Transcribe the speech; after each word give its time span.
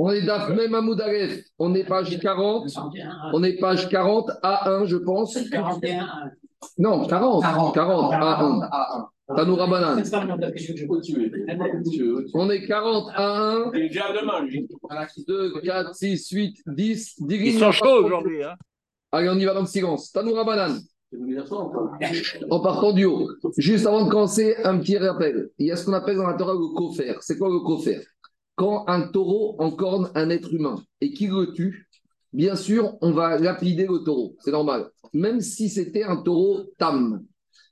On 0.00 0.10
est 0.12 0.22
d'Afmem 0.22 0.74
Amoudalef, 0.74 1.42
on 1.58 1.74
est 1.74 1.82
page 1.82 2.20
40, 2.20 2.68
on 3.32 3.42
est 3.42 3.58
page 3.58 3.88
40 3.88 4.30
A1, 4.44 4.86
je 4.86 4.96
pense. 4.96 5.36
41. 5.50 6.30
Non, 6.78 7.06
40, 7.06 7.74
40, 7.74 8.14
A1. 8.14 9.08
Tanoura 9.36 9.66
Banane. 9.66 10.02
On 12.34 12.50
est 12.50 12.66
40 12.66 13.10
A1, 13.10 13.70
Il 13.74 13.80
est 13.80 13.88
déjà 13.88 14.12
demain, 14.12 14.40
lui. 14.42 14.68
2, 15.26 15.60
4, 15.60 15.94
6, 15.94 16.30
8, 16.30 16.62
10, 16.66 17.22
10 17.22 17.36
Ils 17.36 17.58
sont 17.58 17.72
chauds 17.72 18.04
aujourd'hui. 18.04 18.42
Hein. 18.42 18.54
Allez, 19.12 19.28
on 19.28 19.38
y 19.38 19.44
va 19.44 19.54
dans 19.54 19.60
le 19.60 19.66
silence. 19.66 20.12
Tanoura 20.12 20.44
Banane. 20.44 20.80
En 22.50 22.60
partant 22.60 22.92
du 22.92 23.04
haut. 23.06 23.30
Juste 23.56 23.86
avant 23.86 24.04
de 24.04 24.10
commencer, 24.10 24.56
un 24.64 24.78
petit 24.78 24.98
rappel. 24.98 25.50
Il 25.58 25.66
y 25.66 25.70
a 25.70 25.76
ce 25.76 25.86
qu'on 25.86 25.94
appelle 25.94 26.16
dans 26.16 26.26
la 26.26 26.34
Torah 26.34 26.52
le 26.52 26.74
kofer. 26.74 27.16
C'est 27.20 27.38
quoi 27.38 27.48
le 27.48 27.60
kofer? 27.60 28.00
Quand 28.56 28.84
un 28.88 29.08
taureau 29.08 29.56
encorne 29.58 30.10
un 30.14 30.30
être 30.30 30.52
humain 30.52 30.82
et 31.00 31.12
qu'il 31.12 31.30
le 31.30 31.52
tue, 31.52 31.88
bien 32.32 32.56
sûr, 32.56 32.96
on 33.00 33.12
va 33.12 33.38
lapider 33.38 33.86
le 33.86 33.98
taureau. 34.04 34.36
C'est 34.40 34.50
normal. 34.50 34.90
Même 35.14 35.40
si 35.40 35.68
c'était 35.68 36.02
un 36.02 36.16
taureau 36.16 36.64
tam. 36.78 37.24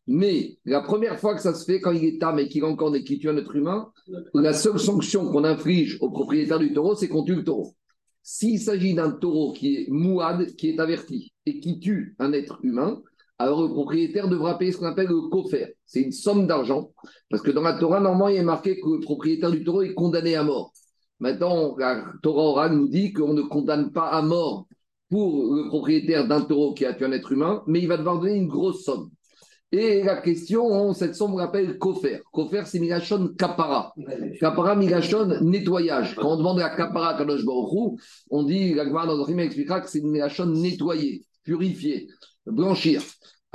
Mais 0.07 0.57
la 0.65 0.81
première 0.81 1.19
fois 1.19 1.35
que 1.35 1.43
ça 1.43 1.53
se 1.53 1.65
fait, 1.65 1.81
quand 1.81 1.91
il 1.91 2.05
est 2.05 2.21
tam 2.21 2.39
et 2.39 2.49
qu'il 2.49 2.65
encorne 2.65 2.95
et 2.95 3.03
qu'il 3.03 3.19
tue 3.19 3.29
un 3.29 3.37
être 3.37 3.55
humain, 3.57 3.91
la 4.33 4.53
seule 4.53 4.79
sanction 4.79 5.31
qu'on 5.31 5.45
inflige 5.45 5.99
au 6.01 6.11
propriétaire 6.11 6.61
du 6.61 6.73
taureau, 6.73 6.95
c'est 6.95 7.09
qu'on 7.09 7.25
tue 7.25 7.35
le 7.35 7.45
taureau. 7.45 7.75
S'il 8.23 8.61
s'agit 8.61 8.95
d'un 8.95 9.11
taureau 9.11 9.53
qui 9.53 9.75
est 9.77 9.89
mouad, 9.89 10.55
qui 10.55 10.71
est 10.71 10.81
averti 10.81 11.33
et 11.45 11.59
qui 11.61 11.81
tue 11.81 12.15
un 12.19 12.33
être 12.33 12.61
humain, 12.63 13.03
alors 13.39 13.63
le 13.63 13.69
propriétaire 13.69 14.29
devra 14.29 14.57
payer 14.57 14.73
ce 14.73 14.79
qu'on 14.79 14.87
appelle 14.87 15.09
le 15.09 15.29
kofer. 15.29 15.77
C'est 15.85 16.01
une 16.01 16.13
somme 16.13 16.47
d'argent. 16.47 16.91
Parce 17.31 17.43
que 17.43 17.51
dans 17.51 17.63
la 17.63 17.75
Torah, 17.75 18.01
normalement, 18.01 18.29
il 18.29 18.37
est 18.37 18.43
marqué 18.43 18.81
que 18.81 18.89
le 18.89 19.01
propriétaire 19.01 19.51
du 19.51 19.63
taureau 19.63 19.83
est 19.83 19.95
condamné 19.95 20.37
à 20.37 20.43
mort. 20.43 20.73
Maintenant, 21.21 21.77
la 21.77 22.05
Torah 22.23 22.43
orale 22.43 22.73
nous 22.73 22.89
dit 22.89 23.13
qu'on 23.13 23.35
ne 23.35 23.43
condamne 23.43 23.93
pas 23.93 24.09
à 24.09 24.23
mort 24.23 24.67
pour 25.11 25.55
le 25.55 25.69
propriétaire 25.69 26.27
d'un 26.27 26.41
taureau 26.41 26.75
qui 26.75 26.87
a 26.87 26.95
tué 26.95 27.05
un 27.05 27.13
être 27.13 27.33
humain, 27.33 27.63
mais 27.67 27.81
il 27.81 27.89
va 27.89 27.97
devoir 27.97 28.19
donner 28.19 28.35
une 28.35 28.49
grosse 28.49 28.85
somme. 28.85 29.11
Et 29.73 30.03
la 30.03 30.21
question, 30.21 30.95
cette 30.95 31.15
somme, 31.15 31.35
on 31.35 31.39
l'appelle 31.39 31.77
kofer. 31.77 32.21
Kofer, 32.33 32.63
c'est 32.65 32.79
Migashon 32.79 33.35
Kapara. 33.37 33.93
Kapara, 34.41 34.77
Migashon 34.77 35.41
nettoyage. 35.43 36.15
Quand 36.15 36.35
on 36.35 36.37
demande 36.37 36.59
la 36.61 36.71
Kapara 36.71 37.15
Kadosh 37.19 37.43
on 38.31 38.43
dit, 38.45 38.75
la 38.75 38.85
dans 38.87 39.27
le 39.27 39.41
expliquera 39.41 39.81
que 39.81 39.91
c'est 39.91 40.01
Migashon 40.01 40.47
nettoyer, 40.47 41.25
purifier, 41.43 42.09
blanchir. 42.47 43.03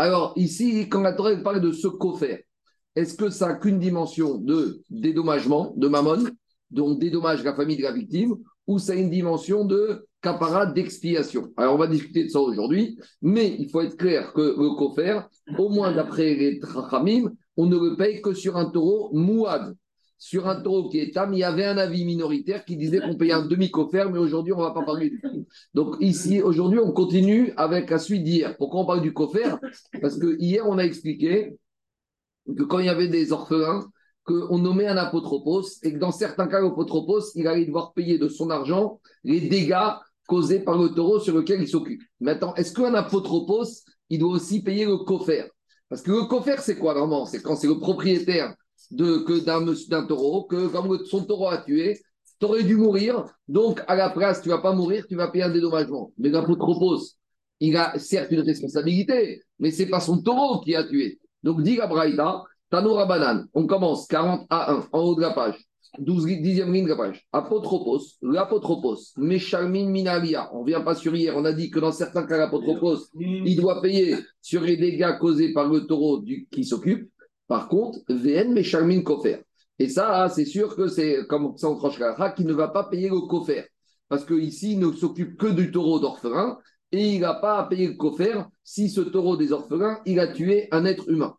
Alors 0.01 0.33
ici, 0.35 0.89
quand 0.89 1.01
la 1.01 1.13
Torah 1.13 1.35
parle 1.35 1.61
de 1.61 1.71
ce 1.71 1.87
kofer, 1.87 2.47
est-ce 2.95 3.13
que 3.13 3.29
ça 3.29 3.49
n'a 3.49 3.53
qu'une 3.53 3.77
dimension 3.77 4.39
de 4.39 4.81
dédommagement, 4.89 5.75
de 5.77 5.87
mammon, 5.87 6.23
donc 6.71 6.99
dédommage 6.99 7.43
la 7.43 7.53
famille 7.53 7.77
de 7.77 7.83
la 7.83 7.91
victime, 7.91 8.33
ou 8.65 8.79
ça 8.79 8.93
a 8.93 8.95
une 8.95 9.11
dimension 9.11 9.63
de 9.63 10.07
capara 10.19 10.65
d'expiation? 10.65 11.53
Alors 11.55 11.75
on 11.75 11.77
va 11.77 11.85
discuter 11.85 12.23
de 12.23 12.29
ça 12.29 12.39
aujourd'hui, 12.39 12.97
mais 13.21 13.55
il 13.59 13.69
faut 13.69 13.81
être 13.81 13.95
clair 13.95 14.33
que 14.33 14.41
le 14.41 14.75
kofer, 14.75 15.19
au 15.59 15.69
moins 15.69 15.91
d'après 15.91 16.33
les 16.33 16.57
Trachamim, 16.57 17.29
on 17.55 17.67
ne 17.67 17.77
le 17.77 17.95
paye 17.95 18.23
que 18.23 18.33
sur 18.33 18.57
un 18.57 18.71
taureau 18.71 19.11
mouad. 19.13 19.75
Sur 20.23 20.47
un 20.47 20.61
taureau 20.61 20.87
qui 20.87 20.99
est 20.99 21.15
tam, 21.15 21.33
il 21.33 21.39
y 21.39 21.43
avait 21.43 21.65
un 21.65 21.79
avis 21.79 22.05
minoritaire 22.05 22.63
qui 22.63 22.77
disait 22.77 22.99
qu'on 22.99 23.15
payait 23.15 23.33
un 23.33 23.43
demi-kofer, 23.43 24.05
mais 24.11 24.19
aujourd'hui 24.19 24.53
on 24.53 24.59
ne 24.59 24.61
va 24.61 24.69
pas 24.69 24.83
parler 24.83 25.09
du 25.09 25.19
tout. 25.19 25.47
Donc 25.73 25.95
ici, 25.99 26.43
aujourd'hui, 26.43 26.77
on 26.77 26.91
continue 26.91 27.53
avec 27.57 27.89
la 27.89 27.97
suite 27.97 28.23
d'hier. 28.23 28.55
Pourquoi 28.55 28.81
on 28.81 28.85
parle 28.85 29.01
du 29.01 29.13
kofer 29.13 29.55
Parce 29.99 30.19
que 30.19 30.37
hier, 30.37 30.63
on 30.69 30.77
a 30.77 30.83
expliqué 30.83 31.57
que 32.55 32.61
quand 32.61 32.77
il 32.77 32.85
y 32.85 32.89
avait 32.89 33.07
des 33.07 33.31
orphelins, 33.31 33.83
qu'on 34.23 34.59
nommait 34.59 34.85
un 34.85 34.97
apotropos 34.97 35.63
et 35.81 35.91
que 35.91 35.97
dans 35.97 36.11
certains 36.11 36.45
cas, 36.45 36.61
l'apotropos, 36.61 37.33
il 37.33 37.47
allait 37.47 37.65
devoir 37.65 37.91
payer 37.93 38.19
de 38.19 38.27
son 38.27 38.51
argent 38.51 39.01
les 39.23 39.41
dégâts 39.41 39.89
causés 40.27 40.59
par 40.59 40.77
le 40.77 40.89
taureau 40.89 41.19
sur 41.19 41.35
lequel 41.35 41.63
il 41.63 41.67
s'occupe. 41.67 42.03
Maintenant, 42.19 42.53
est-ce 42.53 42.73
qu'un 42.73 42.93
apotropos, 42.93 43.65
il 44.11 44.19
doit 44.19 44.33
aussi 44.33 44.61
payer 44.61 44.85
le 44.85 44.97
kofer 44.97 45.49
Parce 45.89 46.03
que 46.03 46.11
le 46.11 46.25
kofer, 46.25 46.61
c'est 46.61 46.77
quoi 46.77 46.93
vraiment 46.93 47.25
C'est 47.25 47.41
quand 47.41 47.55
c'est 47.55 47.65
le 47.65 47.79
propriétaire 47.79 48.55
d'un, 48.91 50.05
taureau, 50.05 50.43
que 50.43 50.67
comme 50.67 51.05
son 51.05 51.23
taureau 51.23 51.49
a 51.49 51.57
tué, 51.57 51.99
tu 52.39 52.45
aurais 52.45 52.63
dû 52.63 52.75
mourir, 52.75 53.25
donc 53.47 53.81
à 53.87 53.95
la 53.95 54.09
place, 54.09 54.41
tu 54.41 54.49
vas 54.49 54.57
pas 54.57 54.73
mourir, 54.73 55.05
tu 55.07 55.15
vas 55.15 55.27
payer 55.27 55.45
un 55.45 55.49
dédommagement. 55.51 56.11
Mais 56.17 56.29
l'apotropos, 56.29 57.15
il 57.59 57.77
a 57.77 57.97
certes 57.99 58.31
une 58.31 58.41
responsabilité, 58.41 59.41
mais 59.59 59.71
c'est 59.71 59.85
pas 59.85 59.99
son 59.99 60.21
taureau 60.21 60.61
qui 60.61 60.75
a 60.75 60.83
tué. 60.83 61.19
Donc, 61.43 61.61
dit 61.63 61.75
la 61.75 61.87
Braïta, 61.87 62.43
Tanoura 62.69 63.05
Banane, 63.05 63.47
on 63.53 63.67
commence 63.67 64.07
40 64.07 64.47
à 64.49 64.73
1, 64.73 64.87
en 64.91 64.99
haut 64.99 65.15
de 65.15 65.21
la 65.21 65.31
page, 65.31 65.55
12, 65.99 66.25
10e 66.25 66.71
ligne 66.71 66.85
de 66.85 66.89
la 66.89 66.95
page. 66.95 67.27
Apotropos, 67.31 67.99
l'apotropos, 68.21 69.13
Meshalmin 69.17 69.89
Minalia, 69.89 70.49
on 70.53 70.63
vient 70.63 70.81
pas 70.81 70.95
sur 70.95 71.15
hier, 71.15 71.35
on 71.35 71.45
a 71.45 71.53
dit 71.53 71.69
que 71.69 71.79
dans 71.79 71.91
certains 71.91 72.25
cas, 72.25 72.37
l'apotropos, 72.37 73.09
il 73.19 73.55
doit 73.55 73.81
payer 73.81 74.15
sur 74.41 74.61
les 74.61 74.77
dégâts 74.77 75.17
causés 75.19 75.53
par 75.53 75.67
le 75.67 75.85
taureau 75.85 76.19
du, 76.19 76.47
qui 76.49 76.63
s'occupe. 76.63 77.11
Par 77.51 77.67
contre, 77.67 77.99
VN 78.07 78.53
Meshalmin 78.53 79.01
Kofer. 79.01 79.43
Et 79.77 79.89
ça, 79.89 80.29
c'est 80.29 80.45
sûr 80.45 80.73
que 80.73 80.87
c'est 80.87 81.27
comme 81.27 81.57
ça 81.57 81.67
on 81.67 81.75
tranche 81.75 81.99
qui 82.37 82.45
ne 82.45 82.53
va 82.53 82.69
pas 82.69 82.85
payer 82.85 83.09
le 83.09 83.27
Kofer. 83.27 83.65
Parce 84.07 84.23
qu'ici, 84.23 84.71
il 84.71 84.79
ne 84.79 84.89
s'occupe 84.93 85.35
que 85.37 85.47
du 85.47 85.69
taureau 85.69 85.99
d'orphelin 85.99 86.57
et 86.93 87.15
il 87.15 87.19
n'a 87.19 87.33
pas 87.33 87.57
à 87.57 87.65
payer 87.65 87.89
le 87.89 87.95
Kofer 87.95 88.45
si 88.63 88.89
ce 88.89 89.01
taureau 89.01 89.35
des 89.35 89.51
orphelins, 89.51 89.99
il 90.05 90.21
a 90.21 90.27
tué 90.27 90.69
un 90.71 90.85
être 90.85 91.09
humain. 91.09 91.35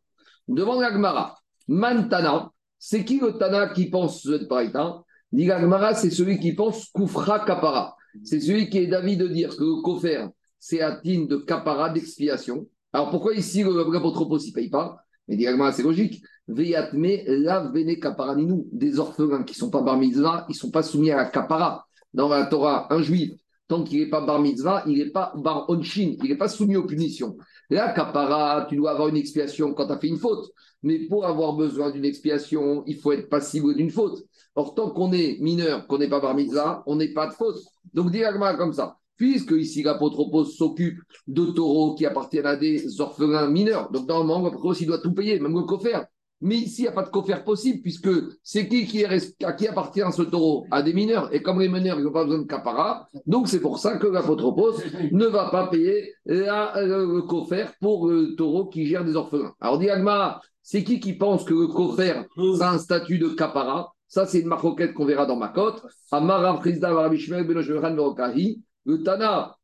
Devant 0.49 0.79
la 0.79 0.93
Gemara, 0.93 1.39
Mantana, 1.67 2.51
c'est 2.79 3.07
qui 3.07 3.19
le 3.19 3.39
Tana 3.39 3.69
qui 3.69 3.89
pense 3.89 4.23
cette 4.23 4.49
paraïta 4.49 5.03
Dit 5.33 5.47
la 5.47 5.63
Gemara, 5.63 5.95
c'est 5.95 6.11
celui 6.11 6.39
qui 6.39 6.53
pense 6.53 6.91
Koufra 6.91 7.41
Kapara. 7.41 7.97
C'est 8.23 8.41
celui 8.41 8.69
qui 8.69 8.77
est 8.77 8.87
d'avis 8.87 9.17
de 9.17 9.29
dire 9.29 9.57
que 9.57 9.65
le 9.65 9.81
Kofer, 9.81 10.27
c'est 10.59 10.83
un 10.83 11.01
de 11.03 11.37
Kapara, 11.39 11.89
d'expiation. 11.89 12.69
Alors 12.93 13.09
pourquoi 13.09 13.33
ici 13.33 13.63
le 13.63 13.91
l'apotropos 13.91 14.37
ne 14.37 14.53
paye 14.53 14.69
pas? 14.69 15.02
Mais 15.29 15.37
la 15.37 15.53
Gemara, 15.53 15.73
c'est 15.73 15.83
logique. 15.83 16.23
Veyatme 16.49 17.25
lav 17.27 17.73
bene 17.73 17.99
kaparaninu. 17.99 18.65
Des 18.73 18.99
orphelins 18.99 19.45
qui 19.45 19.55
ne 19.55 19.59
sont 19.59 19.71
pas 19.71 19.83
bar 19.83 19.97
mitzvah, 19.97 20.47
ils 20.49 20.53
ne 20.53 20.57
sont 20.57 20.71
pas 20.71 20.83
soumis 20.83 21.11
à 21.11 21.17
la 21.17 21.25
Kapara. 21.27 21.87
Dans 22.13 22.29
la 22.29 22.47
Torah, 22.47 22.93
un 22.93 23.01
juif, 23.01 23.33
tant 23.69 23.85
qu'il 23.85 24.01
n'est 24.01 24.11
pas 24.11 24.21
bar 24.21 24.41
mitzvah, 24.41 24.83
il 24.87 24.99
n'est 24.99 25.11
pas 25.11 25.33
bar 25.35 25.69
onshin, 25.71 26.15
il 26.23 26.29
n'est 26.29 26.37
pas 26.37 26.49
soumis 26.49 26.77
aux 26.77 26.87
punitions. 26.87 27.37
Là, 27.71 27.93
kapara, 27.95 28.67
tu 28.69 28.77
dois 28.77 28.91
avoir 28.91 29.09
une 29.09 29.17
expiation 29.17 29.73
quand 29.73 29.87
tu 29.87 29.93
as 29.93 29.99
fait 29.99 30.09
une 30.09 30.19
faute. 30.19 30.51
Mais 30.83 31.07
pour 31.07 31.25
avoir 31.25 31.55
besoin 31.55 31.91
d'une 31.91 32.05
expiation, 32.05 32.83
il 32.87 32.97
faut 32.99 33.13
être 33.13 33.31
passible 33.31 33.75
d'une 33.75 33.91
faute. 33.91 34.25
Or, 34.55 34.75
tant 34.75 34.91
qu'on 34.91 35.13
est 35.13 35.39
mineur, 35.41 35.87
qu'on 35.87 35.97
n'est 35.97 36.09
pas 36.09 36.21
bar 36.21 36.35
mitzvah, 36.35 36.83
on 36.87 36.97
n'est 36.97 37.15
pas 37.15 37.29
de 37.29 37.33
faute. 37.33 37.61
Donc, 37.95 38.15
Agma 38.15 38.55
comme 38.57 38.75
ça. 38.75 38.99
Puisque 39.23 39.53
ici, 39.53 39.85
l'apotropos 39.85 40.47
s'occupe 40.47 40.99
de 41.29 41.45
taureaux 41.45 41.95
qui 41.95 42.05
appartiennent 42.05 42.47
à 42.47 42.57
des 42.57 43.01
orphelins 43.01 43.49
mineurs. 43.49 43.89
Donc, 43.93 44.09
normalement, 44.09 44.43
l'apotropos, 44.43 44.81
il 44.81 44.87
doit 44.89 44.99
tout 44.99 45.15
payer, 45.15 45.39
même 45.39 45.55
le 45.55 45.63
coffre. 45.63 46.07
Mais 46.41 46.57
ici, 46.57 46.81
il 46.81 46.85
n'y 46.87 46.89
a 46.89 46.93
pas 46.93 47.05
de 47.05 47.09
coffre 47.09 47.45
possible, 47.45 47.83
puisque 47.83 48.11
c'est 48.43 48.67
qui 48.67 48.85
qui, 48.85 49.03
est, 49.03 49.45
à 49.45 49.53
qui 49.53 49.69
appartient 49.69 50.03
ce 50.11 50.23
taureau? 50.23 50.67
À 50.73 50.83
des 50.83 50.93
mineurs. 50.93 51.33
Et 51.33 51.41
comme 51.41 51.61
les 51.61 51.69
mineurs, 51.69 52.01
ils 52.01 52.05
n'ont 52.05 52.11
pas 52.11 52.25
besoin 52.25 52.41
de 52.41 52.49
capara, 52.49 53.07
donc 53.25 53.47
c'est 53.47 53.61
pour 53.61 53.79
ça 53.79 53.97
que 53.97 54.09
l'apotropos 54.09 54.81
ne 55.13 55.27
va 55.27 55.51
pas 55.51 55.69
payer 55.69 56.15
la, 56.25 56.73
le 56.83 57.23
coffre 57.23 57.73
pour 57.81 58.09
le 58.09 58.35
taureau 58.35 58.67
qui 58.67 58.87
gère 58.87 59.05
des 59.05 59.15
orphelins. 59.15 59.55
Alors, 59.61 59.79
dit 59.79 59.89
Agmara, 59.89 60.41
c'est 60.65 60.83
qui 60.83 60.99
qui 60.99 61.13
pense 61.13 61.45
que 61.45 61.55
le 61.55 61.69
coffre, 61.69 62.27
ça 62.59 62.71
a 62.71 62.75
un 62.75 62.79
statut 62.79 63.21
de 63.21 63.29
capara? 63.29 63.93
Ça, 64.09 64.27
c'est 64.27 64.41
une 64.41 64.49
maroquette 64.49 64.95
qu'on 64.95 65.05
verra 65.05 65.27
dans 65.27 65.37
ma 65.37 65.49
cote. 65.49 65.81
Amara 66.11 66.57
Frisda 66.57 66.93
Varabishmel 66.93 67.47
Benoshveran 67.47 67.95
Verokahi. 67.95 68.61
Le 68.85 69.03
Tana, 69.03 69.57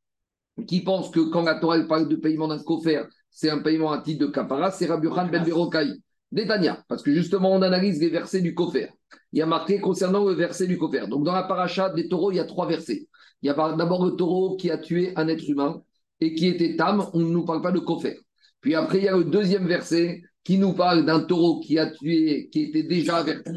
qui 0.66 0.82
pense 0.82 1.10
que 1.10 1.20
quand 1.30 1.42
la 1.42 1.56
Torah 1.56 1.80
parle 1.84 2.08
de 2.08 2.16
paiement 2.16 2.48
d'un 2.48 2.62
coffre, 2.62 3.08
c'est 3.30 3.50
un 3.50 3.58
paiement 3.58 3.92
à 3.92 4.02
titre 4.02 4.26
de 4.26 4.30
capara, 4.30 4.70
c'est 4.70 4.86
Rabbi 4.86 5.06
Yochanan 5.06 5.30
Ben 5.30 5.44
Verokahi. 5.44 6.02
Détania, 6.30 6.84
parce 6.88 7.02
que 7.02 7.12
justement, 7.12 7.52
on 7.52 7.62
analyse 7.62 8.00
les 8.00 8.10
versets 8.10 8.42
du 8.42 8.54
Kofer. 8.54 8.90
Il 9.32 9.38
y 9.38 9.42
a 9.42 9.46
marqué 9.46 9.80
concernant 9.80 10.24
le 10.24 10.34
verset 10.34 10.66
du 10.66 10.76
Kofer. 10.76 11.06
Donc, 11.08 11.24
dans 11.24 11.32
la 11.32 11.44
paracha 11.44 11.91
des 11.91 12.09
taureaux, 12.09 12.32
il 12.32 12.36
y 12.36 12.41
a 12.41 12.44
trois 12.44 12.66
versets. 12.66 13.09
Il 13.41 13.47
y 13.47 13.50
a 13.50 13.54
d'abord 13.54 14.04
le 14.04 14.12
taureau 14.12 14.56
qui 14.56 14.70
a 14.70 14.78
tué 14.78 15.12
un 15.16 15.28
être 15.28 15.48
humain 15.48 15.82
et 16.21 16.34
qui 16.34 16.47
était 16.48 16.76
tam, 16.76 17.06
on 17.14 17.21
ne 17.21 17.30
nous 17.30 17.44
parle 17.44 17.62
pas 17.62 17.72
de 17.72 17.78
Kofer. 17.78 18.18
Puis 18.60 18.74
après, 18.74 18.98
il 18.98 19.04
y 19.04 19.09
a 19.09 19.16
le 19.16 19.24
deuxième 19.24 19.66
verset 19.66 20.22
qui 20.48 20.56
nous 20.56 20.72
parle 20.72 21.04
d'un 21.04 21.21
taureau 21.21 21.60
qui 21.60 21.78
a 21.78 21.91
tué, 21.91 22.48
qui 22.50 22.62
était 22.62 22.83
déjà 22.83 23.18
averti. 23.18 23.50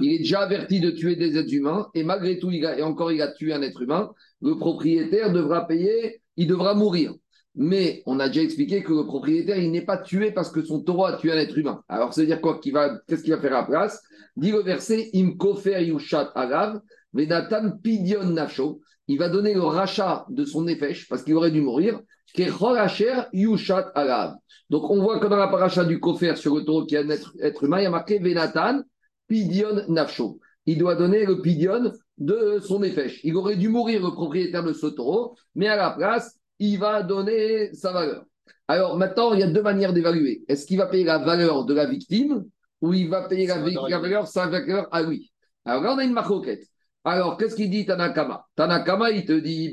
Il 0.00 0.14
est 0.14 0.18
déjà 0.20 0.40
averti 0.40 0.80
de 0.80 0.90
tuer 0.90 1.14
des 1.14 1.36
êtres 1.36 1.52
humains 1.52 1.90
et 1.92 2.04
malgré 2.04 2.38
tout, 2.38 2.50
il 2.50 2.64
a, 2.64 2.78
et 2.78 2.80
encore, 2.82 3.12
il 3.12 3.20
a 3.20 3.28
tué 3.28 3.52
un 3.52 3.60
être 3.60 3.82
humain. 3.82 4.10
Le 4.40 4.56
propriétaire 4.56 5.30
devra 5.30 5.66
payer, 5.66 6.22
il 6.38 6.46
devra 6.46 6.72
mourir. 6.72 7.12
Mais 7.54 8.02
on 8.06 8.18
a 8.18 8.28
déjà 8.28 8.40
expliqué 8.40 8.82
que 8.82 8.94
le 8.94 9.04
propriétaire, 9.04 9.58
il 9.58 9.70
n'est 9.70 9.84
pas 9.84 9.98
tué 9.98 10.30
parce 10.30 10.50
que 10.50 10.62
son 10.62 10.80
taureau 10.80 11.04
a 11.04 11.18
tué 11.18 11.32
un 11.32 11.36
être 11.36 11.58
humain. 11.58 11.82
Alors, 11.86 12.14
ça 12.14 12.22
veut 12.22 12.26
dire 12.26 12.40
quoi? 12.40 12.58
Qu'il 12.60 12.72
va, 12.72 12.98
Qu'est-ce 13.06 13.24
qu'il 13.24 13.34
va 13.34 13.38
faire 13.38 13.54
à 13.54 13.60
la 13.60 13.66
place? 13.66 14.00
Dit 14.34 14.52
le 14.52 14.62
verset 14.62 15.10
Im 15.14 15.36
kofer 15.36 15.84
yushat 15.84 16.32
agav, 16.34 16.80
venatan 17.12 17.72
pidion 17.82 18.24
nafsho. 18.24 18.80
Il 19.08 19.18
va 19.18 19.28
donner 19.28 19.54
le 19.54 19.62
rachat 19.62 20.26
de 20.28 20.44
son 20.44 20.62
nefesh 20.62 21.08
parce 21.08 21.22
qu'il 21.22 21.34
aurait 21.34 21.50
dû 21.50 21.60
mourir. 21.60 22.00
Kechol 22.34 22.78
asher 22.78 23.22
yushat 23.32 23.92
agav. 23.94 24.36
Donc, 24.70 24.88
on 24.90 25.02
voit 25.02 25.18
que 25.18 25.26
dans 25.26 25.36
la 25.36 25.48
paracha 25.48 25.84
du 25.84 26.00
kofer 26.00 26.36
sur 26.36 26.56
le 26.56 26.64
taureau 26.64 26.86
qui 26.86 26.94
est 26.94 27.04
un 27.04 27.10
être, 27.10 27.34
être 27.40 27.64
humain, 27.64 27.80
il 27.80 27.82
y 27.84 27.86
a 27.86 27.90
marqué 27.90 28.18
venatan 28.18 28.82
pidion 29.28 29.84
nafsho. 29.88 30.40
il 30.66 30.78
doit 30.78 30.94
donner 30.94 31.26
le 31.26 31.42
pidion 31.42 31.92
de 32.18 32.58
son 32.60 32.82
effet. 32.82 33.12
Il 33.24 33.36
aurait 33.36 33.56
dû 33.56 33.68
mourir 33.68 34.02
le 34.02 34.12
propriétaire 34.12 34.64
de 34.64 34.72
ce 34.72 34.86
taureau, 34.86 35.36
mais 35.54 35.68
à 35.68 35.76
la 35.76 35.90
place, 35.90 36.38
il 36.58 36.78
va 36.78 37.02
donner 37.02 37.74
sa 37.74 37.92
valeur. 37.92 38.24
Alors 38.68 38.96
maintenant, 38.96 39.34
il 39.34 39.40
y 39.40 39.42
a 39.42 39.48
deux 39.48 39.62
manières 39.62 39.92
d'évaluer. 39.92 40.44
Est-ce 40.48 40.66
qu'il 40.66 40.78
va 40.78 40.86
payer 40.86 41.04
la 41.04 41.18
valeur 41.18 41.64
de 41.64 41.74
la 41.74 41.86
victime 41.86 42.44
ou 42.80 42.94
il 42.94 43.08
va 43.08 43.28
payer 43.28 43.46
la, 43.46 43.58
valeur, 43.58 44.26
sa 44.26 44.46
valeur 44.46 44.88
à 44.92 45.02
lui? 45.02 45.32
Alors 45.64 45.82
là, 45.82 45.94
on 45.94 45.98
a 45.98 46.04
une 46.04 46.12
marcoquette. 46.12 46.64
Alors, 47.04 47.36
qu'est-ce 47.36 47.56
qu'il 47.56 47.70
dit 47.70 47.84
Tanakama? 47.84 48.46
Tanakama, 48.54 49.10
il 49.10 49.24
te 49.24 49.32
dit 49.32 49.70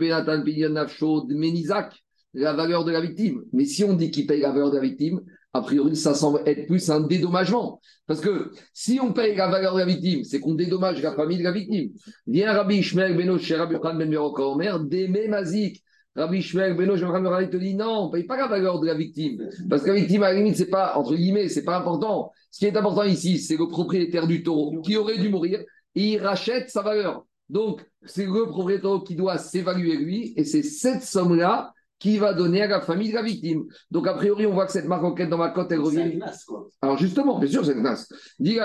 la 2.34 2.54
valeur 2.54 2.86
de 2.86 2.92
la 2.92 3.02
victime. 3.02 3.44
Mais 3.54 3.66
si 3.66 3.84
on 3.84 3.94
dit 3.94 4.12
qu'il 4.12 4.28
paye 4.28 4.42
la 4.42 4.52
valeur 4.52 4.72
de 4.72 4.78
la 4.78 4.84
victime, 4.84 5.22
a 5.54 5.62
priori, 5.62 5.96
ça 5.96 6.14
semble 6.14 6.42
être 6.46 6.68
plus 6.68 6.90
un 6.90 7.02
dédommagement. 7.02 7.82
Parce 8.06 8.22
que 8.22 8.52
si 8.74 9.00
on 9.02 9.14
paye 9.14 9.36
la 9.36 9.50
valeur 9.50 9.74
de 9.74 9.80
la 9.80 9.86
victime, 9.86 10.24
c'est 10.24 10.40
qu'on 10.40 10.54
dédommage 10.54 11.02
la 11.02 11.14
famille 11.14 11.40
de 11.40 11.44
la 11.44 11.52
victime. 11.52 11.92
Viens 12.28 12.54
Rabbi 12.54 12.78
Ishmael 12.78 13.18
Beno 13.18 13.38
Rabbi 13.38 13.76
Khan 13.80 13.96
Ben 13.96 14.16
Omer, 14.16 14.80
Deme 14.80 15.28
Mazik. 15.28 15.84
Rabbi 16.16 16.40
Ishmael 16.40 16.76
Beno 16.76 16.96
il 16.96 17.50
te 17.50 17.58
dit 17.58 17.76
non, 17.76 18.04
on 18.04 18.08
ne 18.08 18.12
paye 18.12 18.24
pas 18.24 18.38
la 18.38 18.48
valeur 18.48 18.80
de 18.80 18.88
la 18.88 18.94
victime. 18.94 19.50
Parce 19.70 19.82
que 19.82 19.90
la 19.90 19.96
victime, 19.96 20.24
à 20.24 20.32
la 20.32 20.38
limite, 20.38 20.58
c'est 20.58 20.70
pas, 20.70 20.96
entre 20.96 21.16
guillemets, 21.16 21.50
c'est 21.50 21.64
pas 21.64 21.78
important. 21.78 22.32
Ce 22.52 22.60
qui 22.60 22.66
est 22.66 22.78
important 22.78 23.04
ici, 23.04 23.40
c'est 23.40 23.58
le 23.58 23.68
propriétaire 23.68 24.28
du 24.28 24.44
taureau 24.44 24.82
qui 24.82 24.98
aurait 24.98 25.18
dû 25.18 25.30
mourir 25.30 25.64
et 26.00 26.14
il 26.14 26.18
rachète 26.20 26.70
sa 26.70 26.82
valeur. 26.82 27.26
Donc, 27.50 27.86
c'est 28.06 28.26
le 28.26 28.46
propriétaire 28.46 29.02
qui 29.06 29.16
doit 29.16 29.38
s'évaluer 29.38 29.98
lui 29.98 30.34
et 30.38 30.46
c'est 30.46 30.64
cette 30.64 31.04
somme-là 31.04 31.74
qui 32.00 32.18
va 32.18 32.34
donner 32.34 32.62
à 32.62 32.68
la 32.68 32.80
famille 32.80 33.10
de 33.10 33.16
la 33.16 33.22
victime. 33.22 33.66
Donc, 33.92 34.08
a 34.08 34.14
priori, 34.14 34.46
on 34.46 34.54
voit 34.54 34.66
que 34.66 34.72
cette 34.72 34.88
maroquette 34.88 35.30
dans 35.30 35.38
ma 35.38 35.50
côte, 35.50 35.70
elle 35.74 35.82
revient. 35.82 36.16
Glace, 36.16 36.46
quoi. 36.46 36.70
Alors, 36.82 36.98
justement, 36.98 37.38
bien 37.38 37.50
sûr, 37.50 37.66
c'est 37.66 37.74
une 37.74 37.82
glace. 37.82 38.08
Dit 38.40 38.58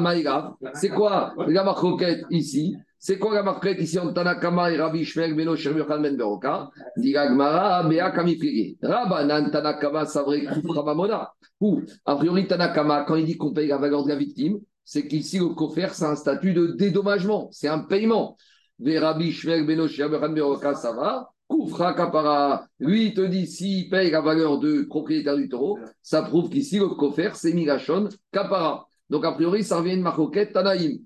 Maïra, 0.00 0.56
c'est 0.74 0.88
quoi 0.88 1.32
la 1.46 1.62
maroquette 1.62 2.24
ici? 2.30 2.76
C'est 2.98 3.18
quoi 3.18 3.32
la 3.34 3.44
maroquette 3.44 3.80
ici 3.80 3.98
en 4.00 4.12
Tanakama 4.12 4.72
et 4.72 4.76
Rabbi 4.76 5.04
Shmer 5.04 5.32
Beno 5.34 5.54
Shermurhan 5.54 6.00
Ben 6.00 6.16
Beroka? 6.16 6.70
Dit 6.96 7.16
Agmara, 7.16 7.84
Bea 7.88 8.10
Kamifrigi. 8.10 8.78
Rabbanan 8.82 9.50
Tanakama 9.50 10.06
Savre 10.06 10.38
Kuframamona. 10.52 11.30
Ou, 11.60 11.82
a 12.04 12.16
priori, 12.16 12.48
Tanakama, 12.48 13.04
quand 13.04 13.14
il 13.14 13.26
dit 13.26 13.36
qu'on 13.36 13.52
paye 13.52 13.68
la 13.68 13.78
valeur 13.78 14.02
de 14.02 14.08
la 14.08 14.16
victime, 14.16 14.58
c'est 14.92 15.06
qu'ici, 15.06 15.38
le 15.38 15.50
coffre, 15.50 15.94
c'est 15.94 16.04
un 16.04 16.16
statut 16.16 16.52
de 16.52 16.66
dédommagement, 16.66 17.48
c'est 17.52 17.68
un 17.68 17.78
paiement. 17.78 18.36
Rabbi 18.84 19.30
Shermurhan 19.30 20.30
Beroka, 20.30 20.74
ça 20.74 20.90
va. 20.90 21.30
Koufra 21.46 21.94
Kapara, 21.94 22.66
lui, 22.80 23.06
il 23.06 23.14
te 23.14 23.20
dit 23.20 23.46
s'il 23.46 23.88
paye 23.88 24.10
la 24.10 24.20
valeur 24.20 24.58
de 24.58 24.82
propriétaire 24.82 25.36
du 25.36 25.48
taureau, 25.48 25.78
ça 26.02 26.22
prouve 26.22 26.50
qu'ici, 26.50 26.80
le 26.80 26.88
coffre, 26.88 27.36
c'est 27.36 27.52
Migashon 27.52 28.08
Kapara. 28.32 28.88
Donc, 29.08 29.24
a 29.24 29.30
priori, 29.30 29.62
ça 29.62 29.76
revient 29.76 29.94
une 29.94 30.02
marcoquette 30.02 30.52
Tanaïm. 30.52 30.98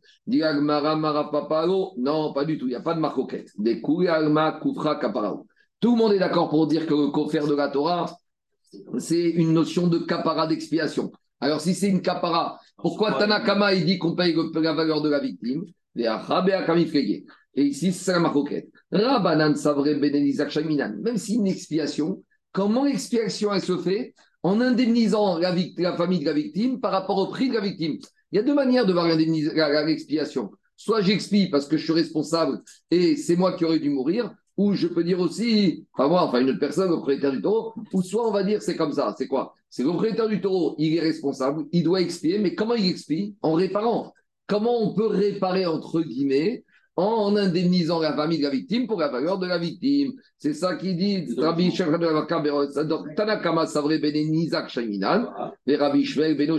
Non, 1.99 2.33
pas 2.33 2.47
du 2.47 2.57
tout, 2.57 2.65
il 2.65 2.71
n'y 2.71 2.75
a 2.77 2.81
pas 2.81 2.95
de 2.95 3.01
marcoquette. 3.01 3.51
Des. 3.59 3.83
Tout 3.83 4.01
le 4.01 5.99
monde 5.99 6.13
est 6.15 6.19
d'accord 6.19 6.49
pour 6.49 6.67
dire 6.69 6.87
que 6.87 6.95
le 6.95 7.11
coffre 7.11 7.47
de 7.47 7.55
la 7.55 7.69
Torah, 7.69 8.17
c'est 8.97 9.29
une 9.29 9.53
notion 9.53 9.89
de 9.89 9.99
kapara 9.99 10.47
d'expiation. 10.47 11.13
Alors, 11.41 11.61
si 11.61 11.75
c'est 11.75 11.89
une 11.89 12.03
kapara, 12.03 12.59
pourquoi 12.77 13.19
Tanakama 13.19 13.75
il 13.75 13.85
dit 13.85 13.99
qu'on 13.99 14.15
paye 14.15 14.35
la 14.55 14.73
valeur 14.73 15.03
de 15.03 15.11
la 15.11 15.21
victime? 15.21 15.65
Et 15.97 17.63
ici, 17.63 17.93
c'est 17.93 18.13
la 18.13 18.19
marcoquette. 18.19 18.69
Rabanan 18.91 19.55
Savre 19.55 19.85
Benelizak 19.95 20.51
Shaminan. 20.51 20.97
Même 21.03 21.17
si 21.17 21.35
une 21.35 21.47
expiation, 21.47 22.23
comment 22.53 22.85
l'expiation 22.85 23.53
elle 23.53 23.63
se 23.63 23.79
fait? 23.79 24.15
En 24.43 24.61
indemnisant 24.61 25.39
la, 25.39 25.55
la, 25.79 25.97
famille 25.97 26.21
de 26.21 26.27
la 26.27 26.33
victime 26.33 26.81
par 26.81 26.93
rapport 26.93 27.17
au 27.17 27.29
prix 27.29 27.49
de 27.49 27.55
la 27.55 27.61
victime. 27.61 27.97
Il 28.31 28.37
y 28.37 28.39
a 28.39 28.43
deux 28.43 28.55
manières 28.55 28.85
de 28.85 28.93
voir 28.93 29.07
l'expiation. 29.07 30.51
Soit 30.77 31.03
j'expie 31.03 31.49
parce 31.49 31.67
que 31.67 31.77
je 31.77 31.85
suis 31.85 31.93
responsable 31.93 32.61
et 32.91 33.17
c'est 33.17 33.37
moi 33.37 33.57
qui 33.57 33.65
aurais 33.65 33.79
dû 33.79 33.91
mourir, 33.91 34.35
ou 34.57 34.73
je 34.73 34.87
peux 34.87 35.05
dire 35.05 35.21
aussi, 35.21 35.85
enfin 35.93 36.09
moi, 36.09 36.23
enfin 36.23 36.41
une 36.41 36.51
autre 36.51 36.61
personne, 36.61 36.89
le 36.91 36.97
propriétaire 36.97 37.33
du 37.33 37.43
taureau, 37.43 37.75
ou 37.93 38.03
soit 38.03 38.29
on 38.29 38.33
va 38.33 38.45
dire 38.45 38.63
c'est 38.63 38.77
comme 38.77 38.93
ça, 38.93 39.15
c'est 39.19 39.27
quoi? 39.27 39.55
C'est 39.69 39.83
le 39.83 39.89
propriétaire 39.89 40.29
du 40.29 40.41
taureau, 40.41 40.77
il 40.79 40.97
est 40.97 41.01
responsable, 41.01 41.65
il 41.73 41.83
doit 41.83 42.01
expier, 42.01 42.39
mais 42.39 42.55
comment 42.55 42.75
il 42.75 42.89
expie? 42.89 43.35
En 43.43 43.55
réparant. 43.55 44.13
Comment 44.47 44.83
on 44.83 44.95
peut 44.95 45.07
réparer, 45.07 45.65
entre 45.67 46.03
guillemets, 46.03 46.65
en 46.97 47.35
indemnisant 47.35 47.99
la 47.99 48.15
famille 48.15 48.39
de 48.39 48.45
la 48.45 48.51
victime 48.51 48.87
pour 48.87 49.01
la 49.01 49.09
valeur 49.09 49.39
de 49.39 49.47
la 49.47 49.59
victime? 49.59 50.13
C'est 50.39 50.53
ça 50.53 50.77
qui 50.77 50.95
dit 50.95 51.27
Rabbi 51.37 51.73
Tanakama 53.17 53.67
Savre 53.67 53.99
Bene 53.99 54.31
Nizak 54.31 54.69
Shaiminan, 54.69 55.29
et 55.67 55.77
Rabbi 55.77 56.05
Shvel 56.05 56.37
Beno 56.37 56.59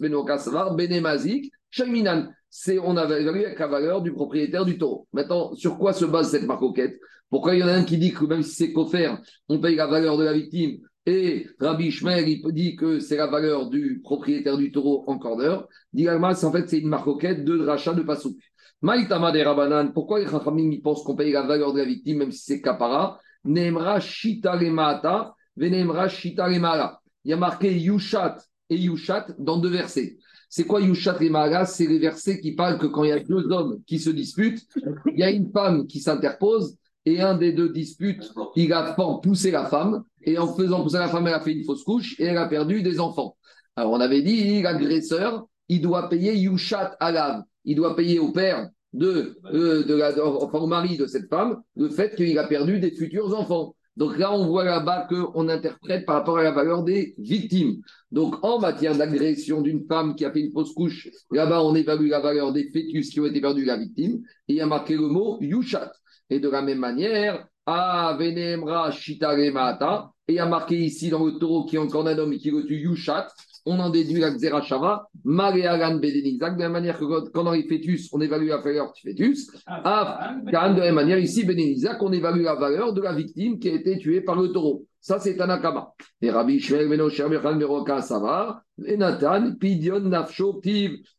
Beno 0.00 0.24
Kasavar 0.24 0.74
Bene 0.74 1.00
Mazik 1.00 1.52
Shaiminan. 1.70 2.28
C'est 2.50 2.78
on 2.78 2.96
avait 2.96 3.20
évalué 3.20 3.54
la 3.58 3.66
valeur 3.66 4.00
du 4.00 4.10
propriétaire 4.10 4.64
du 4.64 4.78
taureau. 4.78 5.06
Maintenant, 5.12 5.54
sur 5.54 5.76
quoi 5.76 5.92
se 5.92 6.06
base 6.06 6.30
cette 6.30 6.46
marcoquette 6.46 6.98
Pourquoi 7.30 7.54
il 7.54 7.60
y 7.60 7.62
en 7.62 7.68
a 7.68 7.72
un 7.72 7.84
qui 7.84 7.98
dit 7.98 8.12
que 8.12 8.24
même 8.24 8.42
si 8.42 8.54
c'est 8.54 8.72
coffert, 8.72 9.20
on 9.48 9.60
paye 9.60 9.76
la 9.76 9.86
valeur 9.86 10.16
de 10.16 10.24
la 10.24 10.32
victime 10.32 10.78
et 11.10 11.46
Rabbi 11.58 11.90
Shmer, 11.90 12.22
il 12.26 12.52
dit 12.52 12.76
que 12.76 12.98
c'est 13.00 13.16
la 13.16 13.28
valeur 13.28 13.70
du 13.70 14.00
propriétaire 14.04 14.58
du 14.58 14.70
taureau 14.70 15.04
en 15.06 15.18
corner. 15.18 15.66
Dit 15.94 16.06
en 16.10 16.52
fait, 16.52 16.68
c'est 16.68 16.80
une 16.80 16.88
marcoquette 16.88 17.46
de 17.46 17.64
rachat 17.64 17.94
de 17.94 18.02
Passouk. 18.02 18.36
Maïtama 18.82 19.32
des 19.32 19.42
Rabanan, 19.42 19.92
pourquoi 19.92 20.20
les 20.20 20.26
Chachamim 20.28 20.78
pensent 20.82 21.02
qu'on 21.02 21.16
paye 21.16 21.32
la 21.32 21.46
valeur 21.46 21.72
de 21.72 21.78
la 21.78 21.86
victime 21.86 22.18
même 22.18 22.30
si 22.30 22.44
c'est 22.44 22.60
Kapara? 22.60 23.18
Nemra 23.44 24.00
Shita 24.00 24.54
Lemata, 24.54 25.34
Venemra 25.56 26.08
Shita 26.08 26.46
Lemara. 26.46 27.00
Il 27.24 27.30
y 27.30 27.32
a 27.32 27.38
marqué 27.38 27.72
Yushat 27.72 28.36
et 28.68 28.76
Yushat 28.76 29.28
dans 29.38 29.56
deux 29.56 29.70
versets. 29.70 30.18
C'est 30.50 30.66
quoi 30.66 30.82
Yushat 30.82 31.16
et 31.22 31.30
Mara 31.30 31.64
C'est 31.64 31.86
les 31.86 31.98
versets 31.98 32.38
qui 32.38 32.52
parlent 32.52 32.78
que 32.78 32.86
quand 32.86 33.04
il 33.04 33.08
y 33.08 33.12
a 33.12 33.18
deux 33.18 33.50
hommes 33.50 33.80
qui 33.86 33.98
se 33.98 34.10
disputent, 34.10 34.66
il 35.06 35.18
y 35.18 35.22
a 35.22 35.30
une 35.30 35.50
femme 35.50 35.86
qui 35.86 36.00
s'interpose 36.00 36.76
et 37.14 37.20
un 37.20 37.34
des 37.34 37.52
deux 37.52 37.70
dispute, 37.70 38.32
il 38.56 38.72
a 38.72 38.96
poussé 39.22 39.50
la 39.50 39.66
femme 39.66 40.04
et 40.22 40.38
en 40.38 40.48
faisant 40.54 40.82
pousser 40.82 40.98
la 40.98 41.08
femme, 41.08 41.26
elle 41.26 41.34
a 41.34 41.40
fait 41.40 41.52
une 41.52 41.64
fausse 41.64 41.84
couche 41.84 42.18
et 42.18 42.24
elle 42.24 42.38
a 42.38 42.46
perdu 42.46 42.82
des 42.82 43.00
enfants. 43.00 43.36
Alors 43.76 43.92
on 43.92 44.00
avait 44.00 44.22
dit, 44.22 44.62
l'agresseur, 44.62 45.46
il 45.68 45.80
doit 45.80 46.08
payer 46.08 46.36
Yushat 46.36 46.96
Alav 47.00 47.42
il 47.68 47.76
doit 47.76 47.94
payer 47.94 48.18
au 48.18 48.32
père 48.32 48.70
de, 48.94 49.36
euh, 49.52 49.84
de 49.84 49.94
la, 49.94 50.12
enfin 50.24 50.58
au 50.58 50.66
mari 50.66 50.96
de 50.96 51.06
cette 51.06 51.28
femme 51.28 51.60
le 51.76 51.90
fait 51.90 52.16
qu'il 52.16 52.38
a 52.38 52.46
perdu 52.46 52.80
des 52.80 52.90
futurs 52.90 53.38
enfants. 53.38 53.74
Donc 53.98 54.16
là, 54.16 54.32
on 54.32 54.46
voit 54.46 54.64
là-bas 54.64 55.08
qu'on 55.08 55.48
interprète 55.48 56.06
par 56.06 56.14
rapport 56.14 56.38
à 56.38 56.44
la 56.44 56.52
valeur 56.52 56.84
des 56.84 57.14
victimes. 57.18 57.82
Donc 58.12 58.36
en 58.42 58.60
matière 58.60 58.96
d'agression 58.96 59.60
d'une 59.60 59.84
femme 59.86 60.14
qui 60.14 60.24
a 60.24 60.30
fait 60.30 60.40
une 60.40 60.52
fausse 60.52 60.72
couche, 60.72 61.10
là-bas, 61.30 61.62
on 61.62 61.74
évalue 61.74 62.08
la 62.08 62.20
valeur 62.20 62.52
des 62.52 62.70
fœtus 62.70 63.10
qui 63.10 63.20
ont 63.20 63.26
été 63.26 63.40
perdus 63.40 63.64
la 63.64 63.76
victime. 63.76 64.22
Et 64.46 64.52
il 64.52 64.56
y 64.56 64.60
a 64.60 64.66
marqué 64.66 64.94
le 64.94 65.08
mot 65.08 65.38
Yushat. 65.40 65.92
Et 66.30 66.40
de 66.40 66.48
la 66.48 66.62
même 66.62 66.78
manière, 66.78 67.46
A 67.66 68.16
Venemra 68.18 68.90
Shitaremata. 68.90 70.10
Et 70.26 70.32
il 70.32 70.36
y 70.36 70.40
a 70.40 70.46
marqué 70.46 70.76
ici 70.76 71.08
dans 71.08 71.24
le 71.24 71.38
taureau 71.38 71.64
qui 71.64 71.76
est 71.76 71.78
encore 71.78 72.06
un 72.06 72.18
homme 72.18 72.34
et 72.34 72.38
qui 72.38 72.50
le 72.50 72.66
tue 72.66 72.80
Yushat 72.80 73.28
on 73.68 73.78
en 73.80 73.90
déduit 73.90 74.20
la 74.20 74.30
Xerashava, 74.30 75.08
Maréagan 75.24 75.96
Bedenizak, 75.96 76.56
de 76.56 76.62
la 76.62 76.68
manière 76.68 76.98
que 76.98 77.28
quand 77.30 77.46
on 77.46 77.52
est 77.52 77.68
fœtus, 77.68 78.08
on 78.12 78.20
évalue 78.20 78.48
la 78.48 78.58
valeur 78.58 78.92
du 78.92 79.02
fœtus. 79.02 79.50
Ah, 79.66 80.36
de 80.44 80.50
la 80.50 80.70
même 80.70 80.94
manière, 80.94 81.18
ici, 81.18 81.44
Bedenizak, 81.44 82.02
on 82.02 82.12
évalue 82.12 82.42
la 82.42 82.54
valeur 82.54 82.92
de 82.92 83.02
la 83.02 83.12
victime 83.12 83.58
qui 83.58 83.68
a 83.68 83.74
été 83.74 83.98
tuée 83.98 84.22
par 84.22 84.40
le 84.40 84.48
taureau. 84.48 84.86
Ça, 85.08 85.18
c'est 85.18 85.38
Tanakama. 85.38 85.94
Et 86.20 86.30
Rabbi 86.30 86.60
Shmuel 86.60 86.86
Beno 86.86 87.08
Shermechan 87.08 87.54
Meroka 87.54 88.02
Savar, 88.02 88.60
et 88.84 88.98
Nathan, 88.98 89.54
Pidion 89.58 90.00
Nafsho. 90.00 90.60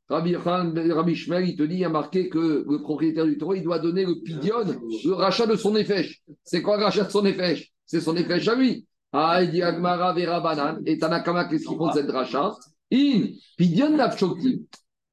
Rabbi, 0.08 0.36
Rabbi 0.36 1.16
Shmuel, 1.16 1.50
il 1.50 1.56
te 1.56 1.64
dit, 1.64 1.78
il 1.78 1.86
a 1.86 1.90
marqué 1.90 2.30
que 2.30 2.66
le 2.70 2.82
propriétaire 2.84 3.26
du 3.26 3.40
taureau, 3.40 3.56
il 3.56 3.64
doit 3.64 3.80
donner 3.80 4.06
le 4.06 4.22
Pidion, 4.24 4.58
le 5.06 5.14
rachat 5.14 5.48
de 5.48 5.56
son 5.56 5.76
effet. 5.76 6.08
C'est 6.44 6.62
quoi 6.62 6.78
le 6.78 6.84
rachat 6.84 7.06
de 7.06 7.10
son 7.10 7.26
effet 7.26 7.66
C'est 7.88 8.00
son 8.00 8.16
effet 8.16 8.48
à 8.48 8.54
lui. 8.54 8.86
Ah, 9.12 9.42
il 9.42 9.60
Agmara 9.64 10.14
Vera 10.14 10.40
Banan. 10.40 10.82
Et 10.86 11.00
Tanakama, 11.00 11.46
qu'est-ce 11.46 11.66
qu'il 11.66 11.76
font 11.76 11.92
cette 11.92 12.12
rachat? 12.12 12.54
In, 12.94 13.24
Pidion 13.58 13.98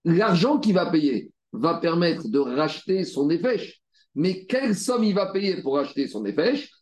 L'argent 0.04 0.58
qu'il 0.58 0.74
va 0.74 0.90
payer 0.90 1.30
va 1.50 1.78
permettre 1.78 2.28
de 2.28 2.40
racheter 2.40 3.04
son 3.04 3.30
effèche. 3.30 3.80
Mais 4.14 4.44
quelle 4.44 4.76
somme 4.76 5.04
il 5.04 5.14
va 5.14 5.32
payer 5.32 5.62
pour 5.62 5.76
racheter 5.76 6.08
son 6.08 6.26
effèche 6.26 6.75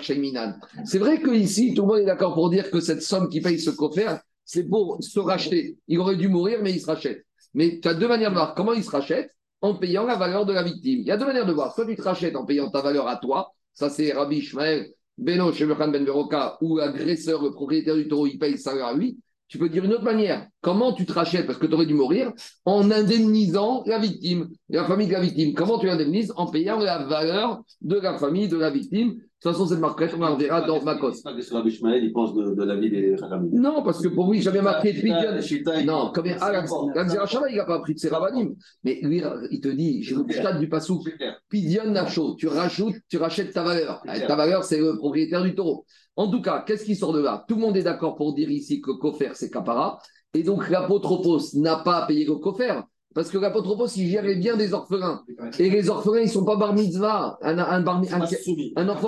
Shaiminan. 0.00 0.54
C'est 0.84 0.98
vrai 0.98 1.20
qu'ici, 1.20 1.74
tout 1.74 1.82
le 1.82 1.88
monde 1.88 1.98
est 1.98 2.04
d'accord 2.04 2.34
pour 2.34 2.50
dire 2.50 2.70
que 2.70 2.80
cette 2.80 3.02
somme 3.02 3.28
qui 3.28 3.40
paye 3.40 3.58
ce 3.58 3.70
coffre, 3.70 4.20
c'est 4.44 4.64
pour 4.64 4.98
se 5.02 5.18
racheter. 5.18 5.76
Il 5.88 5.98
aurait 5.98 6.16
dû 6.16 6.28
mourir, 6.28 6.60
mais 6.62 6.72
il 6.72 6.80
se 6.80 6.86
rachète. 6.86 7.26
Mais 7.54 7.80
tu 7.80 7.88
as 7.88 7.94
deux 7.94 8.06
manières 8.06 8.30
de 8.30 8.36
voir 8.36 8.54
comment 8.54 8.72
il 8.72 8.84
se 8.84 8.90
rachète? 8.90 9.30
En 9.62 9.74
payant 9.74 10.04
la 10.04 10.16
valeur 10.16 10.44
de 10.44 10.52
la 10.52 10.62
victime. 10.62 11.00
Il 11.00 11.06
y 11.06 11.10
a 11.10 11.16
deux 11.16 11.24
manières 11.24 11.46
de 11.46 11.52
voir. 11.52 11.74
Soit 11.74 11.86
tu 11.86 11.96
te 11.96 12.02
rachètes 12.02 12.36
en 12.36 12.44
payant 12.44 12.70
ta 12.70 12.82
valeur 12.82 13.08
à 13.08 13.16
toi, 13.16 13.54
ça 13.72 13.88
c'est 13.90 14.12
Rabbi 14.12 14.36
Ishmael, 14.36 14.92
Beno 15.18 15.50
Ben 15.50 16.04
Veroka, 16.04 16.58
ou 16.60 16.76
l'agresseur, 16.76 17.42
le 17.42 17.50
propriétaire 17.50 17.96
du 17.96 18.06
taureau, 18.06 18.26
il 18.26 18.38
paye 18.38 18.58
ça 18.58 18.72
à 18.86 18.92
lui. 18.92 19.18
Tu 19.48 19.58
peux 19.58 19.68
dire 19.68 19.84
une 19.84 19.92
autre 19.92 20.02
manière. 20.04 20.48
Comment 20.60 20.92
tu 20.92 21.06
te 21.06 21.12
rachètes 21.12 21.46
Parce 21.46 21.58
que 21.58 21.66
tu 21.66 21.74
aurais 21.74 21.86
dû 21.86 21.94
mourir 21.94 22.32
en 22.64 22.90
indemnisant 22.90 23.84
la 23.86 23.98
victime, 23.98 24.48
la 24.68 24.84
famille 24.84 25.06
de 25.06 25.12
la 25.12 25.20
victime. 25.20 25.54
Comment 25.54 25.78
tu 25.78 25.86
l'indemnises 25.86 26.32
En 26.36 26.46
payant 26.46 26.78
la 26.78 27.04
valeur 27.04 27.62
de 27.80 27.96
la 27.96 28.18
famille 28.18 28.48
de 28.48 28.56
la 28.56 28.70
victime. 28.70 29.16
De 29.36 29.50
toute 29.50 29.52
façon, 29.52 29.68
cette 29.68 29.80
marquette, 29.80 30.14
on 30.16 30.20
la 30.20 30.34
verra 30.34 30.62
dans 30.62 30.82
Makos. 30.82 31.12
il 31.12 32.12
pense 32.14 32.32
de, 32.34 32.54
de 32.54 32.64
la 32.64 32.74
vie 32.76 32.88
des 32.88 33.16
Non, 33.52 33.82
parce 33.82 34.00
que 34.00 34.08
pour 34.08 34.32
lui, 34.32 34.40
j'avais 34.40 34.62
marqué 34.62 34.94
Pidion. 34.94 35.84
Non, 35.84 36.10
comme 36.10 36.24
il 36.24 37.56
n'a 37.56 37.64
pas 37.66 37.74
appris 37.74 37.92
de 37.92 37.98
ses 37.98 38.08
rabbinim. 38.08 38.54
Mais 38.82 38.98
lui, 39.02 39.22
il 39.50 39.60
te 39.60 39.68
dit, 39.68 40.02
je 40.02 40.14
vous 40.14 40.26
chate 40.30 40.58
du 40.58 40.70
passou. 40.70 41.04
Pidion 41.50 41.90
Nacho, 41.90 42.34
tu 42.36 42.48
rajoutes, 42.48 42.96
tu 43.10 43.18
rachètes 43.18 43.52
ta 43.52 43.62
valeur. 43.62 44.02
Ta 44.06 44.36
valeur, 44.36 44.64
c'est 44.64 44.78
le 44.78 44.96
propriétaire 44.96 45.42
du 45.42 45.54
taureau. 45.54 45.84
En 46.16 46.30
tout 46.30 46.40
cas, 46.40 46.64
qu'est-ce 46.66 46.86
qui 46.86 46.96
sort 46.96 47.12
de 47.12 47.20
là? 47.20 47.44
Tout 47.46 47.56
le 47.56 47.60
monde 47.60 47.76
est 47.76 47.82
d'accord 47.82 48.16
pour 48.16 48.34
dire 48.34 48.50
ici 48.50 48.80
que 48.80 48.90
Kofer, 48.92 49.32
c'est 49.34 49.50
Kapara. 49.50 49.98
Et 50.32 50.42
donc, 50.42 50.70
l'apotropos 50.70 51.40
n'a 51.54 51.76
pas 51.76 52.04
à 52.04 52.06
payer 52.06 52.24
le 52.24 52.36
coffre, 52.36 52.84
parce 53.16 53.30
que 53.30 53.38
l'apotropos, 53.38 53.86
il 53.96 54.10
gérait 54.10 54.36
bien 54.36 54.58
des 54.58 54.74
orphelins. 54.74 55.24
Et 55.58 55.70
les 55.70 55.88
orphelins, 55.88 56.18
ils 56.18 56.26
ne 56.26 56.30
sont 56.30 56.44
pas 56.44 56.56
bar 56.56 56.74
mitzvah. 56.74 57.38
Un, 57.40 57.58
enfant 57.58 58.02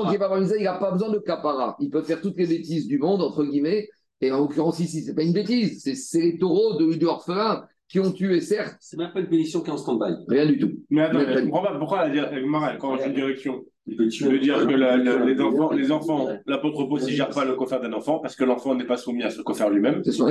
qui 0.08 0.14
est 0.14 0.18
pas 0.18 0.30
bar 0.30 0.40
mitzvah, 0.40 0.56
il 0.56 0.64
n'a 0.64 0.78
pas 0.78 0.92
besoin 0.92 1.10
de 1.10 1.18
capara. 1.18 1.76
Il 1.78 1.90
peut 1.90 2.00
faire 2.00 2.22
toutes 2.22 2.38
les 2.38 2.46
bêtises 2.46 2.86
du 2.86 2.98
monde, 2.98 3.20
entre 3.20 3.44
guillemets. 3.44 3.90
Et 4.22 4.32
en 4.32 4.38
l'occurrence, 4.38 4.80
ici, 4.80 5.02
ce 5.02 5.08
n'est 5.08 5.14
pas 5.14 5.24
une 5.24 5.34
bêtise. 5.34 5.82
C'est 5.94 6.22
les 6.22 6.38
taureaux 6.38 6.78
de, 6.78 6.94
de 6.94 7.06
orphelins 7.06 7.66
qui 7.86 8.00
ont 8.00 8.10
tué, 8.10 8.40
certes. 8.40 8.78
C'est 8.80 8.96
même 8.96 9.12
pas 9.12 9.20
une 9.20 9.28
pénition 9.28 9.60
qui 9.60 9.68
est 9.68 9.74
en 9.74 9.76
stand-by. 9.76 10.24
Rien 10.26 10.46
du 10.46 10.58
tout. 10.58 10.72
Mais 10.88 11.02
attends, 11.02 11.20
je 11.20 11.40
ne 11.40 11.44
comprends 11.44 11.64
pas 11.64 11.78
pourquoi 11.78 12.08
la, 12.08 12.30
la, 12.30 12.76
quand 12.78 12.96
une 13.04 13.12
direction? 13.12 13.62
Je 13.88 14.28
veux 14.28 14.38
dire 14.38 14.66
que 14.66 15.24
les 15.24 15.40
enfants, 15.40 15.72
les 15.72 15.92
enfants, 15.92 16.28
l'apôtre 16.46 16.86
ne 16.88 17.08
gère 17.08 17.30
pas 17.30 17.44
le 17.44 17.54
coffre 17.54 17.80
d'un 17.80 17.92
enfant 17.92 18.18
parce 18.18 18.36
que 18.36 18.44
l'enfant 18.44 18.74
n'est 18.74 18.86
pas 18.86 18.96
soumis 18.96 19.22
à 19.22 19.30
ce 19.30 19.42
coffre 19.42 19.68
lui-même. 19.70 20.02
C'est 20.04 20.22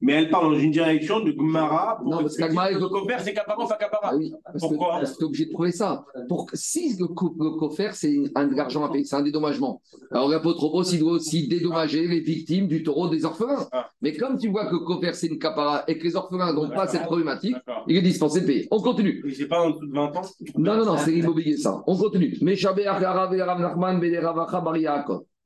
Mais 0.00 0.12
elle 0.14 0.30
parle 0.30 0.54
dans 0.54 0.58
une 0.58 0.70
direction 0.70 1.20
de 1.20 1.32
Gmara. 1.32 2.00
Non, 2.04 2.18
parce 2.18 2.36
que 2.36 2.42
le 2.44 2.88
coffre, 2.88 3.20
c'est 3.20 3.34
capara 3.34 3.64
ou 3.64 3.68
capara. 3.68 4.00
Ah 4.02 4.16
oui, 4.16 4.32
Pourquoi 4.58 4.98
Parce 5.00 5.16
que 5.16 5.24
obligé 5.24 5.46
de 5.46 5.52
trouver 5.52 5.72
ça. 5.72 6.04
Pour, 6.28 6.46
si 6.54 6.96
le, 6.98 7.06
coffre, 7.06 7.92
c'est 7.92 8.16
un 8.34 8.46
de 8.46 8.54
l'argent 8.54 8.84
à 8.84 8.90
payer, 8.90 9.04
c'est 9.04 9.16
un 9.16 9.22
dédommagement. 9.22 9.80
Alors 10.10 10.28
l'apôtre 10.28 10.66
il 10.92 11.00
doit 11.00 11.12
aussi 11.12 11.48
dédommager 11.48 12.06
les 12.06 12.20
victimes 12.20 12.68
du 12.68 12.82
taureau 12.82 13.08
des 13.08 13.24
orphelins. 13.24 13.66
Ah. 13.72 13.90
Mais 14.02 14.12
comme 14.14 14.38
tu 14.38 14.48
vois 14.48 14.66
que 14.66 14.74
le 14.74 14.80
coffre, 14.80 15.14
c'est 15.14 15.26
une 15.26 15.38
capara 15.38 15.84
et 15.88 15.98
que 15.98 16.04
les 16.04 16.16
orphelins 16.16 16.52
n'ont 16.52 16.70
pas 16.70 16.86
cette 16.86 17.02
problématique, 17.02 17.56
il 17.88 17.96
est 17.96 18.02
dispensé 18.02 18.40
de 18.40 18.46
payer. 18.46 18.68
On 18.70 18.80
continue. 18.80 19.22
Mais 19.24 19.32
c'est 19.32 19.48
pas 19.48 19.62
en 19.62 19.70
dessous 19.70 19.86
de 19.86 19.92
20 19.92 20.16
ans 20.16 20.22
Non, 20.56 20.76
non, 20.76 20.84
non, 20.84 20.96
c'est 20.98 21.12
immobilier 21.12 21.56
ça. 21.56 21.82
On 21.86 21.96
continue. 21.96 22.36
Mais 22.42 22.56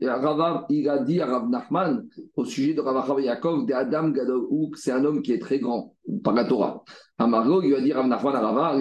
Rav, 0.02 0.66
il 0.70 0.88
a 0.88 0.98
dit 0.98 1.20
à 1.20 1.26
Rav 1.26 1.48
Nachman, 1.48 2.06
au 2.36 2.44
sujet 2.44 2.74
de 2.74 2.80
Rav 2.80 3.20
Yaakov, 3.20 3.66
de 3.66 3.72
Adam 3.74 4.08
Gadouk, 4.08 4.76
c'est 4.76 4.92
un 4.92 5.04
homme 5.04 5.20
qui 5.22 5.32
est 5.32 5.38
très 5.38 5.58
grand, 5.58 5.94
par 6.24 6.34
la 6.34 6.44
Torah. 6.44 6.82
Amaro, 7.18 7.62
il 7.62 7.72
va 7.72 7.80
dire 7.80 7.96
Rav 7.96 8.06
Nachman 8.06 8.34
à 8.34 8.40
Rava, 8.40 8.78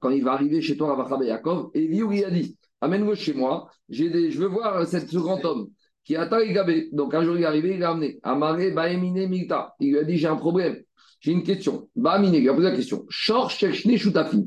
quand 0.00 0.10
il 0.10 0.24
va 0.24 0.32
arriver 0.32 0.60
chez 0.60 0.76
toi, 0.76 0.94
Rav 0.94 1.24
Yaakov, 1.24 1.70
et 1.74 1.84
il 1.84 2.24
a 2.24 2.30
dit, 2.30 2.56
amène-le 2.80 3.14
chez 3.14 3.34
moi, 3.34 3.68
des, 3.88 4.30
je 4.30 4.38
veux 4.38 4.48
voir 4.48 4.86
ce 4.86 5.16
grand 5.16 5.44
homme 5.44 5.68
qui 6.04 6.14
attend 6.16 6.38
Igabé. 6.38 6.88
Donc 6.92 7.14
un 7.14 7.24
jour 7.24 7.36
il 7.36 7.42
est 7.42 7.46
arrivé, 7.46 7.74
il 7.74 7.80
l'a 7.80 7.90
amené. 7.90 8.18
Amaré, 8.22 8.70
Baemine, 8.70 9.28
Milta. 9.28 9.74
Il 9.80 9.92
lui 9.92 9.98
a 9.98 10.04
dit, 10.04 10.16
j'ai 10.16 10.28
un 10.28 10.36
problème, 10.36 10.76
j'ai 11.20 11.32
une 11.32 11.42
question. 11.42 11.88
Baemine, 11.96 12.34
il 12.34 12.48
a 12.48 12.54
posé 12.54 12.68
la 12.68 12.76
question. 12.76 13.04
Shor, 13.08 13.50
Shekshne, 13.50 13.96
Shutafin. 13.96 14.44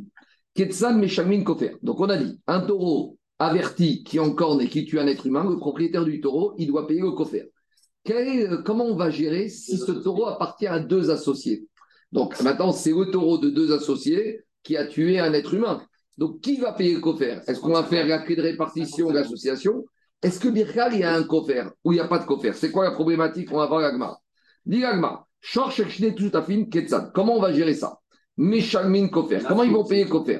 Ketsan, 0.60 1.00
Meshamin, 1.00 1.44
Kofer. 1.44 1.78
Donc 1.82 2.01
on 2.01 2.10
a 2.10 2.18
dit, 2.18 2.38
un 2.46 2.60
taureau 2.60 3.18
averti 3.39 4.04
qui 4.04 4.20
encorne 4.20 4.60
et 4.60 4.68
qui 4.68 4.84
tue 4.84 5.00
un 5.00 5.08
être 5.08 5.25
humain, 5.25 5.50
le 5.50 5.56
propriétaire 5.56 6.04
du 6.04 6.20
taureau, 6.20 6.54
il 6.58 6.68
doit 6.68 6.86
payer 6.86 7.00
le 7.00 7.12
coffre. 7.12 7.38
Euh, 8.10 8.62
comment 8.63 8.84
on 8.84 8.98
va 8.98 9.10
gérer 9.10 9.48
si 9.48 9.78
ce 9.78 9.94
taureau 9.94 10.25
appartient 10.25 10.68
à 10.68 10.80
deux 10.80 11.12
associés? 11.12 11.66
Donc 12.12 12.38
maintenant, 12.42 12.74
c'est 12.74 12.92
le 12.92 13.10
taureau 13.10 13.38
de 13.38 13.50
deux 13.50 13.72
associés 13.72 14.42
qui 14.62 14.75
a 14.75 14.86
tué 14.86 15.18
un 15.18 15.32
être 15.32 15.54
humain. 15.54 15.82
Donc 16.18 16.42
qui 16.42 16.58
va 16.58 16.74
payer 16.74 16.96
le 16.96 17.00
coffre 17.00 17.24
Est-ce 17.24 17.62
qu'on 17.62 17.72
va 17.72 17.86
faire 17.86 18.06
la 18.06 18.18
clé 18.18 18.36
de 18.36 18.42
répartition 18.42 19.08
de 19.08 19.13
l'association? 19.13 19.86
Est-ce 20.22 20.42
que 20.42 20.50
Birkal, 20.50 20.94
il 20.94 21.00
y 21.00 21.04
a 21.04 21.16
un 21.16 21.24
coffre 21.24 21.72
ou 21.86 21.94
il 21.94 21.96
n'y 21.96 22.01
a 22.01 22.08
pas 22.10 22.20
de 22.20 22.25
coffre 22.25 22.54
C'est 22.54 22.72
quoi 22.72 22.84
la 22.84 22.92
problématique? 22.92 23.48
Qu'on 23.48 23.60
va 23.60 23.68
voir 23.68 23.80
l'agma 23.80 24.20
Dis 24.66 24.82
l'agma, 24.82 25.25
Comment 27.13 27.38
on 27.38 27.39
va 27.39 27.54
gérer 27.54 27.75
ça? 27.75 27.99
Meshalmin 28.39 29.10
Kofer. 29.10 29.39
Comment 29.46 29.63
ils 29.63 29.74
vont 29.74 29.84
payer 29.84 30.05
Kofer 30.05 30.39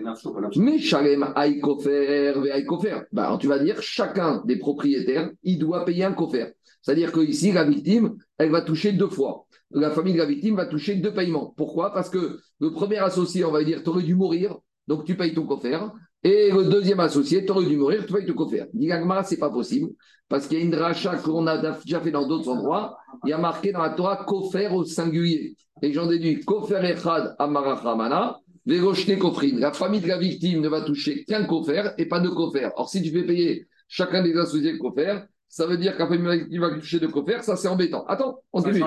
Meshalem 0.56 1.34
Aï 1.36 1.60
Kofer, 1.60 2.34
Aï 2.50 2.66
Kofer. 2.66 3.02
Bah, 3.12 3.38
tu 3.40 3.48
vas 3.48 3.60
dire, 3.60 3.82
chacun 3.82 4.42
des 4.46 4.58
propriétaires, 4.58 5.30
il 5.44 5.60
doit 5.60 5.84
payer 5.84 6.06
un 6.06 6.14
Kofer. 6.14 6.54
C'est-à-dire 6.82 7.12
que 7.12 7.20
ici, 7.20 7.52
la 7.52 7.66
victime, 7.66 8.16
elle 8.38 8.52
va 8.52 8.62
toucher 8.62 8.94
deux 8.94 9.10
fois. 9.10 9.48
La 9.72 9.92
famille 9.92 10.14
de 10.14 10.20
la 10.20 10.26
victime 10.26 10.56
va 10.56 10.66
toucher 10.66 10.96
deux 10.96 11.14
paiements. 11.14 11.54
Pourquoi? 11.58 11.94
Parce 11.94 12.10
que 12.10 12.40
le 12.62 12.72
premier 12.72 13.00
associé, 13.00 13.44
on 13.44 13.52
va 13.52 13.66
dire, 13.66 13.84
tu 13.84 13.90
aurais 13.90 14.04
dû 14.04 14.16
mourir, 14.16 14.58
donc 14.88 15.04
tu 15.04 15.16
payes 15.16 15.34
ton 15.34 15.46
Kofer. 15.46 15.80
Et 16.24 16.52
le 16.52 16.66
deuxième 16.66 17.00
associé, 17.00 17.46
tu 17.46 17.52
aurais 17.52 17.66
dû 17.66 17.78
mourir, 17.78 18.06
tu 18.06 18.14
payes 18.14 18.26
ton 18.26 18.34
Kofer. 18.34 18.66
Digagma, 18.74 19.24
ce 19.24 19.34
n'est 19.34 19.40
pas 19.40 19.50
possible. 19.50 19.92
Parce 20.28 20.48
qu'il 20.48 20.60
y 20.60 20.62
a 20.62 20.66
une 20.66 20.76
rachat 20.76 21.16
qu'on 21.18 21.48
a 21.48 21.58
déjà 21.58 22.02
fait 22.02 22.12
dans 22.12 22.28
d'autres 22.28 22.50
endroits. 22.50 22.98
Il 23.24 23.30
y 23.30 23.34
a 23.34 23.38
marqué 23.38 23.72
dans 23.72 23.82
la 23.82 23.92
Torah 23.92 24.26
Kofer 24.26 24.68
au 24.68 24.84
singulier. 24.84 25.56
Et 25.82 25.94
j'en 25.94 26.08
déduis 26.08 26.42
Kofer 26.42 26.84
Echad 26.84 27.36
Amarachamana, 27.40 28.38
Vegoshne 28.66 29.18
Kofrin. 29.18 29.58
La 29.60 29.72
famille 29.72 30.02
de 30.02 30.08
la 30.08 30.18
victime 30.18 30.62
ne 30.62 30.68
va 30.68 30.82
toucher 30.82 31.24
qu'un 31.24 31.46
Kofer 31.46 31.94
et 31.98 32.06
pas 32.06 32.20
deux 32.20 32.32
Kofer. 32.32 32.70
Or, 32.76 32.90
si 32.90 33.02
tu 33.02 33.12
fais 33.12 33.24
payer 33.24 33.68
chacun 33.88 34.22
des 34.22 34.36
associés 34.38 34.74
de 34.74 34.78
Kofer, 34.78 35.22
ça 35.48 35.66
veut 35.66 35.78
dire 35.78 35.96
qu'un 35.98 36.06
famille 36.06 36.26
de 36.26 36.30
la 36.30 36.38
victime 36.38 36.62
va 36.62 36.70
toucher 36.72 37.00
deux 37.00 37.08
Kofer, 37.08 37.42
ça 37.42 37.56
c'est 37.56 37.70
embêtant. 37.70 38.06
Attends, 38.06 38.40
on 38.52 38.62
dit. 38.62 38.82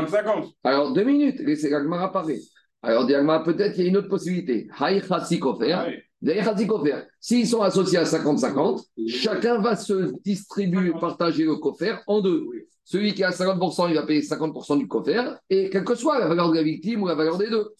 Alors, 0.62 0.92
deux 0.92 1.04
minutes, 1.04 1.40
laissez 1.40 1.70
l'Agmara 1.70 2.12
parler. 2.12 2.40
Alors, 2.82 3.06
peut-être 3.42 3.72
qu'il 3.72 3.84
y 3.84 3.86
a 3.86 3.88
une 3.88 3.96
autre 3.96 4.08
possibilité. 4.08 4.68
Haï 4.78 5.02
Kofer. 5.40 5.72
Ah 5.72 5.86
S'ils 7.20 7.48
sont 7.48 7.62
associés 7.62 7.98
à 7.98 8.04
50-50, 8.04 8.84
chacun 9.08 9.60
va 9.60 9.76
se 9.76 10.12
distribuer, 10.22 10.92
partager 11.00 11.44
le 11.44 11.56
coffre 11.56 12.02
en 12.06 12.20
deux. 12.20 12.46
Celui 12.84 13.14
qui 13.14 13.24
a 13.24 13.30
50%, 13.30 13.88
il 13.88 13.94
va 13.94 14.04
payer 14.04 14.20
50% 14.20 14.78
du 14.78 14.86
coffre, 14.88 15.38
et 15.50 15.70
quelle 15.70 15.84
que 15.84 15.94
soit 15.94 16.18
la 16.18 16.28
valeur 16.28 16.50
de 16.50 16.56
la 16.56 16.62
victime 16.62 17.02
ou 17.02 17.08
la 17.08 17.14
valeur 17.14 17.38
des 17.38 17.50
deux. 17.50 17.70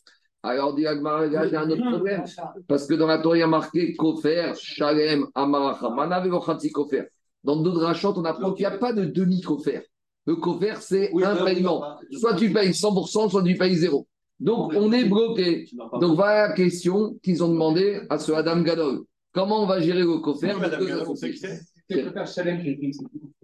Alors, 0.44 0.75
dit 0.75 0.87
Agmar, 0.87 1.26
il 1.26 1.32
y 1.32 1.37
a 1.37 1.61
un 1.61 1.70
autre 1.70 1.88
problème. 1.88 2.25
Parce 2.66 2.87
que 2.87 2.94
dans 2.94 3.06
la 3.06 3.18
Torah, 3.18 3.37
il 3.37 3.40
y 3.40 3.42
a 3.44 3.46
marqué 3.46 3.94
Kofer, 3.94 4.54
Shalem, 4.56 5.26
Amaracha, 5.34 5.88
Manav 5.90 6.28
Kofer. 6.72 7.04
Dans 7.44 7.56
d'autres 7.56 7.82
rachats, 7.82 8.12
on 8.16 8.25
apprend 8.25 8.52
qu'il 8.52 8.66
n'y 8.66 8.72
a 8.72 8.76
pas 8.76 8.92
de 8.92 9.04
demi-coffre. 9.04 9.82
Le 10.26 10.37
coffre, 10.37 10.80
c'est 10.80 11.12
un 11.22 11.44
paiement. 11.44 11.96
Soit 12.12 12.34
tu 12.34 12.52
payes 12.52 12.70
100%, 12.70 13.30
soit 13.30 13.42
tu 13.42 13.56
payes 13.56 13.76
zéro. 13.76 14.06
Donc, 14.42 14.72
on 14.75 14.92
est 14.92 15.04
bloqué. 15.04 15.66
Donc, 16.00 16.16
voilà 16.16 16.49
la 16.49 16.54
question 16.54 17.16
qu'ils 17.22 17.42
ont 17.44 17.49
demandé 17.49 18.00
à 18.11 18.18
ce 18.18 18.32
Adam 18.32 18.61
Gadol. 18.62 19.04
Comment 19.32 19.62
on 19.62 19.66
va 19.66 19.80
gérer 19.80 20.00
le 20.00 20.18
coffre 20.18 20.40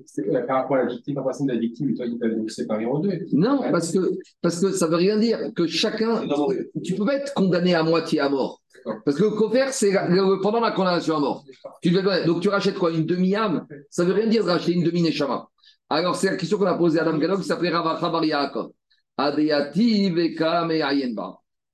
c'est 0.04 0.22
par 0.46 0.62
rapport 0.62 0.76
à 0.76 0.84
la 0.84 0.88
victime, 0.90 1.14
par 1.16 1.24
rapport 1.24 1.42
à 1.42 1.46
la 1.46 1.58
victime, 1.58 1.94
toi, 1.94 2.06
ils 2.06 2.18
peuvent 2.18 2.34
nous 2.34 2.48
séparer 2.48 2.86
en 2.86 2.98
deux. 2.98 3.26
Non, 3.32 3.60
parce 3.70 3.92
que, 3.92 3.98
parce 4.40 4.60
que 4.60 4.70
ça 4.70 4.86
ne 4.86 4.90
veut 4.90 4.96
rien 4.96 5.18
dire 5.18 5.38
que 5.54 5.66
chacun. 5.66 6.26
Tu 6.82 6.94
peux 6.94 7.04
pas 7.04 7.16
être 7.16 7.34
condamné 7.34 7.74
à 7.74 7.82
moitié 7.82 8.20
à 8.20 8.28
mort. 8.28 8.62
Parce 9.04 9.18
que 9.18 9.24
le 9.24 9.30
coffre, 9.30 9.56
c'est 9.72 9.92
pendant 10.42 10.60
la 10.60 10.70
condamnation 10.70 11.16
à 11.16 11.20
mort. 11.20 11.44
Tu 11.82 11.90
donc 12.26 12.40
tu 12.40 12.48
rachètes 12.48 12.76
quoi 12.76 12.90
Une 12.90 13.04
demi-âme 13.04 13.66
Ça 13.90 14.04
ne 14.04 14.08
veut 14.08 14.14
rien 14.14 14.28
dire 14.28 14.44
de 14.44 14.50
racheter 14.50 14.72
une 14.72 14.84
demi-neshama. 14.84 15.48
Alors 15.90 16.16
c'est 16.16 16.30
la 16.30 16.36
question 16.36 16.58
qu'on 16.58 16.66
a 16.66 16.74
posée 16.74 16.98
à 16.98 17.02
Adam 17.02 17.18
Gadol 17.18 17.38
qui 17.38 17.44
s'appelait 17.44 17.70
Ravacha 17.70 18.08
Bar 18.08 18.22
Yaakov. 19.18 20.70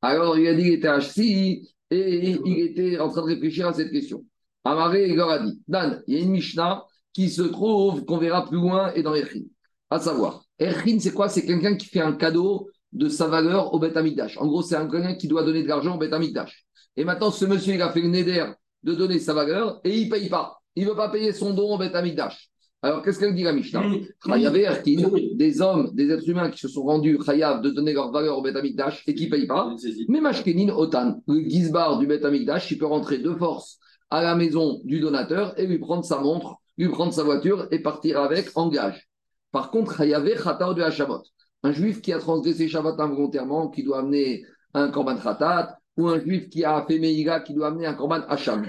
Alors, 0.03 0.39
il 0.39 0.49
a 0.49 0.55
dit 0.55 0.65
qu'il 0.65 0.73
était 0.73 0.89
assis 0.89 1.69
et 1.91 2.37
il 2.45 2.61
était 2.61 2.99
en 2.99 3.11
train 3.11 3.23
de 3.23 3.27
réfléchir 3.27 3.69
à 3.69 3.73
cette 3.73 3.91
question. 3.91 4.25
Amaré, 4.65 5.09
il 5.09 5.17
leur 5.17 5.31
a 5.31 5.39
dit 5.39 5.61
Dan, 5.69 6.03
il 6.07 6.15
y 6.15 6.17
a 6.19 6.23
une 6.23 6.31
Mishnah 6.31 6.85
qui 7.13 7.31
se 7.31 7.43
trouve, 7.43 8.05
qu'on 8.05 8.19
verra 8.19 8.47
plus 8.47 8.57
loin, 8.57 8.93
et 8.95 9.03
dans 9.03 9.15
Erchin. 9.15 9.43
À 9.91 10.01
savoir, 10.01 10.45
Erchin, 10.59 10.99
c'est 10.99 11.13
quoi? 11.13 11.29
C'est 11.29 11.47
quelqu'un 11.47 11.77
qui 11.77 11.87
fait 11.87 12.01
un 12.01 12.15
cadeau 12.15 12.69
de 12.93 13.09
sa 13.09 13.29
valeur 13.29 13.75
au 13.75 13.79
Beth 13.79 13.97
Amikdash. 13.97 14.39
En 14.39 14.47
gros, 14.47 14.63
c'est 14.63 14.77
un 14.77 14.89
quelqu'un 14.89 15.15
qui 15.15 15.29
doit 15.29 15.45
donner 15.45 15.63
de 15.63 15.69
l'argent 15.69 15.97
au 15.97 15.99
Beth 15.99 16.13
Amikdash. 16.13 16.65
Et 16.97 17.05
maintenant, 17.05 17.31
ce 17.31 17.45
monsieur, 17.45 17.75
il 17.75 17.83
a 17.83 17.91
fait 17.91 18.01
le 18.01 18.09
neder 18.09 18.47
de 18.83 18.95
donner 18.95 19.19
sa 19.19 19.35
valeur 19.35 19.81
et 19.85 19.97
il 19.97 20.07
ne 20.07 20.11
paye 20.11 20.29
pas. 20.29 20.61
Il 20.77 20.85
ne 20.85 20.91
veut 20.91 20.97
pas 20.97 21.09
payer 21.09 21.33
son 21.33 21.53
don 21.53 21.75
au 21.75 21.79
Beth 21.79 21.95
Amikdash. 21.95 22.51
Alors, 22.85 23.01
qu'est-ce 23.01 23.19
qu'elle 23.19 23.35
dit 23.35 23.45
la 23.45 23.55
Mishnah 23.55 23.83
des 24.27 25.63
hommes, 25.63 25.91
des 25.95 26.11
êtres 26.11 26.29
humains 26.29 26.51
qui 26.51 26.59
se 26.59 26.69
sont 26.69 26.83
rendus 26.83 27.19
chayav 27.25 27.63
de 27.63 27.71
donner 27.71 27.95
leur 27.95 28.13
valeur 28.13 28.37
au 28.37 28.43
Beth 28.43 28.59
et 29.07 29.15
qui 29.15 29.25
ne 29.25 29.31
payent 29.31 29.47
pas. 29.47 29.75
Mais 30.09 30.21
Mashkenin 30.21 30.69
Otan, 30.69 31.23
le 31.27 31.49
gizbar 31.49 31.99
du 31.99 32.07
Beth 32.07 32.27
il 32.31 32.79
peut 32.79 32.85
rentrer 32.85 33.17
de 33.17 33.33
force 33.33 33.79
à 34.11 34.23
la 34.23 34.35
maison 34.35 34.83
du 34.85 35.01
donateur 35.01 35.59
et 35.59 35.67
lui 35.67 35.79
prendre 35.79 36.05
sa 36.05 36.19
montre, 36.19 36.57
lui 36.77 36.91
prendre 36.91 37.15
sa 37.15 37.23
voiture 37.23 37.69
et 37.71 37.79
partir 37.79 38.21
avec 38.21 38.51
en 38.55 38.69
gage. 38.69 39.09
Par 39.51 39.71
contre, 39.71 39.97
Chayavé 39.97 40.35
Khatao 40.35 40.75
de 40.75 40.83
Hashamot, 40.83 41.23
un 41.63 41.73
juif 41.73 42.03
qui 42.03 42.13
a 42.13 42.19
transgressé 42.19 42.69
Shabbat 42.69 43.01
involontairement, 43.01 43.71
qui 43.71 43.83
doit 43.83 44.01
amener 44.01 44.45
un 44.75 44.91
korban 44.91 45.17
Khatat, 45.17 45.79
ou 45.97 46.09
un 46.09 46.21
juif 46.21 46.51
qui 46.51 46.65
a 46.65 46.85
fait 46.87 46.99
Meïga, 46.99 47.41
qui 47.41 47.55
doit 47.55 47.69
amener 47.69 47.87
un 47.87 47.95
korban 47.95 48.21
Hacham. 48.29 48.63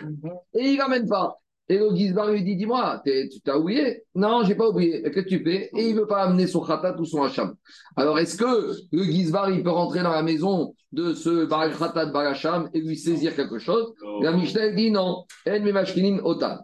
Et 0.53 0.69
il 0.69 0.77
n'amène 0.77 1.05
pas. 1.05 1.38
Et 1.67 1.79
le 1.79 1.95
Gizbar 1.95 2.29
lui 2.29 2.43
dit 2.43 2.55
Dis-moi, 2.55 3.01
tu 3.05 3.41
t'as 3.43 3.57
oublié? 3.57 4.03
Non, 4.13 4.43
j'ai 4.43 4.55
pas 4.55 4.69
oublié. 4.69 5.01
Qu'est-ce 5.01 5.25
que 5.25 5.29
tu 5.29 5.43
fais? 5.43 5.69
Et 5.75 5.89
il 5.89 5.95
veut 5.95 6.05
pas 6.05 6.24
amener 6.24 6.45
son 6.45 6.62
khatat 6.62 6.95
ou 7.00 7.05
son 7.05 7.24
hacham. 7.24 7.55
Alors, 7.95 8.19
est-ce 8.19 8.38
que 8.38 8.72
le 8.91 9.03
Gizbar, 9.03 9.50
il 9.50 9.63
peut 9.63 9.72
rentrer 9.72 10.03
dans 10.03 10.12
la 10.12 10.22
maison 10.22 10.75
de 10.91 11.13
ce 11.13 11.45
Barak 11.45 11.77
Khatat 11.77 12.07
Baracham 12.07 12.69
et 12.74 12.81
lui 12.81 12.98
saisir 12.98 13.36
quelque 13.36 13.57
chose? 13.57 13.93
La 14.22 14.31
Mishnah 14.31 14.69
dit 14.69 14.91
non. 14.91 15.25
En 15.48 15.60
Memashkinin 15.60 16.19
Otan. 16.24 16.60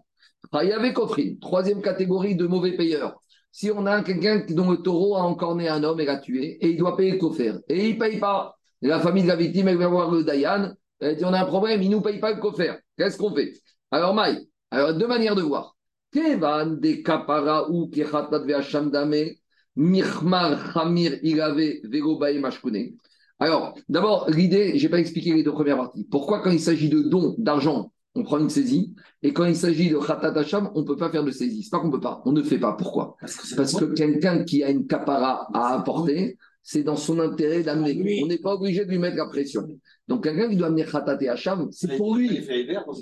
avait 0.52 0.94
Kofrin, 0.94 1.36
troisième 1.42 1.82
catégorie 1.82 2.36
de 2.36 2.46
mauvais 2.46 2.74
payeurs. 2.74 3.22
Si 3.52 3.70
on 3.72 3.86
a 3.86 4.02
quelqu'un 4.04 4.46
dont 4.50 4.70
le 4.70 4.78
taureau 4.78 5.16
a 5.16 5.24
encore 5.24 5.56
né 5.56 5.68
un 5.68 5.84
homme 5.84 6.00
et 6.00 6.06
l'a 6.06 6.18
tué, 6.18 6.58
et 6.62 6.70
il 6.70 6.78
doit 6.78 6.96
payer 6.96 7.12
le 7.12 7.18
coffre, 7.18 7.42
et 7.68 7.90
il 7.90 7.96
ne 7.96 8.00
paye 8.00 8.18
pas, 8.18 8.56
la 8.82 9.00
famille 9.00 9.24
de 9.24 9.28
la 9.28 9.36
victime, 9.36 9.68
elle 9.68 9.78
va 9.78 9.88
voir 9.88 10.10
le 10.10 10.24
Dayan, 10.24 10.74
elle 11.00 11.18
dit 11.18 11.26
on 11.26 11.34
a 11.34 11.42
un 11.42 11.46
problème, 11.46 11.82
il 11.82 11.90
ne 11.90 11.96
nous 11.96 12.02
paye 12.02 12.20
pas 12.20 12.32
le 12.32 12.40
coffre. 12.40 12.62
Qu'est-ce 12.98 13.18
qu'on 13.18 13.36
fait? 13.36 13.52
Alors, 13.92 14.14
Maï, 14.14 14.48
alors, 14.72 14.94
deux 14.94 15.08
manières 15.08 15.36
de 15.36 15.42
voir. 15.42 15.76
Kevan 16.14 16.80
de 16.80 17.04
kapara 17.04 17.70
ou 17.70 17.88
kechatat 17.88 18.40
ve'asham 18.40 18.90
dame, 18.90 19.36
mirmar 19.76 20.74
chamir 20.74 21.20
ilave 21.24 21.82
vegobae 21.84 22.40
mashkune. 22.40 22.96
Alors, 23.40 23.76
d'abord, 23.90 24.30
l'idée, 24.30 24.78
je 24.78 24.84
n'ai 24.84 24.90
pas 24.90 25.00
expliqué 25.00 25.34
les 25.34 25.44
deux 25.44 25.52
premières 25.52 25.78
parties. 25.78 26.08
Pourquoi, 26.10 26.42
quand 26.42 26.52
il 26.52 26.60
s'agit 26.60 26.90
de 26.90 27.02
dons 27.02 27.36
d'argent, 27.38 27.92
on 28.16 28.24
prend 28.24 28.40
une 28.40 28.50
saisie, 28.50 28.94
et 29.24 29.34
quand 29.34 29.46
il 29.46 29.56
s'agit 29.56 29.90
de 29.90 29.98
khatat 29.98 30.38
hacham, 30.38 30.70
on 30.76 30.82
ne 30.82 30.86
peut 30.86 30.98
pas 30.98 31.10
faire 31.10 31.24
de 31.24 31.32
saisie. 31.32 31.64
C'est 31.64 31.70
pas 31.70 31.80
qu'on 31.80 31.88
ne 31.88 31.94
peut 31.94 32.00
pas, 32.00 32.22
on 32.26 32.32
ne 32.32 32.44
fait 32.44 32.60
pas. 32.60 32.74
Pourquoi? 32.74 33.16
Parce 33.20 33.74
que, 33.74 33.94
quelqu'un 33.94 34.44
qui 34.44 34.64
a 34.64 34.70
une 34.70 34.86
capara 34.86 35.48
à 35.54 35.76
apporter, 35.76 36.38
c'est 36.64 36.84
dans 36.84 36.96
son 36.96 37.20
intérêt 37.20 37.64
d'amener. 37.64 38.22
On 38.24 38.28
n'est 38.28 38.38
pas 38.38 38.54
obligé 38.54 38.86
de 38.86 38.90
lui 38.90 39.00
mettre 39.00 39.18
la 39.18 39.28
pression. 39.28 39.68
Donc 40.08 40.24
quelqu'un 40.24 40.50
qui 40.50 40.56
doit 40.56 40.68
amener 40.68 40.86
Khatat 40.86 41.18
et 41.22 41.30
Hacham, 41.30 41.70
c'est 41.72 41.98
pour 41.98 42.16
lui. 42.16 42.42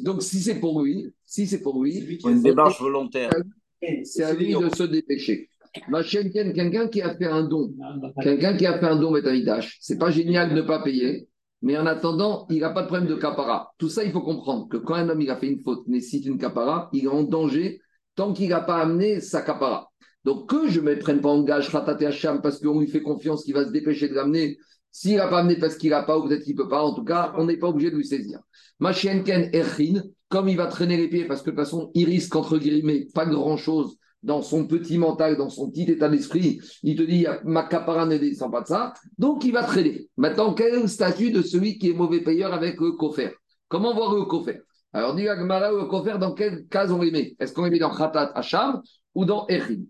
Donc 0.04 0.22
si 0.22 0.40
c'est 0.40 0.60
pour 0.60 0.82
lui, 0.84 1.08
si 1.26 1.48
c'est 1.48 1.62
pour 1.62 1.84
lui, 1.84 2.20
une 2.26 2.42
démarche 2.42 2.80
volontaire. 2.80 3.32
C'est 4.04 4.24
à 4.24 4.34
lui 4.34 4.54
de 4.54 4.70
se 4.76 4.84
dépêcher. 4.84 5.50
Ma 5.88 6.02
chaîne, 6.02 6.32
quelqu'un 6.32 6.88
qui 6.88 7.02
a 7.02 7.16
fait 7.16 7.26
un 7.26 7.44
don, 7.44 7.72
quelqu'un 8.22 8.58
qui 8.58 8.66
a 8.66 8.80
fait 8.80 8.88
un 8.88 8.96
don 8.96 9.14
ce 9.14 9.68
c'est 9.80 10.00
pas 10.00 10.10
génial 10.10 10.50
de 10.50 10.56
ne 10.56 10.62
pas 10.62 10.82
payer, 10.82 11.28
mais 11.62 11.78
en 11.78 11.86
attendant, 11.86 12.48
il 12.50 12.60
n'a 12.60 12.72
pas 12.72 12.84
de 12.84 12.88
problème 12.88 13.08
de 13.08 13.16
capara. 13.16 13.74
Tout 13.78 13.90
ça, 13.90 14.04
il 14.04 14.12
faut 14.12 14.22
comprendre 14.22 14.68
que 14.68 14.78
quand 14.78 14.96
un 14.96 15.10
homme 15.10 15.22
il 15.22 15.30
a 15.30 15.36
fait 15.36 15.48
une 15.48 15.62
faute, 15.62 15.88
nécessite 15.88 16.26
une 16.26 16.38
capara, 16.38 16.90
il 16.94 17.06
est 17.06 17.08
en 17.08 17.24
danger 17.24 17.82
tant 18.16 18.34
qu'il 18.34 18.50
n'a 18.50 18.62
pas 18.62 18.78
amené 18.78 19.20
sa 19.20 19.42
capara. 19.42 19.89
Donc 20.26 20.50
que 20.50 20.70
je 20.70 20.82
ne 20.82 20.86
me 20.86 21.00
prenne 21.00 21.22
pas 21.22 21.30
en 21.30 21.44
gage 21.44 21.72
Khatat 21.72 21.98
et 22.02 22.06
Hacham 22.08 22.42
parce 22.42 22.60
qu'on 22.60 22.80
lui 22.80 22.88
fait 22.88 23.02
confiance 23.02 23.44
qu'il 23.44 23.54
va 23.54 23.66
se 23.66 23.72
dépêcher 23.72 24.10
de 24.10 24.16
l'amener, 24.16 24.58
s'il 24.92 25.18
n'a 25.18 25.28
pas 25.28 25.40
amené 25.40 25.58
parce 25.58 25.76
qu'il 25.76 25.92
n'a 25.92 26.04
pas, 26.04 26.18
ou 26.18 26.28
peut-être 26.28 26.44
qu'il 26.44 26.56
ne 26.56 26.62
peut 26.62 26.68
pas, 26.68 26.82
en 26.82 26.94
tout 26.94 27.04
cas, 27.04 27.34
on 27.38 27.46
n'est 27.46 27.58
pas 27.58 27.68
obligé 27.68 27.92
de 27.92 27.96
lui 27.96 28.06
saisir. 28.06 28.40
Machienken 28.80 29.50
Erchin, 29.54 30.04
comme 30.30 30.50
il 30.50 30.58
va 30.58 30.68
traîner 30.68 30.98
les 30.98 31.08
pieds, 31.08 31.26
parce 31.26 31.42
que 31.42 31.52
de 31.52 31.56
toute 31.56 31.64
façon, 31.64 31.92
il 31.94 32.06
risque, 32.06 32.36
entre 32.36 32.58
guillemets, 32.58 33.08
pas 33.14 33.26
grand-chose 33.26 33.98
dans 34.22 34.42
son 34.42 34.68
petit 34.68 34.98
mental, 34.98 35.38
dans 35.38 35.50
son 35.50 35.70
petit 35.70 35.90
état 35.90 36.10
d'esprit, 36.10 36.60
il 36.84 36.98
te 36.98 37.04
dit, 37.04 37.26
ma 37.46 37.64
capara 37.64 38.06
ne 38.06 38.18
descend 38.18 38.52
pas 38.52 38.62
de 38.62 38.68
ça, 38.68 38.94
donc 39.18 39.46
il 39.46 39.54
va 39.54 39.64
traîner. 39.64 40.10
Maintenant, 40.18 40.54
quel 40.54 40.74
est 40.74 40.82
le 40.82 40.88
statut 40.88 41.32
de 41.32 41.42
celui 41.42 41.78
qui 41.78 41.92
est 41.92 41.94
mauvais 41.94 42.22
payeur 42.22 42.54
avec 42.54 42.80
le 42.82 42.92
Comment 43.70 43.94
voir 43.94 44.16
le 44.16 44.26
coffre 44.26 44.52
Alors, 44.92 45.16
dit 45.16 45.28
Agmara, 45.28 45.72
le 45.72 45.86
coffre, 45.86 46.18
dans 46.18 46.34
quel 46.34 46.66
cas 46.68 46.90
on 46.90 47.02
les 47.02 47.12
met? 47.12 47.36
Est-ce 47.40 47.54
qu'on 47.54 47.64
les 47.64 47.70
met 47.70 47.80
dans 47.80 47.96
Khatat 47.96 48.32
Hacham 48.36 48.82
ou 49.16 49.24
dans 49.24 49.46
Echin 49.48 49.84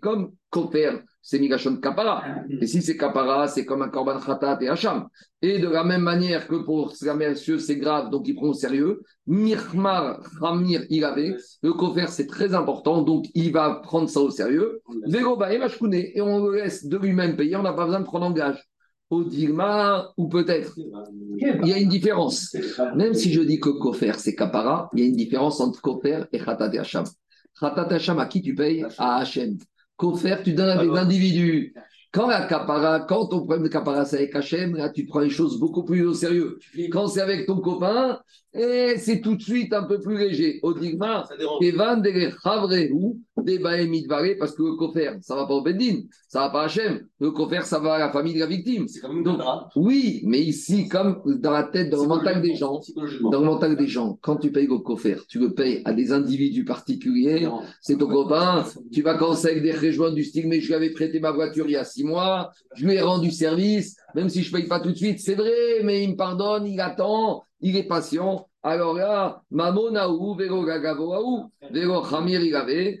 Comme 0.00 0.32
Kofer, 0.50 1.00
c'est 1.20 1.38
Migashon 1.40 1.76
Kapara. 1.78 2.22
Et 2.60 2.66
si 2.66 2.80
c'est 2.80 2.96
Kapara, 2.96 3.48
c'est 3.48 3.64
comme 3.64 3.82
un 3.82 3.88
Korban 3.88 4.20
Khatat 4.20 4.58
et 4.60 4.68
Hacham. 4.68 5.08
Et 5.42 5.58
de 5.58 5.68
la 5.68 5.82
même 5.82 6.02
manière 6.02 6.46
que 6.46 6.56
pour 6.56 6.92
la 7.02 7.14
monsieur, 7.14 7.58
c'est 7.58 7.76
grave, 7.76 8.10
donc 8.10 8.28
il 8.28 8.34
prend 8.34 8.48
au 8.48 8.54
sérieux. 8.54 9.02
Mirmar 9.26 10.20
Ramir, 10.40 10.84
il 10.90 11.04
avait. 11.04 11.34
Le 11.62 11.72
Kofer, 11.72 12.06
c'est 12.08 12.28
très 12.28 12.54
important, 12.54 13.02
donc 13.02 13.26
il 13.34 13.52
va 13.52 13.80
prendre 13.82 14.08
ça 14.08 14.20
au 14.20 14.30
sérieux. 14.30 14.80
Veroba 15.06 15.52
et 15.52 15.60
et 16.14 16.20
on 16.20 16.46
le 16.46 16.56
laisse 16.56 16.86
de 16.86 16.96
lui-même 16.98 17.36
payer, 17.36 17.56
on 17.56 17.62
n'a 17.62 17.72
pas 17.72 17.86
besoin 17.86 18.00
de 18.00 18.04
prendre 18.04 18.26
en 18.26 18.32
gage. 18.32 18.69
Au 19.10 19.24
Dilma, 19.24 20.12
ou 20.16 20.28
peut-être. 20.28 20.72
Il 20.78 21.66
y 21.66 21.72
a 21.72 21.78
une 21.78 21.88
différence. 21.88 22.56
Même 22.94 23.12
si 23.12 23.32
je 23.32 23.40
dis 23.40 23.58
que 23.58 23.70
Kofer, 23.70 24.12
c'est 24.18 24.36
Kapara, 24.36 24.88
il 24.94 25.00
y 25.00 25.02
a 25.02 25.06
une 25.06 25.16
différence 25.16 25.60
entre 25.60 25.80
Kofer 25.82 26.24
et 26.32 26.38
Khatat 26.38 26.70
Hacham. 26.78 27.04
Khatat 27.58 27.92
Hacham, 27.92 28.20
à 28.20 28.26
qui 28.26 28.40
tu 28.40 28.54
payes? 28.54 28.86
À 28.98 29.16
Hachem. 29.16 29.58
Kofer, 29.96 30.36
tu 30.44 30.52
donnes 30.52 30.70
à 30.70 30.82
des 30.82 30.90
individus. 30.90 31.74
Quand 32.12 32.26
la 32.26 32.46
capara, 32.46 33.00
quand 33.00 33.26
ton 33.26 33.38
problème 33.38 33.62
de 33.62 33.68
capara 33.68 34.04
c'est 34.04 34.16
avec 34.16 34.34
Hachem, 34.34 34.74
là 34.74 34.88
tu 34.90 35.06
prends 35.06 35.20
les 35.20 35.30
choses 35.30 35.60
beaucoup 35.60 35.84
plus 35.84 36.04
au 36.04 36.14
sérieux. 36.14 36.58
Quand 36.90 37.06
c'est 37.06 37.20
avec 37.20 37.46
ton 37.46 37.60
copain, 37.60 38.18
et 38.52 38.94
c'est 38.98 39.20
tout 39.20 39.36
de 39.36 39.42
suite 39.42 39.72
un 39.72 39.84
peu 39.84 40.00
plus 40.00 40.18
léger. 40.18 40.58
Odigma, 40.62 41.24
Evan 41.60 42.02
de 42.02 42.10
des 43.42 43.58
parce 44.38 44.54
que 44.54 44.62
le 44.62 44.76
coffre, 44.76 44.98
ça 45.22 45.34
va 45.34 45.46
pas 45.46 45.54
au 45.54 45.62
Bedin, 45.62 46.02
ça 46.28 46.40
va 46.40 46.50
pas 46.50 46.62
à 46.62 46.64
Hachem. 46.64 47.00
Le 47.20 47.30
coffre, 47.30 47.64
ça 47.64 47.78
va 47.78 47.94
à 47.94 47.98
la 47.98 48.10
famille 48.10 48.34
de 48.34 48.40
la 48.40 48.46
victime. 48.46 48.86
Donc, 49.22 49.40
oui, 49.76 50.22
mais 50.24 50.40
ici, 50.40 50.88
comme 50.88 51.22
dans 51.40 51.52
la 51.52 51.64
tête, 51.64 51.90
dans 51.90 52.02
le 52.02 52.08
mental 52.08 52.42
des 52.42 52.54
gens, 52.54 52.80
dans 53.30 53.40
le 53.40 53.46
mental 53.46 53.76
des 53.76 53.86
gens, 53.86 54.18
quand 54.20 54.36
tu 54.36 54.50
payes 54.50 54.68
au 54.68 54.80
coffre, 54.80 55.24
tu 55.28 55.38
le 55.38 55.54
payes 55.54 55.82
à 55.84 55.92
des 55.92 56.12
individus 56.12 56.64
particuliers, 56.64 57.48
c'est 57.80 57.96
ton 57.96 58.08
copain, 58.08 58.64
tu 58.92 59.02
vas 59.02 59.18
avec 59.20 59.62
des 59.62 59.72
rejoints 59.72 60.12
du 60.12 60.24
style, 60.24 60.48
mais 60.48 60.60
je 60.60 60.68
lui 60.68 60.74
avais 60.74 60.90
prêté 60.90 61.20
ma 61.20 61.30
voiture 61.30 61.66
il 61.66 61.72
y 61.72 61.76
a 61.76 61.84
six 61.84 62.04
mois, 62.04 62.50
je 62.74 62.84
lui 62.84 62.94
ai 62.94 63.00
rendu 63.00 63.30
service, 63.30 63.96
même 64.14 64.28
si 64.28 64.42
je 64.42 64.52
ne 64.52 64.58
paye 64.58 64.68
pas 64.68 64.80
tout 64.80 64.90
de 64.90 64.96
suite, 64.96 65.20
c'est 65.20 65.34
vrai, 65.34 65.82
mais 65.84 66.02
il 66.02 66.10
me 66.10 66.16
pardonne, 66.16 66.66
il 66.66 66.80
attend, 66.80 67.44
il 67.60 67.76
est 67.76 67.86
patient. 67.86 68.46
Alors 68.62 68.94
là, 68.94 69.42
Mamonaou, 69.50 70.34
Vero 70.34 70.64
Gagavoaou, 70.64 71.50
Vero 71.70 72.02
Khamir 72.02 72.42
Igave, 72.42 72.96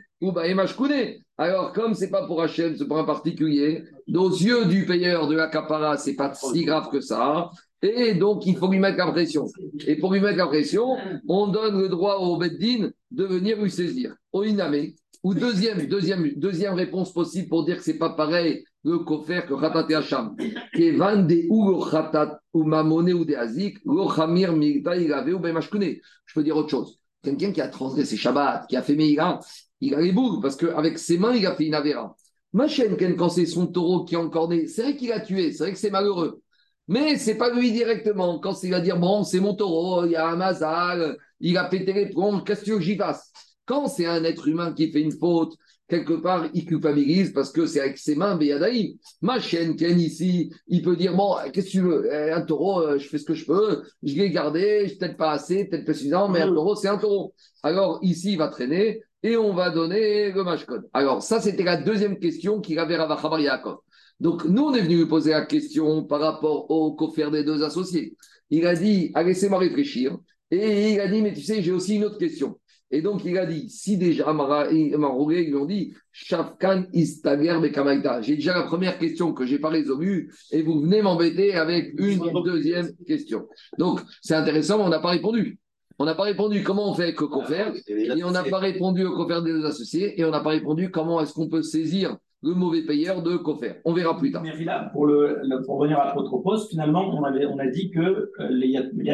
Alors, 1.36 1.72
comme 1.72 1.94
c'est 1.94 2.10
pas 2.10 2.26
pour 2.26 2.42
Hachem, 2.42 2.76
c'est 2.76 2.86
pour 2.86 2.98
un 2.98 3.04
particulier, 3.04 3.84
aux 4.14 4.30
yeux 4.30 4.66
du 4.66 4.86
payeur 4.86 5.28
de 5.28 5.36
la 5.36 5.48
capara, 5.48 5.96
c'est 5.96 6.14
pas 6.14 6.32
si 6.34 6.64
grave 6.64 6.88
que 6.90 7.00
ça. 7.00 7.50
Et 7.82 8.14
donc, 8.14 8.46
il 8.46 8.56
faut 8.56 8.70
lui 8.70 8.78
mettre 8.78 8.98
la 8.98 9.10
pression. 9.10 9.46
Et 9.86 9.96
pour 9.96 10.12
lui 10.12 10.20
mettre 10.20 10.36
la 10.36 10.46
pression, 10.46 10.96
on 11.28 11.46
donne 11.48 11.80
le 11.80 11.88
droit 11.88 12.16
au 12.16 12.36
Beddin 12.36 12.90
de 13.10 13.24
venir 13.24 13.60
lui 13.60 13.70
saisir. 13.70 14.14
Au 14.32 14.44
Iname. 14.44 14.92
Ou 15.22 15.34
deuxième, 15.34 15.86
deuxième, 15.86 16.30
deuxième 16.36 16.74
réponse 16.74 17.12
possible 17.12 17.48
pour 17.48 17.64
dire 17.64 17.76
que 17.76 17.82
c'est 17.82 17.98
pas 17.98 18.10
pareil 18.10 18.64
le 18.84 18.98
kofer 19.00 19.46
que 19.46 19.54
Khatat 19.54 19.86
et 19.90 19.94
Hacham. 19.94 20.36
Kevan 20.72 21.26
de 21.26 21.46
ou 21.48 21.84
Khatat 21.84 22.40
ou 22.52 22.64
Mamone 22.64 23.12
ou 23.12 23.24
de 23.24 23.34
Azik, 23.34 23.78
lo 23.84 24.08
Khamir 24.08 24.52
Migta 24.52 24.96
Igave 24.96 25.34
ou 25.34 25.38
Bemashkune. 25.38 25.96
Je 26.26 26.34
peux 26.34 26.42
dire 26.42 26.56
autre 26.56 26.70
chose. 26.70 26.98
Quelqu'un 27.22 27.52
qui 27.52 27.60
a 27.60 27.68
transgressé 27.68 28.16
Shabbat, 28.16 28.66
qui 28.68 28.76
a 28.76 28.82
fait 28.82 28.96
Meïra, 28.96 29.40
il 29.80 29.94
a 29.94 30.00
les 30.00 30.12
boules 30.12 30.40
parce 30.40 30.56
qu'avec 30.56 30.98
ses 30.98 31.18
mains, 31.18 31.34
il 31.34 31.46
a 31.46 31.54
fait 31.54 31.66
une 31.66 31.74
Avera. 31.74 32.14
Ma 32.52 32.66
chaîne, 32.66 32.96
quand 33.16 33.28
c'est 33.28 33.46
son 33.46 33.66
taureau 33.66 34.04
qui 34.04 34.14
est 34.14 34.18
encorné, 34.18 34.66
c'est 34.66 34.82
vrai 34.82 34.96
qu'il 34.96 35.12
a 35.12 35.20
tué, 35.20 35.52
c'est 35.52 35.64
vrai 35.64 35.72
que 35.72 35.78
c'est 35.78 35.90
malheureux. 35.90 36.42
Mais 36.88 37.16
c'est 37.16 37.36
pas 37.36 37.52
lui 37.54 37.70
directement. 37.70 38.40
Quand 38.40 38.60
il 38.64 38.70
va 38.70 38.80
dire, 38.80 38.98
bon, 38.98 39.22
c'est 39.22 39.38
mon 39.38 39.54
taureau, 39.54 40.04
il 40.06 40.12
y 40.12 40.16
a 40.16 40.26
un 40.26 40.36
mazal, 40.36 41.16
il 41.38 41.56
a 41.56 41.64
pété 41.64 41.92
les 41.92 42.08
plombs, 42.08 42.40
qu'est-ce 42.40 42.64
que 42.64 42.80
j'y 42.80 42.96
fasse? 42.96 43.30
Quand 43.64 43.86
c'est 43.86 44.06
un 44.06 44.24
être 44.24 44.48
humain 44.48 44.72
qui 44.72 44.90
fait 44.90 45.00
une 45.00 45.12
faute, 45.12 45.54
quelque 45.90 46.14
part, 46.14 46.46
il 46.54 46.64
culpabilise 46.64 47.32
parce 47.32 47.52
que 47.52 47.66
c'est 47.66 47.80
avec 47.80 47.98
ses 47.98 48.14
mains, 48.14 48.36
Beyadaïm. 48.36 48.96
Ma 49.20 49.40
chienne, 49.40 49.76
Ken, 49.76 50.00
ici, 50.00 50.50
il 50.68 50.82
peut 50.82 50.96
dire 50.96 51.14
Bon, 51.14 51.36
qu'est-ce 51.52 51.66
que 51.66 51.70
tu 51.72 51.80
veux? 51.82 52.08
Eh, 52.10 52.30
Un 52.30 52.42
taureau, 52.42 52.80
euh, 52.80 52.98
je 52.98 53.08
fais 53.08 53.18
ce 53.18 53.24
que 53.24 53.34
je 53.34 53.44
peux, 53.44 53.82
je 54.02 54.14
l'ai 54.14 54.30
gardé, 54.30 54.96
peut-être 54.98 55.16
pas 55.16 55.32
assez, 55.32 55.66
peut-être 55.66 55.84
pas 55.84 55.94
suffisant, 55.94 56.28
mais 56.28 56.40
un 56.40 56.54
taureau, 56.54 56.76
c'est 56.76 56.88
un 56.88 56.96
taureau. 56.96 57.34
Alors, 57.62 57.98
ici, 58.02 58.32
il 58.32 58.38
va 58.38 58.48
traîner 58.48 59.02
et 59.22 59.36
on 59.36 59.52
va 59.52 59.70
donner 59.70 60.32
le 60.32 60.44
mashkon. 60.44 60.82
Alors, 60.92 61.22
ça, 61.22 61.40
c'était 61.40 61.64
la 61.64 61.76
deuxième 61.76 62.18
question 62.18 62.60
qu'il 62.60 62.78
avait 62.78 62.96
Ravachabar 62.96 63.40
Yaakov. 63.40 63.78
Donc, 64.20 64.44
nous, 64.44 64.64
on 64.64 64.74
est 64.74 64.82
venu 64.82 64.96
lui 64.98 65.06
poser 65.06 65.30
la 65.30 65.44
question 65.46 66.04
par 66.04 66.20
rapport 66.20 66.70
au 66.70 66.92
coffre 66.94 67.30
des 67.30 67.42
deux 67.42 67.62
associés. 67.62 68.16
Il 68.50 68.66
a 68.66 68.74
dit 68.74 69.10
ah, 69.14 69.22
Laissez-moi 69.22 69.58
réfléchir. 69.58 70.18
Et 70.50 70.92
il 70.92 71.00
a 71.00 71.08
dit 71.08 71.22
Mais 71.22 71.32
tu 71.32 71.40
sais, 71.40 71.62
j'ai 71.62 71.72
aussi 71.72 71.96
une 71.96 72.04
autre 72.04 72.18
question. 72.18 72.59
Et 72.90 73.02
donc, 73.02 73.24
il 73.24 73.38
a 73.38 73.46
dit, 73.46 73.68
si 73.68 73.96
déjà 73.96 74.32
Marouré, 74.32 75.42
ils 75.42 75.48
lui 75.48 75.56
ont 75.56 75.64
dit, 75.64 75.94
Shafkan 76.12 76.84
istager 76.92 77.58
bekamaita. 77.60 78.20
J'ai 78.20 78.34
déjà 78.34 78.54
la 78.54 78.64
première 78.64 78.98
question 78.98 79.32
que 79.32 79.46
je 79.46 79.54
n'ai 79.54 79.60
pas 79.60 79.68
résolue 79.68 80.32
et 80.50 80.62
vous 80.62 80.80
venez 80.80 81.00
m'embêter 81.00 81.54
avec 81.54 81.94
une 81.98 82.18
deuxième 82.44 82.88
question. 83.06 83.46
Donc, 83.78 84.00
c'est 84.22 84.34
intéressant, 84.34 84.78
mais 84.78 84.84
on 84.84 84.88
n'a 84.88 84.98
pas 84.98 85.10
répondu. 85.10 85.58
On 85.98 86.04
n'a 86.04 86.14
pas 86.14 86.24
répondu 86.24 86.62
comment 86.62 86.90
on 86.90 86.94
fait 86.94 87.14
que 87.14 87.24
confère 87.24 87.74
et 87.86 88.24
on 88.24 88.30
n'a 88.30 88.42
pas 88.42 88.58
répondu 88.58 89.04
au 89.04 89.14
confère 89.14 89.42
des 89.42 89.52
deux 89.52 89.66
associés 89.66 90.18
et 90.18 90.24
on 90.24 90.30
n'a 90.30 90.40
pas 90.40 90.50
répondu 90.50 90.90
comment 90.90 91.20
est-ce 91.20 91.34
qu'on 91.34 91.48
peut 91.48 91.62
saisir 91.62 92.16
le 92.42 92.54
mauvais 92.54 92.82
payeur 92.82 93.22
de 93.22 93.36
Cofer. 93.36 93.74
On 93.84 93.92
verra 93.92 94.16
plus 94.16 94.32
tard. 94.32 94.42
Mais 94.42 94.64
là, 94.64 94.88
pour, 94.92 95.06
le, 95.06 95.42
pour 95.66 95.78
revenir 95.78 95.98
à 95.98 96.12
Protropos, 96.12 96.68
finalement, 96.70 97.14
on, 97.14 97.22
avait, 97.24 97.44
on 97.44 97.58
a 97.58 97.66
dit 97.66 97.90
que 97.90 98.00
euh, 98.00 98.48
les 98.48 98.68
Yatmé. 98.68 99.10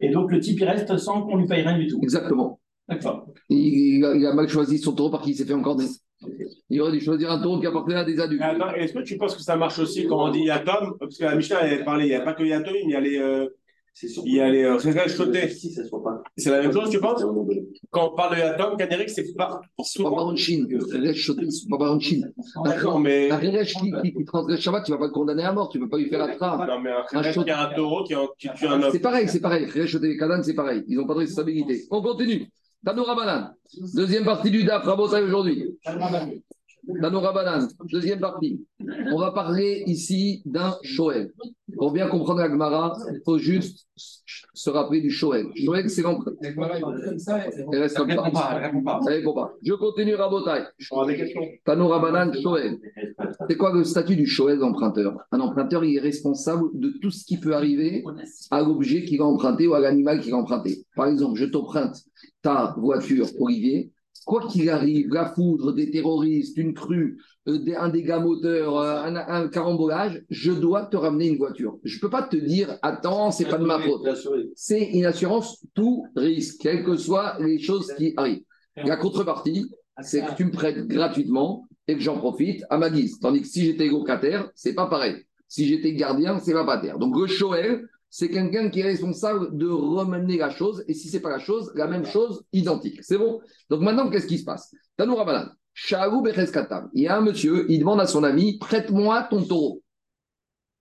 Et 0.00 0.08
donc 0.10 0.32
le 0.32 0.40
type, 0.40 0.58
il 0.58 0.64
reste 0.64 0.96
sans 0.96 1.22
qu'on 1.22 1.36
lui 1.36 1.46
paye 1.46 1.62
rien 1.62 1.76
du 1.76 1.86
tout. 1.88 2.00
Exactement. 2.02 2.58
Il, 3.48 4.04
il, 4.16 4.26
a 4.26 4.34
mal 4.34 4.48
choisi 4.48 4.78
son 4.78 4.92
taureau 4.92 5.10
parce 5.10 5.24
qu'il 5.24 5.34
s'est 5.34 5.44
fait 5.44 5.54
encore 5.54 5.76
des. 5.76 5.86
Il 6.70 6.80
aurait 6.80 6.92
dû 6.92 7.00
choisir 7.00 7.30
un 7.30 7.40
taureau 7.40 7.60
qui 7.60 7.66
appartenait 7.66 7.96
à 7.96 8.04
des 8.04 8.18
adultes. 8.18 8.42
Est-ce 8.76 8.92
que 8.92 9.02
tu 9.02 9.16
penses 9.16 9.36
que 9.36 9.42
ça 9.42 9.56
marche 9.56 9.78
aussi 9.78 10.06
quand 10.06 10.28
on 10.28 10.30
dit 10.30 10.44
Yatom? 10.44 10.96
Parce 10.98 11.16
que 11.18 11.24
la 11.24 11.34
Mishnah, 11.34 11.66
elle 11.66 11.84
parlait, 11.84 12.06
il 12.06 12.10
n'y 12.10 12.14
a 12.14 12.20
pas 12.20 12.34
que 12.34 12.42
Yatom, 12.42 12.74
il 12.84 12.90
y 12.90 12.94
a 12.94 13.00
les. 13.00 13.18
Euh, 13.18 13.48
il 14.24 14.34
y 14.34 14.40
a 14.40 14.48
les 14.48 14.78
sautées. 15.08 15.48
C'est 16.36 16.50
la 16.50 16.62
même 16.62 16.72
chose, 16.72 16.88
tu 16.90 17.00
penses? 17.00 17.24
Quand 17.90 18.12
on 18.12 18.16
parle 18.16 18.36
de 18.36 18.40
Yatom, 18.40 18.76
Kaderik, 18.76 19.10
c'est 19.10 19.34
pas 19.34 19.60
pour 19.76 19.86
tout. 19.92 20.02
pas 20.04 20.10
en 20.10 20.36
Chine. 20.36 20.68
C'est 20.90 21.68
pas 21.68 21.90
en 21.90 21.98
Chine. 21.98 22.32
D'accord, 22.64 23.00
mais. 23.00 23.30
Un 23.30 23.36
rêche 23.36 23.74
qui, 23.74 23.92
qui, 24.14 24.24
transgresse 24.24 24.60
Shabbat, 24.60 24.84
tu 24.84 24.92
ne 24.92 24.96
vas 24.96 25.00
pas 25.00 25.06
le 25.06 25.12
condamner 25.12 25.42
à 25.42 25.52
mort, 25.52 25.68
tu 25.68 25.78
ne 25.78 25.84
peux 25.84 25.90
pas 25.90 25.98
lui 25.98 26.08
faire 26.08 26.26
la 26.26 26.36
trame. 26.36 26.66
Non, 26.66 26.80
mais 26.80 26.90
un 26.90 27.20
rêche 27.20 27.38
qui 27.38 27.50
a 27.50 27.68
un 27.68 27.74
taureau 27.74 28.04
qui, 28.04 28.14
tue 28.38 28.66
un 28.66 28.82
homme. 28.82 28.92
C'est 28.92 29.00
pareil, 29.00 29.28
c'est 29.28 29.40
pareil. 29.40 29.66
Et 29.74 30.16
Kadan, 30.16 30.42
c'est 30.42 30.54
pareil. 30.54 30.84
Ils 30.88 30.96
n'ont 30.96 31.06
pas 31.06 31.14
de 31.14 31.20
responsabilité. 31.20 31.84
On 31.90 32.02
continue. 32.02 32.48
Tanoura 32.84 33.14
Banane. 33.14 33.54
Deuxième 33.94 34.24
partie 34.24 34.50
du 34.50 34.64
DAF, 34.64 34.84
Rabotai 34.84 35.22
aujourd'hui. 35.22 35.78
Tanoura 37.00 37.32
Banane. 37.32 37.68
Deuxième 37.90 38.20
partie. 38.20 38.64
On 39.12 39.18
va 39.18 39.32
parler 39.32 39.82
ici 39.86 40.42
d'un 40.44 40.76
Shoel. 40.82 41.32
Pour 41.76 41.92
bien 41.92 42.08
comprendre 42.08 42.40
la 42.40 42.48
Gemara, 42.48 42.96
il 43.12 43.20
faut 43.24 43.38
juste 43.38 43.86
se 44.54 44.70
rappeler 44.70 45.00
du 45.00 45.10
Shoel. 45.10 45.46
Shoel, 45.54 45.90
c'est 45.90 46.02
l'empreinte. 46.02 46.36
Elle 46.42 47.80
reste 47.80 47.96
comme 47.96 48.10
ça. 48.10 48.72
Je 49.62 49.74
continue 49.74 50.14
Rabotai. 50.14 50.64
Tanoura 51.64 51.98
Banane, 52.00 52.34
Shoel. 52.40 52.78
C'est 53.48 53.56
quoi 53.56 53.72
le 53.72 53.84
statut 53.84 54.16
du 54.16 54.26
Shoel 54.26 54.58
d'emprunteur 54.58 55.18
Un 55.30 55.40
emprunteur, 55.40 55.84
il 55.84 55.96
est 55.96 56.00
responsable 56.00 56.70
de 56.74 56.90
tout 57.00 57.10
ce 57.10 57.24
qui 57.24 57.38
peut 57.38 57.54
arriver 57.54 58.04
à 58.50 58.62
l'objet 58.62 59.04
qu'il 59.04 59.20
a 59.20 59.24
emprunté 59.24 59.66
ou 59.66 59.74
à 59.74 59.80
l'animal 59.80 60.20
qu'il 60.20 60.32
a 60.32 60.36
emprunté. 60.36 60.84
Par 60.96 61.06
exemple, 61.06 61.38
je 61.38 61.44
t'emprunte 61.44 61.96
ta 62.42 62.74
voiture, 62.78 63.26
Olivier, 63.38 63.92
quoi 64.28 64.46
qu'il 64.46 64.68
arrive, 64.68 65.08
la 65.10 65.32
foudre, 65.32 65.72
des 65.72 65.90
terroristes, 65.90 66.58
une 66.58 66.74
crue, 66.74 67.18
euh, 67.48 67.58
un 67.78 67.88
dégât 67.88 68.20
moteur, 68.20 68.76
euh, 68.76 69.02
un, 69.04 69.48
carambolage, 69.48 70.22
je 70.28 70.52
dois 70.52 70.84
te 70.84 70.98
ramener 70.98 71.28
une 71.28 71.38
voiture. 71.38 71.78
Je 71.82 71.96
ne 71.96 72.00
peux 72.02 72.10
pas 72.10 72.24
te 72.24 72.36
dire, 72.36 72.76
attends, 72.82 73.30
c'est 73.30 73.46
pas 73.46 73.56
de 73.56 73.64
ma 73.64 73.80
faute. 73.80 74.06
C'est 74.54 74.84
une 74.84 75.06
assurance 75.06 75.64
tout 75.72 76.04
risque, 76.14 76.60
quelles 76.60 76.84
que 76.84 76.96
soient 76.96 77.38
les 77.40 77.58
choses 77.58 77.90
qui 77.96 78.12
arrivent. 78.18 78.42
La 78.76 78.98
contrepartie, 78.98 79.64
c'est 80.02 80.20
que 80.20 80.36
tu 80.36 80.44
me 80.44 80.52
prêtes 80.52 80.86
gratuitement 80.86 81.66
et 81.88 81.94
que 81.94 82.00
j'en 82.00 82.18
profite 82.18 82.62
à 82.68 82.76
ma 82.76 82.90
guise. 82.90 83.18
Tandis 83.20 83.40
que 83.40 83.48
si 83.48 83.64
j'étais 83.64 83.86
locataire, 83.86 84.50
c'est 84.54 84.74
pas 84.74 84.88
pareil. 84.88 85.24
Si 85.48 85.66
j'étais 85.66 85.94
gardien, 85.94 86.38
c'est 86.38 86.52
pas 86.52 86.66
pater. 86.66 86.92
Donc 87.00 87.18
le 87.18 87.26
Shoel, 87.26 87.88
c'est 88.10 88.30
quelqu'un 88.30 88.70
qui 88.70 88.80
est 88.80 88.84
responsable 88.84 89.56
de 89.56 89.68
remener 89.68 90.38
la 90.38 90.50
chose, 90.50 90.84
et 90.88 90.94
si 90.94 91.08
ce 91.08 91.16
n'est 91.16 91.22
pas 91.22 91.30
la 91.30 91.38
chose, 91.38 91.70
la 91.74 91.86
même 91.86 92.06
chose 92.06 92.44
identique. 92.52 93.02
C'est 93.02 93.18
bon? 93.18 93.40
Donc 93.70 93.82
maintenant, 93.82 94.08
qu'est-ce 94.08 94.26
qui 94.26 94.38
se 94.38 94.44
passe? 94.44 94.74
Tanoura 94.96 95.24
Balan, 95.24 95.48
il 96.94 97.02
y 97.02 97.06
a 97.06 97.16
un 97.16 97.20
monsieur, 97.20 97.66
il 97.70 97.78
demande 97.78 98.00
à 98.00 98.06
son 98.06 98.24
ami, 98.24 98.58
prête-moi 98.58 99.28
ton 99.30 99.44
taureau. 99.44 99.82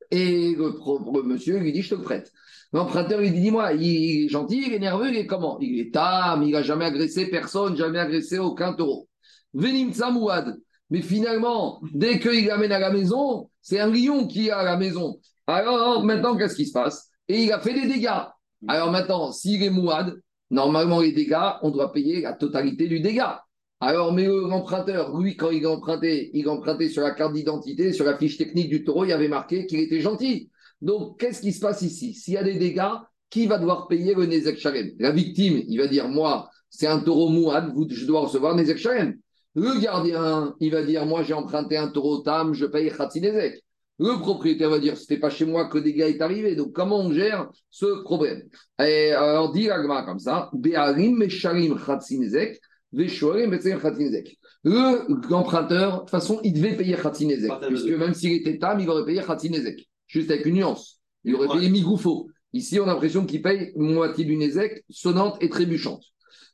Et 0.09 0.55
le, 0.55 1.23
monsieur 1.23 1.59
lui 1.59 1.71
dit, 1.71 1.81
je 1.81 1.91
te 1.91 1.95
le 1.95 2.01
prête. 2.01 2.31
L'emprunteur, 2.73 3.21
il 3.21 3.33
dit, 3.33 3.41
dis-moi, 3.41 3.73
il 3.73 4.25
est 4.25 4.29
gentil, 4.29 4.63
il 4.65 4.73
est 4.73 4.79
nerveux, 4.79 5.09
il 5.09 5.17
est 5.17 5.27
comment? 5.27 5.59
Il 5.59 5.79
est 5.79 5.93
tam, 5.93 6.43
il 6.43 6.51
n'a 6.51 6.63
jamais 6.63 6.85
agressé 6.85 7.29
personne, 7.29 7.75
jamais 7.75 7.99
agressé 7.99 8.39
aucun 8.39 8.73
taureau. 8.73 9.07
Venim 9.53 9.91
Samouad. 9.93 10.57
Mais 10.89 11.01
finalement, 11.01 11.81
dès 11.93 12.19
qu'il 12.19 12.47
l'amène 12.47 12.71
à 12.71 12.79
la 12.79 12.91
maison, 12.91 13.49
c'est 13.61 13.79
un 13.79 13.91
lion 13.91 14.25
qui 14.25 14.47
est 14.47 14.51
à 14.51 14.63
la 14.63 14.77
maison. 14.77 15.19
Alors 15.45 16.03
maintenant, 16.03 16.35
qu'est-ce 16.37 16.55
qui 16.55 16.65
se 16.65 16.73
passe? 16.73 17.06
Et 17.27 17.43
il 17.43 17.51
a 17.51 17.59
fait 17.59 17.73
des 17.73 17.87
dégâts. 17.87 18.23
Alors 18.67 18.91
maintenant, 18.91 19.31
s'il 19.31 19.61
est 19.63 19.69
mouad, 19.69 20.19
normalement 20.49 21.01
les 21.01 21.11
dégâts, 21.11 21.53
on 21.61 21.71
doit 21.71 21.91
payer 21.91 22.21
la 22.21 22.33
totalité 22.33 22.87
du 22.87 22.99
dégât. 22.99 23.43
Alors, 23.79 24.11
mais 24.11 24.25
l'emprunteur, 24.25 25.15
lui, 25.19 25.35
quand 25.35 25.51
il 25.51 25.63
a 25.65 25.69
emprunté, 25.69 26.31
il 26.33 26.47
a 26.47 26.51
emprunté 26.51 26.89
sur 26.89 27.03
la 27.03 27.11
carte 27.11 27.33
d'identité, 27.33 27.93
sur 27.93 28.05
la 28.05 28.17
fiche 28.17 28.37
technique 28.37 28.69
du 28.69 28.83
taureau, 28.83 29.05
il 29.05 29.11
avait 29.11 29.27
marqué 29.27 29.67
qu'il 29.67 29.79
était 29.79 30.01
gentil. 30.01 30.49
Donc, 30.81 31.19
qu'est-ce 31.19 31.41
qui 31.41 31.53
se 31.53 31.59
passe 31.59 31.83
ici? 31.83 32.15
S'il 32.15 32.33
y 32.33 32.37
a 32.37 32.43
des 32.43 32.57
dégâts, 32.57 32.95
qui 33.29 33.45
va 33.45 33.59
devoir 33.59 33.87
payer 33.87 34.15
le 34.15 34.25
Nezek 34.25 34.57
Shalem? 34.57 34.91
La 34.99 35.11
victime, 35.11 35.61
il 35.67 35.77
va 35.77 35.87
dire 35.87 36.07
Moi, 36.07 36.49
c'est 36.69 36.87
un 36.87 36.99
taureau 36.99 37.29
mouad, 37.29 37.71
je 37.89 38.05
dois 38.05 38.21
recevoir 38.21 38.55
Nezek 38.55 38.77
Shalem. 38.77 39.19
Le 39.53 39.79
gardien, 39.79 40.55
il 40.59 40.71
va 40.71 40.81
dire 40.81 41.05
Moi, 41.05 41.21
j'ai 41.21 41.33
emprunté 41.33 41.77
un 41.77 41.89
taureau 41.89 42.19
tam, 42.19 42.53
je 42.53 42.65
paye 42.65 42.89
Khatsi 42.89 43.21
Nezek. 43.21 43.63
Le 43.99 44.19
propriétaire 44.19 44.69
va 44.69 44.79
dire 44.79 44.95
c'était 44.95 45.17
pas 45.17 45.29
chez 45.29 45.45
moi 45.45 45.67
que 45.69 45.77
des 45.77 45.93
gars 45.93 46.07
est 46.07 46.21
arrivé. 46.21 46.55
Donc 46.55 46.73
comment 46.73 46.99
on 46.99 47.11
gère 47.11 47.49
ce 47.69 48.03
problème? 48.03 48.43
Et 48.79 49.11
alors 49.11 49.51
dit 49.51 49.69
Agma 49.69 50.03
comme 50.03 50.19
ça 50.19 50.49
Be'arim 50.53 51.17
mesharim 51.17 51.77
chatzinezek, 51.79 52.59
ve'shorim 52.93 53.59
chatzinezek. 53.59 54.37
Le 54.63 55.33
emprunteur, 55.33 55.93
de 55.93 55.99
toute 56.01 56.09
façon, 56.09 56.39
il 56.43 56.53
devait 56.53 56.75
payer 56.75 56.97
chatzinezek, 56.97 57.51
puisque 57.67 57.87
même 57.87 58.13
s'il 58.13 58.33
était 58.33 58.57
tam, 58.57 58.79
il 58.79 58.89
aurait 58.89 59.05
payé 59.05 59.21
chatzinezek, 59.21 59.87
juste 60.07 60.29
avec 60.29 60.45
une 60.45 60.55
nuance. 60.55 60.99
Il 61.23 61.35
aurait 61.35 61.47
payé 61.47 61.69
migoufo. 61.69 62.27
Ici, 62.53 62.79
on 62.79 62.83
a 62.83 62.87
l'impression 62.87 63.25
qu'il 63.25 63.41
paye 63.41 63.71
moitié 63.75 64.25
du 64.25 64.35
nezek, 64.35 64.83
sonnante 64.89 65.37
et 65.41 65.49
trébuchante. 65.49 66.03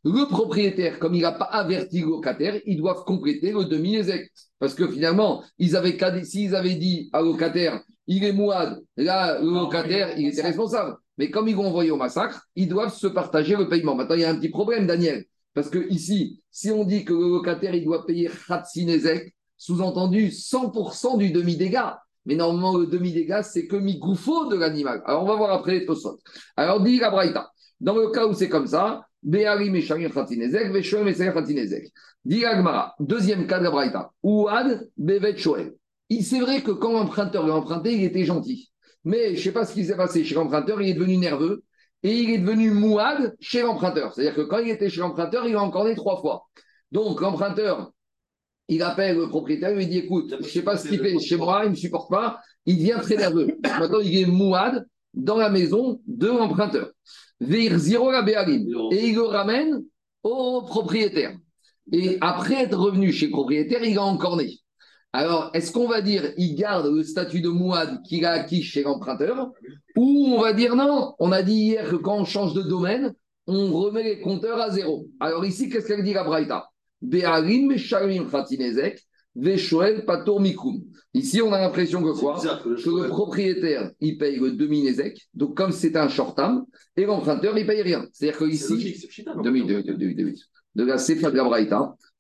Le 0.06 0.28
propriétaire, 0.28 1.00
comme 1.00 1.16
il 1.16 1.22
n'a 1.22 1.32
pas 1.32 1.46
averti 1.46 2.02
le 2.02 2.08
locataire, 2.08 2.60
ils 2.66 2.78
doivent 2.78 3.06
compléter 3.06 3.52
le 3.52 3.66
demi-nezek. 3.66 4.30
Parce 4.60 4.74
que 4.74 4.88
finalement, 4.88 5.44
ils 5.58 5.76
avaient, 5.76 5.98
s'ils 6.24 6.56
avaient 6.56 6.76
dit 6.76 7.10
à 7.14 7.22
locataire, 7.22 7.82
il 8.08 8.26
est 8.26 8.34
mouad, 8.34 8.82
là, 8.98 9.40
le 9.40 9.50
locataire, 9.50 10.18
il 10.18 10.28
était 10.28 10.42
responsable. 10.42 10.98
Mais 11.18 11.30
comme 11.30 11.48
ils 11.48 11.56
vont 11.56 11.68
envoyer 11.68 11.92
au 11.92 11.96
massacre, 11.96 12.46
ils 12.56 12.68
doivent 12.68 12.94
se 12.94 13.08
partager 13.08 13.56
le 13.56 13.70
paiement. 13.70 13.96
Maintenant, 13.96 14.16
il 14.16 14.22
y 14.22 14.26
a 14.26 14.30
un 14.30 14.36
petit 14.36 14.50
problème, 14.50 14.88
Daniel. 14.88 15.26
Parce 15.54 15.70
que 15.70 15.88
ici, 15.90 16.42
si 16.52 16.72
on 16.72 16.84
dit 16.84 17.06
que 17.06 17.14
le 17.14 17.30
locataire, 17.30 17.76
il 17.76 17.86
doit 17.86 18.06
payer 18.06 18.30
Khatsinezek, 18.30 19.34
sous-entendu 19.58 20.30
100% 20.30 21.18
du 21.18 21.32
demi-dégât. 21.32 22.00
Mais 22.26 22.36
normalement, 22.36 22.78
le 22.78 22.88
demi-dégât, 22.88 23.44
c'est 23.44 23.68
que 23.68 23.76
mi-goufo 23.76 24.50
de 24.50 24.56
l'animal. 24.56 25.02
Alors, 25.06 25.24
on 25.24 25.28
va 25.28 25.36
voir 25.36 25.52
après 25.52 25.80
les 25.80 25.88
Alors, 26.58 26.82
dit 26.82 27.00
la 27.00 27.12
Braïta. 27.12 27.52
Dans 27.80 27.96
le 27.96 28.10
cas 28.10 28.26
où 28.26 28.34
c'est 28.34 28.50
comme 28.50 28.68
ça, 28.68 29.02
Deuxième 33.00 33.48
cas 33.48 33.60
de 33.60 33.64
la 33.64 33.72
Braïta. 33.72 34.12
Ouad 34.22 34.90
Bevet 34.98 35.38
Shoel. 35.38 35.74
C'est 36.22 36.40
vrai 36.40 36.62
que 36.62 36.72
quand 36.72 36.94
l'emprunteur 36.94 37.48
l'a 37.48 37.56
emprunté, 37.56 37.94
il 37.94 38.04
était 38.04 38.26
gentil. 38.26 38.72
Mais 39.04 39.30
je 39.30 39.40
ne 39.40 39.44
sais 39.44 39.52
pas 39.52 39.66
ce 39.66 39.74
qui 39.74 39.86
s'est 39.86 39.98
passé 39.98 40.24
chez 40.24 40.36
l'emprunteur, 40.36 40.82
il 40.82 40.90
est 40.90 40.94
devenu 40.94 41.18
nerveux 41.18 41.64
et 42.04 42.16
il 42.16 42.30
est 42.30 42.38
devenu 42.38 42.72
mouad 42.72 43.36
chez 43.40 43.62
l'emprunteur. 43.62 44.14
C'est-à-dire 44.14 44.36
que 44.36 44.42
quand 44.42 44.60
il 44.60 44.70
était 44.70 44.90
chez 44.90 45.02
l'emprunteur, 45.02 45.48
il 45.48 45.56
a 45.56 45.62
encore 45.62 45.86
né 45.86 45.96
trois 45.96 46.22
fois. 46.22 46.44
Donc 46.92 47.20
l'emprunteur, 47.22 47.92
il 48.68 48.82
appelle 48.84 49.18
le 49.18 49.28
propriétaire, 49.28 49.72
il 49.72 49.78
lui 49.78 49.88
dit 49.88 50.00
écoute, 50.00 50.36
je 50.40 50.44
ne 50.44 50.50
sais 50.50 50.62
pas 50.62 50.78
ce 50.78 50.88
qu'il 50.88 51.00
fait 51.00 51.18
chez 51.20 51.38
moi, 51.38 51.62
il 51.64 51.66
ne 51.66 51.72
me 51.72 51.76
supporte 51.76 52.10
pas, 52.10 52.40
il 52.66 52.78
devient 52.78 53.00
très 53.02 53.16
nerveux. 53.16 53.48
Maintenant, 53.64 54.00
il 54.00 54.18
est 54.18 54.26
mouad 54.26 54.86
dans 55.14 55.38
la 55.38 55.50
maison 55.50 56.02
de 56.08 56.28
l'emprunteur. 56.28 56.92
Et 58.92 59.08
il 59.08 59.16
le 59.16 59.24
ramène 59.24 59.84
au 60.24 60.62
propriétaire. 60.64 61.36
Et 61.92 62.18
après 62.22 62.64
être 62.64 62.78
revenu 62.78 63.12
chez 63.12 63.28
le 63.28 63.32
propriétaire, 63.32 63.84
il 63.84 63.98
a 63.98 64.04
encore 64.04 64.38
né. 64.38 64.58
Alors, 65.12 65.52
est-ce 65.54 65.72
qu'on 65.72 65.88
va 65.88 66.02
dire 66.02 66.34
il 66.38 66.56
garde 66.56 66.88
le 66.88 67.04
statut 67.04 67.42
de 67.42 67.50
mouad 67.50 68.02
qu'il 68.04 68.26
a 68.26 68.32
acquis 68.32 68.64
chez 68.64 68.84
l'emprunteur 68.84 69.52
Ou 69.96 70.28
on 70.36 70.42
va 70.42 70.54
dire 70.54 70.76
non 70.76 71.14
On 71.20 71.32
a 71.32 71.44
dit 71.44 71.54
hier 71.54 71.90
que 71.90 71.96
quand 71.96 72.18
on 72.18 72.26
change 72.26 72.54
de 72.54 72.64
domaine, 72.64 73.14
on 73.46 73.72
remet 73.74 74.04
les 74.04 74.20
compteurs 74.22 74.60
à 74.60 74.72
zéro. 74.72 75.08
Alors 75.20 75.46
ici, 75.46 75.70
qu'est-ce 75.70 75.88
qu'elle 75.88 76.04
dit 76.04 76.14
la 76.14 76.24
Braïta? 76.24 76.70
Ici, 81.16 81.42
on 81.42 81.52
a 81.54 81.60
l'impression 81.60 82.04
que 82.04 82.18
quoi 82.20 82.40
Que 82.40 83.04
le 83.04 83.08
propriétaire, 83.08 83.92
il 84.00 84.18
paye 84.18 84.40
le 84.40 84.52
demi-nézek. 84.52 85.28
Donc, 85.34 85.56
comme 85.56 85.72
c'est 85.72 85.96
un 85.96 86.08
short-term, 86.08 86.66
et 86.98 87.06
l'emprunteur, 87.06 87.58
il 87.58 87.66
paye 87.66 87.82
rien. 87.82 88.06
C'est-à-dire 88.12 88.40
que 88.40 88.46
ici, 88.46 89.08
de 90.76 90.84
la 90.84 90.98
Sefa 90.98 91.32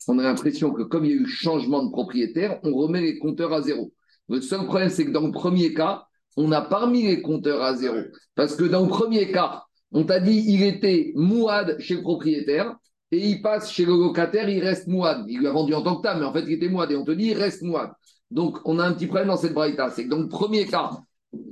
on 0.08 0.20
a 0.20 0.24
l'impression 0.24 0.72
que 0.72 0.84
comme 0.84 1.06
il 1.06 1.12
y 1.12 1.14
a 1.14 1.22
eu 1.22 1.26
changement 1.26 1.84
de 1.84 1.92
propriétaire, 1.92 2.60
on 2.64 2.74
remet 2.74 3.02
les 3.02 3.18
compteurs 3.18 3.54
à 3.54 3.62
zéro. 3.62 3.92
Le 4.30 4.42
seul 4.42 4.66
problème, 4.66 4.90
c'est 4.90 5.06
que 5.06 5.12
dans 5.12 5.26
le 5.26 5.32
premier 5.32 5.74
cas, 5.74 6.06
on 6.36 6.48
n'a 6.48 6.62
pas 6.62 6.86
remis 6.86 7.04
les 7.04 7.22
compteurs 7.22 7.62
à 7.62 7.76
zéro. 7.76 7.98
Parce 8.36 8.56
que 8.56 8.64
dans 8.64 8.84
le 8.84 8.90
premier 8.90 9.32
cas, 9.32 9.64
on 9.92 10.04
t'a 10.04 10.20
dit 10.20 10.44
il 10.48 10.64
était 10.64 11.12
mouad 11.16 11.78
chez 11.80 11.96
le 11.96 12.02
propriétaire 12.02 12.76
et 13.14 13.30
il 13.30 13.42
passe 13.42 13.72
chez 13.72 13.86
le 13.86 13.92
locataire, 13.92 14.50
il 14.50 14.60
reste 14.64 14.88
mouad. 14.88 15.26
Il 15.28 15.40
lui 15.40 15.48
a 15.48 15.52
vendu 15.52 15.74
en 15.74 15.84
tant 15.84 15.98
que 15.98 16.02
table, 16.02 16.22
mais 16.22 16.26
en 16.26 16.34
fait, 16.34 16.44
il 16.48 16.54
était 16.54 16.68
mouad. 16.68 16.92
Et 16.92 16.96
on 16.96 17.06
te 17.06 17.12
dit 17.12 17.28
il 17.28 17.38
reste 17.38 17.62
mouad. 17.62 17.92
Donc, 18.32 18.58
on 18.66 18.80
a 18.80 18.84
un 18.84 18.94
petit 18.94 19.06
problème 19.06 19.28
dans 19.28 19.38
cette 19.38 19.54
braïta. 19.54 19.92
C'est 19.92 20.06
que 20.06 20.10
dans 20.10 20.20
le 20.20 20.28
premier 20.28 20.66
cas, 20.66 20.90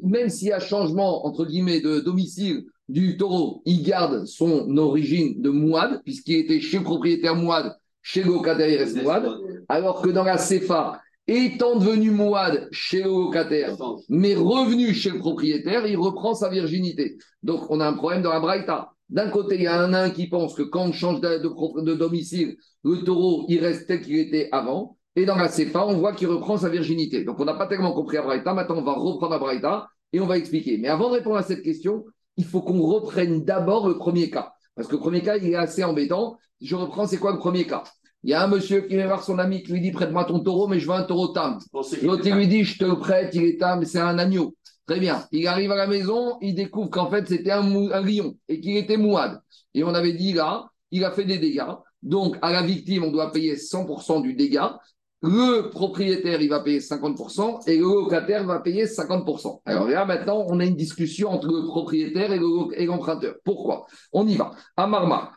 même 0.02 0.30
s'il 0.30 0.48
y 0.48 0.52
a 0.52 0.60
changement, 0.60 1.26
entre 1.26 1.46
guillemets, 1.46 1.80
de 1.80 2.00
domicile 2.00 2.64
du 2.90 3.16
taureau, 3.16 3.62
il 3.66 3.84
garde 3.84 4.26
son 4.26 4.76
origine 4.78 5.40
de 5.42 5.50
mouad, 5.50 6.02
puisqu'il 6.04 6.38
était 6.38 6.60
chez 6.60 6.80
le 6.80 6.84
propriétaire 6.84 7.36
mouad, 7.36 7.76
chez 8.02 8.24
le 8.24 8.32
locataire, 8.32 8.68
il 8.68 8.78
reste 8.78 9.02
mouad. 9.02 9.30
Alors 9.70 10.02
que 10.02 10.10
dans 10.10 10.24
la 10.24 10.38
CFA, 10.38 11.00
étant 11.28 11.78
devenu 11.78 12.10
mouad 12.10 12.68
chez 12.72 13.04
le 13.04 13.10
locataire, 13.10 13.78
mais 14.10 14.34
revenu 14.34 14.94
chez 14.94 15.12
le 15.12 15.20
propriétaire, 15.20 15.86
il 15.86 15.98
reprend 15.98 16.34
sa 16.34 16.50
virginité. 16.50 17.18
Donc, 17.44 17.70
on 17.70 17.80
a 17.80 17.88
un 17.88 17.94
problème 17.94 18.24
dans 18.24 18.34
la 18.34 18.40
braïta. 18.40 18.91
D'un 19.12 19.30
côté, 19.30 19.56
il 19.56 19.64
y 19.64 19.68
a 19.68 19.78
un 19.78 19.90
nain 19.90 20.10
qui 20.10 20.28
pense 20.28 20.56
que 20.56 20.62
quand 20.62 20.88
on 20.88 20.94
change 20.94 21.20
de, 21.20 21.94
domicile, 21.94 22.56
le 22.86 23.04
taureau, 23.04 23.46
il 23.50 23.60
reste 23.60 23.88
tel 23.88 24.02
qu'il 24.02 24.18
était 24.18 24.48
avant. 24.54 24.98
Et 25.18 25.26
dans 25.26 25.36
la 25.36 25.50
CFA, 25.50 25.86
on 25.86 25.98
voit 25.98 26.14
qu'il 26.14 26.28
reprend 26.28 26.58
sa 26.58 26.70
virginité. 26.70 27.26
Donc, 27.26 27.38
on 27.42 27.46
n'a 27.46 27.56
pas 27.56 27.68
tellement 27.68 27.92
compris 27.92 28.16
à 28.16 28.22
Braïta. 28.22 28.54
Maintenant, 28.54 28.78
on 28.78 28.84
va 28.84 28.94
reprendre 28.94 29.34
à 29.34 29.40
Braïta 29.40 29.90
et 30.14 30.22
on 30.22 30.28
va 30.28 30.38
expliquer. 30.38 30.78
Mais 30.78 30.88
avant 30.88 31.10
de 31.10 31.16
répondre 31.16 31.36
à 31.36 31.44
cette 31.44 31.62
question, 31.62 32.06
il 32.38 32.46
faut 32.46 32.62
qu'on 32.62 32.82
reprenne 32.82 33.44
d'abord 33.44 33.90
le 33.90 33.98
premier 33.98 34.30
cas. 34.30 34.54
Parce 34.76 34.88
que 34.88 34.96
le 34.96 35.02
premier 35.02 35.22
cas, 35.22 35.36
il 35.36 35.50
est 35.50 35.56
assez 35.56 35.84
embêtant. 35.84 36.38
Je 36.62 36.78
reprends, 36.78 37.06
c'est 37.06 37.18
quoi 37.18 37.34
le 37.34 37.40
premier 37.40 37.68
cas? 37.68 37.84
Il 38.24 38.30
y 38.30 38.34
a 38.34 38.44
un 38.44 38.48
monsieur 38.48 38.82
qui 38.82 38.96
vient 38.96 39.08
voir 39.08 39.24
son 39.24 39.40
ami 39.40 39.64
qui 39.64 39.74
lui 39.74 39.82
dit 39.82 39.92
Prête-moi 39.92 40.24
ton 40.26 40.40
taureau, 40.40 40.68
mais 40.68 40.80
je 40.80 40.88
veux 40.88 40.94
un 40.94 41.04
taureau 41.04 41.30
tam. 41.30 41.58
L'autre, 42.04 42.24
il 42.26 42.36
lui 42.36 42.48
dit 42.48 42.64
Je 42.64 42.78
te 42.78 42.86
le 42.86 42.98
prête, 42.98 43.34
il 43.34 43.44
est 43.44 43.60
tam, 43.60 43.84
c'est 43.84 44.00
un 44.00 44.18
agneau. 44.20 44.56
Très 44.88 45.00
bien. 45.00 45.26
Il 45.32 45.48
arrive 45.48 45.72
à 45.72 45.76
la 45.76 45.88
maison, 45.88 46.38
il 46.42 46.56
découvre 46.56 46.90
qu'en 46.90 47.10
fait, 47.10 47.28
c'était 47.28 47.52
un, 47.52 47.62
lion 48.02 48.36
et 48.50 48.60
qu'il 48.60 48.78
était 48.78 48.98
mouad. 48.98 49.42
Et 49.74 49.84
on 49.84 49.94
avait 49.94 50.14
dit 50.14 50.34
là, 50.34 50.70
il 50.92 51.06
a 51.06 51.12
fait 51.12 51.26
des 51.26 51.38
dégâts. 51.38 51.74
Donc, 52.02 52.38
à 52.42 52.52
la 52.52 52.62
victime, 52.62 53.04
on 53.04 53.12
doit 53.12 53.32
payer 53.32 53.56
100% 53.56 54.22
du 54.22 54.34
dégât. 54.34 54.80
Le 55.24 55.70
propriétaire, 55.70 56.42
il 56.42 56.50
va 56.50 56.62
payer 56.62 56.80
50% 56.80 57.70
et 57.70 57.78
le 57.78 57.84
locataire 57.84 58.44
va 58.44 58.60
payer 58.60 58.86
50%. 58.86 59.62
Alors 59.66 59.88
là, 59.88 60.04
maintenant, 60.04 60.44
on 60.48 60.60
a 60.60 60.66
une 60.66 60.76
discussion 60.76 61.30
entre 61.30 61.48
le 61.48 61.68
propriétaire 61.68 62.34
et 62.34 62.86
l'emprunteur. 62.88 63.36
Pourquoi? 63.46 63.86
On 64.12 64.28
y 64.28 64.36
va. 64.36 64.52
Amarma, 64.76 65.32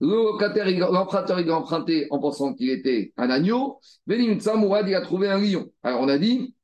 le 0.00 0.24
locataire, 0.30 0.90
l'emprunteur, 0.90 1.38
il 1.38 1.50
a 1.50 1.56
emprunté 1.56 2.06
en 2.10 2.18
pensant 2.18 2.54
qu'il 2.54 2.70
était 2.70 3.12
un 3.16 3.30
agneau. 3.30 3.78
Mouad, 4.06 4.88
il 4.88 4.94
a 4.94 5.00
trouvé 5.02 5.28
un 5.28 5.38
lion. 5.38 5.66
Alors 5.82 6.00
on 6.00 6.08
a 6.08 6.18
dit, 6.18 6.54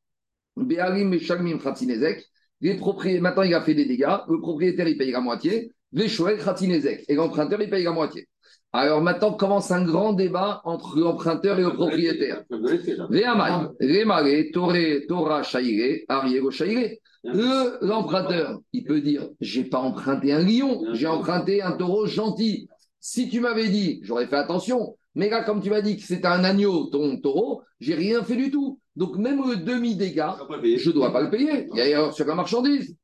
les 2.61 2.77
propriétaires, 2.77 3.23
maintenant 3.23 3.43
il 3.43 3.55
a 3.55 3.61
fait 3.61 3.75
des 3.75 3.85
dégâts, 3.85 4.17
le 4.29 4.41
propriétaire 4.41 4.89
il 4.89 4.97
paye 4.97 5.11
la 5.11 5.21
moitié, 5.21 5.73
les 5.93 6.09
et 7.09 7.15
l'emprunteur 7.15 7.61
il 7.61 7.71
paye 7.71 7.85
la 7.85 7.93
moitié. 7.93 8.27
Alors 8.73 9.03
maintenant 9.03 9.33
commence 9.33 9.71
un 9.71 9.85
grand 9.85 10.15
débat 10.15 10.61
entre 10.65 10.99
l'emprunteur 10.99 11.59
et 11.59 11.63
le 11.63 11.75
propriétaire. 11.75 12.43
L'emprunteur, 17.23 18.61
il 18.73 18.85
peut 18.85 19.01
dire 19.01 19.29
J'ai 19.41 19.65
pas 19.65 19.79
emprunté 19.79 20.33
un 20.33 20.43
lion, 20.43 20.83
j'ai 20.93 21.07
emprunté 21.07 21.63
un 21.63 21.73
taureau 21.73 22.07
gentil. 22.07 22.69
Si 22.99 23.29
tu 23.29 23.41
m'avais 23.41 23.69
dit, 23.69 24.01
j'aurais 24.03 24.27
fait 24.27 24.37
attention. 24.37 24.97
Mais 25.15 25.29
là, 25.31 25.45
comme 25.45 25.63
tu 25.63 25.71
m'as 25.71 25.81
dit 25.81 25.97
que 25.97 26.03
c'était 26.03 26.27
un 26.27 26.43
agneau, 26.45 26.87
ton 26.87 27.19
taureau, 27.21 27.63
j'ai 27.81 27.95
rien 27.95 28.23
fait 28.25 28.37
du 28.37 28.51
tout. 28.51 28.81
Donc 28.97 29.17
même 29.17 29.43
le 29.49 29.57
demi-dégât, 29.57 30.37
je 30.39 30.89
ne 30.89 30.93
dois 30.93 31.13
pas 31.13 31.23
le 31.23 31.31
payer. 31.31 31.69
Il 31.75 31.79
y 31.79 31.95
a 31.95 32.11
sur 32.13 32.27
la 32.27 32.35
marchandise. 32.35 32.97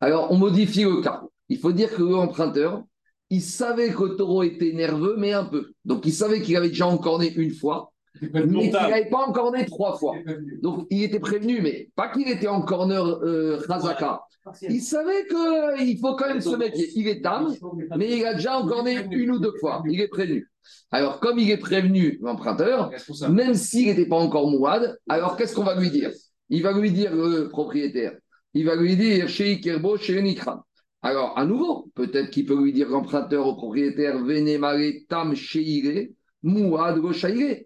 Alors, 0.00 0.30
on 0.30 0.36
modifie 0.36 0.84
le 0.84 1.02
cas. 1.02 1.22
Il 1.48 1.58
faut 1.58 1.72
dire 1.72 1.94
que 1.94 2.02
l'emprunteur, 2.02 2.82
il 3.28 3.42
savait 3.42 3.92
que 3.92 4.04
le 4.04 4.16
taureau 4.16 4.42
était 4.42 4.72
nerveux, 4.72 5.16
mais 5.18 5.32
un 5.32 5.44
peu. 5.44 5.72
Donc, 5.84 6.06
il 6.06 6.12
savait 6.12 6.40
qu'il 6.40 6.56
avait 6.56 6.70
déjà 6.70 6.86
encorné 6.86 7.32
une 7.34 7.52
fois, 7.52 7.92
qu'il 8.18 8.72
n'avait 8.72 9.08
pas 9.08 9.26
encorné 9.26 9.64
trois 9.66 9.96
fois. 9.96 10.14
Donc, 10.62 10.86
il 10.90 11.02
était 11.02 11.20
prévenu, 11.20 11.60
mais 11.60 11.88
pas 11.94 12.08
qu'il 12.08 12.28
était 12.28 12.48
encorneur 12.48 13.22
euh, 13.22 13.58
Razaka. 13.68 14.22
Il 14.62 14.80
savait 14.80 15.26
qu'il 15.26 15.98
faut 15.98 16.14
quand 16.16 16.28
même 16.28 16.40
se 16.40 16.54
méfier. 16.54 16.88
Il 16.94 17.08
est 17.08 17.24
âme, 17.26 17.54
mais 17.96 18.18
il 18.18 18.24
a 18.24 18.34
déjà 18.34 18.58
encorné 18.58 19.06
une 19.10 19.32
ou 19.32 19.38
deux 19.38 19.54
fois. 19.60 19.82
Il 19.88 20.00
est 20.00 20.08
prévenu. 20.08 20.48
Alors, 20.90 21.20
comme 21.20 21.38
il 21.38 21.50
est 21.50 21.58
prévenu, 21.58 22.18
l'emprunteur, 22.22 22.90
même 23.30 23.54
s'il 23.54 23.86
n'était 23.86 24.06
pas 24.06 24.16
encore 24.16 24.50
mouad, 24.50 24.98
alors 25.08 25.36
qu'est-ce 25.36 25.54
qu'on 25.54 25.64
va 25.64 25.78
lui 25.78 25.90
dire? 25.90 26.10
Il 26.48 26.62
va 26.62 26.72
lui 26.72 26.92
dire, 26.92 27.14
le 27.14 27.48
propriétaire, 27.48 28.14
il 28.54 28.64
va 28.64 28.76
lui 28.76 28.96
dire 28.96 29.28
chez 29.28 29.52
Ikerbo, 29.52 29.96
chez 29.96 30.18
Unikran. 30.18 30.62
Alors, 31.02 31.38
à 31.38 31.44
nouveau, 31.44 31.90
peut-être 31.94 32.30
qu'il 32.30 32.46
peut 32.46 32.60
lui 32.60 32.72
dire 32.72 32.88
l'emprunteur 32.88 33.46
au 33.46 33.54
propriétaire 33.54 34.18
Venemare 34.24 34.92
Tam 35.08 35.34
Sheire, 35.34 36.08
Mouad 36.46 37.02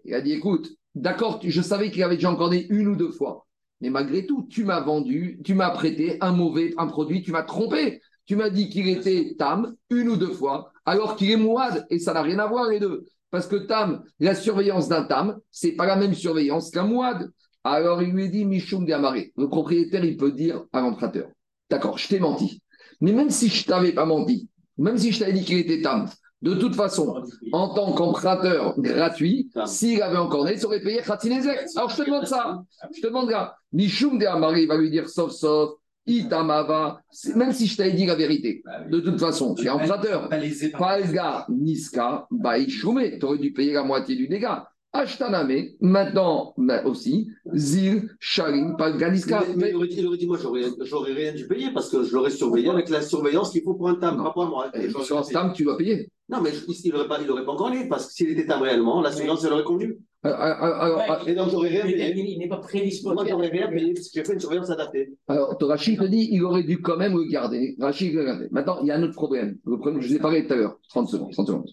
Il 0.05 0.13
a 0.15 0.21
dit 0.21 0.33
écoute, 0.33 0.71
d'accord, 0.95 1.39
je 1.43 1.61
savais 1.61 1.91
qu'il 1.91 2.01
avait 2.01 2.15
déjà 2.15 2.31
encorné 2.31 2.65
une 2.69 2.87
ou 2.87 2.95
deux 2.95 3.11
fois. 3.11 3.45
Mais 3.79 3.91
malgré 3.91 4.25
tout, 4.25 4.47
tu 4.49 4.63
m'as 4.63 4.81
vendu, 4.81 5.39
tu 5.43 5.53
m'as 5.53 5.69
prêté 5.69 6.17
un 6.19 6.31
mauvais 6.31 6.73
produit, 6.89 7.21
tu 7.21 7.31
m'as 7.31 7.43
trompé. 7.43 8.01
Tu 8.25 8.35
m'as 8.35 8.49
dit 8.49 8.69
qu'il 8.69 8.87
était 8.87 9.35
tam 9.37 9.75
une 9.89 10.09
ou 10.09 10.15
deux 10.15 10.31
fois, 10.33 10.71
alors 10.85 11.15
qu'il 11.15 11.29
est 11.29 11.37
mouad, 11.37 11.85
et 11.89 11.99
ça 11.99 12.13
n'a 12.13 12.21
rien 12.21 12.39
à 12.39 12.47
voir 12.47 12.69
les 12.69 12.79
deux. 12.79 13.05
Parce 13.29 13.47
que 13.47 13.55
tam, 13.55 14.03
la 14.19 14.33
surveillance 14.35 14.87
d'un 14.87 15.03
tam, 15.03 15.39
c'est 15.51 15.73
pas 15.73 15.85
la 15.85 15.95
même 15.95 16.13
surveillance 16.13 16.71
qu'un 16.71 16.83
mouad. 16.83 17.31
Alors 17.63 18.01
il 18.01 18.11
lui 18.11 18.29
dit 18.29 18.45
Michoum 18.45 18.85
Gamaré. 18.85 19.31
Le 19.37 19.47
propriétaire, 19.47 20.03
il 20.03 20.17
peut 20.17 20.31
dire 20.31 20.63
à 20.73 20.81
l'emprunteur 20.81 21.29
D'accord, 21.69 21.99
je 21.99 22.07
t'ai 22.07 22.19
menti. 22.19 22.63
Mais 22.99 23.11
même 23.11 23.29
si 23.29 23.47
je 23.47 23.65
t'avais 23.65 23.91
pas 23.91 24.05
menti, 24.05 24.49
même 24.77 24.97
si 24.97 25.11
je 25.11 25.19
t'avais 25.19 25.33
dit 25.33 25.43
qu'il 25.43 25.57
était 25.57 25.81
tam, 25.81 26.07
de 26.41 26.55
toute 26.55 26.75
façon, 26.75 27.23
en 27.51 27.69
tant 27.73 27.93
qu'emprunteur 27.93 28.79
gratuit, 28.79 29.51
s'il 29.65 30.01
avait 30.01 30.17
encore 30.17 30.45
né, 30.45 30.55
il 30.57 30.65
aurait 30.65 30.81
payé 30.81 31.01
Khatinezek. 31.01 31.67
Alors 31.75 31.89
je 31.89 31.97
te 31.97 32.05
demande 32.05 32.25
ça. 32.25 32.63
Je 32.95 33.01
te 33.01 33.07
demande 33.07 33.29
là. 33.29 33.55
Michoum 33.73 34.17
de 34.17 34.25
Amari 34.25 34.65
va 34.65 34.77
lui 34.77 34.89
dire 34.89 35.07
sauf 35.09 35.31
sauf. 35.31 35.75
Itamava, 36.07 36.99
même 37.35 37.51
si 37.53 37.67
je 37.67 37.77
t'avais 37.77 37.91
dit 37.91 38.07
la 38.07 38.15
vérité, 38.15 38.63
de 38.89 38.99
toute 39.01 39.19
façon, 39.19 39.53
tu 39.53 39.67
es 39.67 39.69
emprunteur. 39.69 40.29
Palga, 40.77 41.45
Niska, 41.47 42.25
Baïchoumé, 42.31 43.19
tu 43.19 43.25
aurais 43.25 43.37
dû 43.37 43.53
payer 43.53 43.73
la 43.73 43.83
moitié 43.83 44.15
du 44.15 44.27
dégât. 44.27 44.67
Ashtaname, 44.93 45.69
maintenant 45.79 46.53
aussi, 46.85 47.29
Zil, 47.53 48.09
Sharim, 48.19 48.75
Palganiska. 48.77 49.43
Mais, 49.47 49.55
mais 49.55 49.69
il, 49.69 49.75
aurait 49.75 49.87
dit, 49.87 49.95
il, 49.99 50.07
aurait 50.07 50.17
dit, 50.17 50.27
moi, 50.27 50.37
j'aurais 50.37 51.13
rien 51.13 51.33
dû 51.33 51.47
payer 51.47 51.71
parce 51.73 51.89
que 51.89 52.03
je 52.03 52.13
l'aurais 52.13 52.29
surveillé 52.29 52.69
avec 52.69 52.89
la 52.89 53.01
surveillance 53.01 53.51
qu'il 53.51 53.63
faut 53.63 53.73
pour 53.73 53.87
un 53.87 53.95
TAM, 53.95 54.19
rapport 54.19 54.43
à 54.43 54.49
moi. 54.49 54.71
Et 54.73 54.89
sur 54.89 55.25
TAM, 55.25 55.53
tu 55.53 55.63
dois 55.63 55.77
payer. 55.77 56.09
Non, 56.27 56.41
mais 56.41 56.51
il 56.67 56.91
n'aurait 56.91 57.07
pas, 57.07 57.19
pas 57.19 57.51
encore 57.51 57.71
parce 57.89 58.07
que 58.07 58.13
s'il 58.13 58.29
était 58.31 58.45
TAM 58.45 58.61
réellement, 58.61 59.01
la 59.01 59.11
surveillance, 59.11 59.43
elle 59.45 59.53
aurait 59.53 59.63
convenu. 59.63 59.97
Alors, 60.23 60.39
alors, 60.39 61.27
et 61.27 61.33
donc, 61.33 61.49
j'aurais 61.49 61.69
rien 61.69 61.83
payé. 61.83 62.13
Il, 62.15 62.37
n'est 62.37 62.47
pas 62.47 62.57
prédisposé. 62.57 63.15
Moi, 63.15 63.25
j'aurais 63.27 63.47
rien 63.47 63.69
payé 63.69 63.93
parce 63.93 64.07
que 64.07 64.13
j'ai 64.13 64.23
fait 64.23 64.33
une 64.33 64.39
surveillance 64.39 64.69
adaptée. 64.69 65.13
Alors, 65.27 65.57
Rachid 65.59 65.99
te 65.99 66.05
dit 66.05 66.29
il 66.31 66.43
aurait 66.43 66.63
dû 66.63 66.81
quand 66.81 66.97
même 66.97 67.13
le 67.13 67.23
garder. 67.23 67.75
Rachid, 67.79 68.15
regardez. 68.15 68.47
Maintenant, 68.51 68.79
il 68.81 68.87
y 68.87 68.91
a 68.91 68.97
un 68.97 69.03
autre 69.03 69.15
problème. 69.15 69.57
Le 69.65 69.77
problème, 69.77 70.01
je 70.01 70.09
vous 70.09 70.15
ai 70.15 70.19
parlé 70.19 70.45
tout 70.45 70.53
à 70.53 70.57
l'heure. 70.57 70.77
30 70.89 71.09
secondes. 71.09 71.31
30 71.31 71.47
secondes. 71.47 71.69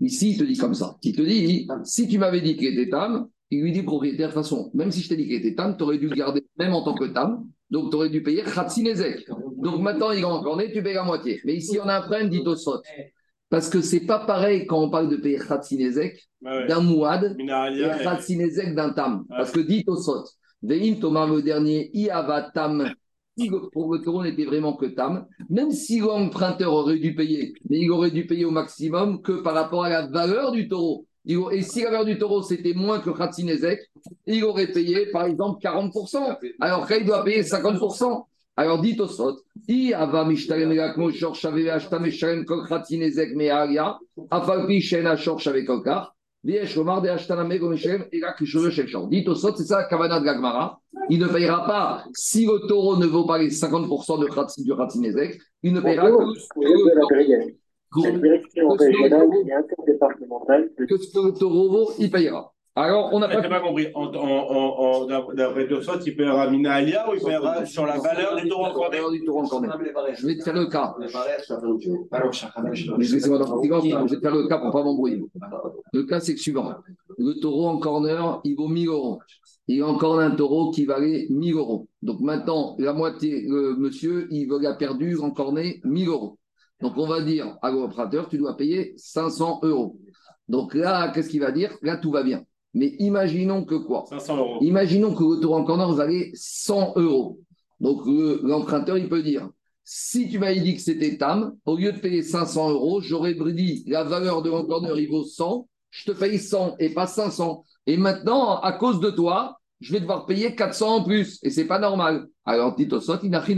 Ici, 0.00 0.30
il 0.30 0.38
te 0.38 0.44
dit 0.44 0.56
comme 0.56 0.74
ça. 0.74 0.96
Il 1.02 1.16
te 1.16 1.22
dit, 1.22 1.68
si 1.84 2.08
tu 2.08 2.18
m'avais 2.18 2.40
dit 2.40 2.56
qu'il 2.56 2.68
était 2.68 2.90
tam, 2.90 3.28
il 3.50 3.62
lui 3.62 3.72
dit 3.72 3.82
propriétaire, 3.82 4.28
de 4.28 4.34
toute 4.34 4.42
façon, 4.42 4.70
même 4.74 4.90
si 4.90 5.00
je 5.00 5.08
t'ai 5.08 5.16
dit 5.16 5.24
qu'il 5.24 5.34
était 5.34 5.54
tam, 5.54 5.76
tu 5.76 5.82
aurais 5.82 5.98
dû 5.98 6.08
le 6.08 6.14
garder 6.14 6.44
même 6.58 6.74
en 6.74 6.82
tant 6.82 6.94
que 6.94 7.06
tam. 7.06 7.46
Donc, 7.70 7.90
tu 7.90 7.96
aurais 7.96 8.10
dû 8.10 8.22
payer 8.22 8.42
Khatsinezek. 8.42 9.28
Donc, 9.56 9.80
maintenant, 9.80 10.10
il 10.10 10.20
est 10.20 10.24
encore 10.24 10.58
tu 10.72 10.82
payes 10.82 10.94
la 10.94 11.02
moitié. 11.04 11.40
Mais 11.44 11.56
ici, 11.56 11.78
on 11.82 11.88
a 11.88 11.98
un 11.98 12.00
problème, 12.00 12.28
dit 12.28 12.42
Tosot. 12.42 12.82
Parce 13.50 13.68
que 13.68 13.80
c'est 13.80 14.00
pas 14.00 14.20
pareil 14.20 14.66
quand 14.66 14.82
on 14.82 14.90
parle 14.90 15.08
de 15.08 15.16
payer 15.16 15.38
Khatsinezek 15.38 16.28
d'un 16.42 16.80
Mouad 16.80 17.36
et 17.38 18.02
Khatsinezek 18.04 18.74
d'un 18.74 18.90
Tam. 18.90 19.24
Parce 19.28 19.50
que 19.50 19.60
dit 19.60 19.84
Tosot, 19.84 20.24
Veim 20.62 20.96
Thomas 21.00 21.26
le 21.26 21.42
dernier, 21.42 21.90
Iava 21.94 22.50
Tam 23.38 23.46
si 23.46 23.50
le 23.50 23.98
taureau 24.02 24.22
n'était 24.22 24.44
vraiment 24.44 24.74
que 24.74 24.86
tam, 24.86 25.26
même 25.48 25.70
si 25.70 26.00
l'emprunteur 26.00 26.72
aurait 26.72 26.98
dû 26.98 27.14
payer, 27.14 27.54
mais 27.70 27.78
il 27.78 27.90
aurait 27.90 28.10
dû 28.10 28.26
payer 28.26 28.44
au 28.44 28.50
maximum 28.50 29.22
que 29.22 29.32
par 29.32 29.54
rapport 29.54 29.84
à 29.84 29.88
la 29.88 30.06
valeur 30.06 30.52
du 30.52 30.68
taureau. 30.68 31.06
Et 31.26 31.62
si 31.62 31.82
la 31.82 31.90
valeur 31.90 32.04
du 32.04 32.18
taureau 32.18 32.42
c'était 32.42 32.74
moins 32.74 33.00
que 33.00 33.10
Khatsinezek, 33.10 33.80
il 34.26 34.44
aurait 34.44 34.72
payé 34.72 35.06
par 35.06 35.26
exemple 35.26 35.60
40%, 35.62 36.36
alors 36.60 36.86
qu'il 36.86 37.04
doit 37.04 37.24
payer 37.24 37.42
50%. 37.42 38.24
Alors 38.56 38.80
dit 38.80 38.96
au 38.98 39.06
sot, 39.06 39.36
i 39.68 39.92
ava 39.94 40.24
mishtalem 40.24 40.72
elakmo 40.72 41.12
shor 41.12 41.36
shave 41.36 41.68
ashtam 41.68 42.02
meshalem 42.02 42.44
kol 42.44 42.66
Khatsinezek 42.66 43.36
me'aria, 43.36 43.98
afalpi 44.30 44.80
shena 44.80 45.16
shor 45.16 45.38
shave 45.38 45.64
kolkar, 45.64 46.12
viesh 46.48 46.76
omar 46.78 47.02
de 47.02 47.08
ashtaname 47.08 47.58
go 47.58 47.68
meshalem 47.70 48.02
elak 48.12 48.42
shove 48.44 48.70
shel 48.70 48.88
shor. 48.88 49.08
Dit 49.08 49.28
au 49.28 49.34
sot, 49.34 49.54
c'est 49.56 49.64
ça 49.64 49.78
la 49.78 49.84
kavana 49.84 50.18
de 50.20 50.24
Gagmara 50.24 50.80
il 51.10 51.18
ne 51.20 51.26
payera 51.26 51.64
pas, 51.66 52.04
si 52.14 52.44
le 52.44 52.66
taureau 52.66 52.96
ne 52.96 53.06
vaut 53.06 53.24
pas 53.24 53.38
les 53.38 53.48
50% 53.50 54.20
de 54.20 54.26
khatsi, 54.26 54.64
du 54.64 54.74
Khatinezek, 54.74 55.40
il 55.62 55.72
ne 55.72 55.80
payera 55.80 56.10
que, 56.10 56.16
ce 56.34 56.48
que 61.12 61.26
le 61.26 61.38
taureau 61.38 61.70
vaut, 61.70 61.92
il 61.98 62.10
payera. 62.10 62.52
Alors, 62.80 63.10
on 63.12 63.18
n'a 63.18 63.26
pas, 63.28 63.42
pas 63.42 63.60
compris. 63.60 63.88
D'après 65.34 65.66
Tosot, 65.68 65.98
il 66.06 66.16
paiera 66.16 66.48
Mina 66.50 66.74
Alia 66.74 67.10
ou 67.10 67.14
il 67.14 67.20
paiera 67.20 67.66
sur 67.66 67.84
la 67.86 67.98
valeur 67.98 68.36
du 68.36 68.48
taureau 68.48 68.66
encordé 68.66 68.98
Je 70.14 70.26
vais 70.26 70.36
te 70.36 70.44
faire 70.44 70.54
le 70.54 70.66
cas. 70.66 70.94
Je 71.00 71.06
vais 71.06 71.12
te 73.18 74.20
faire 74.20 74.34
le 74.34 74.48
cas 74.48 74.58
pour 74.58 74.66
ne 74.66 74.72
pas 74.72 74.82
m'embrouiller. 74.82 75.22
Le 75.92 76.02
cas, 76.04 76.20
c'est 76.20 76.32
le 76.32 76.38
suivant. 76.38 76.72
Le 77.18 77.40
taureau 77.40 77.68
en 77.68 77.78
corner, 77.78 78.40
il 78.44 78.54
vaut 78.54 78.68
1000 78.68 78.88
euros 78.88 79.18
il 79.68 79.82
a 79.82 79.86
encore 79.86 80.18
un 80.18 80.30
taureau 80.30 80.70
qui 80.70 80.86
valait 80.86 81.26
1000 81.28 81.54
euros. 81.54 81.88
Donc 82.00 82.20
maintenant, 82.20 82.74
la 82.78 82.94
moitié, 82.94 83.42
le 83.46 83.76
monsieur, 83.76 84.26
il 84.30 84.48
veut 84.48 84.66
a 84.66 84.74
perdu, 84.74 85.18
encorné 85.18 85.80
1000 85.84 86.08
euros. 86.08 86.38
Donc 86.80 86.94
on 86.96 87.06
va 87.06 87.20
dire 87.20 87.58
à 87.60 87.70
l'opérateur, 87.70 88.28
tu 88.28 88.38
dois 88.38 88.56
payer 88.56 88.94
500 88.96 89.60
euros. 89.62 89.98
Donc 90.48 90.74
là, 90.74 91.10
qu'est-ce 91.10 91.28
qu'il 91.28 91.40
va 91.40 91.52
dire? 91.52 91.76
Là, 91.82 91.98
tout 91.98 92.10
va 92.10 92.22
bien. 92.22 92.44
Mais 92.78 92.94
imaginons 93.00 93.64
que 93.64 93.74
quoi 93.74 94.04
500 94.08 94.36
euros. 94.36 94.58
Imaginons 94.60 95.12
que 95.12 95.24
le 95.24 95.40
taureau 95.40 95.56
en 95.56 95.64
corner 95.64 95.92
valait 95.92 96.30
100 96.34 96.92
euros. 96.96 97.40
Donc 97.80 98.02
l'emprunteur, 98.42 98.96
il 98.96 99.08
peut 99.08 99.22
dire 99.22 99.48
si 99.90 100.28
tu 100.28 100.38
m'avais 100.38 100.60
dit 100.60 100.74
que 100.74 100.82
c'était 100.82 101.16
TAM, 101.16 101.56
au 101.64 101.74
lieu 101.74 101.92
de 101.92 101.98
payer 101.98 102.22
500 102.22 102.70
euros, 102.70 103.00
j'aurais 103.00 103.34
dit 103.34 103.84
la 103.86 104.04
valeur 104.04 104.42
de 104.42 104.50
l'encorneur, 104.50 104.98
il 104.98 105.08
vaut 105.08 105.24
100, 105.24 105.66
je 105.88 106.04
te 106.04 106.12
paye 106.12 106.38
100 106.38 106.76
et 106.78 106.90
pas 106.90 107.06
500. 107.06 107.64
Et 107.86 107.96
maintenant, 107.96 108.60
à 108.60 108.72
cause 108.72 109.00
de 109.00 109.08
toi, 109.08 109.58
je 109.80 109.94
vais 109.94 110.00
devoir 110.00 110.26
payer 110.26 110.54
400 110.54 110.96
en 110.96 111.04
plus, 111.04 111.38
et 111.42 111.48
c'est 111.48 111.66
pas 111.66 111.78
normal. 111.78 112.28
Alors, 112.44 112.76
dit 112.76 112.86
soit 113.00 113.20
il 113.22 113.30
n'a 113.30 113.40
rien 113.40 113.56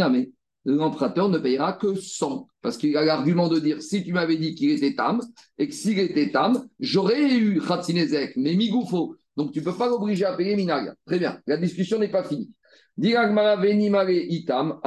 L'emprunteur 0.64 1.28
ne 1.30 1.38
payera 1.38 1.72
que 1.72 1.94
100, 1.94 2.46
parce 2.60 2.76
qu'il 2.76 2.96
a 2.96 3.04
l'argument 3.04 3.48
de 3.48 3.58
dire 3.58 3.82
si 3.82 4.04
tu 4.04 4.12
m'avais 4.12 4.36
dit 4.36 4.54
qu'il 4.54 4.70
était 4.70 4.94
tam, 4.94 5.20
et 5.58 5.68
que 5.68 5.74
s'il 5.74 5.98
était 5.98 6.30
tam, 6.30 6.68
j'aurais 6.78 7.34
eu 7.34 7.60
Khatsinezek, 7.60 8.36
mais 8.36 8.54
Migoufo. 8.54 9.16
Donc, 9.36 9.52
tu 9.52 9.60
ne 9.60 9.64
peux 9.64 9.74
pas 9.74 9.88
l'obliger 9.88 10.26
à 10.26 10.36
payer 10.36 10.56
Minaga. 10.56 10.94
Très 11.06 11.18
bien, 11.18 11.40
la 11.46 11.56
discussion 11.56 11.98
n'est 11.98 12.10
pas 12.10 12.24
finie. 12.24 12.52
itam 12.98 14.80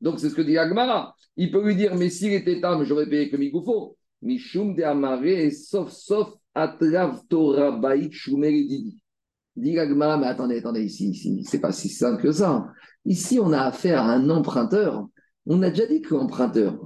Donc, 0.00 0.20
c'est 0.20 0.30
ce 0.30 0.34
que 0.34 0.42
dit 0.42 0.56
Agmara. 0.56 1.14
Il 1.36 1.50
peut 1.50 1.62
lui 1.62 1.76
dire, 1.76 1.94
mais 1.94 2.08
s'il 2.08 2.32
était 2.32 2.60
tam, 2.60 2.84
j'aurais 2.84 3.06
payé 3.06 3.28
que 3.28 3.36
Migoufo. 3.36 3.96
Mishum 4.22 4.74
de 4.74 4.82
Amare, 4.82 5.52
sauf, 5.52 5.92
sauf, 5.92 6.34
Atrav 6.54 7.20
Torah 7.28 7.78
Didi. 7.96 8.98
Dit 9.56 9.74
mais 9.74 10.26
attendez, 10.26 10.58
attendez, 10.58 10.84
ici, 10.84 11.10
ici, 11.10 11.44
c'est 11.44 11.60
pas 11.60 11.72
si 11.72 11.88
simple 11.88 12.22
que 12.22 12.32
ça. 12.32 12.66
Ici, 13.04 13.38
on 13.40 13.52
a 13.52 13.62
affaire 13.62 14.02
à 14.02 14.12
un 14.12 14.28
emprunteur. 14.30 15.06
On 15.46 15.62
a 15.62 15.70
déjà 15.70 15.86
dit 15.86 16.02
que 16.02 16.14
l'emprunteur, 16.14 16.78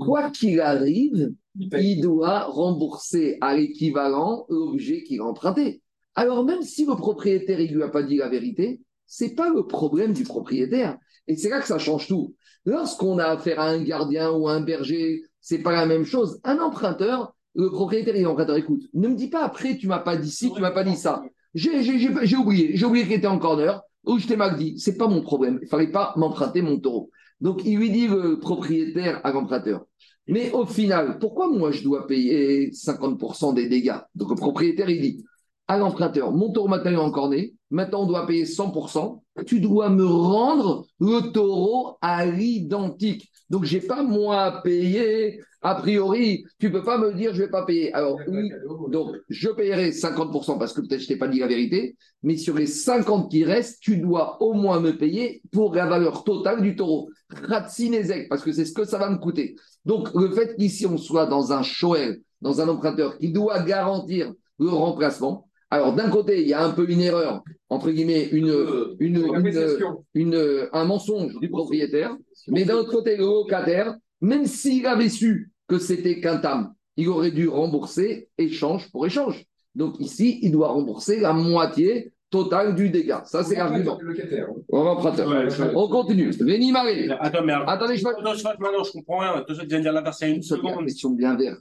quoi 0.00 0.30
qu'il 0.30 0.60
arrive, 0.60 1.32
il 1.56 2.00
doit 2.00 2.44
rembourser 2.44 3.38
à 3.40 3.56
l'équivalent 3.56 4.44
l'objet 4.48 5.02
qu'il 5.04 5.20
a 5.20 5.24
emprunté. 5.24 5.82
Alors, 6.14 6.44
même 6.44 6.62
si 6.62 6.84
le 6.84 6.96
propriétaire 6.96 7.58
ne 7.58 7.66
lui 7.66 7.82
a 7.82 7.88
pas 7.88 8.02
dit 8.02 8.16
la 8.16 8.28
vérité, 8.28 8.80
c'est 9.06 9.34
pas 9.34 9.48
le 9.50 9.66
problème 9.66 10.12
du 10.12 10.24
propriétaire. 10.24 10.98
Et 11.28 11.36
c'est 11.36 11.48
là 11.48 11.60
que 11.60 11.66
ça 11.66 11.78
change 11.78 12.08
tout. 12.08 12.34
Lorsqu'on 12.64 13.18
a 13.18 13.26
affaire 13.26 13.60
à 13.60 13.68
un 13.68 13.82
gardien 13.82 14.32
ou 14.32 14.48
à 14.48 14.54
un 14.54 14.60
berger, 14.60 15.22
c'est 15.40 15.62
pas 15.62 15.72
la 15.72 15.86
même 15.86 16.04
chose. 16.04 16.40
Un 16.44 16.58
emprunteur, 16.58 17.34
le 17.54 17.70
propriétaire 17.70 18.16
et 18.16 18.22
l'emprunteur, 18.22 18.56
écoute, 18.56 18.82
ne 18.94 19.08
me 19.08 19.14
dis 19.14 19.28
pas 19.28 19.44
après, 19.44 19.76
tu 19.76 19.86
m'as 19.86 20.00
pas 20.00 20.16
dit 20.16 20.30
ci, 20.30 20.52
tu 20.52 20.60
m'as 20.60 20.72
pas 20.72 20.84
dit 20.84 20.96
ça. 20.96 21.22
J'ai 21.54 21.78
oublié, 22.36 22.76
j'ai 22.76 22.84
oublié 22.84 23.04
qu'il 23.04 23.14
était 23.14 23.26
en 23.26 23.38
corner, 23.38 23.80
ou 24.08 24.18
je 24.18 24.26
t'ai 24.26 24.36
mal 24.36 24.56
dit, 24.56 24.78
c'est 24.78 24.96
pas 24.96 25.06
mon 25.06 25.22
problème, 25.22 25.58
il 25.62 25.68
fallait 25.68 25.92
pas 25.92 26.14
m'emprunter 26.16 26.62
mon 26.62 26.80
taureau. 26.80 27.10
Donc 27.40 27.64
il 27.64 27.78
lui 27.78 27.90
dit 27.90 28.08
le 28.08 28.40
propriétaire 28.40 29.20
à 29.24 29.32
l'emprunteur. 29.32 29.84
Mais 30.26 30.50
au 30.52 30.66
final, 30.66 31.18
pourquoi 31.18 31.48
moi 31.48 31.70
je 31.70 31.82
dois 31.82 32.06
payer 32.06 32.70
50% 32.70 33.54
des 33.54 33.68
dégâts? 33.68 33.98
Donc 34.14 34.30
le 34.30 34.36
propriétaire 34.36 34.90
il 34.90 35.00
dit 35.00 35.24
à 35.68 35.76
l'emprunteur, 35.76 36.32
mon 36.32 36.50
taureau 36.50 36.68
maintenant 36.68 37.04
en 37.04 37.10
corné, 37.10 37.54
maintenant 37.70 38.02
on 38.02 38.06
doit 38.06 38.26
payer 38.26 38.44
100%, 38.44 39.22
tu 39.46 39.60
dois 39.60 39.90
me 39.90 40.04
rendre 40.04 40.86
le 40.98 41.30
taureau 41.30 41.98
à 42.00 42.24
l'identique. 42.24 43.30
Donc 43.50 43.64
j'ai 43.64 43.80
pas 43.80 44.02
moi 44.02 44.42
à 44.42 44.62
payer 44.62 45.40
a 45.60 45.74
priori, 45.74 46.44
tu 46.58 46.68
ne 46.68 46.72
peux 46.72 46.84
pas 46.84 46.98
me 46.98 47.12
dire 47.12 47.34
je 47.34 47.40
ne 47.40 47.46
vais 47.46 47.50
pas 47.50 47.64
payer. 47.64 47.92
Alors, 47.92 48.18
oui, 48.28 48.50
donc 48.90 49.16
je 49.28 49.48
paierai 49.48 49.90
50% 49.90 50.58
parce 50.58 50.72
que 50.72 50.80
peut-être 50.80 51.00
je 51.00 51.08
t'ai 51.08 51.16
pas 51.16 51.28
dit 51.28 51.40
la 51.40 51.48
vérité, 51.48 51.96
mais 52.22 52.36
sur 52.36 52.56
les 52.56 52.66
50 52.66 53.30
qui 53.30 53.44
restent, 53.44 53.80
tu 53.80 53.96
dois 53.96 54.40
au 54.40 54.52
moins 54.52 54.80
me 54.80 54.96
payer 54.96 55.42
pour 55.50 55.74
la 55.74 55.86
valeur 55.86 56.24
totale 56.24 56.62
du 56.62 56.76
taureau. 56.76 57.10
Ratsinezek, 57.30 58.28
parce 58.28 58.42
que 58.42 58.52
c'est 58.52 58.64
ce 58.64 58.72
que 58.72 58.84
ça 58.84 58.98
va 58.98 59.10
me 59.10 59.18
coûter. 59.18 59.56
Donc, 59.84 60.08
le 60.14 60.30
fait 60.30 60.54
qu'ici 60.56 60.86
on 60.86 60.96
soit 60.96 61.26
dans 61.26 61.52
un 61.52 61.62
shoel, 61.62 62.20
dans 62.40 62.60
un 62.60 62.68
emprunteur 62.68 63.18
qui 63.18 63.32
doit 63.32 63.60
garantir 63.62 64.32
le 64.60 64.68
remplacement, 64.68 65.47
alors, 65.70 65.92
d'un 65.94 66.08
côté, 66.08 66.40
il 66.40 66.48
y 66.48 66.54
a 66.54 66.64
un 66.64 66.70
peu 66.70 66.88
une 66.88 67.02
erreur, 67.02 67.42
entre 67.68 67.90
guillemets, 67.90 68.24
une, 68.32 68.96
une, 69.00 69.16
une, 70.14 70.68
un 70.72 70.84
mensonge 70.84 71.38
du 71.40 71.50
propriétaire, 71.50 72.16
mais 72.48 72.64
d'un 72.64 72.76
autre 72.76 72.90
côté, 72.90 73.16
le 73.16 73.24
locataire, 73.24 73.94
même 74.22 74.46
s'il 74.46 74.86
avait 74.86 75.10
su 75.10 75.50
que 75.66 75.78
c'était 75.78 76.20
qu'un 76.20 76.38
tam, 76.38 76.72
il 76.96 77.08
aurait 77.08 77.32
dû 77.32 77.48
rembourser 77.48 78.28
échange 78.38 78.90
pour 78.90 79.06
échange. 79.06 79.44
Donc 79.74 80.00
ici, 80.00 80.38
il 80.42 80.52
doit 80.52 80.68
rembourser 80.68 81.20
la 81.20 81.34
moitié 81.34 82.12
totale 82.30 82.74
du 82.74 82.88
dégât. 82.88 83.22
Ça, 83.26 83.44
c'est 83.44 83.56
l'argument. 83.56 83.98
On 84.70 85.88
continue. 85.88 86.30
Veni 86.30 86.72
Attends, 87.20 87.44
mais 87.44 87.52
attendez, 87.66 87.96
je 87.96 88.04
maintenant, 88.04 88.34
je 88.34 88.92
comprends 88.92 89.18
rien. 89.18 89.44
Tu 89.46 89.54
viens 89.66 89.78
de 89.78 89.82
dire 89.82 89.92
la 89.92 90.12
c'est 90.12 90.30
une 90.30 90.42
seconde. 90.42 90.84
question 90.84 91.10
bien 91.10 91.36
verte. 91.36 91.60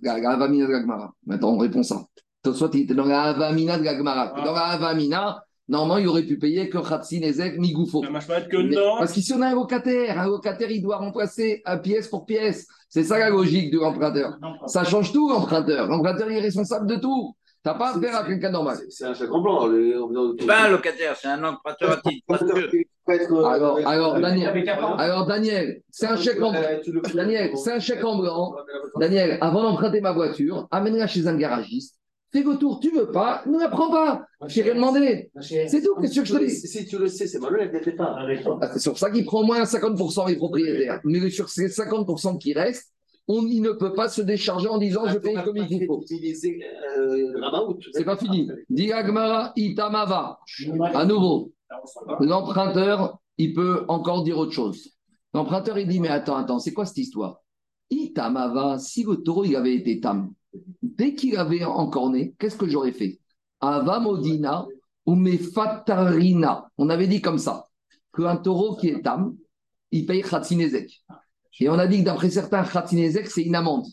Maintenant, 1.26 1.54
on 1.54 1.58
répond 1.58 1.84
ça. 1.84 2.06
Soit 2.46 2.74
il 2.76 2.82
était 2.84 2.94
dans 2.94 3.06
la 3.06 3.24
Avamina 3.24 3.78
de 3.78 3.84
Gagmara. 3.84 4.34
Dans 4.42 4.54
la 4.54 4.68
Avamina, 4.68 5.44
Normalement, 5.70 5.98
il 5.98 6.08
aurait 6.08 6.24
pu 6.24 6.38
payer 6.38 6.70
que 6.70 6.78
Khatsin 6.78 7.22
Ezek 7.22 7.58
Migoufo. 7.60 8.02
Parce 8.02 9.12
qu'ici, 9.12 9.34
on 9.34 9.42
a 9.42 9.48
un 9.48 9.56
locataire. 9.56 10.20
Un 10.20 10.28
locataire, 10.28 10.72
il 10.72 10.82
doit 10.82 10.98
remplacer 10.98 11.62
pièce 11.84 12.08
pour 12.08 12.26
pièce. 12.26 12.68
C'est 12.90 13.04
ça 13.04 13.20
la 13.20 13.30
logique 13.30 13.72
de 13.72 13.80
l'emprunteur. 13.80 14.38
Ça 14.68 14.86
change 14.86 15.12
tout, 15.12 15.30
l'emprunteur. 15.30 15.88
L'emprunteur, 15.88 16.32
il 16.32 16.38
est 16.38 16.42
responsable 16.42 16.88
de 16.88 16.96
tout. 16.96 17.36
Tu 17.64 17.70
n'as 17.70 17.76
pas 17.76 17.98
affaire 17.98 18.16
à 18.16 18.24
quelqu'un 18.24 18.52
normal. 18.52 18.78
C'est 18.90 19.04
un 19.04 19.14
chèque 19.14 19.32
en 19.32 19.42
blanc. 19.42 19.70
C'est 20.40 20.46
pas 20.46 20.68
un 20.68 20.70
locataire, 20.70 21.16
c'est 21.18 21.28
un 21.28 21.44
emprunteur 21.44 21.92
à 21.92 21.98
titre. 21.98 22.24
Alors, 23.46 23.80
alors, 23.86 24.20
Daniel, 24.20 24.70
alors, 24.98 25.26
Daniel, 25.26 25.82
c'est 25.90 26.08
un 26.08 26.16
chèque 26.16 26.42
en 26.42 26.52
blanc. 26.52 26.62
Daniel, 27.14 27.52
c'est 27.58 27.74
un 27.74 27.80
chèque 27.80 28.06
en 28.06 28.18
blanc. 28.18 28.56
Daniel, 29.02 29.38
avant 29.42 29.64
d'emprunter 29.64 30.00
ma 30.00 30.14
voiture, 30.14 30.68
amène-la 30.72 31.08
chez 31.08 31.28
un 31.28 31.36
garagiste 31.36 31.97
fais 32.32 32.44
vos 32.44 32.56
tours, 32.56 32.80
tu 32.80 32.92
veux 32.92 33.12
pas, 33.12 33.44
ne 33.46 33.60
la 33.60 33.70
prends 33.70 33.90
pas. 33.90 34.26
J'ai 34.48 34.62
rien 34.62 34.76
demandé. 34.76 35.32
C'est 35.40 35.82
tout, 35.82 35.96
qu'est-ce 36.02 36.20
que 36.20 36.26
je 36.26 36.34
te 36.34 36.44
dis? 36.44 36.52
Si 36.52 36.86
tu 36.86 36.98
le 36.98 37.08
sais, 37.08 37.28
c'est 37.28 37.40
malhonnête, 37.40 37.74
n'était 37.74 37.94
pas. 37.94 38.18
Ah, 38.62 38.70
c'est 38.74 38.80
sur 38.80 38.98
ça 38.98 39.10
qu'il 39.12 39.26
prend 39.26 39.44
moins 39.44 39.64
50% 39.64 40.28
des 40.28 40.36
propriétaires. 40.36 41.02
Mais 41.06 41.30
sur 41.30 41.50
ces 41.50 41.68
50% 41.68 42.38
qui 42.38 42.54
restent, 42.54 42.94
on, 43.28 43.46
il 43.46 43.62
ne 43.62 43.72
peut 43.72 43.94
pas 43.94 44.08
se 44.08 44.22
décharger 44.22 44.68
en 44.68 44.78
disant 44.78 45.06
je 45.08 45.18
paye 45.18 45.36
comme 45.44 45.58
il 45.58 45.86
faut. 45.86 46.04
C'est 47.94 48.06
pas 48.06 48.18
fini. 48.18 48.50
Diagmara 48.70 49.52
itamava. 49.56 50.40
À 50.94 51.06
nouveau, 51.06 51.52
l'emprunteur, 52.20 53.20
il 53.38 53.54
peut 53.54 53.84
encore 53.88 54.24
dire 54.24 54.38
autre 54.38 54.54
chose. 54.54 54.92
L'emprunteur, 55.34 55.78
il 55.78 55.88
dit 55.88 56.00
mais 56.00 56.08
attends, 56.08 56.38
attends, 56.38 56.60
c'est 56.60 56.74
quoi 56.74 56.86
cette 56.86 56.98
histoire? 56.98 57.42
Itamava, 57.90 58.80
si 58.80 59.04
le 59.04 59.18
taureau 59.18 59.44
il 59.44 59.56
avait 59.56 59.76
été 59.76 60.00
tam, 60.00 60.34
dès 60.82 61.16
qu'il 61.16 61.38
avait 61.38 61.64
encorné, 61.64 62.36
qu'est-ce 62.40 62.58
que 62.58 62.68
j'aurais 62.68 62.92
fait? 62.92 63.20
Avamodina 63.60 64.68
ou 65.06 65.16
Mefatarina. 65.16 66.70
On 66.78 66.90
avait 66.90 67.08
dit 67.08 67.22
comme 67.22 67.38
ça 67.38 67.68
qu'un 68.16 68.38
taureau 68.38 68.76
qui 68.76 68.90
est 68.90 69.02
tam, 69.02 69.36
il 69.92 70.06
paye 70.06 70.22
Khatsinezek. 70.22 71.04
Et 71.60 71.70
on 71.70 71.80
a 71.80 71.88
dit 71.88 72.00
que 72.00 72.04
d'après 72.04 72.30
certains, 72.30 72.64
Khatsinezek, 72.64 73.28
c'est 73.28 73.44
une 73.44 73.56
amende. 73.56 73.86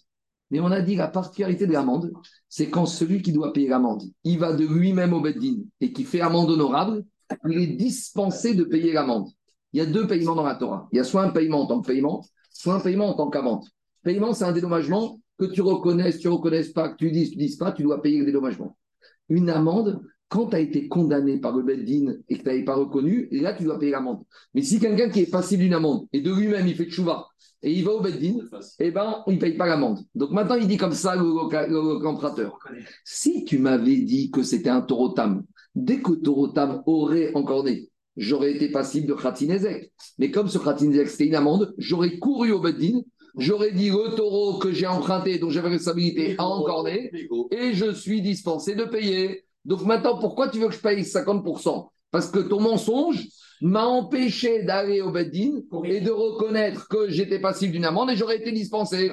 Mais 0.51 0.61
on 0.61 0.71
a 0.71 0.81
dit 0.81 0.97
la 0.97 1.09
particularité 1.09 1.67
de 1.67 1.73
l'amende, 1.73 2.13
c'est 2.49 2.69
quand 2.69 2.87
celui 2.87 3.23
qui 3.23 3.33
doit 3.33 3.53
payer 3.53 3.69
l'amende, 3.69 4.03
il 4.25 4.39
va 4.39 4.53
de 4.53 4.67
lui-même 4.67 5.13
au 5.13 5.21
Beddin 5.21 5.57
et 5.81 5.93
qui 5.93 6.05
fait 6.05 6.21
amende 6.21 6.51
honorable, 6.51 7.05
il 7.49 7.59
est 7.59 7.67
dispensé 7.75 8.55
de 8.55 8.65
payer 8.65 8.93
l'amende. 8.93 9.29
Il 9.73 9.79
y 9.79 9.81
a 9.81 9.87
deux 9.87 10.07
paiements 10.07 10.35
dans 10.35 10.45
la 10.45 10.55
Torah. 10.55 10.89
Il 10.93 10.97
y 10.97 11.01
a 11.01 11.05
soit 11.05 11.23
un 11.23 11.31
paiement 11.31 11.63
en 11.63 11.67
tant 11.67 11.81
que 11.81 11.87
paiement, 11.87 12.25
soit 12.51 12.75
un 12.75 12.81
paiement 12.81 13.09
en 13.09 13.15
tant 13.15 13.31
qu'amende. 13.31 13.65
Paiement, 14.03 14.35
c'est 14.35 14.45
un 14.45 14.53
dédommagement 14.53 15.21
que 15.39 15.47
tu 15.47 15.63
reconnaisses, 15.63 16.19
tu 16.19 16.29
ne 16.29 16.33
reconnaisses 16.33 16.73
pas, 16.73 16.91
que 16.91 16.97
tu 16.97 17.11
dises, 17.11 17.31
tu 17.31 17.39
ne 17.39 17.43
dises 17.43 17.57
pas, 17.57 17.73
tu 17.73 17.83
dois 17.83 18.03
payer 18.03 18.19
le 18.19 18.27
dédommagement. 18.27 18.77
Une 19.29 19.51
amende, 19.51 20.01
quand 20.29 20.47
tu 20.47 20.57
as 20.57 20.61
été 20.61 20.89
condamné 20.89 21.39
par 21.39 21.57
le 21.57 21.63
Beddin 21.63 22.15
et 22.29 22.37
que 22.37 22.43
tu 22.43 22.47
n'avais 22.47 22.65
pas 22.65 22.75
reconnu, 22.75 23.29
et 23.31 23.41
là, 23.41 23.53
tu 23.53 23.65
dois 23.65 23.79
payer 23.79 23.93
l'amende. 23.93 24.23
Mais 24.55 24.63
si 24.63 24.79
quelqu'un 24.79 25.09
qui 25.09 25.21
est 25.21 25.31
passible 25.31 25.63
d'une 25.63 25.75
amende 25.75 26.07
et 26.13 26.21
de 26.21 26.33
lui-même, 26.33 26.67
il 26.67 26.75
fait 26.75 26.87
tchouva 26.87 27.27
et 27.63 27.73
il 27.73 27.85
va 27.85 27.93
au 27.93 28.01
Beddin, 28.01 28.39
eh 28.79 28.91
ben, 28.91 29.23
il 29.27 29.35
ne 29.35 29.41
paye 29.41 29.57
pas 29.57 29.67
l'amende. 29.67 30.01
Donc 30.15 30.31
maintenant, 30.33 30.57
il 30.57 30.69
dit 30.69 30.77
comme 30.77 30.93
ça, 30.93 31.17
l'emprunteur. 31.17 32.59
Si 33.05 33.45
tu 33.45 33.59
m'avais 33.59 33.99
dit 33.99 34.31
que 34.31 34.43
c'était 34.43 34.71
un 34.71 34.83
taurotam, 34.83 35.45
dès 35.75 36.01
que 36.01 36.13
taurotam 36.13 36.83
aurait 36.87 37.35
encorné, 37.35 37.89
j'aurais 38.17 38.53
été 38.53 38.71
passible 38.71 39.07
de 39.07 39.15
Khatinezek. 39.15 39.93
Mais 40.19 40.31
comme 40.31 40.49
ce 40.49 40.59
Khatinezek, 40.59 41.09
c'était 41.09 41.27
une 41.27 41.35
amende, 41.35 41.75
j'aurais 41.79 42.19
couru 42.19 42.53
au 42.53 42.61
Beddin 42.61 43.01
j'aurais 43.37 43.73
dit 43.73 43.91
le 43.91 44.15
taureau 44.15 44.59
que 44.59 44.73
j'ai 44.73 44.87
emprunté, 44.87 45.39
dont 45.39 45.51
j'avais 45.51 45.69
responsabilité, 45.69 46.35
à 46.39 46.47
encorné, 46.47 47.11
et 47.51 47.73
je 47.73 47.93
suis 47.93 48.23
dispensé 48.23 48.75
de 48.75 48.85
payer. 48.85 49.45
Donc 49.65 49.83
maintenant, 49.83 50.19
pourquoi 50.19 50.49
tu 50.49 50.59
veux 50.59 50.69
que 50.69 50.75
je 50.75 50.81
paye 50.81 51.03
50% 51.03 51.89
Parce 52.11 52.31
que 52.31 52.41
ton 52.41 52.61
mensonge 52.61 53.27
m'a 53.61 53.87
empêché 53.87 54.63
d'aller 54.63 55.01
au 55.01 55.11
Beddin 55.11 55.61
et 55.85 56.01
de 56.01 56.11
reconnaître 56.11 56.89
que 56.89 57.09
j'étais 57.09 57.41
passible 57.41 57.73
d'une 57.73 57.85
amende 57.85 58.11
et 58.11 58.17
j'aurais 58.17 58.37
été 58.37 58.53
dispensé. 58.53 59.13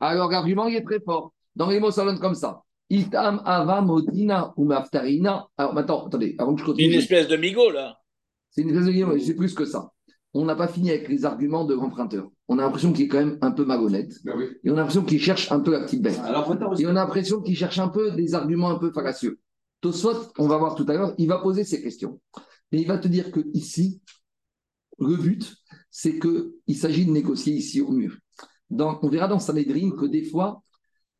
Alors 0.00 0.30
l'argument, 0.30 0.66
il 0.66 0.76
est 0.76 0.84
très 0.84 1.00
fort. 1.00 1.32
Dans 1.56 1.70
les 1.70 1.80
mots, 1.80 1.90
ça 1.90 2.04
donne 2.04 2.18
comme 2.18 2.34
ça. 2.34 2.62
Itam 2.90 3.42
ava 3.44 3.80
modina 3.80 4.52
ou 4.56 4.64
maftarina. 4.64 5.46
Alors 5.56 5.74
maintenant, 5.74 6.06
attendez, 6.06 6.36
avant 6.38 6.54
que 6.54 6.60
je 6.60 6.66
continue. 6.66 6.92
Une 6.92 6.98
espèce 6.98 7.28
de 7.28 7.36
migo, 7.36 7.70
là. 7.70 7.98
C'est 8.50 8.62
une 8.62 8.70
espèce 8.70 8.86
de 8.86 8.92
migo, 8.92 9.18
c'est 9.18 9.34
plus 9.34 9.54
que 9.54 9.64
ça 9.64 9.90
on 10.34 10.44
n'a 10.44 10.54
pas 10.54 10.68
fini 10.68 10.90
avec 10.90 11.08
les 11.08 11.24
arguments 11.24 11.64
de 11.64 11.74
l'emprunteur. 11.74 12.30
On 12.48 12.58
a 12.58 12.62
l'impression 12.62 12.92
qu'il 12.92 13.06
est 13.06 13.08
quand 13.08 13.18
même 13.18 13.38
un 13.40 13.50
peu 13.50 13.64
malhonnête. 13.64 14.12
Ben 14.24 14.38
et 14.62 14.70
on 14.70 14.74
a 14.74 14.76
l'impression 14.76 15.04
qu'il 15.04 15.20
cherche 15.20 15.50
un 15.50 15.60
peu 15.60 15.72
la 15.72 15.80
petite 15.80 16.02
bête. 16.02 16.20
et 16.78 16.86
on 16.86 16.90
a 16.90 16.92
l'impression 16.92 17.40
qu'il 17.40 17.56
cherche 17.56 17.78
un 17.78 17.88
peu 17.88 18.12
des 18.12 18.34
arguments 18.34 18.70
un 18.70 18.78
peu 18.78 18.92
fallacieux. 18.92 19.40
Tosfot, 19.80 20.32
on 20.38 20.48
va 20.48 20.58
voir 20.58 20.74
tout 20.74 20.84
à 20.88 20.94
l'heure, 20.94 21.14
il 21.18 21.28
va 21.28 21.38
poser 21.38 21.64
ces 21.64 21.82
questions. 21.82 22.20
Et 22.72 22.80
il 22.80 22.86
va 22.86 22.98
te 22.98 23.08
dire 23.08 23.30
que 23.30 23.40
ici, 23.54 24.02
le 24.98 25.16
but, 25.16 25.54
c'est 25.90 26.18
qu'il 26.18 26.76
s'agit 26.76 27.06
de 27.06 27.12
négocier 27.12 27.54
ici 27.54 27.80
au 27.80 27.90
mur. 27.90 28.16
on 28.70 29.08
verra 29.08 29.28
dans 29.28 29.38
Sanhedrin 29.38 29.92
que 29.92 30.06
des 30.06 30.24
fois, 30.24 30.62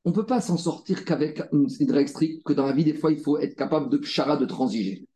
on 0.04 0.10
ne 0.10 0.14
peut 0.14 0.26
pas 0.26 0.40
s'en 0.40 0.56
sortir 0.56 1.04
qu'avec 1.04 1.42
une 1.52 1.92
règle 1.92 2.08
stricte, 2.08 2.42
que 2.44 2.52
dans 2.52 2.66
la 2.66 2.72
vie, 2.72 2.84
des 2.84 2.94
fois, 2.94 3.12
il 3.12 3.20
faut 3.20 3.38
être 3.38 3.56
capable 3.56 3.90
de 3.90 4.02
chara, 4.04 4.36
de 4.36 4.46
transiger. 4.46 5.06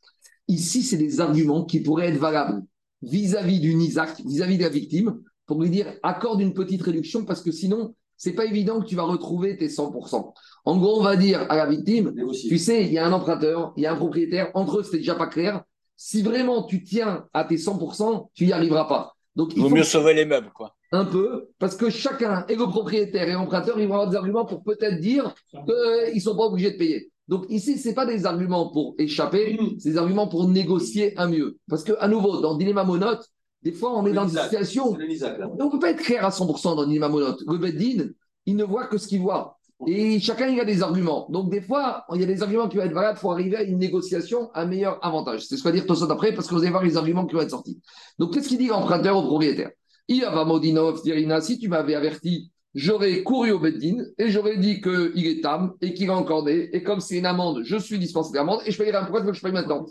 Ici, 0.49 0.82
c'est 0.82 0.97
des 0.97 1.20
arguments 1.20 1.64
qui 1.64 1.80
pourraient 1.80 2.09
être 2.09 2.18
valables 2.18 2.62
vis-à-vis 3.03 3.61
du 3.61 3.72
Isaac, 3.72 4.20
vis-à-vis 4.24 4.59
de 4.59 4.62
la 4.62 4.68
victime, 4.68 5.20
pour 5.46 5.61
lui 5.61 5.70
dire 5.70 5.86
accorde 6.03 6.40
une 6.40 6.55
petite 6.55 6.82
réduction 6.82 7.24
parce 7.24 7.42
que 7.42 7.50
sinon, 7.50 7.94
c'est 8.16 8.32
pas 8.34 8.44
évident 8.44 8.80
que 8.80 8.86
tu 8.86 8.94
vas 8.94 9.03
retrouver 9.03 9.57
tes 9.57 9.68
100%. 9.68 10.32
En 10.64 10.76
gros, 10.78 11.00
on 11.00 11.03
va 11.03 11.16
dire 11.16 11.44
à 11.48 11.57
la 11.57 11.66
victime, 11.66 12.14
tu 12.48 12.59
sais, 12.59 12.84
il 12.84 12.92
y 12.92 12.98
a 12.98 13.07
un 13.07 13.12
emprunteur, 13.12 13.72
il 13.76 13.82
y 13.82 13.86
a 13.86 13.92
un 13.92 13.96
propriétaire, 13.96 14.50
entre 14.55 14.78
eux, 14.78 14.82
c'était 14.84 14.98
déjà 14.98 15.16
pas 15.16 15.26
clair. 15.26 15.62
Si 15.96 16.22
vraiment 16.22 16.62
tu 16.64 16.82
tiens 16.82 17.26
à 17.32 17.44
tes 17.44 17.57
100%, 17.57 18.30
tu 18.34 18.46
n'y 18.46 18.53
arriveras 18.53 18.84
pas. 18.84 19.14
Donc, 19.34 19.55
il 19.57 19.62
vaut 19.62 19.70
mieux 19.70 19.82
sauver 19.82 20.14
les 20.14 20.24
meubles, 20.24 20.50
quoi. 20.55 20.74
Un 20.92 21.05
peu, 21.07 21.48
parce 21.59 21.74
que 21.74 21.88
chacun, 21.88 22.44
et 22.48 22.55
le 22.55 22.66
propriétaire 22.66 23.28
et 23.28 23.32
l'emprunteur, 23.32 23.80
ils 23.80 23.88
vont 23.88 23.94
avoir 23.94 24.11
des 24.11 24.16
arguments 24.16 24.44
pour 24.44 24.62
peut-être 24.62 25.00
dire 25.00 25.34
qu'ils 25.50 26.14
ne 26.14 26.20
sont 26.20 26.36
pas 26.36 26.44
obligés 26.44 26.72
de 26.72 26.76
payer. 26.76 27.11
Donc 27.33 27.47
ici, 27.49 27.78
ce 27.78 27.89
n'est 27.89 27.95
pas 27.95 28.05
des 28.05 28.26
arguments 28.26 28.68
pour 28.68 28.95
échapper, 28.99 29.57
mm. 29.59 29.78
c'est 29.78 29.93
des 29.93 29.97
arguments 29.97 30.28
pour 30.28 30.47
négocier 30.47 31.18
un 31.18 31.28
mieux. 31.28 31.57
Parce 31.66 31.83
qu'à 31.83 32.07
nouveau, 32.07 32.43
dans 32.43 32.59
Dilemma 32.59 32.85
Monote, 32.85 33.26
des 33.62 33.72
fois, 33.72 33.97
on 33.97 34.05
est 34.05 34.12
dans 34.12 34.28
une 34.28 34.39
situation. 34.39 34.91
on 34.91 34.99
ne 34.99 35.70
peut 35.70 35.78
pas 35.78 35.93
être 35.93 36.03
clair 36.03 36.26
à 36.26 36.28
100% 36.28 36.76
dans 36.76 36.85
Dilemma 36.85 37.09
Monote. 37.09 37.43
Le 37.47 37.57
Beddin, 37.57 38.11
il 38.45 38.55
ne 38.55 38.64
voit 38.64 38.87
que 38.87 38.99
ce 38.99 39.09
qu'il 39.09 39.22
voit. 39.22 39.59
Et 39.87 40.20
chacun, 40.20 40.47
il 40.49 40.61
a 40.61 40.66
des 40.66 40.83
arguments. 40.83 41.26
Donc, 41.30 41.51
des 41.51 41.62
fois, 41.62 42.05
il 42.12 42.20
y 42.20 42.22
a 42.22 42.26
des 42.26 42.43
arguments 42.43 42.68
qui 42.68 42.76
vont 42.76 42.83
être 42.83 42.93
valables 42.93 43.18
pour 43.18 43.33
arriver 43.33 43.57
à 43.57 43.62
une 43.62 43.78
négociation 43.78 44.51
à 44.53 44.66
meilleur 44.66 45.03
avantage. 45.03 45.47
C'est 45.47 45.57
ce 45.57 45.62
qu'on 45.62 45.70
va 45.70 45.74
dire 45.74 45.87
tout 45.87 45.95
ça 45.95 46.05
après, 46.11 46.35
parce 46.35 46.49
que 46.49 46.55
vous 46.55 46.61
allez 46.61 46.70
voir 46.70 46.85
les 46.85 46.99
arguments 46.99 47.24
qui 47.24 47.35
vont 47.35 47.41
être 47.41 47.49
sortis. 47.49 47.80
Donc, 48.18 48.35
qu'est-ce 48.35 48.49
qu'il 48.49 48.59
dit 48.59 48.66
l'emprunteur 48.66 49.16
au 49.16 49.22
propriétaire? 49.22 49.70
Il 50.07 50.20
va 50.20 50.45
Modinov, 50.45 51.01
si 51.41 51.59
tu 51.59 51.68
m'avais 51.70 51.95
averti 51.95 52.51
j'aurais 52.75 53.23
couru 53.23 53.51
au 53.51 53.59
Beddin 53.59 54.05
et 54.18 54.31
j'aurais 54.31 54.57
dit 54.57 54.81
qu'il 54.81 55.27
est 55.27 55.43
tam 55.43 55.75
et 55.81 55.95
qu'il 55.95 56.07
est 56.07 56.11
encordé. 56.11 56.70
Et 56.73 56.83
comme 56.83 57.01
c'est 57.01 57.18
une 57.18 57.27
amende, 57.27 57.62
je 57.64 57.77
suis 57.77 57.99
dispensé 57.99 58.33
d'amende 58.33 58.61
et 58.66 58.70
je 58.70 58.79
payerai. 58.79 59.01
Pourquoi 59.01 59.20
tu 59.20 59.27
veux 59.27 59.33
que 59.33 59.39
je 59.39 59.43
paye 59.43 59.53
maintenant 59.53 59.87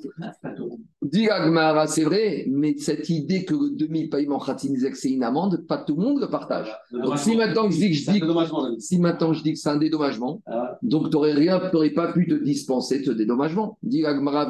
Dit 1.02 1.30
Agmara, 1.30 1.88
c'est 1.88 2.04
vrai, 2.04 2.46
mais 2.48 2.76
cette 2.78 3.10
idée 3.10 3.44
que 3.44 3.54
le 3.54 3.72
demi-paiement 3.72 4.40
Khatinizek, 4.40 4.96
c'est 4.96 5.10
une 5.10 5.24
amende, 5.24 5.66
pas 5.68 5.78
tout 5.78 5.96
le 5.96 6.04
monde 6.04 6.22
le 6.22 6.28
partage. 6.28 6.72
Donc 6.92 7.18
si 7.18 7.36
maintenant 7.36 7.70
je 7.70 7.78
dis 7.78 7.90
que 7.90 7.98
je 7.98 8.12
dis, 8.12 8.82
si 8.82 9.00
maintenant 9.00 9.34
je 9.34 9.44
dis 9.44 9.54
que 9.54 9.60
c'est 9.60 9.70
un 9.70 9.78
dédommagement, 9.78 10.42
ah. 10.46 10.78
donc 10.82 11.10
tu 11.10 11.16
n'aurais 11.16 11.34
rien, 11.34 11.60
tu 11.60 11.76
n'aurais 11.76 11.90
pas 11.90 12.14
pu 12.14 12.28
te 12.28 12.36
dispenser 12.36 13.00
de 13.00 13.06
ce 13.06 13.12
dédommagement. 13.12 13.78
Dit 13.84 14.06
Agmara, 14.06 14.50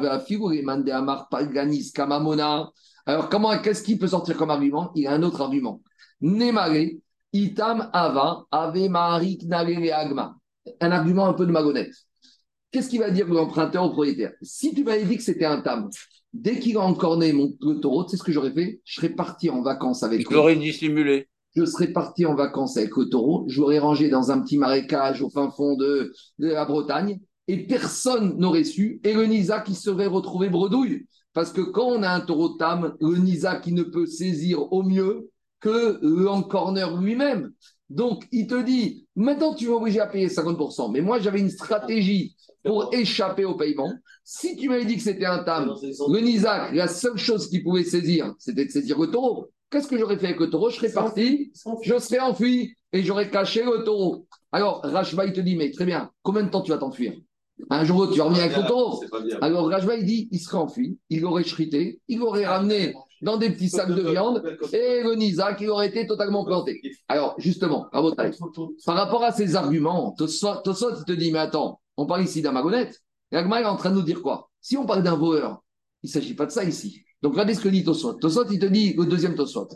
mande 0.64 0.88
Amar 0.90 1.28
Palganis 1.28 1.90
Kamamona. 1.92 2.70
Alors 3.06 3.28
comment, 3.28 3.56
qu'est-ce 3.58 3.82
qui 3.82 3.96
peut 3.96 4.06
sortir 4.06 4.36
comme 4.36 4.50
argument? 4.50 4.92
Il 4.94 5.02
y 5.02 5.06
a 5.06 5.12
un 5.12 5.22
autre 5.22 5.40
argument. 5.40 5.80
Némaré, 6.20 7.00
Itam 7.32 7.88
Ava, 7.92 8.44
Ave 8.50 8.88
Maharik 8.88 9.44
Agma. 9.50 10.36
Un 10.80 10.90
argument 10.92 11.26
un 11.26 11.32
peu 11.32 11.46
de 11.46 11.52
magonnette. 11.52 11.94
Qu'est-ce 12.70 12.88
qu'il 12.88 13.00
va 13.00 13.10
dire 13.10 13.26
l'emprunteur 13.26 13.84
au 13.84 13.90
propriétaire? 13.90 14.32
Si 14.42 14.74
tu 14.74 14.84
m'avais 14.84 15.04
dit 15.04 15.16
que 15.16 15.22
c'était 15.22 15.44
un 15.44 15.60
tam, 15.60 15.90
dès 16.32 16.58
qu'il 16.58 16.76
a 16.76 16.80
encorné 16.80 17.32
mon 17.32 17.52
taureau, 17.80 18.04
tu 18.04 18.10
sais 18.10 18.16
ce 18.16 18.22
que 18.22 18.32
j'aurais 18.32 18.52
fait? 18.52 18.80
Je 18.84 18.94
serais 18.94 19.10
parti 19.10 19.50
en 19.50 19.62
vacances 19.62 20.02
avec 20.02 20.26
lui. 20.26 20.34
l'aurais 20.34 20.56
dissimulé. 20.56 21.28
Je 21.54 21.64
serais 21.66 21.88
parti 21.88 22.24
en 22.24 22.34
vacances 22.34 22.78
avec 22.78 22.96
le 22.96 23.10
taureau, 23.10 23.44
je 23.48 23.60
l'aurais 23.60 23.78
rangé 23.78 24.08
dans 24.08 24.30
un 24.30 24.40
petit 24.40 24.56
marécage 24.56 25.20
au 25.20 25.28
fin 25.28 25.50
fond 25.50 25.76
de, 25.76 26.14
la 26.38 26.64
Bretagne, 26.64 27.20
et 27.46 27.66
personne 27.66 28.38
n'aurait 28.38 28.64
su, 28.64 29.00
et 29.04 29.12
le 29.12 29.26
Nisa 29.26 29.60
qui 29.60 29.74
serait 29.74 30.06
retrouvé 30.06 30.48
bredouille. 30.48 31.06
Parce 31.34 31.52
que 31.52 31.60
quand 31.60 31.86
on 31.86 32.02
a 32.02 32.10
un 32.10 32.20
taureau 32.20 32.50
tam, 32.50 32.94
le 33.00 33.16
Nisa 33.16 33.56
qui 33.56 33.72
ne 33.72 33.82
peut 33.82 34.06
saisir 34.06 34.72
au 34.72 34.82
mieux 34.82 35.30
que 35.62 35.98
l'encorneur 36.02 37.00
lui-même. 37.00 37.52
Donc, 37.88 38.24
il 38.32 38.46
te 38.46 38.60
dit, 38.62 39.06
maintenant 39.16 39.54
tu 39.54 39.68
m'obliges 39.68 39.98
à 39.98 40.06
payer 40.06 40.28
50%, 40.28 40.90
mais 40.92 41.00
moi 41.00 41.20
j'avais 41.20 41.40
une 41.40 41.50
stratégie 41.50 42.34
pour 42.64 42.92
échapper 42.92 43.44
au 43.44 43.54
paiement. 43.54 43.92
Si 44.24 44.56
tu 44.56 44.68
m'avais 44.68 44.84
dit 44.84 44.96
que 44.96 45.02
c'était 45.02 45.24
un 45.24 45.42
tam, 45.42 45.74
le 45.82 46.20
Nizak, 46.20 46.74
la 46.74 46.88
seule 46.88 47.16
chose 47.16 47.48
qu'il 47.48 47.62
pouvait 47.62 47.84
saisir, 47.84 48.34
c'était 48.38 48.64
de 48.64 48.70
saisir 48.70 48.98
le 48.98 49.08
taureau. 49.08 49.50
Qu'est-ce 49.70 49.88
que 49.88 49.98
j'aurais 49.98 50.18
fait 50.18 50.26
avec 50.26 50.40
le 50.40 50.50
taureau? 50.50 50.70
Je 50.70 50.76
serais 50.76 50.92
parti, 50.92 51.52
je 51.82 51.98
serais 51.98 52.20
enfui 52.20 52.74
et 52.92 53.02
j'aurais 53.02 53.30
caché 53.30 53.64
le 53.64 53.84
taureau. 53.84 54.26
Alors, 54.52 54.80
Rachba, 54.84 55.24
il 55.24 55.32
te 55.32 55.40
dit, 55.40 55.56
mais 55.56 55.70
très 55.70 55.86
bien, 55.86 56.10
combien 56.22 56.42
de 56.42 56.50
temps 56.50 56.60
tu 56.60 56.70
vas 56.70 56.78
t'enfuir? 56.78 57.14
Un 57.70 57.84
jour, 57.84 58.10
tu 58.10 58.18
vas 58.18 58.24
revenir 58.24 58.44
avec 58.44 58.56
le 58.56 58.66
taureau. 58.66 59.02
Alors, 59.40 59.68
Rachba, 59.68 59.96
il 59.96 60.04
dit, 60.04 60.28
il 60.30 60.38
serait 60.38 60.58
enfui, 60.58 60.98
il 61.10 61.24
aurait 61.24 61.44
chrité, 61.44 62.00
il 62.08 62.22
aurait 62.22 62.46
ramené 62.46 62.94
dans 63.22 63.36
des 63.36 63.50
petits 63.50 63.70
sacs 63.70 63.94
de 63.94 64.10
viande 64.10 64.42
et 64.72 65.02
le 65.02 65.56
qui 65.56 65.68
aurait 65.68 65.88
été 65.88 66.06
totalement 66.06 66.44
planté. 66.44 66.80
Alors, 67.08 67.34
justement, 67.38 67.86
par 67.92 68.96
rapport 68.96 69.22
à 69.22 69.32
ces 69.32 69.56
arguments, 69.56 70.14
Tosot, 70.18 71.04
te 71.06 71.12
dit, 71.12 71.32
mais 71.32 71.38
attends, 71.38 71.80
on 71.96 72.06
parle 72.06 72.24
ici 72.24 72.42
d'un 72.42 72.52
magonnette. 72.52 73.00
Agma 73.30 73.62
est 73.62 73.64
en 73.64 73.76
train 73.76 73.90
de 73.90 73.94
nous 73.94 74.02
dire 74.02 74.20
quoi? 74.20 74.50
Si 74.60 74.76
on 74.76 74.84
parle 74.84 75.02
d'un 75.02 75.16
voleur, 75.16 75.62
il 76.02 76.08
ne 76.08 76.12
s'agit 76.12 76.34
pas 76.34 76.46
de 76.46 76.50
ça 76.50 76.64
ici. 76.64 77.02
Donc, 77.22 77.32
regardez 77.32 77.54
ce 77.54 77.60
que 77.60 77.68
dit 77.68 77.84
Tosot. 77.84 78.14
Tosot, 78.14 78.46
il 78.50 78.58
te 78.58 78.66
dit, 78.66 78.94
le 78.94 79.06
deuxième 79.06 79.36
Tosot, 79.36 79.68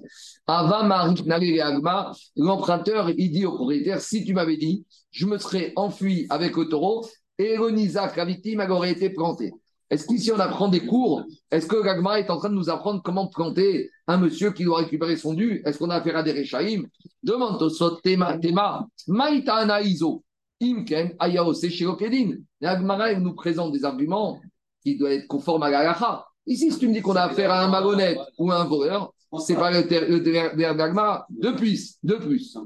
Ava 0.46 0.80
Agma, 0.80 2.12
l'emprunteur, 2.34 3.10
il 3.10 3.30
dit 3.30 3.46
au 3.46 3.52
propriétaire, 3.52 4.00
si 4.00 4.24
tu 4.24 4.34
m'avais 4.34 4.56
dit, 4.56 4.84
je 5.12 5.26
me 5.26 5.38
serais 5.38 5.72
enfui 5.76 6.26
avec 6.28 6.56
le 6.56 6.68
taureau 6.68 7.06
et 7.38 7.56
le 7.56 8.16
la 8.16 8.24
victime, 8.24 8.66
aurait 8.68 8.90
été 8.90 9.10
plantée. 9.10 9.52
Est-ce 9.90 10.06
qu'ici 10.06 10.32
on 10.32 10.38
apprend 10.38 10.68
des 10.68 10.84
cours? 10.84 11.22
Est-ce 11.50 11.66
que 11.66 11.82
Gagma 11.82 12.18
est 12.18 12.30
en 12.30 12.38
train 12.38 12.48
de 12.48 12.54
nous 12.54 12.70
apprendre 12.70 13.02
comment 13.04 13.28
planter 13.28 13.90
un 14.06 14.16
monsieur 14.16 14.50
qui 14.50 14.64
doit 14.64 14.78
récupérer 14.78 15.16
son 15.16 15.34
dû? 15.34 15.62
Est-ce 15.64 15.78
qu'on 15.78 15.90
a 15.90 15.96
affaire 15.96 16.16
à 16.16 16.22
des 16.22 16.32
Rechaïm? 16.32 16.86
Demande 17.22 17.62
au 17.62 17.90
Tema, 17.90 18.36
Tema, 18.38 18.86
Maïtana 19.06 19.82
Iso, 19.82 20.24
Imken, 20.60 21.14
Ayaose, 21.18 21.68
Shirokedin. 21.68 22.38
Gagmara 22.60 23.14
nous 23.14 23.34
présente 23.34 23.72
des 23.72 23.84
arguments 23.84 24.40
qui 24.82 24.96
doivent 24.96 25.12
être 25.12 25.28
conformes 25.28 25.62
à 25.62 25.70
la 25.70 26.26
Ici, 26.46 26.70
si 26.70 26.78
tu 26.78 26.88
me 26.88 26.94
dis 26.94 27.02
qu'on 27.02 27.16
a 27.16 27.22
affaire 27.22 27.50
à 27.50 27.64
un 27.64 27.68
malhonnête 27.68 28.18
ou 28.38 28.50
à 28.50 28.60
un 28.60 28.64
voleur, 28.64 29.12
c'est 29.38 29.56
pas 29.56 29.70
le 29.70 29.86
terme 29.86 30.76
d'Agmara. 30.76 31.26
De 31.30 31.50
plus, 31.50 31.96
de 32.02 32.14
plus. 32.14 32.56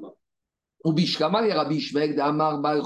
Ubishkama 0.85 1.47
et 1.47 1.53
Rabbi 1.53 1.81
Shmek, 1.81 2.15
de 2.15 2.21
Amar 2.21 2.61
Bal 2.61 2.83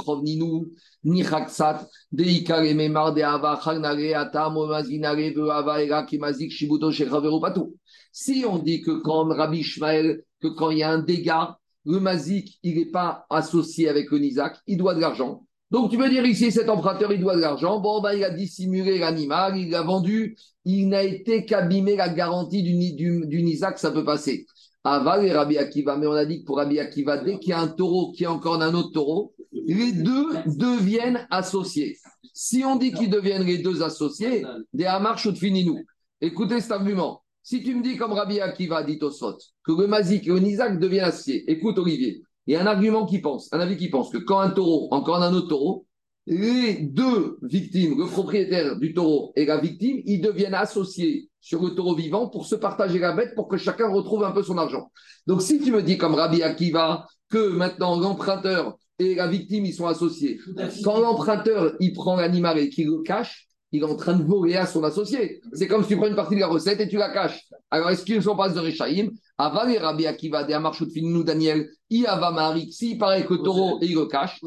Patou. 7.41 7.77
Si 8.13 8.45
on 8.49 8.59
dit 8.59 8.81
que 8.81 9.03
quand 9.03 9.25
Rabbi 9.25 9.63
Shmael, 9.63 10.23
que 10.41 10.49
quand 10.49 10.71
il 10.71 10.79
y 10.79 10.83
a 10.83 10.91
un 10.91 10.99
dégât, 10.99 11.59
le 11.85 12.01
mazik, 12.01 12.59
il 12.63 12.77
n'est 12.77 12.91
pas 12.91 13.27
associé 13.29 13.89
avec 13.89 14.11
le 14.11 14.19
nizak, 14.19 14.57
il 14.67 14.79
doit 14.79 14.95
de 14.95 15.01
l'argent. 15.01 15.47
Donc 15.71 15.91
tu 15.91 15.97
veux 15.97 16.09
dire 16.09 16.25
ici, 16.25 16.53
cet 16.53 16.69
emprunteur, 16.69 17.13
il 17.13 17.21
doit 17.21 17.37
de 17.37 17.41
l'argent. 17.41 17.81
Bon, 17.81 18.01
ben, 18.01 18.13
il 18.13 18.25
a 18.25 18.31
dissimulé 18.31 18.99
l'animal, 18.99 19.59
il 19.59 19.71
l'a 19.71 19.83
vendu, 19.83 20.37
il 20.65 20.89
n'a 20.89 21.03
été 21.03 21.45
qu'abîmer 21.45 21.97
la 21.97 22.09
garantie 22.09 22.63
du, 22.63 22.95
du, 22.95 23.27
du 23.27 23.57
ça 23.57 23.91
peut 23.91 24.05
passer. 24.05 24.47
Aval 24.85 25.24
et 25.26 25.32
Rabbi 25.32 25.57
Akiva. 25.59 25.97
Mais 25.97 26.07
on 26.07 26.12
a 26.12 26.24
dit 26.24 26.41
que 26.41 26.45
pour 26.47 26.59
Rabbi 26.59 26.78
Akiva, 26.78 27.18
dès 27.18 27.39
qu'il 27.39 27.51
y 27.51 27.53
a 27.53 27.61
un 27.61 27.68
taureau 27.68 28.12
qui 28.12 28.24
est 28.24 28.28
encore 28.28 28.61
un 28.62 28.74
autre 28.74 28.93
taureau, 28.93 29.35
les 29.53 29.93
deux 29.93 30.28
deviennent 30.47 31.26
associés. 31.30 31.97
Si 32.32 32.64
on 32.64 32.76
dit 32.76 32.93
qu'ils 32.93 33.11
deviennent 33.11 33.45
les 33.45 33.59
deux 33.59 33.82
associés, 33.82 34.45
des 34.72 34.87
Hamarch 34.87 35.26
ou 35.26 35.32
de 35.32 35.64
nous. 35.64 35.80
Écoutez 36.20 36.61
cet 36.61 36.72
argument. 36.72 37.22
Si 37.43 37.62
tu 37.62 37.74
me 37.74 37.82
dis 37.82 37.97
comme 37.97 38.12
Rabbi 38.12 38.41
Akiva 38.41 38.82
dit 38.82 38.99
au 39.03 39.11
Sot, 39.11 39.39
que 39.64 39.72
le 39.72 39.87
Mazik 39.87 40.26
et 40.26 40.30
le 40.30 40.78
deviennent 40.78 41.05
associés, 41.05 41.45
écoute 41.51 41.78
Olivier, 41.78 42.22
il 42.47 42.55
y 42.55 42.57
a 42.57 42.62
un 42.62 42.66
argument 42.66 43.07
qui 43.07 43.20
pense, 43.20 43.53
un 43.53 43.61
avis 43.61 43.76
qui 43.76 43.89
pense 43.89 44.11
que 44.11 44.18
quand 44.18 44.41
un 44.41 44.51
taureau, 44.51 44.89
encore 44.93 45.22
un 45.22 45.32
autre 45.32 45.49
taureau, 45.49 45.87
les 46.26 46.74
deux 46.74 47.39
victimes, 47.43 47.99
le 47.99 48.07
propriétaire 48.07 48.76
du 48.78 48.95
taureau 48.95 49.32
et 49.37 49.45
la 49.45 49.59
victime, 49.59 50.01
ils 50.07 50.20
deviennent 50.20 50.55
associés 50.55 51.30
sur 51.45 51.62
le 51.62 51.74
taureau 51.74 51.95
vivant 51.95 52.26
pour 52.30 52.47
se 52.47 52.55
partager 52.55 52.99
la 52.99 53.12
bête 53.12 53.34
pour 53.34 53.49
que 53.49 53.59
chacun 53.59 53.92
retrouve 53.92 54.24
un 54.24 54.30
peu 54.30 54.42
son 54.42 54.57
argent. 54.57 54.90
Donc 55.26 55.42
si 55.42 55.61
tu 55.61 55.72
me 55.72 55.82
dis 55.82 55.99
comme 55.99 56.14
Rabbi 56.14 56.42
Akiva 56.42 57.07
que 57.30 57.51
maintenant 57.51 58.01
l'emprunteur 58.01 58.78
et 58.99 59.14
la 59.14 59.28
victime 59.28 59.66
ils 59.66 59.74
sont 59.74 59.86
associés, 59.86 60.40
quand 60.82 61.01
l'emprunteur 61.01 61.74
il 61.80 61.92
prend 61.92 62.16
l'animal 62.16 62.57
et 62.59 62.70
qu'il 62.70 62.86
le 62.86 63.03
cache, 63.03 63.47
il 63.72 63.82
est 63.82 63.84
en 63.84 63.95
train 63.95 64.14
de 64.14 64.22
voler 64.24 64.57
à 64.57 64.64
son 64.64 64.84
associé. 64.84 65.42
C'est 65.53 65.68
comme 65.68 65.82
si 65.82 65.88
tu 65.88 65.97
prends 65.99 66.07
une 66.07 66.14
partie 66.14 66.34
de 66.34 66.40
la 66.40 66.47
recette 66.47 66.80
et 66.80 66.88
tu 66.88 66.97
la 66.97 67.11
caches. 67.11 67.47
Alors 67.70 67.90
est-ce 67.90 68.07
qu'ils 68.07 68.22
sont 68.22 68.36
pas 68.36 68.49
de 68.49 68.59
Rechaïm 68.59 69.11
Ava 69.36 69.66
les 69.66 69.76
Rabbi 69.76 70.07
Akiva 70.07 70.45
de 70.45 70.53
Amarchut 70.55 70.88
nous 71.03 71.24
Daniel, 71.24 71.68
Iava 71.90 72.30
Marik, 72.30 72.72
s'il 72.72 72.97
paraît 72.97 73.26
que 73.26 73.34
le 73.34 73.42
taureau 73.42 73.78
et 73.82 73.86
il 73.86 73.97
le 73.97 74.07
cache, 74.07 74.40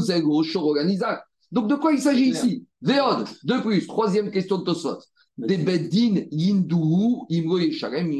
Zego 0.00 0.42
Shoroganizak. 0.42 1.22
Donc 1.52 1.68
de 1.68 1.76
quoi 1.76 1.92
il 1.92 2.00
s'agit 2.00 2.30
ici? 2.30 2.66
Véod, 2.82 3.24
de 3.44 3.60
plus, 3.60 3.86
troisième 3.86 4.32
question 4.32 4.58
de 4.58 4.64
Tosot 4.64 4.98
des 5.38 5.58
Beddin 5.58 6.24
Yindou 6.30 7.26
Imro 7.30 7.58
Yesharem 7.58 8.10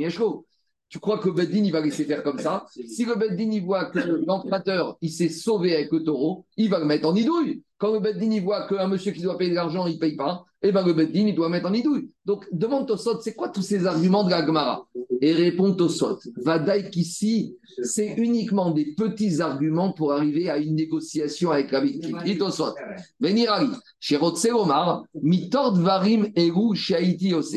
Tu 0.88 0.98
crois 0.98 1.18
que 1.18 1.28
Beddin 1.28 1.64
il 1.64 1.72
va 1.72 1.80
laisser 1.80 2.04
faire 2.04 2.22
comme 2.22 2.38
ça? 2.38 2.64
Si 2.70 3.04
le 3.04 3.16
Beddin 3.16 3.50
il 3.50 3.62
voit 3.64 3.86
que 3.86 3.98
l'emprunteur 4.26 4.96
il 5.02 5.10
s'est 5.10 5.28
sauvé 5.28 5.74
avec 5.74 5.92
le 5.92 6.02
taureau, 6.04 6.46
il 6.56 6.70
va 6.70 6.78
le 6.78 6.86
mettre 6.86 7.08
en 7.08 7.14
idouille. 7.14 7.62
Quand 7.76 7.92
le 7.92 8.00
Beddin 8.00 8.30
il 8.30 8.42
voit 8.42 8.66
qu'un 8.68 8.86
monsieur 8.86 9.12
qui 9.12 9.20
doit 9.20 9.36
payer 9.36 9.50
de 9.50 9.56
l'argent 9.56 9.86
il 9.86 9.94
ne 9.94 9.98
paye 9.98 10.16
pas, 10.16 10.44
eh 10.62 10.72
ben 10.72 10.84
le 10.84 10.92
Beddin 10.92 11.28
il 11.28 11.34
doit 11.34 11.48
mettre 11.48 11.68
en 11.68 11.72
idouille. 11.72 12.10
Donc 12.24 12.46
demande 12.52 12.86
Tosot, 12.86 13.20
c'est 13.20 13.34
quoi 13.34 13.48
tous 13.48 13.62
ces 13.62 13.86
arguments 13.86 14.24
de 14.24 14.30
la 14.30 14.44
Gemara? 14.44 14.86
Et 15.20 15.32
répond 15.32 15.72
Tosot, 15.72 16.18
Vadaï 16.36 16.90
qu'ici, 16.90 17.56
c'est 17.82 18.14
uniquement 18.16 18.70
des 18.70 18.94
petits 18.94 19.40
arguments 19.40 19.92
pour 19.92 20.12
arriver 20.12 20.48
à 20.50 20.58
une 20.58 20.76
négociation 20.76 21.50
avec 21.50 21.70
la 21.72 21.80
victime. 21.80 22.20
Et 22.24 22.38
Tosot, 22.38 22.74
Venirali, 23.20 23.70
chez 24.00 24.18
Omar, 24.52 25.04
Mitord 25.20 25.76
Varim 25.76 26.28
Eru 26.34 26.76
Haïti 26.92 27.34
Ose. 27.34 27.56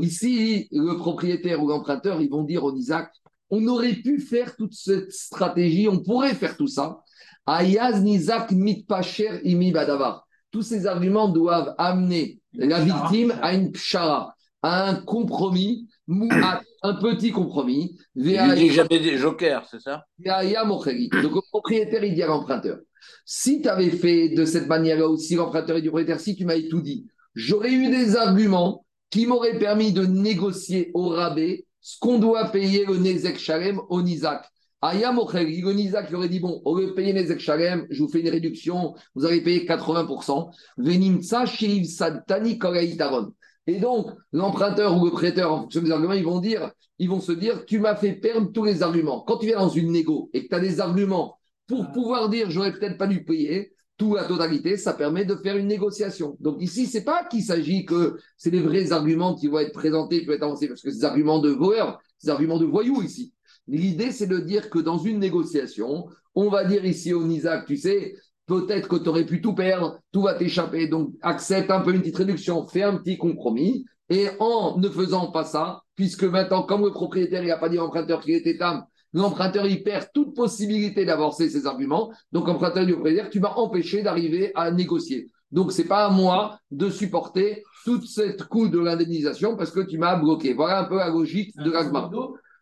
Ici, 0.00 0.68
le 0.70 0.96
propriétaire 0.96 1.62
ou 1.62 1.68
l'emprunteur, 1.68 2.20
ils 2.20 2.30
vont 2.30 2.44
dire 2.44 2.64
au 2.64 2.74
Isaac, 2.74 3.10
on 3.50 3.66
aurait 3.66 3.94
pu 3.94 4.20
faire 4.20 4.56
toute 4.56 4.74
cette 4.74 5.12
stratégie, 5.12 5.88
on 5.88 6.00
pourrait 6.00 6.34
faire 6.34 6.56
tout 6.56 6.66
ça. 6.66 7.00
Ayaz 7.46 8.02
Nizak 8.02 8.52
Mitpacher 8.52 9.40
Imi 9.44 9.72
Badavar. 9.72 10.27
Tous 10.50 10.62
ces 10.62 10.86
arguments 10.86 11.28
doivent 11.28 11.74
amener 11.78 12.40
la 12.54 12.80
victime 12.80 13.34
à 13.42 13.54
une 13.54 13.72
pshara, 13.72 14.34
à 14.62 14.88
un 14.88 14.94
compromis, 14.94 15.88
un 16.08 16.94
petit 16.94 17.32
compromis. 17.32 17.98
Il 18.14 18.54
dit 18.54 18.70
jamais 18.70 18.98
des 18.98 19.18
jokers, 19.18 19.66
c'est 19.70 19.80
ça? 19.80 20.04
Donc 20.18 20.86
le 20.86 21.40
propriétaire, 21.50 22.02
il 22.02 22.14
dit 22.14 22.22
à 22.22 22.28
l'emprunteur, 22.28 22.78
si 23.24 23.60
tu 23.60 23.68
avais 23.68 23.90
fait 23.90 24.30
de 24.30 24.44
cette 24.44 24.66
manière-là 24.68 25.06
aussi, 25.08 25.34
l'emprunteur 25.34 25.76
et 25.76 25.82
du 25.82 25.88
propriétaire, 25.88 26.20
si 26.20 26.34
tu 26.34 26.44
m'avais 26.44 26.68
tout 26.68 26.80
dit, 26.80 27.06
j'aurais 27.34 27.72
eu 27.72 27.90
des 27.90 28.16
arguments 28.16 28.84
qui 29.10 29.26
m'auraient 29.26 29.58
permis 29.58 29.92
de 29.92 30.04
négocier 30.04 30.90
au 30.94 31.08
rabais 31.08 31.66
ce 31.80 31.98
qu'on 32.00 32.18
doit 32.18 32.46
payer 32.46 32.84
le 32.86 32.96
Nezek 32.96 33.38
Shalem 33.38 33.80
au 33.88 34.02
Nizak. 34.02 34.44
Ayam 34.80 35.16
le 35.16 35.72
Nizak 35.72 36.12
aurait 36.12 36.28
dit 36.28 36.38
Bon, 36.38 36.62
au 36.64 36.78
lieu 36.78 36.86
de 36.86 36.92
payer 36.92 37.12
Nezek 37.12 37.40
Shalem, 37.40 37.86
je 37.90 38.02
vous 38.02 38.08
fais 38.08 38.20
une 38.20 38.28
réduction, 38.28 38.94
vous 39.14 39.24
allez 39.24 39.40
payer 39.40 39.66
80%. 39.66 40.50
Venimtsa 40.76 41.46
Shiv 41.46 41.84
Sadtani 41.84 42.58
Koraitaron. 42.58 43.32
Et 43.66 43.80
donc, 43.80 44.10
l'emprunteur 44.32 44.96
ou 44.96 45.04
le 45.04 45.10
prêteur, 45.10 45.52
en 45.52 45.60
fonction 45.62 45.82
des 45.82 45.90
arguments, 45.90 46.14
ils 46.14 46.24
vont 46.24 46.40
dire, 46.40 46.70
ils 46.98 47.08
vont 47.08 47.20
se 47.20 47.32
dire, 47.32 47.66
tu 47.66 47.80
m'as 47.80 47.96
fait 47.96 48.12
perdre 48.12 48.50
tous 48.52 48.64
les 48.64 48.82
arguments. 48.82 49.22
Quand 49.22 49.38
tu 49.38 49.46
viens 49.46 49.58
dans 49.58 49.68
une 49.68 49.92
négo 49.92 50.30
et 50.32 50.44
que 50.44 50.48
tu 50.48 50.54
as 50.54 50.60
des 50.60 50.80
arguments 50.80 51.38
pour 51.66 51.90
pouvoir 51.90 52.28
dire, 52.28 52.50
j'aurais 52.50 52.72
peut-être 52.72 52.96
pas 52.96 53.06
dû 53.06 53.24
payer, 53.24 53.72
tout 53.98 54.14
la 54.14 54.24
totalité, 54.24 54.76
ça 54.76 54.94
permet 54.94 55.24
de 55.24 55.34
faire 55.34 55.56
une 55.56 55.66
négociation. 55.66 56.36
Donc 56.40 56.62
ici, 56.62 56.86
c'est 56.86 57.04
pas 57.04 57.24
qu'il 57.24 57.42
s'agit 57.42 57.84
que 57.84 58.16
c'est 58.36 58.50
les 58.50 58.60
vrais 58.60 58.92
arguments 58.92 59.34
qui 59.34 59.48
vont 59.48 59.58
être 59.58 59.72
présentés, 59.72 60.20
qui 60.20 60.26
vont 60.26 60.34
être 60.34 60.44
avancés, 60.44 60.68
parce 60.68 60.80
que 60.80 60.90
c'est 60.90 60.98
des 60.98 61.04
arguments 61.04 61.40
de 61.40 61.50
voleurs, 61.50 61.98
des 62.22 62.30
arguments 62.30 62.58
de 62.58 62.64
voyous 62.64 63.02
ici. 63.02 63.34
L'idée, 63.68 64.12
c'est 64.12 64.26
de 64.26 64.38
dire 64.38 64.70
que 64.70 64.78
dans 64.78 64.98
une 64.98 65.18
négociation, 65.18 66.06
on 66.34 66.48
va 66.48 66.64
dire 66.64 66.84
ici 66.84 67.12
au 67.12 67.24
NISAC, 67.24 67.66
tu 67.66 67.76
sais, 67.76 68.14
peut-être 68.46 68.88
que 68.88 68.96
tu 68.96 69.08
aurais 69.08 69.26
pu 69.26 69.40
tout 69.40 69.54
perdre, 69.54 69.98
tout 70.10 70.22
va 70.22 70.34
t'échapper, 70.34 70.88
donc 70.88 71.12
accepte 71.20 71.70
un 71.70 71.80
peu 71.80 71.92
une 71.92 72.00
petite 72.00 72.16
réduction, 72.16 72.66
fais 72.66 72.82
un 72.82 72.96
petit 72.96 73.18
compromis, 73.18 73.84
et 74.08 74.28
en 74.40 74.78
ne 74.78 74.88
faisant 74.88 75.30
pas 75.30 75.44
ça, 75.44 75.82
puisque 75.94 76.24
maintenant, 76.24 76.62
comme 76.62 76.84
le 76.84 76.90
propriétaire 76.90 77.44
n'a 77.44 77.58
pas 77.58 77.68
dit 77.68 77.76
à 77.76 77.82
l'emprunteur 77.82 78.20
qu'il 78.20 78.34
était 78.34 78.60
âme, 78.62 78.84
l'emprunteur 79.12 79.66
il 79.66 79.82
perd 79.82 80.08
toute 80.14 80.34
possibilité 80.34 81.04
d'avancer 81.04 81.50
ses 81.50 81.66
arguments, 81.66 82.10
donc 82.32 82.46
l'emprunteur 82.46 82.84
lui 82.84 83.14
dire 83.14 83.28
tu 83.30 83.40
m'as 83.40 83.52
empêché 83.54 84.02
d'arriver 84.02 84.52
à 84.54 84.70
négocier. 84.70 85.30
Donc 85.50 85.72
c'est 85.72 85.84
pas 85.84 86.06
à 86.06 86.10
moi 86.10 86.58
de 86.70 86.90
supporter 86.90 87.62
toute 87.84 88.06
cette 88.06 88.44
coût 88.44 88.68
de 88.68 88.78
l'indemnisation 88.78 89.56
parce 89.56 89.70
que 89.70 89.80
tu 89.80 89.96
m'as 89.96 90.16
bloqué. 90.16 90.52
Voilà 90.52 90.80
un 90.80 90.84
peu 90.84 90.96
la 90.96 91.08
logique 91.08 91.56
de 91.56 91.70
l'agma. 91.70 92.10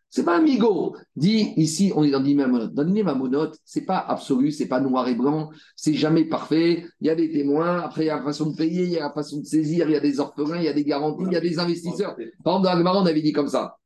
C'est 0.09 0.25
pas 0.25 0.39
un 0.39 0.43
migo. 0.43 0.97
Dit 1.15 1.53
ici, 1.57 1.93
on 1.95 2.05
est 2.05 2.11
dans 2.11 2.23
l'imam 2.23 2.71
Dans 2.73 2.85
l'imam 2.85 3.29
c'est 3.65 3.85
pas 3.85 3.99
absolu, 3.99 4.51
c'est 4.51 4.69
pas 4.69 4.81
noir 4.81 5.09
et 5.09 5.15
blanc, 5.15 5.51
c'est 5.75 5.95
jamais 5.95 6.25
parfait. 6.25 6.87
Il 7.01 7.07
y 7.07 7.11
a 7.11 7.15
des 7.15 7.31
témoins, 7.31 7.81
après 7.81 8.05
il 8.05 8.07
y 8.07 8.11
a 8.11 8.17
la 8.17 8.23
façon 8.23 8.51
de 8.51 8.57
payer, 8.57 8.85
il 8.85 8.91
y 8.93 8.99
a 8.99 9.09
la 9.09 9.13
façon 9.13 9.41
de 9.41 9.45
saisir, 9.45 9.89
il 9.89 9.93
y 9.93 9.97
a 9.97 10.01
des 10.01 10.21
orphelins, 10.21 10.59
il 10.59 10.65
y 10.65 10.69
a 10.69 10.73
des 10.73 10.85
garanties, 10.85 11.25
il 11.27 11.33
y 11.33 11.37
a 11.37 11.41
des 11.41 11.59
investisseurs. 11.59 12.17
Par 12.45 12.59
exemple, 12.59 12.85
dans 12.85 13.03
on 13.03 13.07
avait 13.07 13.23
dit 13.23 13.33
comme 13.33 13.49
ça. 13.49 13.77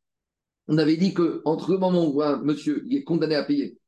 On 0.68 0.78
avait 0.78 0.96
dit 0.96 1.14
que 1.14 1.42
entre 1.44 1.72
le 1.72 1.78
moment 1.78 2.06
où 2.06 2.22
un 2.22 2.36
monsieur 2.42 2.86
est 2.90 3.02
condamné 3.02 3.34
à 3.34 3.42
payer 3.42 3.79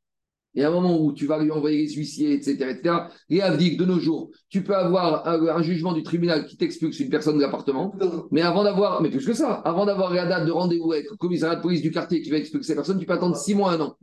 et 0.54 0.64
un 0.64 0.70
moment 0.70 1.00
où 1.00 1.12
tu 1.12 1.26
vas 1.26 1.42
lui 1.42 1.50
envoyer 1.50 1.78
les 1.82 1.94
huissiers, 1.94 2.32
etc., 2.34 2.52
etc., 2.70 2.94
et 3.30 3.42
à 3.42 3.56
dire 3.56 3.78
de 3.78 3.84
nos 3.84 3.98
jours, 3.98 4.30
tu 4.48 4.62
peux 4.62 4.74
avoir 4.74 5.26
un, 5.26 5.62
jugement 5.62 5.92
du 5.92 6.02
tribunal 6.02 6.46
qui 6.46 6.56
t'explique 6.56 6.98
une 7.00 7.08
personne 7.08 7.36
de 7.36 7.42
l'appartement, 7.42 7.94
mais 8.30 8.42
avant 8.42 8.64
d'avoir, 8.64 9.00
mais 9.00 9.10
plus 9.10 9.24
que 9.24 9.32
ça, 9.32 9.54
avant 9.64 9.86
d'avoir 9.86 10.12
la 10.12 10.26
date 10.26 10.46
de 10.46 10.50
rendez-vous 10.50 10.92
avec 10.92 11.10
le 11.10 11.16
commissariat 11.16 11.56
de 11.56 11.62
police 11.62 11.82
du 11.82 11.90
quartier 11.90 12.20
qui 12.22 12.30
va 12.30 12.36
expulser 12.36 12.68
cette 12.68 12.76
personne, 12.76 12.98
tu 12.98 13.06
peux 13.06 13.12
attendre 13.12 13.36
six 13.36 13.54
mois, 13.54 13.72
un 13.72 13.80
an. 13.80 13.96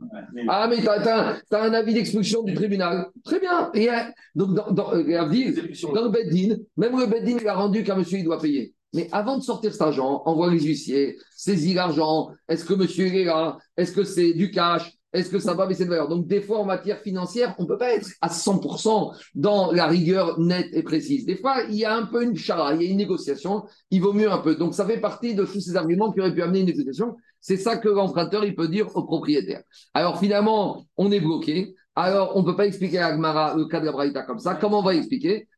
Ah, 0.48 0.66
mais 0.68 0.78
tu 0.80 0.88
as, 0.88 1.40
un 1.52 1.72
avis 1.72 1.94
d'expulsion 1.94 2.42
du 2.42 2.54
tribunal. 2.54 3.08
Très 3.24 3.38
bien. 3.38 3.70
Et, 3.74 3.88
donc, 4.34 4.54
dans, 4.54 4.70
dans, 4.70 4.94
euh, 4.94 5.02
dans 5.02 6.04
le 6.04 6.08
Beddin, 6.08 6.56
même 6.76 6.98
le 6.98 7.06
Beddin, 7.06 7.38
il 7.40 7.48
a 7.48 7.54
rendu 7.54 7.84
qu'un 7.84 7.96
monsieur, 7.96 8.18
il 8.18 8.24
doit 8.24 8.40
payer. 8.40 8.74
Mais 8.92 9.08
avant 9.12 9.38
de 9.38 9.42
sortir 9.42 9.72
cet 9.72 9.82
argent, 9.82 10.22
envoie 10.24 10.52
les 10.52 10.60
huissiers, 10.60 11.16
saisis 11.36 11.74
l'argent, 11.74 12.30
est-ce 12.48 12.64
que 12.64 12.74
monsieur 12.74 13.06
est 13.06 13.24
là? 13.24 13.58
Est-ce 13.76 13.92
que 13.92 14.02
c'est 14.02 14.32
du 14.32 14.50
cash? 14.50 14.92
Est-ce 15.12 15.30
que 15.30 15.40
ça 15.40 15.54
va 15.54 15.66
baisser 15.66 15.84
de 15.84 15.90
valeur 15.90 16.08
Donc, 16.08 16.26
des 16.26 16.40
fois, 16.40 16.58
en 16.58 16.64
matière 16.64 17.00
financière, 17.00 17.54
on 17.58 17.64
ne 17.64 17.68
peut 17.68 17.78
pas 17.78 17.94
être 17.94 18.08
à 18.20 18.28
100% 18.28 19.12
dans 19.34 19.72
la 19.72 19.86
rigueur 19.86 20.38
nette 20.38 20.68
et 20.72 20.82
précise. 20.82 21.26
Des 21.26 21.36
fois, 21.36 21.62
il 21.68 21.74
y 21.74 21.84
a 21.84 21.96
un 21.96 22.06
peu 22.06 22.22
une 22.22 22.36
chara, 22.36 22.74
il 22.74 22.82
y 22.82 22.86
a 22.86 22.90
une 22.90 22.96
négociation, 22.96 23.64
il 23.90 24.00
vaut 24.00 24.12
mieux 24.12 24.30
un 24.30 24.38
peu. 24.38 24.54
Donc, 24.54 24.74
ça 24.74 24.86
fait 24.86 25.00
partie 25.00 25.34
de 25.34 25.44
tous 25.44 25.60
ces 25.60 25.76
arguments 25.76 26.12
qui 26.12 26.20
auraient 26.20 26.34
pu 26.34 26.42
amener 26.42 26.60
une 26.60 26.66
négociation. 26.66 27.16
C'est 27.40 27.56
ça 27.56 27.76
que 27.76 27.88
l'emprunteur, 27.88 28.44
il 28.44 28.54
peut 28.54 28.68
dire 28.68 28.86
au 28.94 29.02
propriétaire. 29.02 29.62
Alors, 29.94 30.20
finalement, 30.20 30.86
on 30.96 31.10
est 31.10 31.20
bloqué. 31.20 31.74
Alors, 31.96 32.36
on 32.36 32.42
ne 32.42 32.46
peut 32.46 32.56
pas 32.56 32.66
expliquer 32.66 32.98
à 32.98 33.06
Agmara 33.06 33.56
le 33.56 33.66
cas 33.66 33.80
de 33.80 33.86
la 33.86 33.92
Braïta 33.92 34.22
comme 34.22 34.38
ça. 34.38 34.54
Comment 34.54 34.78
on 34.78 34.84
va 34.84 34.94
expliquer? 34.94 35.48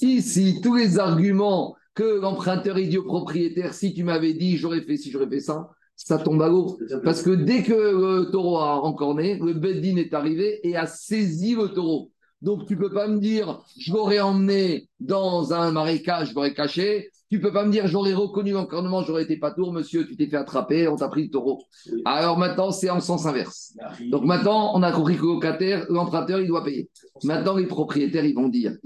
Ici, 0.00 0.60
tous 0.62 0.76
les 0.76 0.98
arguments 0.98 1.76
que 1.94 2.20
l'emprunteur 2.20 2.76
au 2.98 3.02
propriétaire, 3.02 3.74
si 3.74 3.92
tu 3.92 4.04
m'avais 4.04 4.34
dit, 4.34 4.56
j'aurais 4.56 4.82
fait 4.82 4.96
si 4.96 5.10
j'aurais 5.10 5.28
fait 5.28 5.40
ça, 5.40 5.70
ça 5.96 6.18
tombe 6.18 6.40
à 6.42 6.48
l'eau. 6.48 6.78
Parce 7.04 7.22
que 7.22 7.30
dès 7.30 7.62
que 7.62 7.72
le 7.72 8.30
taureau 8.30 8.58
a 8.58 8.82
encorné, 8.82 9.38
le 9.38 9.52
beddin 9.52 9.96
est 9.96 10.14
arrivé 10.14 10.60
et 10.66 10.76
a 10.76 10.86
saisi 10.86 11.54
le 11.54 11.68
taureau. 11.68 12.10
Donc 12.42 12.66
tu 12.66 12.76
peux 12.76 12.90
pas 12.90 13.06
me 13.06 13.18
dire, 13.18 13.62
je 13.78 13.92
l'aurais 13.92 14.20
emmené 14.20 14.88
dans 14.98 15.52
un 15.52 15.72
marécage, 15.72 16.30
je 16.30 16.34
l'aurais 16.34 16.54
caché. 16.54 17.10
Tu 17.30 17.38
peux 17.38 17.52
pas 17.52 17.64
me 17.64 17.70
dire, 17.70 17.86
j'aurais 17.86 18.14
reconnu 18.14 18.52
l'encornement, 18.52 19.02
j'aurais 19.02 19.22
été 19.22 19.36
pas 19.36 19.52
tour, 19.52 19.72
monsieur, 19.72 20.04
tu 20.06 20.16
t'es 20.16 20.26
fait 20.26 20.36
attraper, 20.36 20.88
on 20.88 20.96
t'a 20.96 21.08
pris 21.08 21.24
le 21.24 21.30
taureau. 21.30 21.62
Alors 22.04 22.38
maintenant, 22.38 22.72
c'est 22.72 22.90
en 22.90 23.00
sens 23.00 23.26
inverse. 23.26 23.76
Donc 24.10 24.24
maintenant, 24.24 24.72
on 24.74 24.82
a 24.82 24.90
compris 24.90 25.16
que 25.16 25.22
le 25.22 25.92
l'emprunteur, 25.92 26.40
il 26.40 26.48
doit 26.48 26.64
payer. 26.64 26.88
Maintenant, 27.22 27.56
les 27.56 27.66
propriétaires, 27.66 28.24
ils 28.24 28.34
vont 28.34 28.48
dire, 28.48 28.76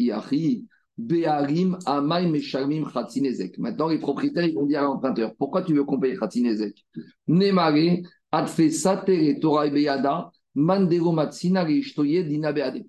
Be'arim, 0.97 1.79
Amay, 1.87 2.27
Meshalmim, 2.27 2.85
Khatsinezek. 2.91 3.59
Maintenant, 3.59 3.89
les 3.89 3.99
propriétaires, 3.99 4.45
ils 4.45 4.55
vont 4.55 4.67
dire 4.67 4.81
à 4.81 4.85
l'emprunteur 4.85 5.35
Pourquoi 5.37 5.63
tu 5.63 5.75
veux 5.75 5.85
qu'on 5.85 5.99
paye 5.99 6.17
Khatsinezek 6.17 6.85
Nemare, 7.29 8.03
Torah 9.41 9.69
Beyada, 9.69 10.31
Mandero 10.55 11.13
Matsina, 11.13 11.69
Ishtoye, 11.69 12.25
Dina 12.25 12.53
Beade. 12.53 12.85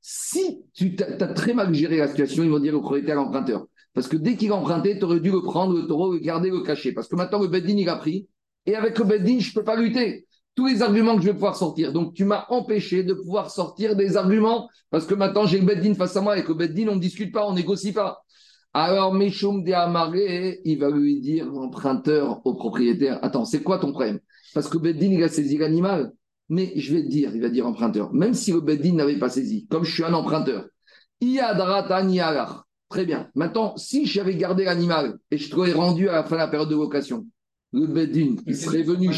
Si 0.00 0.58
tu 0.72 0.96
as, 1.00 1.26
très 1.28 1.54
mal 1.54 1.72
géré 1.74 1.96
la 1.96 2.08
situation, 2.08 2.44
ils 2.44 2.50
vont 2.50 2.60
dire 2.60 2.74
au 2.74 2.80
propriétaire 2.80 3.18
à 3.18 3.22
l'emprunteur. 3.22 3.66
Parce 3.92 4.08
que 4.08 4.16
dès 4.16 4.36
qu'il 4.36 4.52
a 4.52 4.56
emprunté, 4.56 4.98
tu 4.98 5.04
aurais 5.04 5.20
dû 5.20 5.30
le 5.30 5.40
prendre, 5.40 5.74
le 5.74 5.86
taureau, 5.86 6.12
le 6.12 6.18
garder, 6.18 6.50
le 6.50 6.60
cacher. 6.60 6.92
Parce 6.92 7.08
que 7.08 7.16
maintenant, 7.16 7.40
le 7.40 7.48
Beddin, 7.48 7.76
il 7.76 7.88
a 7.88 7.96
pris. 7.96 8.28
Et 8.66 8.74
avec 8.74 8.98
le 8.98 9.04
Beddin, 9.04 9.38
je 9.38 9.48
ne 9.48 9.54
peux 9.54 9.64
pas 9.64 9.76
lutter 9.76 10.26
tous 10.56 10.66
les 10.66 10.82
arguments 10.82 11.14
que 11.14 11.22
je 11.22 11.26
vais 11.26 11.34
pouvoir 11.34 11.54
sortir. 11.54 11.92
Donc, 11.92 12.14
tu 12.14 12.24
m'as 12.24 12.46
empêché 12.48 13.04
de 13.04 13.14
pouvoir 13.14 13.50
sortir 13.50 13.94
des 13.94 14.16
arguments 14.16 14.68
parce 14.90 15.06
que 15.06 15.14
maintenant, 15.14 15.46
j'ai 15.46 15.60
le 15.60 15.66
Beddin 15.66 15.94
face 15.94 16.16
à 16.16 16.22
moi 16.22 16.36
et 16.36 16.42
que 16.42 16.52
Beddin, 16.52 16.88
on 16.88 16.96
ne 16.96 17.00
discute 17.00 17.32
pas, 17.32 17.46
on 17.46 17.52
négocie 17.52 17.92
pas. 17.92 18.22
Alors, 18.72 19.14
Meshum 19.14 19.62
de 19.62 19.72
Amaré, 19.72 20.60
il 20.64 20.78
va 20.78 20.90
lui 20.90 21.20
dire, 21.20 21.46
l'emprunteur 21.46 22.40
au 22.44 22.54
propriétaire, 22.54 23.18
attends, 23.22 23.44
c'est 23.44 23.62
quoi 23.62 23.78
ton 23.78 23.92
problème? 23.92 24.18
Parce 24.54 24.68
que 24.68 24.78
Beddin, 24.78 25.12
il 25.12 25.22
a 25.22 25.28
saisi 25.28 25.58
l'animal. 25.58 26.12
Mais 26.48 26.72
je 26.76 26.94
vais 26.94 27.02
te 27.02 27.08
dire, 27.08 27.32
il 27.34 27.42
va 27.42 27.48
dire 27.48 27.66
emprunteur, 27.66 28.12
même 28.14 28.32
si 28.32 28.52
le 28.52 28.60
Beddin 28.60 28.94
n'avait 28.94 29.18
pas 29.18 29.28
saisi, 29.28 29.66
comme 29.66 29.84
je 29.84 29.92
suis 29.92 30.04
un 30.04 30.14
emprunteur, 30.14 30.66
Très 32.88 33.04
bien. 33.04 33.28
Maintenant, 33.34 33.76
si 33.76 34.06
j'avais 34.06 34.36
gardé 34.36 34.64
l'animal 34.64 35.18
et 35.30 35.38
je 35.38 35.50
te 35.50 35.74
rendu 35.74 36.08
à 36.08 36.12
la 36.12 36.24
fin 36.24 36.36
de 36.36 36.40
la 36.40 36.48
période 36.48 36.68
de 36.68 36.76
location, 36.76 37.26
le 37.76 37.86
Bedin, 37.86 38.36
il 38.46 38.56
serait 38.56 38.82
venu, 38.82 39.10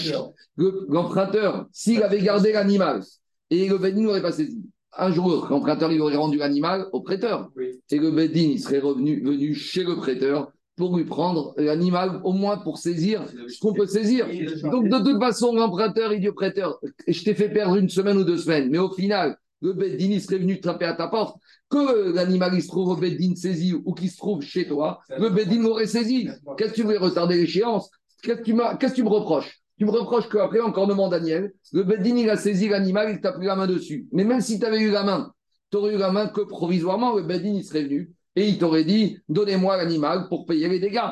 l'emprunteur, 0.88 1.68
s'il 1.72 2.02
avait 2.02 2.20
gardé 2.20 2.52
l'animal. 2.52 3.02
Et 3.50 3.68
le 3.68 3.78
Bedin 3.78 4.02
n'aurait 4.02 4.22
pas 4.22 4.32
saisi, 4.32 4.60
un 4.96 5.12
jour, 5.12 5.46
l'emprunteur, 5.48 5.92
il 5.92 6.00
aurait 6.00 6.16
rendu 6.16 6.38
l'animal 6.38 6.86
au 6.92 7.00
prêteur. 7.00 7.50
Et 7.90 7.98
le 7.98 8.10
Bedin, 8.10 8.50
il 8.52 8.60
serait 8.60 8.80
revenu, 8.80 9.22
venu 9.22 9.54
chez 9.54 9.84
le 9.84 9.96
prêteur 9.96 10.50
pour 10.74 10.96
lui 10.96 11.04
prendre 11.04 11.54
l'animal, 11.56 12.20
au 12.24 12.32
moins 12.32 12.58
pour 12.58 12.78
saisir 12.78 13.24
ce 13.48 13.60
qu'on 13.60 13.72
peut 13.72 13.86
saisir. 13.86 14.26
Donc, 14.70 14.88
de 14.88 14.98
toute 14.98 15.20
façon, 15.20 15.54
l'emprunteur, 15.54 16.12
il 16.12 16.20
dit 16.20 16.28
au 16.28 16.34
prêteur, 16.34 16.80
je 17.06 17.22
t'ai 17.22 17.34
fait 17.34 17.48
perdre 17.48 17.76
une 17.76 17.88
semaine 17.88 18.16
ou 18.16 18.24
deux 18.24 18.38
semaines, 18.38 18.70
mais 18.70 18.78
au 18.78 18.90
final, 18.90 19.38
le 19.60 19.72
Bedin, 19.72 20.10
il 20.10 20.20
serait 20.20 20.38
venu 20.38 20.60
taper 20.60 20.84
à 20.84 20.94
ta 20.94 21.08
porte, 21.08 21.36
que 21.68 22.12
l'animal 22.12 22.60
se 22.60 22.68
trouve 22.68 22.90
au 22.90 22.96
Bedin 22.96 23.34
saisi 23.36 23.74
ou 23.74 23.92
qu'il 23.92 24.10
se 24.10 24.16
trouve 24.16 24.42
chez 24.42 24.66
toi, 24.66 25.00
le 25.16 25.30
Bedin 25.30 25.62
l'aurait 25.62 25.86
saisi. 25.86 26.28
Qu'est-ce 26.56 26.70
que 26.70 26.76
tu 26.76 26.82
voulais 26.82 26.98
retarder 26.98 27.36
l'échéance? 27.36 27.90
Qu'est-ce 28.22 28.40
que 28.40 28.94
tu 28.94 29.02
me 29.02 29.08
reproches? 29.08 29.60
Tu 29.78 29.84
me 29.84 29.90
reproches 29.90 30.28
qu'après 30.28 30.58
demande 30.58 31.12
Daniel, 31.12 31.52
le 31.72 31.82
Beddin, 31.84 32.16
il 32.16 32.30
a 32.30 32.36
saisi 32.36 32.68
l'animal, 32.68 33.10
il 33.12 33.20
t'a 33.20 33.32
pris 33.32 33.46
la 33.46 33.54
main 33.54 33.66
dessus. 33.66 34.08
Mais 34.12 34.24
même 34.24 34.40
si 34.40 34.58
tu 34.58 34.66
avais 34.66 34.80
eu 34.80 34.90
la 34.90 35.04
main, 35.04 35.32
tu 35.70 35.76
aurais 35.76 35.94
eu 35.94 35.98
la 35.98 36.10
main 36.10 36.26
que 36.26 36.40
provisoirement, 36.40 37.14
le 37.14 37.22
Beddin, 37.22 37.54
il 37.54 37.64
serait 37.64 37.84
venu 37.84 38.12
et 38.34 38.48
il 38.48 38.58
t'aurait 38.58 38.84
dit 38.84 39.18
Donnez-moi 39.28 39.76
l'animal 39.76 40.28
pour 40.28 40.46
payer 40.46 40.68
les 40.68 40.78
dégâts. 40.78 41.10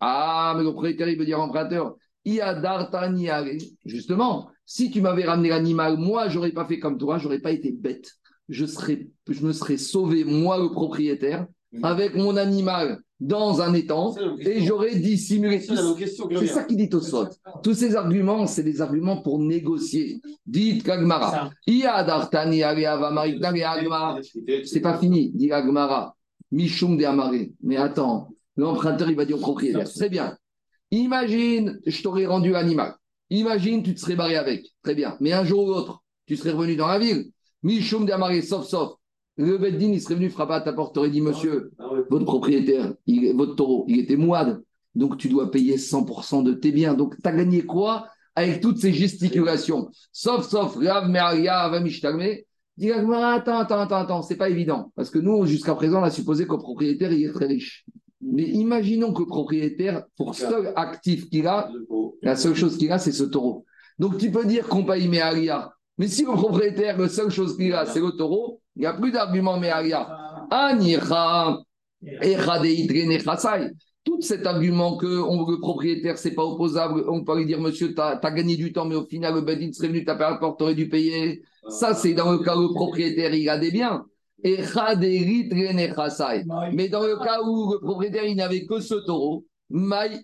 Ah, 0.00 0.54
mais 0.56 0.62
le 0.62 0.70
propriétaire, 0.70 1.08
il 1.08 1.18
veut 1.18 1.24
dire 1.24 1.40
emprunteur 1.40 1.96
Justement, 3.84 4.48
si 4.64 4.90
tu 4.90 5.00
m'avais 5.00 5.24
ramené 5.24 5.48
l'animal, 5.48 5.96
moi, 5.96 6.28
j'aurais 6.28 6.50
pas 6.50 6.64
fait 6.64 6.80
comme 6.80 6.98
toi, 6.98 7.18
j'aurais 7.18 7.38
pas 7.38 7.52
été 7.52 7.70
bête. 7.70 8.10
Je 8.48 8.64
me 8.64 9.52
serais 9.52 9.76
sauvé, 9.76 10.24
moi, 10.24 10.58
le 10.58 10.70
propriétaire, 10.70 11.46
avec 11.82 12.14
mon 12.14 12.36
animal 12.36 13.00
dans 13.18 13.62
un 13.62 13.72
étang 13.72 14.14
et 14.40 14.60
j'aurais 14.62 14.94
dissimulé. 14.96 15.60
C'est 15.60 16.46
ça 16.46 16.64
qui 16.64 16.76
dit 16.76 16.90
au 16.92 17.00
sot. 17.00 17.28
Tous 17.62 17.74
ces 17.74 17.96
arguments, 17.96 18.46
c'est 18.46 18.62
des 18.62 18.80
arguments 18.80 19.22
pour 19.22 19.38
négocier. 19.38 20.20
Dites 20.44 20.82
Kagmara. 20.82 21.50
C'est 24.64 24.80
pas 24.80 24.98
fini, 24.98 25.30
dit 25.34 25.48
Kagmara. 25.48 26.14
Michum 26.52 26.96
de 26.96 27.04
Amare. 27.04 27.32
Mais 27.62 27.76
attends, 27.76 28.28
l'emprunteur, 28.56 29.10
il 29.10 29.16
va 29.16 29.24
dire 29.24 29.36
au 29.36 29.40
propriétaire. 29.40 29.90
Très 29.92 30.08
bien. 30.08 30.36
Imagine, 30.90 31.80
je 31.84 32.02
t'aurais 32.02 32.26
rendu 32.26 32.50
l'animal. 32.50 32.94
Imagine, 33.30 33.82
tu 33.82 33.94
te 33.94 34.00
serais 34.00 34.14
barré 34.14 34.36
avec. 34.36 34.64
Très 34.82 34.94
bien. 34.94 35.16
Mais 35.20 35.32
un 35.32 35.44
jour 35.44 35.64
ou 35.64 35.68
l'autre, 35.68 36.04
tu 36.26 36.36
serais 36.36 36.52
revenu 36.52 36.76
dans 36.76 36.86
la 36.86 36.98
ville. 36.98 37.30
Michum 37.62 38.06
de 38.06 38.12
Amare, 38.12 38.42
sauf, 38.42 38.66
sauf. 38.68 38.92
Le 39.38 39.58
Beddin, 39.58 39.92
il 39.92 40.00
serait 40.00 40.14
venu 40.14 40.30
frapper 40.30 40.54
à 40.54 40.60
ta 40.62 40.72
porte, 40.72 40.96
aurait 40.96 41.10
dit 41.10 41.20
Monsieur, 41.20 41.72
ah 41.78 41.88
ah 41.90 41.94
votre 42.08 42.24
propriétaire, 42.24 42.94
votre 43.34 43.54
taureau, 43.54 43.84
il 43.88 44.00
était 44.00 44.16
mouade, 44.16 44.62
donc 44.94 45.18
tu 45.18 45.28
dois 45.28 45.50
payer 45.50 45.76
100% 45.76 46.42
de 46.42 46.54
tes 46.54 46.72
biens. 46.72 46.94
Donc, 46.94 47.14
tu 47.22 47.28
as 47.28 47.32
gagné 47.32 47.62
quoi 47.62 48.08
avec 48.34 48.60
toutes 48.60 48.78
ces 48.78 48.92
gesticulations? 48.92 49.90
Sauf, 50.10 50.48
sauf, 50.48 50.76
Rav 50.76 51.08
Me'aria, 51.08 51.68
Vamishtalme. 51.68 52.36
Dis 52.78 52.92
attends, 52.92 53.58
attends, 53.58 53.80
attends, 53.80 53.96
attends, 53.96 54.22
c'est 54.22 54.36
pas 54.36 54.50
évident. 54.50 54.92
Parce 54.96 55.10
que 55.10 55.18
nous, 55.18 55.46
jusqu'à 55.46 55.74
présent, 55.74 56.00
on 56.00 56.04
a 56.04 56.10
supposé 56.10 56.46
qu'au 56.46 56.58
propriétaire, 56.58 57.12
il 57.12 57.24
est 57.24 57.32
très 57.32 57.46
riche. 57.46 57.84
Mais 58.22 58.44
imaginons 58.44 59.12
que 59.12 59.20
le 59.20 59.26
propriétaire, 59.26 60.04
pour 60.16 60.34
seul 60.34 60.72
actif 60.76 61.28
qu'il 61.28 61.46
a, 61.46 61.70
la 62.22 62.36
seule 62.36 62.54
chose 62.54 62.76
qu'il 62.76 62.90
a, 62.92 62.98
c'est 62.98 63.12
ce 63.12 63.24
taureau. 63.24 63.64
Donc, 63.98 64.18
tu 64.18 64.30
peux 64.30 64.44
dire 64.44 64.66
qu'on 64.66 64.84
paye. 64.84 65.08
Mais 65.08 66.08
si 66.08 66.22
le 66.22 66.32
propriétaire, 66.32 66.98
la 66.98 67.08
seule 67.08 67.30
chose 67.30 67.56
qu'il 67.56 67.72
a, 67.72 67.86
c'est 67.86 68.00
le 68.00 68.10
taureau, 68.10 68.60
il 68.76 68.80
n'y 68.80 68.86
a 68.86 68.92
plus 68.92 69.10
d'argument 69.10 69.58
Me'aria. 69.58 70.06
Anira, 70.50 71.62
tout 74.04 74.20
cet 74.20 74.46
argument 74.46 74.96
que 74.96 75.06
le 75.06 75.60
propriétaire, 75.60 76.18
c'est 76.18 76.34
pas 76.34 76.44
opposable, 76.44 77.04
on 77.08 77.24
peut 77.24 77.38
lui 77.38 77.46
dire, 77.46 77.60
monsieur, 77.60 77.94
tu 77.94 78.00
as, 78.00 78.20
gagné 78.30 78.56
du 78.56 78.72
temps, 78.72 78.84
mais 78.84 78.94
au 78.94 79.04
final, 79.04 79.34
le 79.34 79.40
badin 79.40 79.72
serait 79.72 79.88
venu 79.88 80.04
taper 80.04 80.24
à 80.24 80.30
la 80.30 80.36
porte, 80.36 80.58
tu 80.58 80.64
aurais 80.64 80.74
dû 80.74 80.88
payer. 80.88 81.42
Ça, 81.68 81.94
c'est 81.94 82.14
dans 82.14 82.30
le 82.30 82.38
cas 82.38 82.56
où 82.56 82.62
le 82.62 82.74
propriétaire, 82.74 83.34
il 83.34 83.48
a 83.48 83.58
des 83.58 83.72
biens. 83.72 84.04
Mais 84.44 84.58
dans 86.88 87.02
le 87.02 87.24
cas 87.24 87.42
où 87.42 87.72
le 87.72 87.80
propriétaire, 87.80 88.24
il 88.24 88.36
n'avait 88.36 88.64
que 88.66 88.78
ce 88.78 88.94
taureau, 88.94 89.44
Maï 89.70 90.22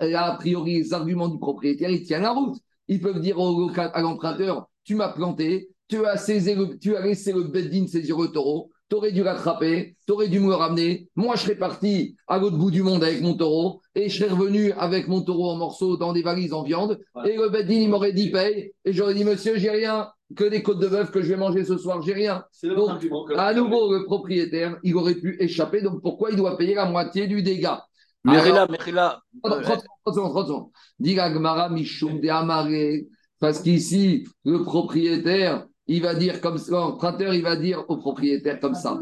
Là, 0.00 0.24
a 0.24 0.36
priori, 0.36 0.78
les 0.78 0.94
arguments 0.94 1.28
du 1.28 1.38
propriétaire, 1.38 1.90
ils 1.90 2.04
tiennent 2.04 2.22
la 2.22 2.30
route. 2.30 2.56
Ils 2.86 3.00
peuvent 3.00 3.20
dire 3.20 3.36
à 3.38 4.00
l'emprunteur, 4.00 4.70
tu 4.84 4.94
m'as 4.94 5.12
planté, 5.12 5.68
tu 5.88 6.04
as, 6.06 6.16
saisi 6.16 6.54
tu 6.80 6.96
as 6.96 7.00
laissé 7.00 7.32
le 7.32 7.44
bedin 7.44 7.86
saisir 7.86 8.18
le 8.18 8.28
taureau, 8.28 8.70
tu 8.88 8.96
aurais 8.96 9.12
dû 9.12 9.22
l'attraper, 9.22 9.96
tu 10.06 10.12
aurais 10.12 10.28
dû 10.28 10.40
me 10.40 10.54
ramener. 10.54 11.08
Moi, 11.14 11.36
je 11.36 11.42
serais 11.42 11.54
parti 11.54 12.16
à 12.26 12.38
l'autre 12.38 12.56
bout 12.56 12.70
du 12.70 12.82
monde 12.82 13.04
avec 13.04 13.20
mon 13.20 13.34
taureau 13.34 13.80
et 13.94 14.08
je 14.08 14.18
serais 14.18 14.30
revenu 14.30 14.72
avec 14.72 15.08
mon 15.08 15.20
taureau 15.20 15.50
en 15.50 15.56
morceaux 15.56 15.96
dans 15.96 16.12
des 16.12 16.22
valises 16.22 16.52
en 16.52 16.62
viande. 16.62 16.98
Et 17.26 17.36
le 17.36 17.50
bedin, 17.50 17.74
il 17.74 17.88
m'aurait 17.88 18.12
dit 18.12 18.30
paye. 18.30 18.72
Et 18.84 18.92
j'aurais 18.92 19.14
dit, 19.14 19.24
monsieur, 19.24 19.58
j'ai 19.58 19.70
rien 19.70 20.08
que 20.34 20.44
des 20.44 20.62
côtes 20.62 20.78
de 20.78 20.88
bœuf 20.88 21.10
que 21.10 21.22
je 21.22 21.28
vais 21.28 21.36
manger 21.36 21.64
ce 21.64 21.76
soir, 21.76 22.02
j'ai 22.02 22.12
rien. 22.14 22.44
Donc, 22.62 23.02
à 23.36 23.52
nouveau, 23.54 23.92
le 23.92 24.04
propriétaire, 24.04 24.78
il 24.82 24.96
aurait 24.96 25.14
pu 25.14 25.36
échapper. 25.40 25.82
Donc, 25.82 26.00
pourquoi 26.02 26.30
il 26.30 26.36
doit 26.36 26.56
payer 26.56 26.74
la 26.74 26.86
moitié 26.86 27.26
du 27.26 27.42
dégât? 27.42 27.82
Merila, 28.24 28.66
Merila. 28.66 29.22
30 29.42 29.64
secondes, 29.64 30.30
30 30.32 30.46
secondes. 30.46 30.70
Gmara 31.00 31.68
Mishum 31.70 32.20
de 32.20 32.28
Amare. 32.28 33.04
Parce 33.40 33.60
qu'ici, 33.60 34.26
le 34.44 34.64
propriétaire, 34.64 35.66
il 35.88 36.02
va 36.02 36.14
dire 36.14 36.40
comme 36.40 36.58
ça, 36.58 36.72
l'emprunteur, 36.72 37.34
il 37.34 37.42
va 37.42 37.56
dire 37.56 37.84
au 37.88 37.96
propriétaire 37.96 38.60
comme 38.60 38.74
ça, 38.74 39.00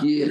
qui 0.00 0.20
est 0.20 0.26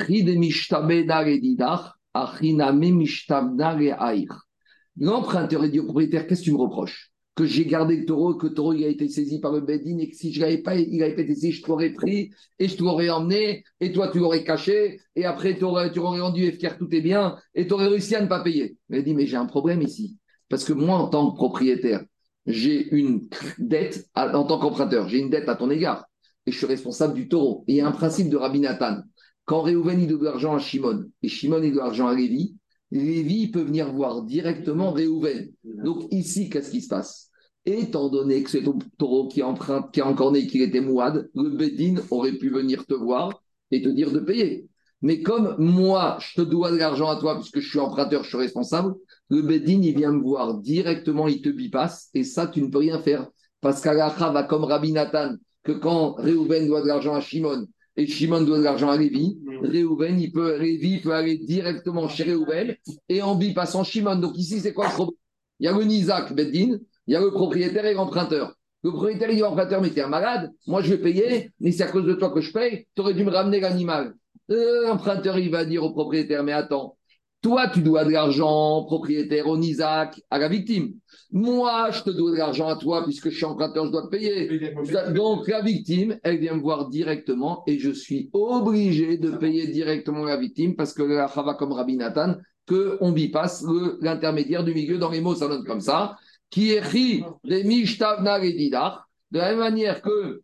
L'emprunteur, 4.97 5.65
il 5.65 5.71
dit 5.71 5.79
au 5.79 5.83
propriétaire, 5.83 6.25
qu'est-ce 6.25 6.41
que 6.41 6.45
tu 6.45 6.51
me 6.53 6.57
reproches? 6.57 7.11
Que 7.35 7.45
j'ai 7.45 7.65
gardé 7.65 7.97
le 7.97 8.05
taureau, 8.05 8.35
que 8.35 8.47
le 8.47 8.53
taureau 8.53 8.73
il 8.73 8.83
a 8.83 8.87
été 8.87 9.07
saisi 9.07 9.39
par 9.39 9.51
le 9.53 9.61
Bedin 9.61 9.97
et 9.99 10.09
que 10.09 10.15
si 10.15 10.33
je 10.33 10.41
l'avais 10.41 10.57
pas, 10.57 10.75
il 10.75 10.97
n'avait 10.97 11.15
pas 11.15 11.21
été 11.21 11.35
saisi, 11.35 11.51
je 11.51 11.63
t'aurais 11.63 11.91
pris 11.91 12.31
et 12.57 12.67
je 12.67 12.75
t'aurais 12.75 13.09
emmené 13.09 13.63
et 13.79 13.93
toi 13.93 14.09
tu 14.09 14.19
l'aurais 14.19 14.43
caché 14.43 14.99
et 15.15 15.25
après 15.25 15.57
tu 15.57 15.63
aurais, 15.63 15.91
tu 15.91 15.99
aurais 15.99 16.19
rendu 16.19 16.51
FKR 16.51 16.77
tout 16.77 16.93
est 16.93 17.01
bien 17.01 17.37
et 17.55 17.67
tu 17.67 17.73
aurais 17.73 17.87
réussi 17.87 18.15
à 18.15 18.21
ne 18.21 18.27
pas 18.27 18.41
payer. 18.41 18.77
Il 18.89 19.03
dit, 19.03 19.13
mais 19.13 19.25
j'ai 19.25 19.37
un 19.37 19.45
problème 19.45 19.81
ici. 19.81 20.17
Parce 20.49 20.65
que 20.65 20.73
moi, 20.73 20.97
en 20.97 21.07
tant 21.07 21.31
que 21.31 21.35
propriétaire, 21.35 22.03
j'ai 22.49 22.93
une 22.93 23.29
dette 23.59 24.09
en 24.15 24.43
tant 24.43 24.59
qu'emprunteur, 24.59 25.07
j'ai 25.07 25.19
une 25.19 25.29
dette 25.29 25.47
à 25.47 25.55
ton 25.55 25.69
égard 25.69 26.05
et 26.45 26.51
je 26.51 26.57
suis 26.57 26.65
responsable 26.65 27.13
du 27.13 27.29
taureau. 27.29 27.63
Et 27.67 27.73
il 27.73 27.75
y 27.77 27.81
a 27.81 27.87
un 27.87 27.91
principe 27.91 28.29
de 28.29 28.37
Rabbi 28.37 28.59
Nathan. 28.59 28.97
Quand 29.45 29.61
Réhouven 29.61 30.01
il 30.01 30.07
doit 30.07 30.19
de 30.19 30.25
l'argent 30.25 30.55
à 30.55 30.59
Shimon 30.59 31.05
et 31.21 31.27
Shimon 31.27 31.61
il 31.61 31.71
de 31.71 31.77
l'argent 31.77 32.07
à 32.07 32.15
Lévi, 32.15 32.55
Lévi 32.91 33.49
peut 33.51 33.61
venir 33.61 33.93
voir 33.93 34.23
directement 34.23 34.91
Réhouven. 34.91 35.51
Donc 35.63 36.11
ici, 36.11 36.49
qu'est-ce 36.49 36.71
qui 36.71 36.81
se 36.81 36.87
passe? 36.87 37.29
Étant 37.65 38.09
donné 38.09 38.41
que 38.41 38.49
c'est 38.49 38.63
ton 38.63 38.79
taureau 38.97 39.27
qui, 39.27 39.43
emprunte, 39.43 39.91
qui 39.93 40.01
a 40.01 40.07
encore 40.07 40.31
né, 40.31 40.47
qu'il 40.47 40.63
était 40.63 40.81
mouad, 40.81 41.29
le 41.35 41.49
Bedin 41.49 42.01
aurait 42.09 42.33
pu 42.33 42.49
venir 42.49 42.85
te 42.87 42.95
voir 42.95 43.43
et 43.69 43.81
te 43.81 43.89
dire 43.89 44.11
de 44.11 44.19
payer. 44.19 44.67
Mais 45.01 45.21
comme 45.21 45.55
moi, 45.59 46.17
je 46.19 46.41
te 46.41 46.47
dois 46.47 46.71
de 46.71 46.77
l'argent 46.77 47.09
à 47.09 47.17
toi 47.17 47.35
puisque 47.35 47.59
je 47.59 47.69
suis 47.69 47.79
emprunteur, 47.79 48.23
je 48.23 48.29
suis 48.29 48.37
responsable, 48.37 48.95
le 49.29 49.41
Bedin, 49.41 49.81
il 49.81 49.95
vient 49.95 50.11
me 50.11 50.21
voir 50.21 50.55
directement, 50.55 51.27
il 51.27 51.41
te 51.41 51.49
bypasse, 51.49 52.09
et 52.13 52.23
ça, 52.23 52.47
tu 52.47 52.61
ne 52.61 52.67
peux 52.67 52.79
rien 52.79 52.99
faire. 52.99 53.27
Parce 53.61 53.81
qu'Alacha 53.81 54.29
va 54.31 54.43
comme 54.43 54.63
Rabbi 54.63 54.91
Nathan, 54.91 55.35
que 55.63 55.71
quand 55.73 56.13
Réhouven 56.13 56.67
doit 56.67 56.81
de 56.81 56.87
l'argent 56.87 57.13
à 57.13 57.21
Shimon, 57.21 57.67
et 57.97 58.07
Shimon 58.07 58.41
doit 58.41 58.57
de 58.57 58.63
l'argent 58.63 58.89
à 58.89 58.97
Lévi. 58.97 59.37
Réhouven, 59.61 60.19
il 60.19 60.31
peut, 60.31 60.57
Lévi 60.57 60.99
peut 61.01 61.13
aller 61.13 61.37
directement 61.37 62.07
chez 62.07 62.23
Réhouven, 62.23 62.75
et 63.09 63.21
en 63.21 63.35
bypassant 63.35 63.83
Shimon. 63.83 64.15
Donc 64.15 64.37
ici, 64.37 64.59
c'est 64.59 64.73
quoi 64.73 64.87
le 64.87 64.93
problème? 64.93 65.15
Il 65.59 65.65
y 65.65 65.67
a 65.67 65.77
le 65.77 65.83
Nizak 65.83 66.33
Bedin, 66.33 66.77
il 67.07 67.13
y 67.13 67.15
a 67.15 67.19
le 67.19 67.31
propriétaire 67.31 67.85
et 67.85 67.93
l'emprunteur. 67.93 68.55
Le 68.83 68.91
propriétaire, 68.91 69.29
il 69.29 69.35
dit 69.35 69.41
l'emprunteur, 69.41 69.81
mais 69.81 69.89
t'es 69.89 70.01
un 70.01 70.07
malade, 70.07 70.51
moi 70.65 70.81
je 70.81 70.91
vais 70.91 71.01
payer, 71.01 71.51
mais 71.59 71.73
c'est 71.73 71.83
à 71.83 71.87
cause 71.87 72.05
de 72.05 72.13
toi 72.13 72.29
que 72.29 72.39
je 72.39 72.53
paye, 72.53 72.87
tu 72.95 73.01
aurais 73.01 73.13
dû 73.13 73.25
me 73.25 73.31
ramener 73.31 73.59
l'animal. 73.59 74.15
L'emprunteur, 74.47 75.37
il 75.37 75.51
va 75.51 75.65
dire 75.65 75.83
au 75.83 75.91
propriétaire, 75.91 76.43
mais 76.45 76.53
attends, 76.53 76.97
toi, 77.41 77.69
tu 77.69 77.81
dois 77.81 78.03
de 78.03 78.11
l'argent 78.11 78.83
propriétaire 78.83 79.47
au 79.47 79.57
Isaac 79.57 80.21
à 80.29 80.39
la 80.39 80.49
victime. 80.49 80.93
Moi, 81.31 81.91
je 81.91 82.01
te 82.03 82.09
dois 82.09 82.31
de 82.31 82.37
l'argent 82.37 82.67
à 82.67 82.75
toi 82.75 83.03
puisque 83.03 83.29
je 83.29 83.35
suis 83.35 83.45
emprunteur, 83.45 83.85
je 83.85 83.91
dois 83.91 84.03
te 84.03 84.09
payer. 84.09 84.73
Donc, 85.13 85.47
la 85.47 85.61
victime, 85.61 86.19
elle 86.23 86.39
vient 86.39 86.55
me 86.55 86.61
voir 86.61 86.89
directement 86.89 87.63
et 87.65 87.79
je 87.79 87.91
suis 87.91 88.29
obligé 88.33 89.17
de 89.17 89.31
payer 89.31 89.67
directement 89.67 90.25
la 90.25 90.37
victime 90.37 90.75
parce 90.75 90.93
que 90.93 91.03
la 91.03 91.27
chava 91.27 91.53
comme 91.53 91.71
Rabbi 91.71 91.95
Nathan, 91.95 92.35
qu'on 92.67 93.11
bypasse 93.11 93.63
l'intermédiaire 94.01 94.63
du 94.63 94.73
milieu. 94.73 94.97
Dans 94.97 95.09
les 95.09 95.21
mots, 95.21 95.35
ça 95.35 95.47
donne 95.47 95.65
comme 95.65 95.81
ça. 95.81 96.17
Qui 96.49 96.71
écrit 96.71 97.23
les 97.43 97.63
Mishtavna 97.63 98.39
De 98.39 99.37
la 99.37 99.49
même 99.49 99.59
manière 99.59 100.01
que 100.01 100.41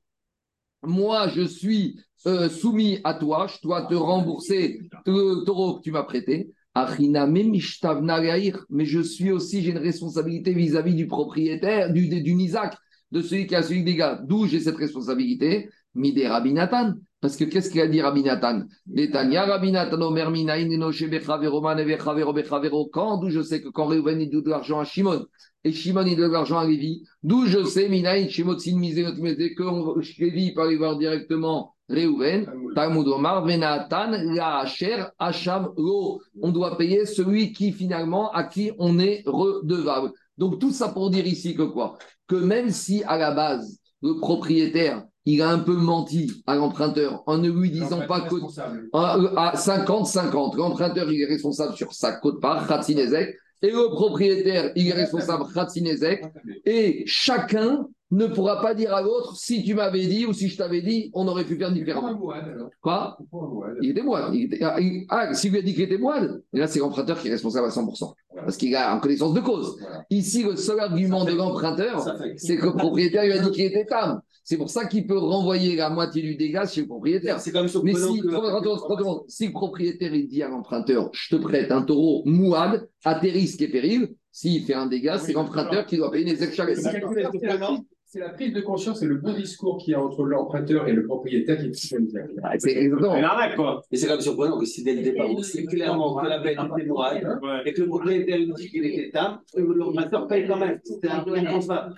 moi, 0.81 1.27
je 1.27 1.41
suis 1.41 1.99
euh, 2.27 2.47
soumis 2.47 2.99
à 3.03 3.15
toi, 3.15 3.47
je 3.47 3.57
dois 3.61 3.83
te 3.83 3.95
rembourser 3.95 4.79
le 5.05 5.43
taureau 5.43 5.75
que 5.75 5.81
tu 5.81 5.91
m'as 5.91 6.03
prêté 6.03 6.53
mais 8.69 8.85
je 8.85 8.99
suis 8.99 9.31
aussi, 9.31 9.61
j'ai 9.61 9.71
une 9.71 9.77
responsabilité 9.77 10.53
vis-à-vis 10.53 10.93
du 10.93 11.07
propriétaire, 11.07 11.93
du, 11.93 12.07
du, 12.07 12.31
Isaac, 12.33 12.75
de 13.11 13.21
celui 13.21 13.47
qui 13.47 13.55
a 13.55 13.63
celui 13.63 13.83
des 13.83 13.95
gars. 13.95 14.19
D'où 14.23 14.45
j'ai 14.45 14.59
cette 14.59 14.75
responsabilité 14.75 15.69
Midé 15.95 16.27
Rabinatan. 16.27 16.95
Parce 17.21 17.37
que 17.37 17.45
qu'est-ce 17.45 17.71
qu'il 17.71 17.81
a 17.81 17.87
dit 17.87 18.01
Rabinatan 18.01 18.65
Quand 22.91 23.17
D'où 23.17 23.29
je 23.29 23.41
sais 23.41 23.61
que 23.61 23.69
quand 23.69 23.85
Reuven 23.85 24.21
il 24.21 24.29
doit 24.29 24.41
de 24.41 24.49
l'argent 24.49 24.79
à 24.79 24.83
Shimon 24.83 25.25
et 25.63 25.71
Shimon 25.71 26.05
il 26.05 26.17
doit 26.17 26.27
de 26.27 26.33
l'argent 26.33 26.59
à 26.59 26.67
Lévi, 26.67 27.03
d'où 27.23 27.47
je 27.47 27.63
sais 27.63 27.89
Minaïn 27.89 28.29
Shimon 28.29 28.57
que 28.57 30.21
Lévi 30.21 30.53
peut 30.53 30.61
aller 30.61 30.77
voir 30.77 30.97
directement 30.97 31.74
Talmud 31.87 33.07
Omar, 33.07 33.45
Hacham, 35.19 35.73
Lo. 35.77 36.21
On 36.41 36.51
doit 36.51 36.77
payer 36.77 37.05
celui 37.05 37.53
qui 37.53 37.71
finalement, 37.71 38.31
à 38.31 38.43
qui 38.43 38.71
on 38.79 38.97
est 38.99 39.23
redevable. 39.25 40.11
Donc 40.37 40.59
tout 40.59 40.71
ça 40.71 40.89
pour 40.89 41.09
dire 41.09 41.27
ici 41.27 41.55
que 41.55 41.63
quoi? 41.63 41.97
Que 42.27 42.35
même 42.35 42.69
si 42.69 43.03
à 43.03 43.17
la 43.17 43.31
base, 43.31 43.79
le 44.01 44.19
propriétaire, 44.19 45.03
il 45.25 45.41
a 45.41 45.49
un 45.49 45.59
peu 45.59 45.75
menti 45.75 46.43
à 46.45 46.55
l'emprunteur 46.55 47.23
en 47.25 47.37
ne 47.37 47.49
lui 47.49 47.71
disant 47.71 48.05
pas 48.07 48.21
que 48.21 48.35
à 48.93 49.55
50-50, 49.55 50.55
l'emprunteur 50.57 51.11
il 51.11 51.21
est 51.21 51.25
responsable 51.25 51.75
sur 51.75 51.93
sa 51.93 52.13
cote 52.13 52.39
part, 52.39 52.67
Khatsinezek, 52.67 53.35
et 53.61 53.71
le 53.71 53.89
propriétaire 53.89 54.71
il 54.75 54.87
est 54.87 54.93
responsable 54.93 55.45
Khatsinezek, 55.53 56.23
et 56.65 57.03
chacun 57.05 57.87
ne 58.11 58.27
pourra 58.27 58.61
pas 58.61 58.73
dire 58.73 58.93
à 58.93 59.01
l'autre 59.01 59.35
si 59.35 59.63
tu 59.63 59.73
m'avais 59.73 60.05
dit 60.05 60.25
ou 60.25 60.33
si 60.33 60.47
je 60.47 60.57
t'avais 60.57 60.81
dit, 60.81 61.09
on 61.13 61.27
aurait 61.27 61.43
pu 61.43 61.57
faire 61.57 61.71
différemment. 61.71 62.19
Quoi? 62.81 63.17
Il 63.81 63.91
était 63.91 64.03
moine. 64.03 64.33
Ah, 64.61 64.77
ah, 65.09 65.33
s'il 65.33 65.51
lui 65.51 65.59
a 65.59 65.61
dit 65.61 65.73
qu'il 65.73 65.83
était 65.83 65.97
moine, 65.97 66.41
là 66.53 66.67
c'est 66.67 66.79
l'emprunteur 66.79 67.19
qui 67.19 67.27
est 67.27 67.31
responsable 67.31 67.67
à 67.67 67.71
100%. 67.71 68.13
Parce 68.35 68.57
qu'il 68.57 68.75
a 68.75 68.95
en 68.95 68.99
connaissance 68.99 69.33
de 69.33 69.39
cause. 69.41 69.77
Ici, 70.09 70.43
le 70.43 70.55
seul 70.55 70.79
argument 70.79 71.25
de 71.25 71.33
l'emprunteur, 71.33 72.05
c'est 72.37 72.57
que 72.57 72.65
le 72.67 72.73
propriétaire 72.73 73.23
lui 73.23 73.33
a 73.33 73.39
dit 73.39 73.51
qu'il 73.51 73.65
était 73.65 73.85
tam. 73.85 74.21
C'est 74.47 74.57
pour 74.57 74.69
ça 74.69 74.85
qu'il 74.85 75.07
peut 75.07 75.17
renvoyer 75.17 75.75
la 75.75 75.89
moitié 75.89 76.21
du 76.21 76.35
dégât 76.35 76.67
chez 76.67 76.81
le 76.81 76.87
propriétaire. 76.87 77.39
C'est 77.39 77.51
comme 77.51 77.67
Mais 77.83 77.95
si, 77.95 78.21
si 79.27 79.47
le 79.47 79.51
propriétaire 79.51 80.13
il 80.13 80.27
dit 80.27 80.43
à 80.43 80.49
l'emprunteur, 80.49 81.09
je 81.13 81.35
te 81.35 81.41
prête 81.41 81.71
un 81.71 81.81
taureau 81.81 82.21
mouad 82.25 82.87
à 83.03 83.15
tes 83.15 83.31
risques 83.31 83.63
et 83.63 83.67
périls, 83.69 84.13
s'il 84.31 84.63
fait 84.63 84.75
un 84.75 84.85
dégât, 84.85 85.17
c'est 85.17 85.33
l'emprunteur 85.33 85.87
qui 85.87 85.97
doit 85.97 86.11
payer 86.11 86.25
les 86.25 86.43
extra 86.43 86.67
c'est 88.07 88.19
la 88.19 88.29
prise 88.29 88.53
de 88.53 88.61
conscience 88.61 89.01
et 89.01 89.07
le 89.07 89.15
bon 89.15 89.33
discours 89.33 89.77
qu'il 89.77 89.91
y 89.91 89.95
a 89.95 90.01
entre 90.01 90.23
l'emprunteur 90.23 90.87
et 90.87 90.93
le 90.93 91.05
propriétaire 91.05 91.57
qui 91.57 91.65
est 91.67 91.95
ah, 92.43 92.51
C'est 92.59 92.71
exactement. 92.77 93.15
C'est 93.15 93.55
quoi. 93.55 93.81
Et 93.91 93.97
c'est 93.97 94.07
quand 94.07 94.13
même 94.13 94.21
surprenant 94.21 94.59
que 94.59 94.65
si 94.65 94.83
dès 94.83 94.93
le 94.93 95.01
départ, 95.01 95.27
c'est 95.43 95.65
clairement 95.65 96.15
que 96.15 96.27
la 96.27 96.39
bête 96.39 96.57
était 96.57 96.87
morale 96.87 97.39
et 97.65 97.73
que 97.73 97.81
le 97.81 97.87
propriétaire 97.87 98.37
lui 98.37 98.53
dit 98.53 98.69
qu'il 98.69 98.85
était 98.85 99.09
tard, 99.11 99.41
l'emprunteur 99.55 100.27
paye 100.27 100.47
quand 100.47 100.57
même. 100.57 100.79
C'est 100.83 101.09
un 101.09 101.21
peu 101.21 101.33
inconcevable. 101.33 101.95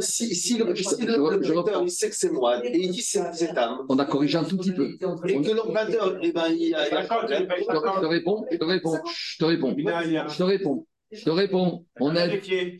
Si, 0.00 0.34
si 0.34 0.58
le 0.58 0.64
propriétaire 0.64 1.82
il 1.82 1.90
sait 1.90 2.10
que 2.10 2.16
c'est 2.16 2.32
moi 2.32 2.64
et 2.64 2.78
il 2.78 2.90
dit 2.90 2.98
que 2.98 3.20
c'est 3.32 3.54
tard. 3.54 3.84
On 3.88 3.98
a 3.98 4.04
corrigé 4.04 4.36
un 4.36 4.44
tout 4.44 4.58
petit 4.58 4.72
peu. 4.72 4.90
Et 5.26 5.40
que 5.40 5.54
l'emprunteur, 5.54 6.18
eh 6.22 6.32
ben, 6.32 6.48
il 6.50 6.74
a. 6.74 6.84
Je 6.84 8.00
te 8.00 8.06
réponds, 8.06 8.44
je 8.50 8.56
te 8.58 8.64
réponds, 8.64 8.96
je 9.30 9.38
te 9.38 9.44
réponds. 9.44 9.74
Je 9.78 10.36
te 10.36 10.42
réponds. 10.42 10.86
Je 11.10 11.24
te 11.24 11.30
réponds. 11.30 11.86
On 12.00 12.14
a, 12.16 12.26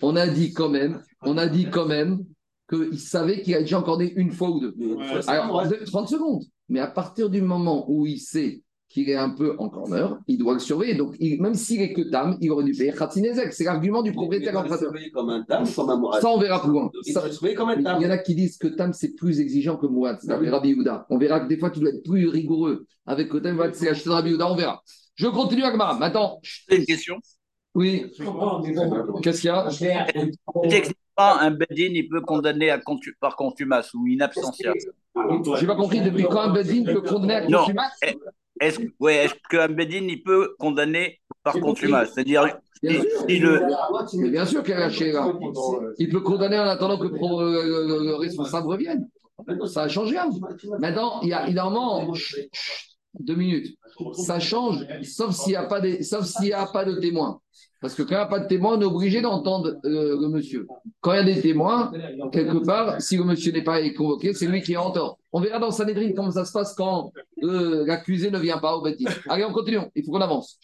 on 0.02 0.16
a 0.16 0.26
dit 0.26 0.52
quand 0.52 0.68
même, 0.68 1.02
on 1.22 1.38
a 1.38 1.46
dit 1.46 1.70
quand 1.70 1.86
même 1.86 2.24
qu'il 2.68 2.98
savait 2.98 3.40
qu'il 3.42 3.54
a 3.54 3.60
déjà 3.60 3.82
né 3.98 4.12
une 4.16 4.30
fois 4.30 4.50
ou 4.50 4.60
deux. 4.60 4.74
Alors, 5.26 5.64
30 5.86 6.08
secondes. 6.08 6.44
Mais 6.68 6.80
à 6.80 6.86
partir 6.86 7.30
du 7.30 7.40
moment 7.40 7.90
où 7.90 8.06
il 8.06 8.18
sait 8.18 8.62
qu'il 8.88 9.10
est 9.10 9.16
un 9.16 9.30
peu 9.30 9.54
en 9.58 9.68
corner, 9.68 10.18
il 10.28 10.38
doit 10.38 10.54
le 10.54 10.58
surveiller. 10.58 10.94
Donc, 10.94 11.14
même 11.20 11.54
s'il 11.54 11.80
est 11.82 11.92
que 11.92 12.02
tam, 12.02 12.36
il 12.40 12.50
aurait 12.50 12.64
dû 12.64 12.72
payer 12.72 12.92
Khatinezek. 12.92 13.52
C'est 13.52 13.64
l'argument 13.64 14.02
du 14.02 14.12
propriétaire 14.12 14.56
emprunteur. 14.58 14.92
comme 15.12 15.30
un 15.30 15.42
tam, 15.42 15.64
comme 15.74 15.90
un 15.90 16.20
Ça, 16.20 16.28
on 16.28 16.38
verra 16.38 16.62
plus 16.62 16.70
loin. 16.70 16.90
il 17.04 17.12
y 17.12 18.06
en 18.06 18.10
a 18.10 18.18
qui 18.18 18.34
disent 18.34 18.56
que 18.56 18.68
tam, 18.68 18.92
c'est 18.92 19.14
plus 19.14 19.40
exigeant 19.40 19.76
que 19.76 19.86
Mouad. 19.86 20.18
C'est 20.20 20.32
Rabbi 20.32 20.70
Yehuda. 20.70 21.06
On 21.10 21.18
verra 21.18 21.40
que 21.40 21.48
des 21.48 21.58
fois, 21.58 21.70
tu 21.70 21.80
dois 21.80 21.90
être 21.90 22.02
plus 22.02 22.28
rigoureux 22.28 22.86
avec 23.06 23.28
que 23.28 23.38
tam, 23.38 23.62
c'est 23.72 23.88
acheter 23.88 24.10
Rabbi 24.10 24.30
Yehuda. 24.30 24.50
On 24.50 24.56
verra. 24.56 24.82
Je 25.14 25.26
continue 25.26 25.64
avec 25.64 25.76
Maintenant. 25.76 25.98
Maintenant. 25.98 26.40
Une 26.70 26.84
question. 26.84 27.16
Oui. 27.74 28.06
Qu'est-ce 29.22 29.40
qu'il 29.40 29.50
y 29.50 29.90
a? 29.90 30.06
Un 31.18 31.50
Bedin, 31.50 31.92
il 31.94 32.08
peut 32.08 32.20
condamner 32.20 32.70
à 32.70 32.80
par 33.20 33.36
contumace 33.36 33.92
ou 33.94 34.06
in 34.08 34.20
absentia. 34.20 34.72
J'ai 35.58 35.66
pas 35.66 35.76
compris 35.76 36.00
depuis 36.00 36.24
quand 36.24 36.40
un 36.40 36.52
Bedin 36.52 36.84
peut 36.84 37.02
condamner 37.02 37.34
à 37.34 37.46
contumace 37.46 38.00
Est-ce 38.60 38.80
ouais, 39.00 39.24
est 39.24 39.42
qu'un 39.50 39.68
Bedin, 39.68 40.06
il 40.08 40.22
peut 40.22 40.54
condamner 40.58 41.20
par 41.42 41.58
contumace? 41.58 42.12
C'est-à-dire, 42.14 42.58
si, 42.82 43.38
le... 43.38 44.30
Bien 44.30 44.46
sûr 44.46 44.62
qu'il 44.62 44.74
a 44.74 44.80
lâché 44.80 45.12
là. 45.12 45.32
Il 45.98 46.08
peut 46.10 46.20
condamner 46.20 46.58
en 46.58 46.66
attendant 46.66 46.98
que 46.98 47.06
le, 47.06 48.14
responsable 48.16 48.68
revienne. 48.68 49.08
Ça 49.66 49.82
a 49.82 49.88
changé. 49.88 50.16
Maintenant, 50.78 51.20
il 51.22 51.28
y 51.28 51.32
a 51.32 51.48
énormément. 51.48 52.12
Deux 53.18 53.34
minutes. 53.34 53.76
Ça 54.12 54.38
change, 54.38 54.86
sauf 55.02 55.34
s'il 55.34 55.52
n'y 55.52 55.56
a, 55.56 55.64
pas 55.64 55.80
de, 55.80 56.02
sauf 56.02 56.24
s'il 56.24 56.52
a 56.52 56.66
pas 56.66 56.84
de 56.84 56.94
témoin. 57.00 57.40
Parce 57.80 57.94
que 57.94 58.02
quand 58.02 58.10
il 58.10 58.18
n'y 58.18 58.22
a 58.22 58.26
pas 58.26 58.40
de 58.40 58.48
témoin, 58.48 58.76
on 58.76 58.80
est 58.80 58.84
obligé 58.84 59.20
d'entendre 59.20 59.78
euh, 59.84 60.20
le 60.20 60.28
monsieur. 60.28 60.66
Quand 61.00 61.12
il 61.12 61.16
y 61.16 61.20
a 61.20 61.24
des 61.24 61.40
témoins, 61.40 61.92
quelque 62.32 62.64
part, 62.64 63.00
si 63.00 63.16
le 63.16 63.24
monsieur 63.24 63.52
n'est 63.52 63.62
pas 63.62 63.78
convoqué, 63.90 64.34
c'est 64.34 64.46
lui 64.46 64.62
qui 64.62 64.72
est 64.72 64.76
en 64.76 64.90
tort. 64.90 65.18
On 65.32 65.40
verra 65.40 65.60
dans 65.60 65.70
Sanhedrin 65.70 66.10
comment 66.14 66.32
ça 66.32 66.44
se 66.44 66.52
passe 66.52 66.74
quand 66.74 67.12
euh, 67.44 67.86
l'accusé 67.86 68.30
ne 68.30 68.38
vient 68.38 68.58
pas 68.58 68.76
au 68.76 68.82
bêtises. 68.82 69.08
Allez, 69.28 69.44
on 69.44 69.52
continue. 69.52 69.78
Il 69.94 70.04
faut 70.04 70.10
qu'on 70.10 70.20
avance. 70.20 70.58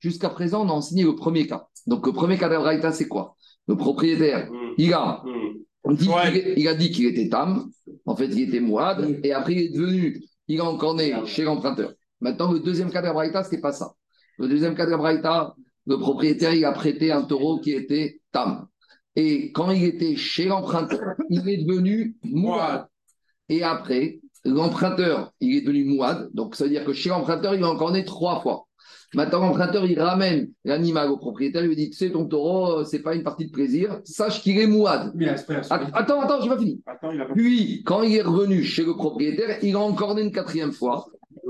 Jusqu'à 0.00 0.28
présent, 0.28 0.66
on 0.66 0.68
a 0.68 0.72
enseigné 0.72 1.04
le 1.04 1.14
premier 1.14 1.46
cas. 1.46 1.66
Donc, 1.86 2.06
le 2.06 2.12
premier 2.12 2.36
cas 2.36 2.48
d'Abraïta, 2.48 2.92
c'est 2.92 3.08
quoi? 3.08 3.36
Le 3.66 3.76
propriétaire, 3.76 4.50
il 4.76 4.92
a, 4.92 5.22
dit 5.88 6.10
il, 6.56 6.68
a 6.68 6.74
dit 6.74 6.90
qu'il 6.90 7.06
était 7.06 7.28
tam. 7.28 7.70
En 8.04 8.16
fait, 8.16 8.26
il 8.26 8.48
était 8.48 8.60
mouad. 8.60 9.18
Et 9.22 9.32
après, 9.32 9.54
il 9.54 9.58
est 9.60 9.68
devenu, 9.70 10.22
il 10.48 10.60
a 10.60 10.64
encore 10.64 10.94
né 10.94 11.14
chez 11.26 11.44
l'emprunteur. 11.44 11.92
Maintenant, 12.20 12.52
le 12.52 12.60
deuxième 12.60 12.90
cas 12.90 13.00
d'Abraïta, 13.00 13.44
ce 13.44 13.54
n'est 13.54 13.60
pas 13.60 13.72
ça. 13.72 13.92
Le 14.38 14.48
deuxième 14.48 14.74
cas 14.74 14.86
d'Abraïta, 14.86 15.54
le 15.90 15.98
propriétaire, 15.98 16.54
il 16.54 16.64
a 16.64 16.70
prêté 16.70 17.10
un 17.10 17.22
taureau 17.22 17.58
qui 17.58 17.72
était 17.72 18.20
tam. 18.30 18.68
Et 19.16 19.50
quand 19.50 19.72
il 19.72 19.84
était 19.84 20.14
chez 20.14 20.44
l'emprunteur, 20.44 21.16
il 21.28 21.46
est 21.48 21.64
devenu 21.64 22.14
mouad. 22.22 22.86
Et 23.48 23.64
après, 23.64 24.20
l'emprunteur, 24.44 25.32
il 25.40 25.56
est 25.56 25.62
devenu 25.62 25.84
mouad. 25.84 26.30
Donc, 26.32 26.54
ça 26.54 26.62
veut 26.64 26.70
dire 26.70 26.84
que 26.84 26.92
chez 26.92 27.08
l'emprunteur, 27.08 27.56
il 27.56 27.64
a 27.64 27.68
encore 27.68 27.90
né 27.90 28.04
trois 28.04 28.40
fois. 28.40 28.68
Maintenant, 29.14 29.40
l'emprunteur, 29.40 29.84
il 29.84 29.98
ramène 30.00 30.52
l'animal 30.64 31.10
au 31.10 31.16
propriétaire, 31.16 31.64
il 31.64 31.68
lui 31.68 31.74
dit, 31.74 31.90
tu 31.90 31.96
sais, 31.96 32.12
ton 32.12 32.24
taureau, 32.26 32.78
euh, 32.78 32.84
c'est 32.84 33.02
pas 33.02 33.16
une 33.16 33.24
partie 33.24 33.46
de 33.46 33.50
plaisir, 33.50 34.00
sache 34.04 34.42
qu'il 34.42 34.58
est 34.58 34.68
mouad. 34.68 35.12
Attends, 35.68 36.20
attends, 36.20 36.40
je 36.40 36.48
pas 36.48 36.56
fini. 36.56 36.80
Puis, 37.34 37.82
quand 37.84 38.02
il 38.02 38.14
est 38.14 38.22
revenu 38.22 38.62
chez 38.62 38.84
le 38.84 38.94
propriétaire, 38.94 39.58
il 39.64 39.74
a 39.74 39.80
encore 39.80 40.14
né 40.14 40.22
une 40.22 40.30
quatrième 40.30 40.70
fois. 40.70 41.06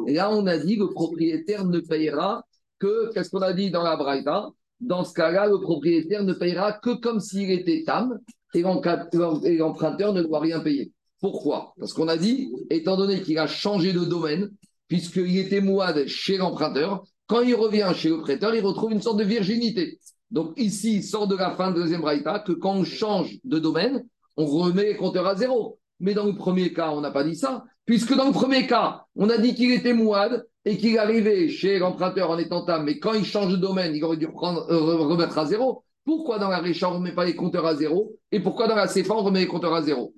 Et 0.07 0.15
là, 0.15 0.31
on 0.33 0.47
a 0.47 0.57
dit 0.57 0.79
que 0.79 0.85
le 0.85 0.89
propriétaire 0.89 1.67
ne 1.67 1.81
payera 1.81 2.43
que, 2.81 3.13
qu'est-ce 3.13 3.31
qu'on 3.31 3.43
a 3.43 3.53
dit 3.53 3.71
dans 3.71 3.85
la 3.85 3.97
Braïta? 3.97 4.49
Dans 4.81 5.05
ce 5.05 5.15
cas-là, 5.15 5.47
le 5.47 5.61
propriétaire 5.61 6.25
ne 6.25 6.33
payera 6.33 6.73
que 6.73 6.95
comme 6.95 7.21
s'il 7.21 7.51
était 7.51 7.85
tam 7.87 8.19
et 8.55 8.63
l'emprunteur 8.63 10.13
ne 10.13 10.23
doit 10.23 10.41
rien 10.41 10.59
payer. 10.61 10.91
Pourquoi? 11.21 11.75
Parce 11.79 11.93
qu'on 11.93 12.09
a 12.09 12.17
dit, 12.17 12.51
étant 12.71 12.97
donné 12.97 13.21
qu'il 13.23 13.39
a 13.39 13.47
changé 13.47 13.93
de 13.93 14.01
domaine, 14.01 14.51
puisqu'il 14.89 15.39
était 15.39 15.61
mouad 15.61 16.07
chez 16.07 16.39
l'emprunteur, 16.39 17.05
quand 17.27 17.43
il 17.43 17.55
revient 17.55 17.93
chez 17.95 18.09
le 18.09 18.21
prêteur, 18.21 18.55
il 18.55 18.65
retrouve 18.65 18.91
une 18.91 19.03
sorte 19.03 19.19
de 19.19 19.25
virginité. 19.25 20.01
Donc 20.31 20.53
ici, 20.57 20.97
il 20.97 21.05
sort 21.05 21.29
de 21.29 21.37
la 21.37 21.53
fin 21.53 21.71
de 21.71 21.77
la 21.77 21.83
deuxième 21.83 22.01
braïta 22.01 22.41
que 22.41 22.53
quand 22.53 22.75
on 22.75 22.85
change 22.85 23.39
de 23.45 23.59
domaine, 23.59 24.05
on 24.37 24.47
remet 24.47 24.85
les 24.85 24.97
compteurs 24.97 25.27
à 25.27 25.37
zéro. 25.37 25.79
Mais 26.01 26.15
dans 26.15 26.25
le 26.25 26.35
premier 26.35 26.73
cas, 26.73 26.91
on 26.91 27.03
n'a 27.03 27.11
pas 27.11 27.23
dit 27.23 27.37
ça, 27.37 27.65
puisque 27.85 28.17
dans 28.17 28.27
le 28.27 28.33
premier 28.33 28.67
cas, 28.67 29.05
on 29.15 29.29
a 29.29 29.37
dit 29.37 29.55
qu'il 29.55 29.71
était 29.73 29.93
mouad 29.93 30.47
et 30.65 30.77
qu'il 30.77 30.99
arrivait 30.99 31.49
chez 31.49 31.79
l'emprunteur 31.79 32.31
en 32.31 32.39
étant 32.39 32.65
tam, 32.65 32.85
mais 32.85 32.99
quand 32.99 33.15
il 33.15 33.25
change 33.25 33.53
de 33.53 33.57
domaine, 33.57 33.95
il 33.95 34.05
aurait 34.05 34.17
dû 34.17 34.27
euh, 34.27 34.31
remettre 34.31 35.39
à 35.39 35.47
zéro. 35.47 35.85
Pourquoi 36.05 36.39
dans 36.39 36.49
la 36.49 36.59
Récha, 36.59 36.89
on 36.89 36.93
ne 36.93 36.97
remet 36.99 37.15
pas 37.15 37.25
les 37.25 37.37
compteurs 37.37 37.67
à 37.67 37.77
zéro? 37.77 38.17
Et 38.33 38.41
pourquoi 38.41 38.67
dans 38.67 38.75
la 38.75 38.89
CFA, 38.89 39.15
on 39.15 39.23
remet 39.23 39.41
les 39.41 39.47
compteurs 39.47 39.75
à 39.75 39.83
zéro? 39.83 40.15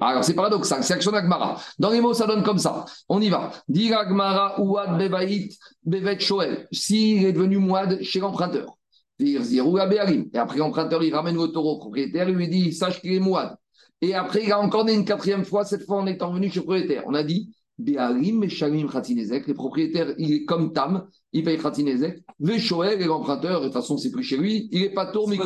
Alors, 0.00 0.24
c'est 0.24 0.34
paradoxal. 0.34 0.82
C'est 0.82 0.94
action 0.94 1.12
d'Agmara. 1.12 1.60
Dans 1.78 1.90
les 1.90 2.00
mots, 2.00 2.14
ça 2.14 2.26
donne 2.26 2.42
comme 2.42 2.58
ça. 2.58 2.84
On 3.08 3.20
y 3.20 3.28
va. 3.28 3.52
Dit 3.68 3.92
Agmara, 3.92 4.60
Ouad, 4.60 4.98
Bevaït, 4.98 5.56
Bevet, 5.84 6.18
Shoel. 6.18 6.66
S'il 6.72 7.24
est 7.24 7.32
devenu 7.32 7.58
Mouad 7.58 8.02
chez 8.02 8.20
l'emprunteur. 8.20 8.76
Et 9.18 9.36
après, 10.34 10.58
l'emprunteur, 10.58 11.02
il 11.02 11.14
ramène 11.14 11.36
le 11.36 11.46
taureau 11.48 11.76
au 11.76 11.78
propriétaire, 11.78 12.28
il 12.28 12.34
lui 12.34 12.48
dit 12.48 12.72
Sache 12.72 13.00
qu'il 13.00 13.12
est 13.12 13.20
Mouad. 13.20 13.54
Et 14.00 14.14
après, 14.14 14.44
il 14.44 14.52
a 14.52 14.58
encore 14.58 14.84
né 14.84 14.92
une 14.92 15.04
quatrième 15.04 15.44
fois, 15.44 15.64
cette 15.64 15.84
fois 15.84 15.98
en 15.98 16.06
étant 16.06 16.32
venu 16.32 16.50
chez 16.50 16.60
le 16.60 16.64
propriétaire. 16.64 17.04
On 17.06 17.14
a 17.14 17.22
dit 17.22 17.50
Béarim 17.78 18.42
et 18.42 18.48
Khatinezek. 18.48 19.46
Les 19.46 19.54
propriétaires, 19.54 20.14
il 20.18 20.32
est 20.32 20.44
comme 20.44 20.72
Tam, 20.72 21.06
il 21.32 21.44
paye 21.44 21.58
Khatinezek. 21.58 22.22
Veshoel 22.40 23.00
et 23.00 23.04
l'emprunteur, 23.04 23.60
de 23.60 23.66
toute 23.66 23.74
façon, 23.74 23.96
c'est 23.98 24.10
plus 24.10 24.22
chez 24.22 24.36
lui, 24.36 24.68
il 24.72 24.82
est 24.82 24.94
pas 24.94 25.06
tour, 25.06 25.28
mais 25.28 25.38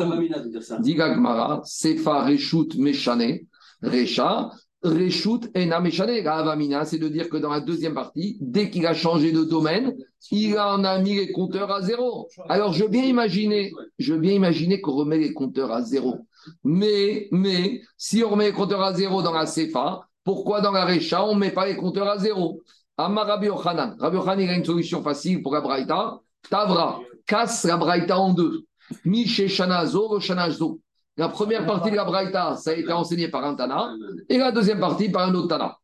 Diga 0.79 1.15
Gmara, 1.15 1.61
Sefa 1.65 2.23
Reshut 2.23 2.75
Meshane, 2.77 3.39
Recha, 3.81 4.51
Reshut 4.83 5.49
Ena 5.53 5.79
Meshane. 5.79 6.25
Avamina, 6.25 6.85
c'est 6.85 6.97
de 6.97 7.07
dire 7.07 7.29
que 7.29 7.37
dans 7.37 7.51
la 7.51 7.59
deuxième 7.59 7.93
partie, 7.93 8.37
dès 8.39 8.69
qu'il 8.69 8.85
a 8.85 8.93
changé 8.93 9.31
de 9.31 9.43
domaine, 9.43 9.93
il 10.31 10.57
en 10.57 10.83
a 10.83 10.99
mis 10.99 11.15
les 11.15 11.31
compteurs 11.31 11.71
à 11.71 11.81
zéro. 11.81 12.29
Alors, 12.47 12.73
je 12.73 12.83
veux 12.83 12.89
bien 12.89 13.03
imaginer, 13.03 13.71
je 13.97 14.13
veux 14.13 14.19
bien 14.19 14.33
imaginer 14.33 14.79
qu'on 14.81 14.93
remet 14.93 15.17
les 15.17 15.33
compteurs 15.33 15.71
à 15.71 15.81
zéro. 15.81 16.15
Mais, 16.63 17.27
mais, 17.31 17.81
si 17.97 18.23
on 18.23 18.29
remet 18.29 18.47
les 18.47 18.53
compteurs 18.53 18.81
à 18.81 18.93
zéro 18.93 19.21
dans 19.21 19.33
la 19.33 19.45
CFA, 19.45 20.07
pourquoi 20.23 20.61
dans 20.61 20.71
la 20.71 20.85
Récha, 20.85 21.23
on 21.23 21.35
ne 21.35 21.39
met 21.39 21.51
pas 21.51 21.65
les 21.65 21.75
compteurs 21.75 22.07
à 22.07 22.17
zéro? 22.17 22.61
Amar 22.97 23.27
Rabbi 23.27 23.49
Ochanan. 23.49 23.95
Rabbi 23.99 24.17
Ochanan, 24.17 24.39
il 24.39 24.49
a 24.49 24.55
une 24.55 24.65
solution 24.65 25.01
facile 25.01 25.41
pour 25.41 25.53
la 25.53 25.61
Braïta. 25.61 26.19
Tavra, 26.49 26.99
casse 27.25 27.65
la 27.65 27.77
Braïta 27.77 28.17
en 28.17 28.33
deux. 28.33 28.65
Miché 29.05 29.47
Shanazo, 29.47 30.19
Shanazo. 30.19 30.79
La 31.17 31.29
première 31.29 31.65
partie 31.65 31.91
de 31.91 31.95
la 31.95 32.05
Braïta, 32.05 32.55
ça 32.55 32.71
a 32.71 32.73
été 32.73 32.91
enseigné 32.91 33.27
par 33.27 33.43
un 33.43 33.55
Tana, 33.55 33.93
et 34.29 34.37
la 34.37 34.51
deuxième 34.51 34.79
partie 34.79 35.09
par 35.09 35.27
un 35.27 35.35
autre 35.35 35.49
Tana. 35.49 35.77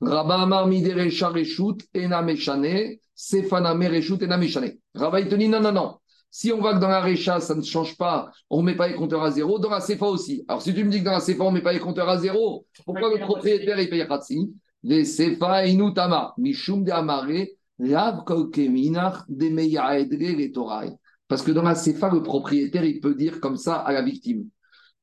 Rabba 0.00 0.42
Amar 0.42 0.66
Miderecha 0.66 1.28
Reshut, 1.28 1.78
Ena 1.94 2.22
Meshane, 2.22 2.98
Sefana 3.14 3.74
Mereshut, 3.74 4.22
Ena 4.22 4.36
Meshane. 4.36 4.72
Rabba, 4.94 5.20
il 5.20 5.28
te 5.28 5.36
dit 5.36 5.48
non, 5.48 5.60
non, 5.60 5.72
non. 5.72 5.96
Si 6.36 6.52
on 6.52 6.58
voit 6.58 6.74
que 6.74 6.80
dans 6.80 6.88
la 6.88 7.00
Récha, 7.00 7.38
ça 7.38 7.54
ne 7.54 7.62
change 7.62 7.96
pas, 7.96 8.32
on 8.50 8.60
ne 8.60 8.66
met 8.66 8.74
pas 8.74 8.88
les 8.88 8.94
compteurs 8.94 9.22
à 9.22 9.30
zéro, 9.30 9.60
dans 9.60 9.70
la 9.70 9.80
CFA 9.80 10.06
aussi. 10.06 10.44
Alors, 10.48 10.62
si 10.62 10.74
tu 10.74 10.82
me 10.82 10.90
dis 10.90 10.98
que 10.98 11.04
dans 11.04 11.12
la 11.12 11.20
CFA, 11.20 11.44
on 11.44 11.50
ne 11.52 11.58
met 11.58 11.62
pas 11.62 11.72
les 11.72 11.78
compteurs 11.78 12.08
à 12.08 12.18
zéro, 12.18 12.66
pourquoi 12.84 13.08
le 13.08 13.20
propriétaire, 13.20 13.78
il 13.78 13.88
paye 13.88 14.04
Khatsi 14.04 14.52
Les 14.82 15.04
CFA 15.04 15.64
inutama, 15.66 16.34
mishum 16.36 16.82
de 16.82 16.90
amare, 16.90 17.46
lav 17.78 18.24
kolkeminach 18.24 19.22
de 19.28 19.48
meyaedre 19.48 20.16
les 20.18 20.52
Parce 21.28 21.42
que 21.42 21.52
dans 21.52 21.62
la 21.62 21.76
CFA, 21.76 22.10
le 22.12 22.24
propriétaire, 22.24 22.84
il 22.84 22.98
peut 22.98 23.14
dire 23.14 23.38
comme 23.38 23.56
ça 23.56 23.76
à 23.76 23.92
la 23.92 24.02
victime 24.02 24.48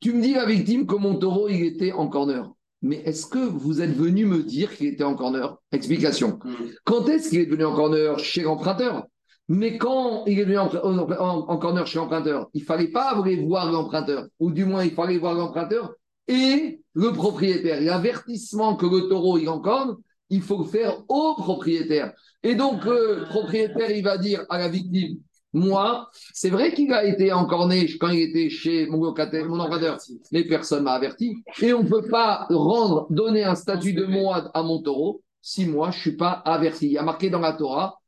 Tu 0.02 0.12
me 0.12 0.22
dis 0.22 0.34
la 0.34 0.46
victime 0.46 0.86
que 0.86 0.96
mon 0.96 1.16
taureau, 1.16 1.48
il 1.48 1.64
était 1.64 1.94
en 1.94 2.10
corner. 2.10 2.52
Mais 2.82 2.98
est-ce 3.06 3.26
que 3.26 3.40
vous 3.40 3.80
êtes 3.80 3.96
venu 3.96 4.26
me 4.26 4.44
dire 4.44 4.76
qu'il 4.76 4.88
était 4.88 5.06
en 5.06 5.16
corner? 5.16 5.56
Explication. 5.72 6.40
Hmm. 6.44 6.72
Quand 6.84 7.08
est-ce 7.08 7.30
qu'il 7.30 7.40
est 7.40 7.46
devenu 7.46 7.64
en 7.64 7.74
corner? 7.74 8.20
Chez 8.20 8.42
l'emprunteur. 8.42 9.06
Mais 9.54 9.78
quand 9.78 10.24
il 10.28 10.40
est 10.40 10.46
venu 10.46 10.58
en, 10.58 11.86
chez 11.86 11.98
l'emprunteur, 11.98 12.50
il 12.54 12.62
ne 12.62 12.66
fallait 12.66 12.88
pas 12.88 13.22
voir 13.46 13.70
l'emprunteur, 13.70 14.28
ou 14.40 14.50
du 14.50 14.64
moins 14.64 14.86
il 14.86 14.92
fallait 14.92 15.18
voir 15.18 15.34
l'emprunteur 15.34 15.94
et 16.30 16.80
le 16.94 17.12
propriétaire. 17.12 17.82
L'avertissement 17.82 18.78
que 18.78 18.86
le 18.86 19.10
taureau 19.10 19.38
il 19.38 19.50
encorne, 19.50 19.98
il 20.30 20.42
faut 20.42 20.60
le 20.60 20.64
faire 20.64 21.04
au 21.10 21.34
propriétaire. 21.34 22.14
Et 22.44 22.56
donc 22.56 22.86
le 22.86 23.26
propriétaire, 23.28 23.92
il 23.92 24.06
va 24.06 24.18
dire 24.18 24.46
à 24.50 24.58
la 24.58 24.70
victime, 24.70 25.18
moi, 25.52 26.08
c'est 26.34 26.50
vrai 26.50 26.74
qu'il 26.74 26.94
a 26.94 27.04
été 27.04 27.34
encorné 27.34 27.86
quand 28.00 28.08
il 28.08 28.22
était 28.22 28.50
chez 28.50 28.88
mon 28.88 29.04
locataire, 29.04 29.50
mon 29.50 29.60
emprunteur, 29.60 29.98
mais 30.32 30.46
personne 30.46 30.84
m'a 30.84 30.94
averti. 30.94 31.36
Et 31.62 31.74
on 31.74 31.84
ne 31.84 31.90
peut 31.90 32.08
pas 32.08 32.48
rendre, 32.50 33.06
donner 33.10 33.44
un 33.44 33.56
statut 33.56 33.92
de 33.92 34.06
moine 34.06 34.50
à 34.54 34.64
mon 34.64 34.82
taureau 34.82 35.22
si 35.42 35.66
moi 35.66 35.92
je 35.92 35.98
ne 35.98 36.02
suis 36.02 36.16
pas 36.16 36.32
averti. 36.46 36.86
Il 36.86 36.94
y 36.94 36.98
a 36.98 37.04
marqué 37.04 37.30
dans 37.30 37.40
la 37.40 37.52
Torah, 37.52 38.01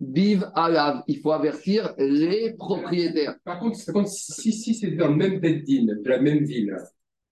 Biv 0.00 0.50
Alav. 0.54 1.02
Il 1.06 1.18
faut 1.20 1.32
avertir 1.32 1.94
les 1.98 2.54
propriétaires. 2.56 3.36
Par 3.44 3.58
contre, 3.58 3.76
si, 4.08 4.52
si 4.52 4.74
c'est 4.74 4.92
dans 4.92 5.08
le 5.08 5.16
même 5.16 5.40
beddin, 5.40 5.86
de 6.02 6.08
la 6.08 6.20
même 6.20 6.44
ville, 6.44 6.76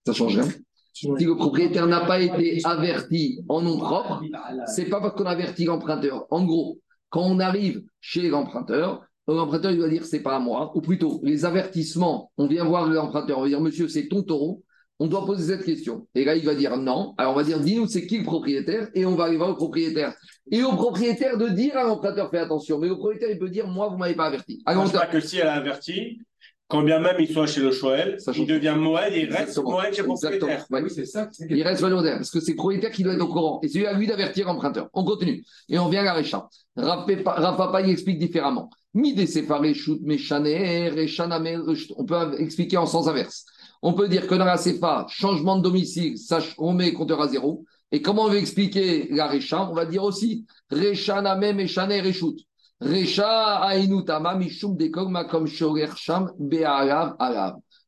ça 0.05 0.13
change 0.13 0.37
rien. 0.37 0.47
Si 0.93 1.07
le 1.07 1.35
propriétaire 1.35 1.87
n'a 1.87 2.05
pas 2.05 2.21
été 2.21 2.59
averti 2.63 3.43
en 3.49 3.61
nom 3.61 3.77
propre, 3.77 4.21
c'est 4.67 4.85
pas 4.85 5.01
parce 5.01 5.15
qu'on 5.15 5.25
avertit 5.25 5.65
l'emprunteur. 5.65 6.27
En 6.29 6.45
gros, 6.45 6.79
quand 7.09 7.23
on 7.23 7.39
arrive 7.39 7.83
chez 7.99 8.29
l'emprunteur, 8.29 9.03
l'emprunteur 9.27 9.71
il 9.71 9.77
doit 9.77 9.89
dire 9.89 10.05
c'est 10.05 10.21
pas 10.21 10.35
à 10.35 10.39
moi, 10.39 10.71
ou 10.75 10.81
plutôt 10.81 11.19
les 11.23 11.45
avertissements. 11.45 12.31
On 12.37 12.47
vient 12.47 12.63
voir 12.65 12.87
l'emprunteur, 12.87 13.39
on 13.39 13.41
va 13.43 13.47
dire 13.47 13.61
monsieur 13.61 13.87
c'est 13.87 14.07
ton 14.07 14.21
taureau. 14.21 14.63
On 15.03 15.07
doit 15.07 15.25
poser 15.25 15.53
cette 15.53 15.65
question. 15.65 16.07
Et 16.15 16.23
là 16.23 16.33
il 16.33 16.45
va 16.45 16.55
dire 16.55 16.77
non. 16.77 17.13
Alors 17.17 17.33
on 17.33 17.35
va 17.35 17.43
dire 17.43 17.59
dis-nous 17.59 17.87
c'est 17.87 18.07
qui 18.07 18.19
le 18.19 18.23
propriétaire 18.23 18.87
et 18.95 19.05
on 19.05 19.15
va 19.15 19.29
voir 19.35 19.49
le 19.49 19.55
propriétaire. 19.55 20.13
Et 20.49 20.63
au 20.63 20.71
propriétaire 20.77 21.37
de 21.37 21.49
dire 21.49 21.75
à 21.75 21.83
l'emprunteur 21.83 22.31
fais 22.31 22.37
attention. 22.37 22.79
Mais 22.79 22.87
le 22.87 22.95
propriétaire 22.95 23.29
il 23.29 23.37
peut 23.37 23.49
dire 23.49 23.67
moi 23.67 23.89
vous 23.89 23.97
m'avez 23.97 24.15
pas 24.15 24.27
averti. 24.27 24.63
Alors, 24.65 24.89
pas 24.89 25.07
que 25.07 25.19
si 25.19 25.39
elle 25.39 25.47
a 25.47 25.55
averti, 25.55 26.21
quand 26.69 26.83
bien 26.83 27.01
même 27.01 27.17
il 27.19 27.27
soit 27.27 27.47
chez 27.47 27.59
le 27.59 27.71
Shoel, 27.71 28.17
il 28.33 28.47
devient 28.47 28.75
Moël 28.77 29.13
et 29.13 29.23
il 29.23 29.33
reste 29.33 29.57
Moël 29.61 29.93
chez 29.93 30.03
le 30.03 30.07
propriétaire. 30.07 30.65
Oui, 30.71 30.89
c'est 30.89 31.05
ça. 31.05 31.29
Il 31.49 31.61
reste 31.63 31.81
volontaire, 31.81 32.15
parce 32.15 32.31
que 32.31 32.39
c'est 32.39 32.51
le 32.51 32.57
propriétaire 32.57 32.91
qui 32.91 33.03
doit 33.03 33.13
être 33.13 33.23
au 33.23 33.27
courant. 33.27 33.59
Et 33.61 33.67
c'est 33.67 33.85
à 33.85 33.91
lui 33.91 34.07
d'avertir 34.07 34.47
l'emprunteur. 34.47 34.87
On 34.93 35.03
continue. 35.03 35.43
Et 35.67 35.77
on 35.79 35.89
vient 35.89 35.99
à 35.99 36.05
la 36.05 36.13
Récha. 36.13 36.47
Rafa 36.77 37.81
il 37.81 37.89
explique 37.89 38.19
différemment. 38.19 38.69
On 38.95 39.01
peut 42.05 42.35
expliquer 42.39 42.77
en 42.77 42.85
sens 42.85 43.07
inverse. 43.09 43.45
On 43.85 43.93
peut 43.93 44.07
dire 44.07 44.27
que 44.27 44.35
dans 44.35 44.45
la 44.45 44.57
CFA, 44.57 45.05
changement 45.09 45.57
de 45.57 45.61
domicile, 45.61 46.17
ça, 46.17 46.39
on 46.57 46.71
met 46.71 46.93
compteur 46.93 47.21
à 47.21 47.27
zéro. 47.27 47.65
Et 47.91 48.01
comment 48.01 48.23
on 48.23 48.29
veut 48.29 48.37
expliquer 48.37 49.09
la 49.11 49.27
Récha? 49.27 49.69
On 49.69 49.73
va 49.73 49.85
dire 49.85 50.03
aussi 50.03 50.45
Rechana 50.71 51.35
même 51.35 51.59
et 51.59 51.65
Rechut. 51.65 52.37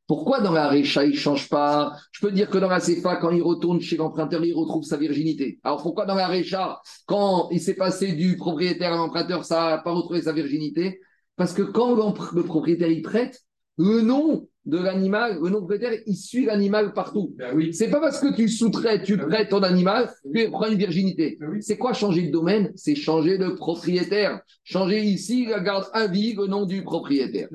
Pourquoi 0.07 0.41
dans 0.41 0.51
la 0.51 0.69
Recha, 0.69 1.05
il 1.05 1.11
ne 1.11 1.15
change 1.15 1.47
pas? 1.47 1.95
Je 2.11 2.19
peux 2.19 2.31
dire 2.33 2.49
que 2.49 2.57
dans 2.57 2.69
la 2.69 2.81
CFA, 2.81 3.15
quand 3.15 3.31
il 3.31 3.41
retourne 3.41 3.79
chez 3.79 3.95
l'emprunteur, 3.95 4.43
il 4.43 4.53
retrouve 4.53 4.83
sa 4.83 4.97
virginité. 4.97 5.59
Alors 5.63 5.81
pourquoi 5.81 6.05
dans 6.05 6.15
la 6.15 6.27
Recha, 6.27 6.81
quand 7.05 7.47
il 7.51 7.61
s'est 7.61 7.73
passé 7.73 8.11
du 8.11 8.35
propriétaire 8.35 8.91
à 8.91 8.97
l'emprunteur, 8.97 9.45
ça 9.45 9.69
n'a 9.69 9.77
pas 9.77 9.93
retrouvé 9.93 10.21
sa 10.21 10.33
virginité? 10.33 10.99
Parce 11.37 11.53
que 11.53 11.61
quand 11.61 11.95
le 11.95 12.43
propriétaire 12.43 12.91
il 12.91 13.01
prête, 13.01 13.41
le 13.77 14.01
nom 14.01 14.49
de 14.65 14.77
l'animal, 14.77 15.37
le 15.41 15.49
nom 15.49 15.59
propriétaire, 15.59 15.99
il 16.05 16.15
suit 16.15 16.45
l'animal 16.45 16.93
partout. 16.93 17.33
Ben 17.37 17.55
oui. 17.55 17.73
C'est 17.73 17.89
pas 17.89 17.99
parce 17.99 18.19
que 18.19 18.35
tu 18.35 18.49
soutrais, 18.49 19.03
tu 19.03 19.17
ben 19.17 19.27
prêtes 19.27 19.49
ton 19.49 19.63
animal, 19.63 20.11
tu 20.33 20.49
prends 20.49 20.67
une 20.67 20.77
virginité. 20.77 21.37
Ben 21.39 21.61
c'est 21.61 21.77
quoi 21.77 21.93
changer 21.93 22.23
de 22.23 22.31
domaine? 22.31 22.71
C'est 22.75 22.95
changer 22.95 23.37
de 23.37 23.49
propriétaire. 23.49 24.41
Changer 24.63 25.03
ici, 25.03 25.45
la 25.45 25.59
garde 25.59 25.85
à 25.93 26.07
vie, 26.07 26.33
le 26.33 26.47
nom 26.47 26.65
du 26.65 26.83
propriétaire. 26.83 27.49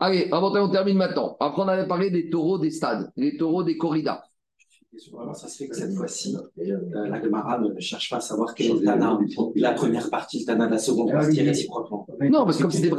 Allez, 0.00 0.28
avant 0.30 0.54
on 0.54 0.68
termine 0.68 0.96
maintenant. 0.96 1.36
Après, 1.40 1.62
on 1.62 1.68
avait 1.68 1.88
parlé 1.88 2.10
des 2.10 2.30
taureaux 2.30 2.58
des 2.58 2.70
stades, 2.70 3.10
les 3.16 3.36
taureaux 3.36 3.64
des 3.64 3.76
corridas. 3.76 4.22
Vraiment, 5.12 5.34
ça 5.34 5.48
se 5.48 5.56
fait 5.56 5.68
que 5.68 5.76
cette 5.76 5.92
fois-ci, 5.94 6.36
euh, 6.58 6.78
la 6.92 7.22
Gemara 7.22 7.58
ne 7.58 7.80
cherche 7.80 8.10
pas 8.10 8.16
à 8.16 8.20
savoir 8.20 8.54
quel 8.54 8.66
est 8.66 8.74
le 8.74 8.84
Tana, 8.84 9.18
la 9.56 9.72
première 9.72 10.08
partie, 10.10 10.40
le 10.40 10.46
Tana 10.46 10.66
de 10.66 10.72
la 10.72 10.78
seconde 10.78 11.10
ah 11.12 11.20
partie 11.20 11.42
réciproquement. 11.42 12.06
Non, 12.20 12.44
parce 12.44 12.58
que 12.58 12.62
comme 12.62 12.70
c'est 12.70 12.82
des 12.82 12.90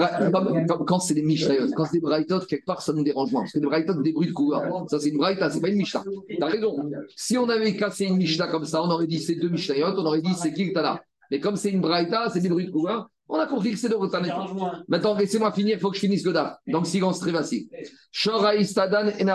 quand 0.85 0.99
c'est 0.99 1.13
des 1.13 1.21
Mishnayot, 1.21 1.67
quand 1.75 1.85
c'est 1.85 1.97
des 1.97 2.01
Braithot, 2.01 2.41
quelque 2.41 2.65
part, 2.65 2.81
ça 2.81 2.91
nous 2.93 3.03
dérange 3.03 3.31
moins. 3.31 3.41
Parce 3.41 3.53
que 3.53 3.59
des 3.59 3.65
Braithot, 3.65 4.01
des 4.01 4.11
bruits 4.11 4.27
de 4.27 4.33
couleur. 4.33 4.85
Ça, 4.89 4.99
c'est 4.99 5.09
une 5.09 5.17
Braïta, 5.17 5.49
c'est 5.49 5.61
pas 5.61 5.69
une 5.69 5.77
Mishnah. 5.77 6.03
T'as 6.39 6.47
raison. 6.47 6.75
Si 7.15 7.37
on 7.37 7.47
avait 7.47 7.75
cassé 7.75 8.05
une 8.05 8.17
Mishnah 8.17 8.47
comme 8.47 8.65
ça, 8.65 8.83
on 8.83 8.89
aurait 8.89 9.07
dit 9.07 9.19
c'est 9.19 9.35
deux 9.35 9.49
Mishnayot, 9.49 9.97
on 9.97 10.05
aurait 10.05 10.21
dit 10.21 10.33
c'est 10.33 10.53
qui 10.53 10.65
le 10.65 10.73
Tana. 10.73 11.01
Mais 11.31 11.39
comme 11.39 11.55
c'est 11.55 11.71
une 11.71 11.81
Braïta, 11.81 12.29
c'est 12.29 12.41
des 12.41 12.49
bruits 12.49 12.67
de 12.67 12.71
couleur, 12.71 13.09
on 13.27 13.39
a 13.39 13.47
compris 13.47 13.71
que 13.71 13.77
c'est 13.77 13.89
de 13.89 14.07
Tana. 14.07 14.45
Maintenant, 14.87 15.15
laissez-moi 15.15 15.51
finir, 15.51 15.77
il 15.77 15.79
faut 15.79 15.89
que 15.89 15.95
je 15.95 16.01
finisse 16.01 16.23
le 16.25 16.33
DAF. 16.33 16.57
Donc, 16.67 16.85
silence 16.85 17.19
très 17.19 17.31
facile. 17.31 17.67
Shora 18.11 18.55
Istadan 18.55 19.07
et 19.17 19.25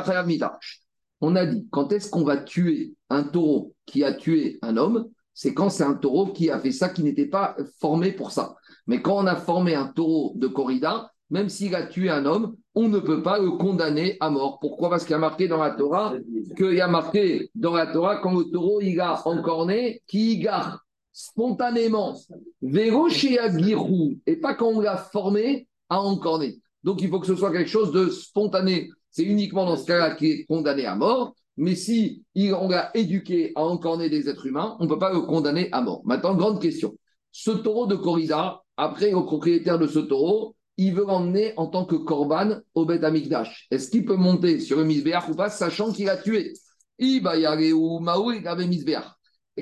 on 1.20 1.36
a 1.36 1.46
dit, 1.46 1.66
quand 1.70 1.92
est-ce 1.92 2.10
qu'on 2.10 2.24
va 2.24 2.36
tuer 2.36 2.94
un 3.08 3.22
taureau 3.22 3.74
qui 3.86 4.04
a 4.04 4.12
tué 4.12 4.58
un 4.62 4.76
homme? 4.76 5.08
C'est 5.34 5.54
quand 5.54 5.70
c'est 5.70 5.84
un 5.84 5.94
taureau 5.94 6.26
qui 6.26 6.50
a 6.50 6.58
fait 6.58 6.72
ça, 6.72 6.88
qui 6.88 7.02
n'était 7.02 7.26
pas 7.26 7.56
formé 7.80 8.12
pour 8.12 8.30
ça. 8.30 8.56
Mais 8.86 9.00
quand 9.00 9.16
on 9.16 9.26
a 9.26 9.36
formé 9.36 9.74
un 9.74 9.86
taureau 9.86 10.32
de 10.36 10.46
corrida, 10.46 11.12
même 11.30 11.48
s'il 11.48 11.74
a 11.74 11.86
tué 11.86 12.10
un 12.10 12.26
homme, 12.26 12.56
on 12.74 12.88
ne 12.88 12.98
peut 12.98 13.22
pas 13.22 13.38
le 13.38 13.52
condamner 13.52 14.16
à 14.20 14.30
mort. 14.30 14.58
Pourquoi? 14.58 14.90
Parce 14.90 15.04
qu'il 15.04 15.12
y 15.12 15.14
a 15.14 15.18
marqué 15.18 15.48
dans 15.48 15.62
la 15.62 15.70
Torah, 15.70 16.14
qu'il 16.56 16.74
y 16.74 16.80
a 16.80 16.88
marqué 16.88 17.50
dans 17.54 17.74
la 17.74 17.86
Torah, 17.86 18.16
quand 18.16 18.36
le 18.36 18.44
taureau 18.50 18.80
il 18.80 19.00
a 19.00 19.26
encorné, 19.26 20.02
qui 20.06 20.38
gare 20.38 20.84
spontanément, 21.12 22.16
et 22.62 24.36
pas 24.36 24.54
quand 24.54 24.68
on 24.68 24.80
l'a 24.80 24.96
formé 24.96 25.68
à 25.88 26.00
encorner. 26.00 26.58
Donc 26.82 27.02
il 27.02 27.08
faut 27.08 27.20
que 27.20 27.26
ce 27.26 27.36
soit 27.36 27.52
quelque 27.52 27.70
chose 27.70 27.92
de 27.92 28.08
spontané 28.08 28.90
c'est 29.10 29.24
uniquement 29.24 29.66
dans 29.66 29.76
ce 29.76 29.86
cas-là 29.86 30.14
qu'il 30.14 30.30
est 30.30 30.44
condamné 30.44 30.86
à 30.86 30.94
mort. 30.94 31.34
Mais 31.56 31.74
si 31.74 32.24
on 32.36 32.68
l'a 32.68 32.90
éduqué 32.94 33.52
à 33.54 33.64
encorner 33.64 34.08
des 34.08 34.28
êtres 34.28 34.46
humains, 34.46 34.76
on 34.80 34.84
ne 34.84 34.88
peut 34.88 34.98
pas 34.98 35.12
le 35.12 35.20
condamner 35.20 35.68
à 35.72 35.82
mort. 35.82 36.00
Maintenant, 36.04 36.34
grande 36.34 36.60
question. 36.60 36.94
Ce 37.32 37.50
taureau 37.50 37.86
de 37.86 37.96
corrida, 37.96 38.62
après, 38.76 39.10
le 39.10 39.24
propriétaire 39.24 39.78
de 39.78 39.86
ce 39.86 39.98
taureau, 39.98 40.56
il 40.78 40.94
veut 40.94 41.04
l'emmener 41.04 41.52
en 41.58 41.66
tant 41.66 41.84
que 41.84 41.96
corban 41.96 42.60
au 42.74 42.86
Beth 42.86 43.04
Amikdash. 43.04 43.66
Est-ce 43.70 43.90
qu'il 43.90 44.06
peut 44.06 44.16
monter 44.16 44.60
sur 44.60 44.78
le 44.78 44.84
misbéach 44.84 45.28
ou 45.28 45.34
pas, 45.34 45.50
sachant 45.50 45.92
qu'il 45.92 46.08
a 46.08 46.16
tué? 46.16 46.54
Et 46.98 47.22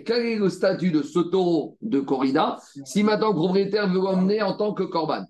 quel 0.05 0.27
est 0.27 0.37
le 0.37 0.49
statut 0.49 0.93
de 0.93 1.03
ce 1.03 1.19
taureau 1.19 1.77
de 1.83 1.99
corrida 1.99 2.59
si 2.85 3.03
maintenant 3.03 3.31
le 3.31 3.35
propriétaire 3.35 3.89
veut 3.89 4.01
l'emmener 4.01 4.43
en 4.43 4.57
tant 4.57 4.73
que 4.73 4.85
corban 4.85 5.25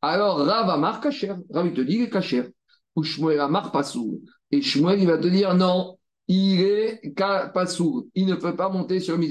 Alors, 0.00 0.38
Rav 0.38 0.70
Amar 0.70 1.00
Kacher. 1.00 1.34
Rav, 1.50 1.66
il 1.66 1.74
te 1.74 1.82
dit, 1.82 1.96
il 1.96 2.02
est 2.04 2.10
Kacher 2.10 2.54
ou 2.96 3.02
Shmuel 3.02 3.40
Amar 3.40 3.72
Passour. 3.72 4.18
Et 4.50 4.62
Shmuel, 4.62 5.00
il 5.00 5.06
va 5.06 5.18
te 5.18 5.28
dire 5.28 5.54
non, 5.54 5.96
il 6.28 6.60
est 6.60 7.14
Passour. 7.52 8.04
Il 8.14 8.26
ne 8.26 8.34
peut 8.34 8.56
pas 8.56 8.68
monter 8.68 9.00
sur 9.00 9.16
le 9.16 9.26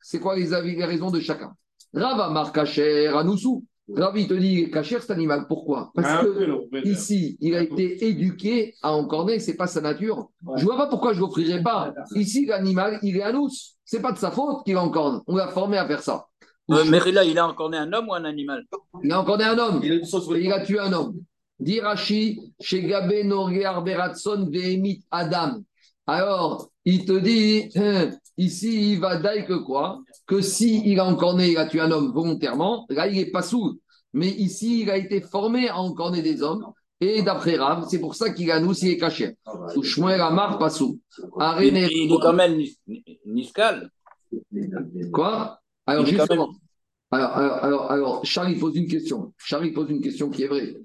C'est 0.00 0.20
quoi 0.20 0.36
les, 0.36 0.52
avis, 0.52 0.76
les 0.76 0.84
raisons 0.84 1.10
de 1.10 1.20
chacun? 1.20 1.52
Rav 1.94 2.20
Amar 2.20 2.52
Kacher 2.52 3.08
Anoussou. 3.08 3.64
Rav, 3.94 4.18
il 4.18 4.26
te 4.26 4.34
dit 4.34 4.70
Kacher, 4.70 5.00
cet 5.00 5.10
animal. 5.10 5.46
Pourquoi? 5.48 5.90
Parce 5.94 6.08
ah, 6.10 6.24
que 6.24 6.88
ici, 6.88 7.36
il 7.40 7.54
a 7.54 7.62
été 7.62 8.06
éduqué 8.06 8.74
à 8.82 8.92
encorner, 8.92 9.38
c'est 9.38 9.56
pas 9.56 9.68
sa 9.68 9.80
nature. 9.80 10.28
Je 10.56 10.64
vois 10.64 10.76
pas 10.76 10.88
pourquoi 10.88 11.12
je 11.12 11.20
l'offrirais 11.20 11.62
pas. 11.62 11.94
Ici, 12.14 12.46
l'animal, 12.46 12.98
il 13.02 13.16
est 13.16 13.22
à 13.22 13.32
nous. 13.32 13.48
C'est 13.84 14.02
pas 14.02 14.12
de 14.12 14.18
sa 14.18 14.30
faute 14.30 14.64
qu'il 14.64 14.76
encorne. 14.76 15.22
On 15.26 15.36
l'a 15.36 15.48
formé 15.48 15.78
à 15.78 15.86
faire 15.86 16.02
ça. 16.02 16.26
Euh, 16.72 16.84
mais 16.88 16.98
là, 17.12 17.22
il 17.22 17.38
a 17.38 17.46
encorné 17.46 17.76
un 17.76 17.92
homme 17.92 18.08
ou 18.08 18.14
un 18.14 18.24
animal? 18.24 18.64
Il 19.04 19.12
a 19.12 19.20
encorné 19.20 19.44
un 19.44 19.56
homme. 19.56 19.80
il 19.82 20.52
a 20.52 20.60
tué 20.60 20.80
un 20.80 20.92
homme. 20.92 21.14
Dirachi, 21.58 22.40
chez 22.60 22.82
Gabé 22.82 23.24
Beratson 23.24 24.48
Vehemit 24.50 25.02
Adam. 25.10 25.62
Alors, 26.06 26.70
il 26.84 27.04
te 27.04 27.18
dit, 27.18 27.68
hein, 27.76 28.10
ici, 28.36 28.92
il 28.92 29.00
va 29.00 29.16
dire 29.16 29.46
que 29.46 29.54
quoi? 29.54 30.00
Que 30.26 30.40
si 30.40 30.82
il 30.88 31.00
a 31.00 31.06
encore 31.06 31.34
né, 31.34 31.50
il 31.50 31.58
a 31.58 31.66
tué 31.66 31.80
un 31.80 31.90
homme 31.90 32.12
volontairement, 32.12 32.86
là, 32.88 33.08
il 33.08 33.16
n'est 33.16 33.30
pas 33.30 33.42
sourd. 33.42 33.74
Mais 34.12 34.28
ici, 34.28 34.82
il 34.82 34.90
a 34.90 34.96
été 34.96 35.20
formé 35.20 35.68
à 35.68 35.78
encorner 35.78 36.22
des 36.22 36.42
hommes. 36.42 36.64
Et 37.00 37.22
d'après 37.22 37.56
Rav, 37.56 37.86
c'est 37.90 37.98
pour 37.98 38.14
ça 38.14 38.30
qu'il 38.30 38.50
a 38.50 38.60
nous, 38.60 38.72
s'il 38.72 38.90
est 38.90 38.96
caché. 38.96 39.36
Shmuel 39.82 40.20
Amar, 40.20 40.58
pas 40.58 40.70
sourd. 40.70 40.96
Il 41.60 41.76
est 41.76 42.08
quand 42.22 42.32
même 42.32 42.58
Niskal. 43.26 43.90
Quoi? 45.12 45.60
Alors, 45.86 46.06
justement. 46.06 46.54
Alors, 47.10 47.30
alors, 47.36 47.64
alors, 47.64 47.90
alors, 47.90 48.24
Charlie 48.24 48.56
pose 48.56 48.76
une 48.76 48.88
question. 48.88 49.32
Charlie 49.36 49.72
pose 49.72 49.90
une 49.90 50.00
question 50.00 50.30
qui 50.30 50.44
est 50.44 50.48
vraie. 50.48 50.76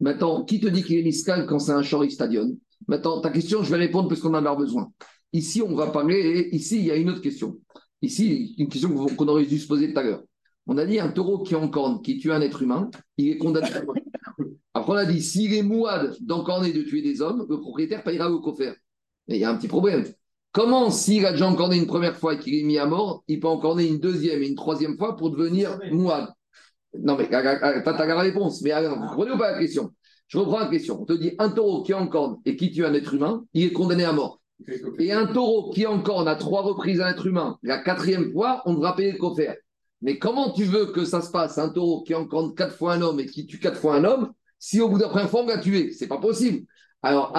Maintenant, 0.00 0.44
qui 0.44 0.60
te 0.60 0.66
dit 0.66 0.82
qu'il 0.82 0.98
est 0.98 1.02
miscal 1.02 1.46
quand 1.46 1.58
c'est 1.58 1.72
un 1.72 1.82
Shori 1.82 2.10
Stadion 2.10 2.56
Maintenant, 2.88 3.20
ta 3.20 3.30
question, 3.30 3.62
je 3.62 3.70
vais 3.70 3.78
répondre 3.78 4.08
parce 4.08 4.20
qu'on 4.20 4.34
en 4.34 4.44
a 4.44 4.54
besoin. 4.54 4.92
Ici, 5.32 5.62
on 5.62 5.74
va 5.74 5.88
parler, 5.88 6.48
ici, 6.52 6.78
il 6.78 6.84
y 6.84 6.90
a 6.90 6.96
une 6.96 7.10
autre 7.10 7.20
question. 7.20 7.58
Ici, 8.02 8.54
une 8.58 8.68
question 8.68 8.94
qu'on 8.94 9.28
aurait 9.28 9.46
dû 9.46 9.58
se 9.58 9.66
poser 9.66 9.92
tout 9.92 9.98
à 9.98 10.02
l'heure. 10.02 10.22
On 10.66 10.78
a 10.78 10.84
dit 10.84 10.98
un 10.98 11.10
taureau 11.10 11.42
qui 11.42 11.54
en 11.54 11.68
corne, 11.68 12.02
qui 12.02 12.18
tue 12.18 12.32
un 12.32 12.40
être 12.40 12.62
humain, 12.62 12.90
il 13.16 13.28
est 13.28 13.38
condamné 13.38 13.72
à 13.72 13.84
mort. 13.84 13.96
Alors 14.74 14.86
qu'on 14.86 14.94
a 14.94 15.06
dit, 15.06 15.22
s'il 15.22 15.54
est 15.54 15.62
mouad 15.62 16.16
d'encorner 16.20 16.72
de 16.72 16.82
tuer 16.82 17.02
des 17.02 17.22
hommes, 17.22 17.46
le 17.48 17.60
propriétaire 17.60 18.02
payera 18.02 18.28
le 18.28 18.38
coffre. 18.38 18.76
Mais 19.28 19.36
il 19.36 19.40
y 19.40 19.44
a 19.44 19.50
un 19.50 19.56
petit 19.56 19.68
problème. 19.68 20.04
Comment, 20.52 20.90
s'il 20.90 21.24
a 21.26 21.32
déjà 21.32 21.48
encorné 21.48 21.76
une 21.76 21.86
première 21.86 22.16
fois 22.16 22.34
et 22.34 22.38
qu'il 22.38 22.54
est 22.54 22.62
mis 22.62 22.78
à 22.78 22.86
mort, 22.86 23.24
il 23.28 23.40
peut 23.40 23.48
encorner 23.48 23.86
une 23.86 23.98
deuxième 23.98 24.42
et 24.42 24.48
une 24.48 24.54
troisième 24.54 24.96
fois 24.96 25.16
pour 25.16 25.30
devenir 25.30 25.78
mouad? 25.90 26.28
Non, 27.02 27.16
mais 27.16 27.28
t'as 27.28 27.42
la 27.42 28.20
réponse. 28.20 28.62
Mais 28.62 28.72
alors, 28.72 28.98
vous 28.98 29.06
comprenez 29.08 29.32
ou 29.32 29.38
pas 29.38 29.52
la 29.52 29.58
question 29.58 29.92
Je 30.28 30.38
reprends 30.38 30.60
la 30.60 30.68
question. 30.68 31.00
On 31.00 31.04
te 31.04 31.12
dit 31.12 31.34
un 31.38 31.50
taureau 31.50 31.82
qui 31.82 31.94
encorne 31.94 32.38
et 32.44 32.56
qui 32.56 32.70
tue 32.70 32.84
un 32.84 32.94
être 32.94 33.14
humain, 33.14 33.44
il 33.54 33.64
est 33.64 33.72
condamné 33.72 34.04
à 34.04 34.12
mort. 34.12 34.40
Et 34.98 35.12
un 35.12 35.26
taureau 35.26 35.70
qui 35.70 35.86
encorne 35.86 36.28
à 36.28 36.36
trois 36.36 36.62
reprises 36.62 37.00
un 37.00 37.08
être 37.08 37.26
humain, 37.26 37.58
la 37.62 37.78
quatrième 37.78 38.32
fois, 38.32 38.62
on 38.64 38.74
devra 38.74 38.96
payer 38.96 39.12
le 39.12 39.18
coffre. 39.18 39.42
Mais 40.02 40.18
comment 40.18 40.52
tu 40.52 40.64
veux 40.64 40.86
que 40.86 41.04
ça 41.04 41.20
se 41.20 41.30
passe, 41.30 41.58
un 41.58 41.68
taureau 41.68 42.02
qui 42.02 42.14
encorne 42.14 42.54
quatre 42.54 42.74
fois 42.74 42.94
un 42.94 43.02
homme 43.02 43.20
et 43.20 43.26
qui 43.26 43.46
tue 43.46 43.58
quatre 43.58 43.78
fois 43.78 43.96
un 43.96 44.04
homme, 44.04 44.32
si 44.58 44.80
au 44.80 44.88
bout 44.88 44.98
d'un 44.98 45.08
première 45.08 45.30
fois, 45.30 45.42
on 45.42 45.46
l'a 45.46 45.58
tué? 45.58 45.92
C'est 45.92 46.06
pas 46.06 46.18
possible. 46.18 46.66
Alors, 47.02 47.36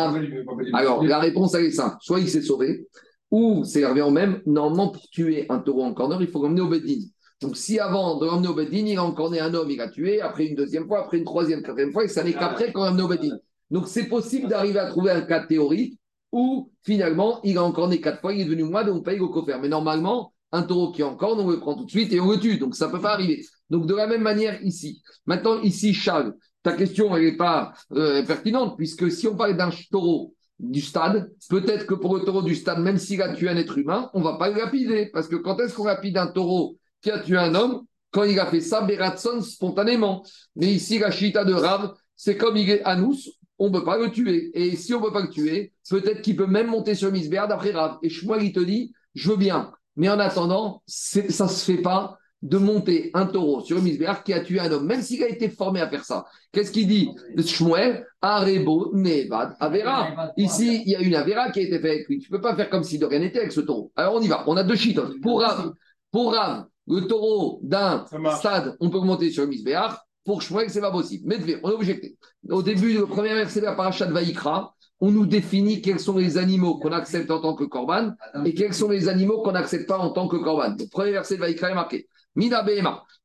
alors 0.73 1.03
la 1.03 1.19
réponse, 1.19 1.53
elle 1.55 1.65
est 1.65 1.71
simple. 1.71 1.97
Soit 1.99 2.19
il 2.19 2.29
s'est 2.29 2.41
sauvé, 2.41 2.87
ou 3.31 3.63
c'est 3.63 3.85
revient 3.85 4.01
au 4.01 4.11
même. 4.11 4.41
Normalement, 4.45 4.89
pour 4.89 5.09
tuer 5.09 5.45
un 5.49 5.59
taureau 5.59 5.83
en 5.83 5.93
corner, 5.93 6.21
il 6.21 6.27
faut 6.27 6.41
l'emmener 6.41 6.61
au 6.61 6.69
Beddin. 6.69 7.05
Donc, 7.41 7.55
si 7.55 7.79
avant 7.79 8.17
de 8.17 8.25
l'emmener 8.25 8.47
au 8.47 8.59
il 8.59 8.97
a 8.97 9.03
encorné 9.03 9.39
un 9.39 9.53
homme, 9.53 9.69
il 9.69 9.79
a 9.79 9.89
tué, 9.89 10.21
après 10.21 10.45
une 10.45 10.55
deuxième 10.55 10.87
fois, 10.87 11.01
après 11.01 11.17
une 11.17 11.23
troisième, 11.23 11.61
quatrième 11.61 11.91
fois, 11.91 12.03
et 12.03 12.07
ça 12.07 12.23
n'est 12.23 12.33
qu'après 12.33 12.71
qu'on 12.71 12.85
l'emmène 12.85 13.33
au. 13.33 13.37
Donc, 13.69 13.87
c'est 13.87 14.05
possible 14.05 14.47
d'arriver 14.47 14.79
à 14.79 14.87
trouver 14.87 15.11
un 15.11 15.21
cas 15.21 15.45
théorique 15.45 15.99
où 16.31 16.71
finalement, 16.83 17.39
il 17.43 17.57
a 17.57 17.63
encorné 17.63 18.01
quatre 18.01 18.21
fois, 18.21 18.33
il 18.33 18.41
est 18.41 18.45
devenu 18.45 18.63
moi, 18.63 18.83
donc 18.83 18.97
on 18.97 19.01
paye 19.01 19.19
au 19.19 19.29
coffre. 19.29 19.55
Mais 19.61 19.69
normalement, 19.69 20.33
un 20.51 20.63
taureau 20.63 20.91
qui 20.91 21.03
encorne, 21.03 21.39
on 21.39 21.49
le 21.49 21.59
prend 21.59 21.75
tout 21.75 21.85
de 21.85 21.89
suite 21.89 22.11
et 22.11 22.19
on 22.19 22.31
le 22.31 22.39
tue. 22.39 22.57
Donc, 22.57 22.75
ça 22.75 22.87
ne 22.87 22.91
peut 22.91 23.01
pas 23.01 23.13
arriver. 23.13 23.45
Donc, 23.69 23.85
de 23.85 23.93
la 23.93 24.07
même 24.07 24.21
manière 24.21 24.61
ici. 24.63 25.01
Maintenant, 25.25 25.61
ici, 25.61 25.93
Charles, 25.93 26.33
ta 26.63 26.73
question, 26.73 27.15
elle 27.15 27.23
n'est 27.23 27.37
pas 27.37 27.73
euh, 27.91 28.23
pertinente, 28.25 28.77
puisque 28.77 29.11
si 29.11 29.27
on 29.27 29.35
parle 29.35 29.55
d'un 29.57 29.69
taureau 29.91 30.33
du 30.59 30.81
stade, 30.81 31.31
peut-être 31.49 31.85
que 31.85 31.93
pour 31.93 32.17
le 32.17 32.23
taureau 32.23 32.41
du 32.41 32.55
stade, 32.55 32.79
même 32.79 32.97
s'il 32.97 33.21
a 33.21 33.33
tué 33.35 33.47
un 33.49 33.57
être 33.57 33.77
humain, 33.77 34.09
on 34.13 34.19
ne 34.19 34.23
va 34.23 34.37
pas 34.37 34.49
le 34.49 34.57
lapider. 34.57 35.09
Parce 35.13 35.27
que 35.27 35.35
quand 35.35 35.59
est-ce 35.59 35.75
qu'on 35.75 35.85
lapide 35.85 36.17
un 36.17 36.27
taureau 36.27 36.77
qui 37.01 37.11
a 37.11 37.19
tué 37.19 37.37
un 37.37 37.55
homme 37.55 37.83
Quand 38.11 38.23
il 38.23 38.39
a 38.39 38.45
fait 38.45 38.61
ça, 38.61 38.81
Beratson, 38.81 39.41
spontanément. 39.41 40.23
Mais 40.55 40.67
ici, 40.67 40.99
la 40.99 41.11
chita 41.11 41.45
de 41.45 41.53
Rav, 41.53 41.93
c'est 42.15 42.37
comme 42.37 42.57
il 42.57 42.69
est 42.69 42.83
Anous, 42.83 43.17
on 43.59 43.69
ne 43.69 43.73
peut 43.73 43.83
pas 43.83 43.97
le 43.97 44.11
tuer. 44.11 44.51
Et 44.53 44.75
si 44.75 44.93
on 44.93 44.99
ne 44.99 45.05
peut 45.05 45.13
pas 45.13 45.21
le 45.21 45.29
tuer, 45.29 45.73
peut-être 45.89 46.21
qu'il 46.21 46.35
peut 46.35 46.47
même 46.47 46.67
monter 46.67 46.95
sur 46.95 47.11
Misberd 47.11 47.51
après 47.51 47.71
Rav. 47.71 47.97
Et 48.03 48.09
Shmuel, 48.09 48.43
il 48.43 48.53
te 48.53 48.59
dit, 48.59 48.93
je 49.13 49.29
veux 49.31 49.37
bien. 49.37 49.71
Mais 49.95 50.09
en 50.09 50.19
attendant, 50.19 50.83
ça 50.85 51.21
ne 51.21 51.49
se 51.49 51.65
fait 51.65 51.81
pas 51.81 52.17
de 52.43 52.57
monter 52.57 53.09
un 53.13 53.25
taureau 53.25 53.61
sur 53.61 53.81
Misbéach 53.81 54.23
qui 54.23 54.31
a 54.31 54.41
tué 54.41 54.59
un 54.59 54.71
homme, 54.71 54.85
même 54.85 55.01
s'il 55.01 55.23
a 55.23 55.27
été 55.27 55.49
formé 55.49 55.81
à 55.81 55.89
faire 55.89 56.05
ça. 56.05 56.25
Qu'est-ce 56.51 56.71
qu'il 56.71 56.87
dit? 56.87 57.09
Shmuel, 57.35 58.05
Arebo, 58.21 58.91
Nevad, 58.93 59.55
Avera. 59.59 60.31
Ici, 60.37 60.83
il 60.85 60.91
y 60.91 60.95
a 60.95 60.99
une 60.99 61.15
Avera 61.15 61.49
qui 61.51 61.59
a 61.59 61.63
été 61.63 61.79
faite 61.79 61.91
avec 61.91 62.07
lui. 62.07 62.19
Tu 62.19 62.31
ne 62.31 62.37
peux 62.37 62.41
pas 62.41 62.55
faire 62.55 62.69
comme 62.69 62.83
si 62.83 62.99
de 62.99 63.05
rien 63.05 63.19
n'était 63.19 63.39
avec 63.39 63.51
ce 63.51 63.61
taureau. 63.61 63.91
Alors 63.95 64.15
on 64.15 64.21
y 64.21 64.27
va. 64.27 64.43
On 64.47 64.55
a 64.55 64.63
deux 64.63 64.75
chitotes. 64.75 65.19
Pour 65.21 65.41
Rav, 65.41 65.73
pour 66.11 66.33
Rav, 66.33 66.65
le 66.87 67.01
taureau 67.01 67.59
d'un 67.63 68.05
stade, 68.37 68.77
on 68.79 68.89
peut 68.89 68.99
monter 68.99 69.31
sur 69.31 69.47
Misbéach. 69.47 69.95
Pour 70.23 70.41
Shmuel, 70.41 70.69
c'est 70.69 70.81
pas 70.81 70.91
possible. 70.91 71.23
Mais 71.27 71.59
on 71.63 71.71
est 71.71 71.73
objecté. 71.73 72.17
Au 72.49 72.61
début, 72.61 72.93
le 72.93 73.05
premier 73.05 73.33
verset 73.33 73.61
de 73.61 73.65
la 73.65 73.75
parachat 73.75 74.07
de 74.07 74.13
Vaïkra, 74.13 74.73
on 74.99 75.11
nous 75.11 75.25
définit 75.25 75.81
quels 75.81 75.99
sont 75.99 76.17
les 76.17 76.37
animaux 76.37 76.79
qu'on 76.79 76.91
accepte 76.91 77.29
en 77.31 77.39
tant 77.39 77.53
que 77.53 77.63
korban 77.63 78.13
et 78.43 78.53
quels 78.53 78.73
sont 78.73 78.89
les 78.89 79.07
animaux 79.07 79.41
qu'on 79.41 79.51
n'accepte 79.51 79.87
pas 79.87 79.99
en 79.99 80.09
tant 80.09 80.27
que 80.27 80.37
korban. 80.37 80.75
Le 80.77 80.89
premier 80.89 81.11
verset 81.11 81.35
de 81.35 81.41
Vaïkra 81.41 81.71
est 81.71 81.75
marqué 81.75 82.07
Mina 82.35 82.63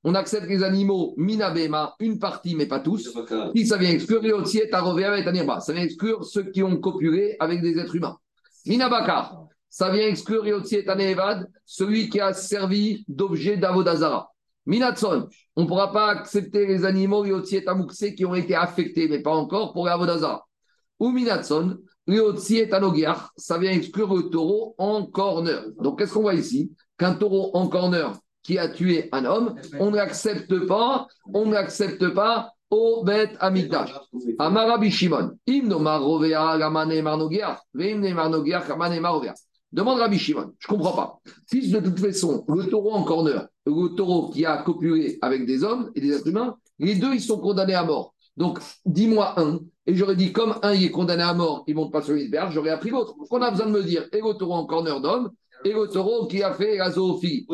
On 0.05 0.15
accepte 0.15 0.49
les 0.49 0.63
animaux 0.63 1.15
Mina 1.19 1.53
une 2.01 2.19
partie, 2.19 2.55
mais 2.55 2.67
pas 2.67 2.81
tous. 2.81 3.13
Si 3.55 3.67
ça 3.67 3.77
vient 3.77 3.91
exclure 3.91 4.23
Ça 4.47 5.73
vient 5.73 5.83
exclure 5.83 6.25
ceux 6.25 6.45
qui 6.51 6.63
ont 6.63 6.77
copulé 6.77 7.37
avec 7.41 7.61
des 7.61 7.79
êtres 7.79 7.97
humains. 7.97 8.17
Mina 8.67 8.89
Ça 9.73 9.89
vient 9.89 10.07
exclure 10.07 10.45
Tanevad, 10.85 11.49
celui 11.64 12.11
qui 12.11 12.20
a 12.20 12.35
servi 12.35 13.07
d'objet 13.09 13.57
d'Avodazara. 13.57 14.31
Minatson. 14.66 15.29
On 15.57 15.62
ne 15.62 15.66
pourra 15.66 15.91
pas 15.93 16.09
accepter 16.11 16.66
les 16.66 16.85
animaux 16.85 17.25
Yotziet 17.25 17.64
qui 18.14 18.27
ont 18.27 18.35
été 18.35 18.55
affectés, 18.55 19.09
mais 19.09 19.20
pas 19.20 19.35
encore, 19.35 19.73
pour 19.73 19.87
l'Avodazara. 19.87 20.47
Ou 21.01 21.11
Minatson. 21.11 21.79
Ça 23.39 23.57
vient 23.57 23.70
exclure 23.70 24.14
le 24.14 24.29
taureau 24.29 24.75
en 24.77 25.07
corner. 25.07 25.64
Donc, 25.81 25.99
qu'est-ce 25.99 26.12
qu'on 26.12 26.20
voit 26.20 26.35
ici? 26.35 26.70
Qu'un 26.99 27.14
taureau 27.14 27.57
en 27.57 27.66
corner 27.68 28.12
qui 28.43 28.59
a 28.59 28.68
tué 28.68 29.09
un 29.12 29.25
homme, 29.25 29.55
on 29.81 29.93
n'accepte 29.93 30.66
pas, 30.66 31.07
on 31.33 31.47
n'accepte 31.47 32.09
pas 32.09 32.53
au 32.68 33.05
Bet 33.05 33.31
Amigdash. 33.41 33.95
Amarabi 34.39 34.91
Shimon. 34.91 35.31
Demande 39.73 39.99
Rabbi 39.99 40.18
Shimon. 40.18 40.53
Je 40.59 40.66
ne 40.70 40.77
comprends 40.77 40.93
pas. 40.93 41.20
Si 41.47 41.70
de 41.70 41.81
toute 41.81 41.99
façon, 41.99 42.45
le 42.49 42.66
taureau 42.66 42.93
en 42.93 43.05
corner, 43.05 43.47
le 43.66 43.95
taureau 43.95 44.31
qui 44.31 44.45
a 44.45 44.59
copulé 44.59 45.18
avec 45.23 45.47
des 45.47 45.64
hommes 45.64 45.91
et 45.95 46.01
des 46.01 46.12
êtres 46.12 46.29
humains, 46.29 46.57
les 46.79 46.95
deux, 46.95 47.14
ils 47.14 47.23
sont 47.23 47.39
condamnés 47.39 47.75
à 47.75 47.85
mort. 47.85 48.14
Donc, 48.37 48.59
dis-moi 48.85 49.41
un. 49.41 49.61
Et 49.87 49.95
j'aurais 49.95 50.16
dit, 50.16 50.33
comme 50.33 50.57
un, 50.62 50.73
il 50.75 50.85
est 50.85 50.91
condamné 50.91 51.23
à 51.23 51.35
mort, 51.35 51.64
il 51.66 51.75
ne 51.75 51.81
monte 51.81 51.93
pas 51.93 52.03
sur 52.03 52.14
l'iceberg, 52.14 52.53
j'aurais 52.53 52.70
appris 52.70 52.91
l'autre. 52.91 53.14
On 53.31 53.41
a 53.43 53.51
besoin 53.51 53.66
de 53.66 53.73
me 53.73 53.83
dire, 53.83 54.07
et 54.12 54.20
le 54.20 54.35
taureau 54.35 54.55
en 54.55 54.66
corner 54.66 55.01
d'homme, 55.01 55.31
et 55.64 55.73
le 55.73 55.87
taureau 55.89 56.27
qui 56.27 56.43
a 56.43 56.53
fait 56.53 56.77
la 56.77 56.91
zoophilie. 56.91 57.47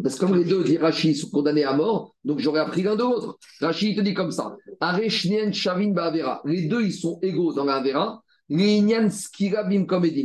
Parce 0.00 0.14
que 0.14 0.20
comme 0.26 0.36
les 0.36 0.44
deux, 0.44 0.62
dit 0.62 0.78
Rachid, 0.78 1.16
sont 1.16 1.30
condamnés 1.30 1.64
à 1.64 1.74
mort, 1.74 2.14
donc 2.24 2.38
j'aurais 2.38 2.60
appris 2.60 2.82
l'un 2.82 2.94
de 2.94 3.02
l'autre. 3.02 3.38
Rachid 3.60 3.96
te 3.96 4.00
dit 4.00 4.14
comme 4.14 4.30
ça. 4.30 4.56
Les 6.44 6.68
deux, 6.68 6.82
ils 6.82 6.92
sont 6.92 7.18
égaux 7.22 7.52
dans 7.52 7.64
la 7.64 7.80
Vera. 7.82 8.22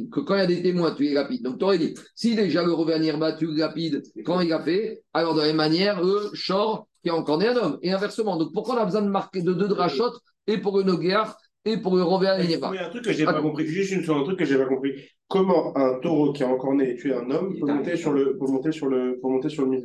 Que 0.09 0.19
quand 0.21 0.35
il 0.35 0.39
y 0.39 0.41
a 0.41 0.47
des 0.47 0.61
témoins, 0.61 0.93
tu 0.95 1.07
es 1.11 1.17
rapide. 1.17 1.43
Donc 1.43 1.57
tu 1.57 1.65
aurais 1.65 1.77
dit, 1.77 1.93
si 2.15 2.35
déjà 2.35 2.63
le 2.63 2.73
revenir 2.73 3.17
battu 3.17 3.47
rapide 3.61 4.01
quand 4.25 4.39
il 4.41 4.53
a 4.53 4.61
fait, 4.61 5.03
alors 5.13 5.35
de 5.35 5.41
la 5.41 5.47
même 5.47 5.57
manière, 5.57 6.03
eux, 6.03 6.29
Shor, 6.33 6.87
qui 7.01 7.09
est 7.09 7.11
encore 7.11 7.37
né 7.37 7.47
un 7.47 7.55
homme. 7.55 7.79
Et 7.81 7.91
inversement. 7.91 8.37
Donc 8.37 8.53
pourquoi 8.53 8.75
on 8.75 8.79
a 8.79 8.85
besoin 8.85 9.01
de 9.01 9.09
marquer 9.09 9.41
de 9.41 9.53
deux 9.53 9.67
drachotes 9.67 10.19
et 10.47 10.57
pour 10.57 10.77
le 10.77 10.83
Noguer 10.83 11.23
et 11.65 11.77
pour 11.77 11.95
le 11.95 12.03
Rovéa 12.03 12.41
Il 12.41 12.49
y 12.49 12.55
a 12.55 12.87
un 12.87 12.89
truc 12.89 13.03
que 13.03 13.13
j'ai 13.13 13.25
pas 13.25 13.41
compris. 13.41 13.65
Juste 13.65 13.91
une 13.91 14.03
chose, 14.03 14.21
un 14.21 14.23
truc 14.23 14.39
que 14.39 14.45
j'ai 14.45 14.57
pas 14.57 14.65
compris 14.65 14.93
comment 15.33 15.75
un 15.75 15.99
taureau 15.99 16.31
qui 16.31 16.43
a 16.43 16.47
encore 16.47 16.75
né 16.75 16.91
et 16.91 16.95
tué 16.95 17.11
un 17.15 17.29
homme 17.31 17.57
peut 17.59 17.65
monter 17.65 17.97
sur 17.97 18.13
le, 18.13 18.37
peut 18.37 18.45
monter 18.45 18.71
sur 18.71 18.87
le, 18.87 19.19
peut 19.19 19.27
monter 19.27 19.49
sur 19.49 19.65
le 19.65 19.81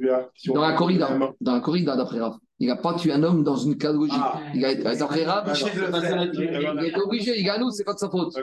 Dans 0.52 0.60
la 0.60 0.74
corrida, 0.74 1.18
dans 1.40 1.54
la 1.54 1.60
corrida 1.60 1.96
d'après 1.96 2.20
Rav. 2.20 2.36
Il 2.60 2.66
n'a 2.66 2.76
pas 2.76 2.94
tué 2.94 3.12
un 3.12 3.22
homme 3.22 3.44
dans 3.44 3.56
une 3.56 3.78
cas 3.78 3.92
logique. 3.92 4.16
Ah. 4.18 4.40
Il 4.52 4.64
a 4.64 4.72
été 4.72 4.82
Rav. 4.82 5.52
Il 5.54 6.84
est 6.84 6.98
obligé, 6.98 7.40
il 7.40 7.48
a 7.48 7.58
nous, 7.58 7.70
c'est 7.70 7.84
pas 7.84 7.94
de 7.94 7.98
sa 7.98 8.10
faute. 8.10 8.34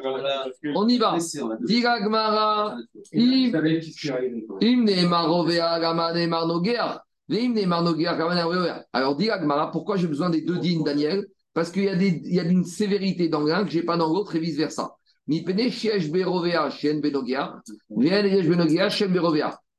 On 0.74 0.88
y 0.88 0.98
va. 0.98 1.18
Diga 1.62 2.00
Gmara. 2.00 2.78
Im 4.62 4.84
ne 4.84 5.06
marovea 5.06 5.80
gamane 5.80 6.28
marnogea. 6.28 7.04
Alors, 8.94 9.16
dit 9.16 9.32
Agmara, 9.32 9.72
pourquoi 9.72 9.98
j'ai 9.98 10.06
besoin 10.08 10.30
des 10.30 10.42
deux 10.42 10.60
dînes, 10.60 10.84
Daniel? 10.84 11.26
Parce 11.56 11.72
qu'il 11.72 11.86
y 11.86 11.90
a, 11.90 11.96
des, 11.96 12.22
il 12.24 12.36
y 12.36 12.40
a 12.40 12.44
une 12.44 12.66
sévérité 12.66 13.30
dans 13.30 13.42
l'un 13.42 13.64
que 13.64 13.72
je 13.72 13.80
n'ai 13.80 13.84
pas 13.84 13.98
dans 13.98 14.14
l'autre 14.14 14.36
et 14.36 14.40
vice-versa. 14.40 14.96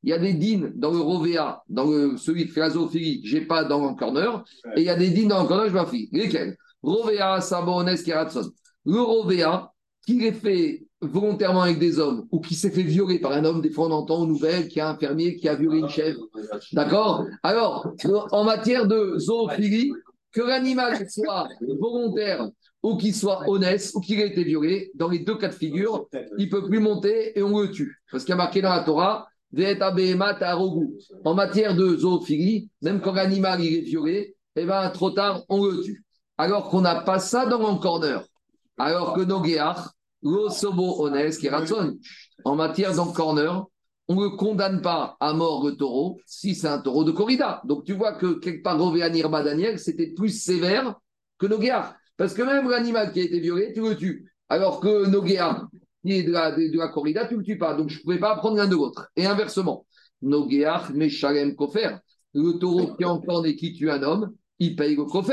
Il 0.07 0.11
y 0.11 0.13
a 0.13 0.19
des 0.19 0.35
dînes 0.35 0.73
dans 0.77 0.93
le 0.93 1.01
Rovea, 1.01 1.65
dans 1.69 1.91
le, 1.91 2.17
celui 2.17 2.45
de 2.45 2.51
Philosophilie, 2.53 3.23
je 3.25 3.39
n'ai 3.39 3.45
pas 3.45 3.65
dans 3.65 3.91
le 3.91 3.97
corner, 3.97 4.45
et 4.77 4.83
il 4.83 4.85
y 4.85 4.89
a 4.89 4.95
des 4.95 5.11
dînes 5.11 5.27
dans 5.27 5.43
le 5.43 5.49
corner, 5.49 5.69
je 5.69 5.75
m'en 5.75 5.85
fie. 5.85 6.09
Lesquels? 6.13 6.57
Rovea, 6.81 7.41
Sabones, 7.41 7.97
Keratson. 8.05 8.53
Le 8.85 9.01
Rovea, 9.01 9.73
qui 10.07 10.25
est 10.25 10.31
fait 10.31 10.87
volontairement 11.01 11.63
avec 11.63 11.81
des 11.81 11.99
hommes, 11.99 12.29
ou 12.31 12.39
qui 12.41 12.55
s'est 12.55 12.71
fait 12.71 12.85
violer 12.85 13.19
par 13.19 13.33
un 13.33 13.45
homme, 13.45 13.61
des 13.61 13.71
fois 13.71 13.89
on 13.89 13.91
entend 13.91 14.21
aux 14.21 14.27
nouvelles 14.27 14.69
qu'il 14.69 14.79
y 14.79 14.81
a 14.81 14.89
un 14.89 14.97
fermier 14.97 15.35
qui 15.35 15.49
a 15.49 15.57
violé 15.57 15.81
une 15.81 15.89
chèvre. 15.89 16.21
D'accord? 16.73 17.25
Alors, 17.43 17.93
en 18.31 18.45
matière 18.45 18.87
de 18.87 19.19
zoophilie, 19.19 19.93
que 20.31 20.41
l'animal 20.41 21.05
soit 21.11 21.49
volontaire 21.81 22.49
ou 22.81 22.97
qu'il 22.97 23.13
soit 23.13 23.43
honnête, 23.49 23.91
ou 23.95 24.01
qu'il 24.01 24.21
ait 24.21 24.29
été 24.29 24.45
violé, 24.45 24.93
dans 24.95 25.09
les 25.09 25.19
deux 25.19 25.37
cas 25.37 25.49
de 25.49 25.55
figure, 25.55 26.07
il 26.39 26.49
peut 26.49 26.65
plus 26.65 26.79
monter 26.79 27.37
et 27.37 27.43
on 27.43 27.59
le 27.59 27.73
tue. 27.73 27.97
Parce 28.13 28.23
qu'il 28.23 28.31
y 28.31 28.35
a 28.35 28.37
marqué 28.37 28.63
dans 28.63 28.71
la 28.71 28.85
Torah, 28.85 29.27
en 31.25 31.35
matière 31.35 31.75
de 31.75 31.97
zoophilie, 31.97 32.71
même 32.83 33.01
quand 33.01 33.13
l'animal 33.13 33.61
est 33.61 33.81
violé, 33.81 34.37
eh 34.57 34.65
ben, 34.65 34.91
trop 34.91 35.11
tard, 35.11 35.45
on 35.49 35.65
le 35.65 35.83
tue. 35.83 36.05
Alors 36.39 36.69
qu'on 36.69 36.81
n'a 36.81 37.01
pas 37.03 37.19
ça 37.19 37.47
dans 37.47 37.67
un 37.67 37.79
corner. 37.79 38.25
Alors 38.79 39.15
que 39.15 39.23
honnête, 41.01 41.39
qui 41.39 41.49
en 42.45 42.57
matière 42.57 42.95
d'un 42.95 43.13
corner, 43.13 43.65
on 44.09 44.15
ne 44.17 44.29
condamne 44.29 44.83
pas 44.83 45.17
à 45.21 45.33
mort 45.33 45.67
le 45.67 45.77
taureau 45.77 46.21
si 46.27 46.55
c'est 46.55 46.69
un 46.69 46.79
taureau 46.79 47.05
de 47.05 47.13
corrida. 47.13 47.61
Donc 47.65 47.85
tu 47.85 47.93
vois 47.93 48.13
que 48.13 48.39
quelque 48.39 48.63
part, 48.63 48.79
Rovéa 48.79 49.11
Nirba 49.11 49.43
Daniel, 49.43 49.79
c'était 49.79 50.09
plus 50.09 50.31
sévère 50.31 50.95
que 51.39 51.47
Noguear. 51.47 51.95
Parce 52.17 52.35
que 52.35 52.43
même 52.43 52.69
l'animal 52.69 53.13
qui 53.13 53.21
a 53.21 53.25
été 53.25 53.41
violé, 53.41 53.73
tu 53.75 53.81
le 53.81 53.97
tues. 53.97 54.33
Alors 54.49 54.81
que 54.81 55.07
qui 55.07 55.39
de 56.07 56.33
la, 56.33 56.53
de, 56.53 56.79
la 56.79 56.89
corrida, 56.89 57.27
tu 57.27 57.35
ne 57.35 57.39
le 57.41 57.45
tues 57.45 57.59
pas. 57.59 57.75
Donc 57.75 57.91
je 57.91 57.99
ne 57.99 58.03
pouvais 58.03 58.19
pas 58.19 58.37
prendre 58.37 58.57
l'un 58.57 58.67
de 58.67 58.75
l'autre. 58.75 59.09
Et 59.17 59.27
inversement, 59.27 59.87
Meshalem 60.23 61.55
Kofer, 61.55 61.99
le 62.35 62.53
taureau 62.59 62.95
qui 62.97 63.05
encorne 63.05 63.47
et 63.47 63.57
qui 63.57 63.73
tue 63.73 63.91
un 63.91 64.03
homme, 64.03 64.33
il 64.59 64.77
paye 64.77 64.97
le 64.97 65.05
coffre. 65.05 65.33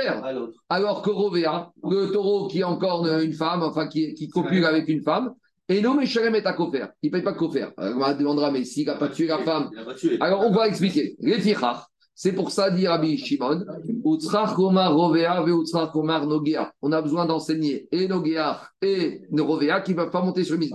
Alors 0.69 1.01
que 1.01 1.09
Rovea, 1.09 1.71
le 1.83 2.11
taureau 2.11 2.47
qui 2.47 2.63
encorne 2.63 3.23
une 3.23 3.33
femme, 3.33 3.63
enfin 3.63 3.87
qui, 3.87 4.13
qui 4.13 4.27
copule 4.27 4.65
avec 4.65 4.87
une 4.89 5.01
femme, 5.01 5.33
et 5.69 5.81
non, 5.81 5.95
mais 5.95 6.05
Shalem 6.05 6.35
est 6.35 6.45
à 6.45 6.53
coffre. 6.53 6.91
Il 7.01 7.07
ne 7.07 7.11
paye 7.11 7.21
pas 7.21 7.33
coffre. 7.33 7.73
Alors 7.77 8.09
on 8.09 8.17
demandera, 8.17 8.51
mais 8.51 8.65
s'il 8.65 8.85
n'a 8.85 8.95
pas 8.95 9.07
tué 9.07 9.27
la 9.27 9.39
femme. 9.39 9.69
Alors 10.19 10.41
on 10.45 10.51
va 10.51 10.67
expliquer. 10.67 11.15
Les 11.19 11.39
c'est 12.15 12.33
pour 12.33 12.51
ça, 12.51 12.69
dit 12.69 12.87
Rabbi 12.87 13.17
Shimon, 13.17 13.65
on 14.05 14.17
a 16.91 17.01
besoin 17.01 17.25
d'enseigner 17.25 17.87
et 17.91 18.07
Nogea 18.07 18.61
et 18.81 19.21
Rovea 19.35 19.81
qui 19.81 19.91
ne 19.91 19.95
peuvent 19.95 20.11
pas 20.11 20.21
monter 20.21 20.43
sur 20.43 20.55
le. 20.55 20.67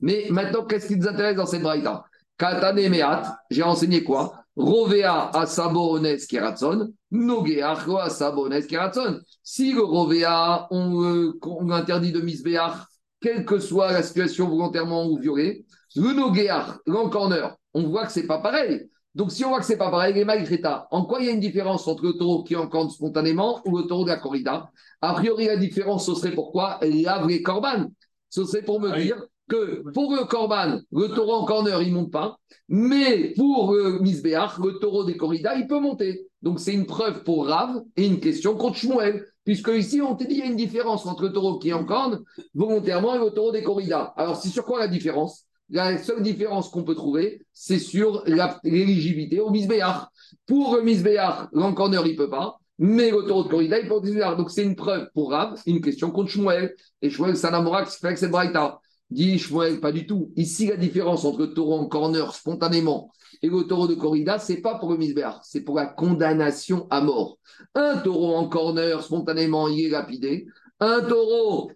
Mais 0.00 0.26
maintenant, 0.30 0.64
qu'est-ce 0.64 0.88
qui 0.88 0.96
nous 0.96 1.06
intéresse 1.06 1.36
dans 1.36 1.46
cette 1.46 1.62
braïta? 1.62 2.04
Katane 2.36 2.88
Meat, 2.88 3.24
j'ai 3.50 3.62
enseigné 3.62 4.02
quoi? 4.02 4.32
Rovea 4.56 5.30
a 5.32 5.46
sabones 5.46 6.26
keratson, 6.28 6.92
Nogea 7.10 7.72
a 7.72 8.10
sabones 8.10 8.66
keratson. 8.66 9.20
Si 9.42 9.72
le 9.72 9.82
Rovea, 9.82 10.66
on, 10.70 11.32
on 11.42 11.70
interdit 11.70 12.12
de 12.12 12.20
misbéach, 12.20 12.74
quelle 13.20 13.44
que 13.44 13.60
soit 13.60 13.92
la 13.92 14.02
situation 14.02 14.48
volontairement 14.48 15.06
ou 15.06 15.18
violée, 15.18 15.64
le 15.94 16.12
Nogea, 16.12 16.76
l'encorneur, 16.86 17.56
on 17.72 17.84
voit 17.84 18.06
que 18.06 18.12
c'est 18.12 18.26
pas 18.26 18.38
pareil. 18.38 18.90
Donc, 19.14 19.30
si 19.30 19.44
on 19.44 19.50
voit 19.50 19.60
que 19.60 19.66
c'est 19.66 19.76
pas 19.76 19.90
pareil, 19.90 20.14
les 20.14 20.24
Greta, 20.24 20.88
en 20.90 21.04
quoi 21.04 21.20
il 21.20 21.26
y 21.26 21.28
a 21.28 21.32
une 21.32 21.40
différence 21.40 21.86
entre 21.86 22.04
le 22.04 22.14
taureau 22.14 22.44
qui 22.44 22.56
encorne 22.56 22.88
spontanément 22.88 23.60
ou 23.66 23.76
le 23.76 23.84
taureau 23.84 24.04
de 24.04 24.08
la 24.08 24.16
corrida? 24.16 24.70
A 25.02 25.12
priori, 25.12 25.46
la 25.46 25.56
différence, 25.56 26.06
ce 26.06 26.14
serait 26.14 26.32
pourquoi 26.32 26.78
lave 26.82 27.28
les 27.28 27.42
corbanes. 27.42 27.90
Ce 28.30 28.44
serait 28.44 28.62
pour 28.62 28.80
me 28.80 28.90
ah 28.90 28.98
dire 28.98 29.22
que 29.48 29.82
pour 29.92 30.14
le 30.14 30.24
corban, 30.24 30.80
le 30.90 31.08
taureau 31.08 31.34
en 31.34 31.44
corner, 31.44 31.82
il 31.82 31.90
ne 31.90 32.00
monte 32.00 32.10
pas, 32.10 32.38
mais 32.68 33.34
pour 33.36 33.74
le 33.74 33.98
misbéach, 33.98 34.58
le 34.58 34.78
taureau 34.78 35.04
des 35.04 35.18
corridas, 35.18 35.56
il 35.56 35.66
peut 35.66 35.80
monter. 35.80 36.26
Donc, 36.40 36.58
c'est 36.58 36.72
une 36.72 36.86
preuve 36.86 37.22
pour 37.22 37.46
Rav 37.48 37.82
et 37.96 38.06
une 38.06 38.18
question 38.18 38.56
contre 38.56 38.78
Shmuel. 38.78 39.26
Puisque 39.44 39.68
ici, 39.68 40.00
on 40.00 40.14
te 40.14 40.22
dit 40.22 40.36
qu'il 40.36 40.44
y 40.44 40.46
a 40.46 40.50
une 40.50 40.56
différence 40.56 41.04
entre 41.04 41.24
le 41.24 41.32
taureau 41.32 41.58
qui 41.58 41.72
encorne 41.72 42.22
volontairement 42.54 43.14
et 43.16 43.18
le 43.18 43.30
taureau 43.30 43.52
des 43.52 43.62
corridas. 43.62 44.14
Alors, 44.16 44.36
c'est 44.36 44.48
sur 44.48 44.64
quoi 44.64 44.78
la 44.78 44.88
différence? 44.88 45.46
La 45.72 45.96
seule 45.98 46.22
différence 46.22 46.68
qu'on 46.68 46.84
peut 46.84 46.94
trouver, 46.94 47.44
c'est 47.52 47.78
sur 47.78 48.22
l'éligibilité 48.62 49.40
au 49.40 49.50
misbéach. 49.50 50.06
Pour 50.46 50.76
le 50.76 50.82
misbéach, 50.82 51.48
l'encorneur, 51.52 52.06
il 52.06 52.12
ne 52.12 52.16
peut 52.18 52.30
pas, 52.30 52.58
mais 52.78 53.10
le 53.10 53.22
taureau 53.22 53.44
de 53.44 53.48
corrida, 53.48 53.80
il 53.80 53.88
peut 53.88 54.00
misbéach. 54.02 54.36
Donc 54.36 54.50
c'est 54.50 54.64
une 54.64 54.76
preuve 54.76 55.08
pour 55.14 55.30
Rav, 55.30 55.60
une 55.66 55.80
question 55.80 56.10
contre 56.10 56.30
Shmuel. 56.30 56.74
Et 57.00 57.08
Shmuel, 57.10 57.36
un 57.42 57.84
qui 57.84 57.96
fait 57.98 58.16
c'est 58.16 58.28
Braïta. 58.28 58.80
Dit 59.10 59.38
Shmuel, 59.38 59.80
pas 59.80 59.92
du 59.92 60.06
tout. 60.06 60.30
Ici, 60.36 60.66
la 60.66 60.76
différence 60.76 61.24
entre 61.24 61.40
le 61.40 61.54
taureau 61.54 61.78
en 61.78 61.86
corner 61.86 62.34
spontanément 62.34 63.10
et 63.42 63.48
le 63.48 63.62
taureau 63.62 63.88
de 63.88 63.94
corrida, 63.94 64.38
c'est 64.38 64.60
pas 64.60 64.78
pour 64.78 64.90
le 64.92 64.98
misbéach, 64.98 65.36
c'est 65.42 65.62
pour 65.62 65.76
la 65.76 65.86
condamnation 65.86 66.86
à 66.90 67.00
mort. 67.00 67.38
Un 67.74 67.96
taureau 67.98 68.34
en 68.36 68.46
corner 68.48 69.02
spontanément, 69.02 69.68
il 69.68 69.86
est 69.86 69.90
lapidé. 69.90 70.46
Un 70.80 71.00
taureau 71.00 71.70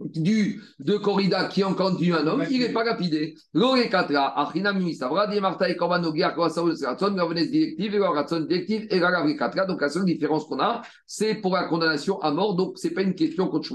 du, 0.00 0.62
de 0.78 0.96
corrida 0.96 1.44
qui 1.44 1.62
en 1.62 1.74
continue 1.74 2.14
un 2.14 2.26
homme, 2.26 2.44
il 2.50 2.60
n'est 2.60 2.72
pas 2.72 2.84
lapidé. 2.84 3.34
Et 3.54 3.58
directive, 3.58 3.96
et 8.48 8.48
directive, 8.48 8.86
et. 8.90 9.66
Donc, 9.66 9.80
la 9.80 9.88
seule 9.88 10.04
différence 10.04 10.44
qu'on 10.46 10.60
a, 10.60 10.82
c'est 11.06 11.34
pour 11.34 11.54
la 11.54 11.64
condamnation 11.64 12.20
à 12.20 12.30
mort. 12.30 12.54
Donc, 12.54 12.74
c'est 12.76 12.90
pas 12.90 13.02
une 13.02 13.14
question 13.14 13.48
contre. 13.48 13.70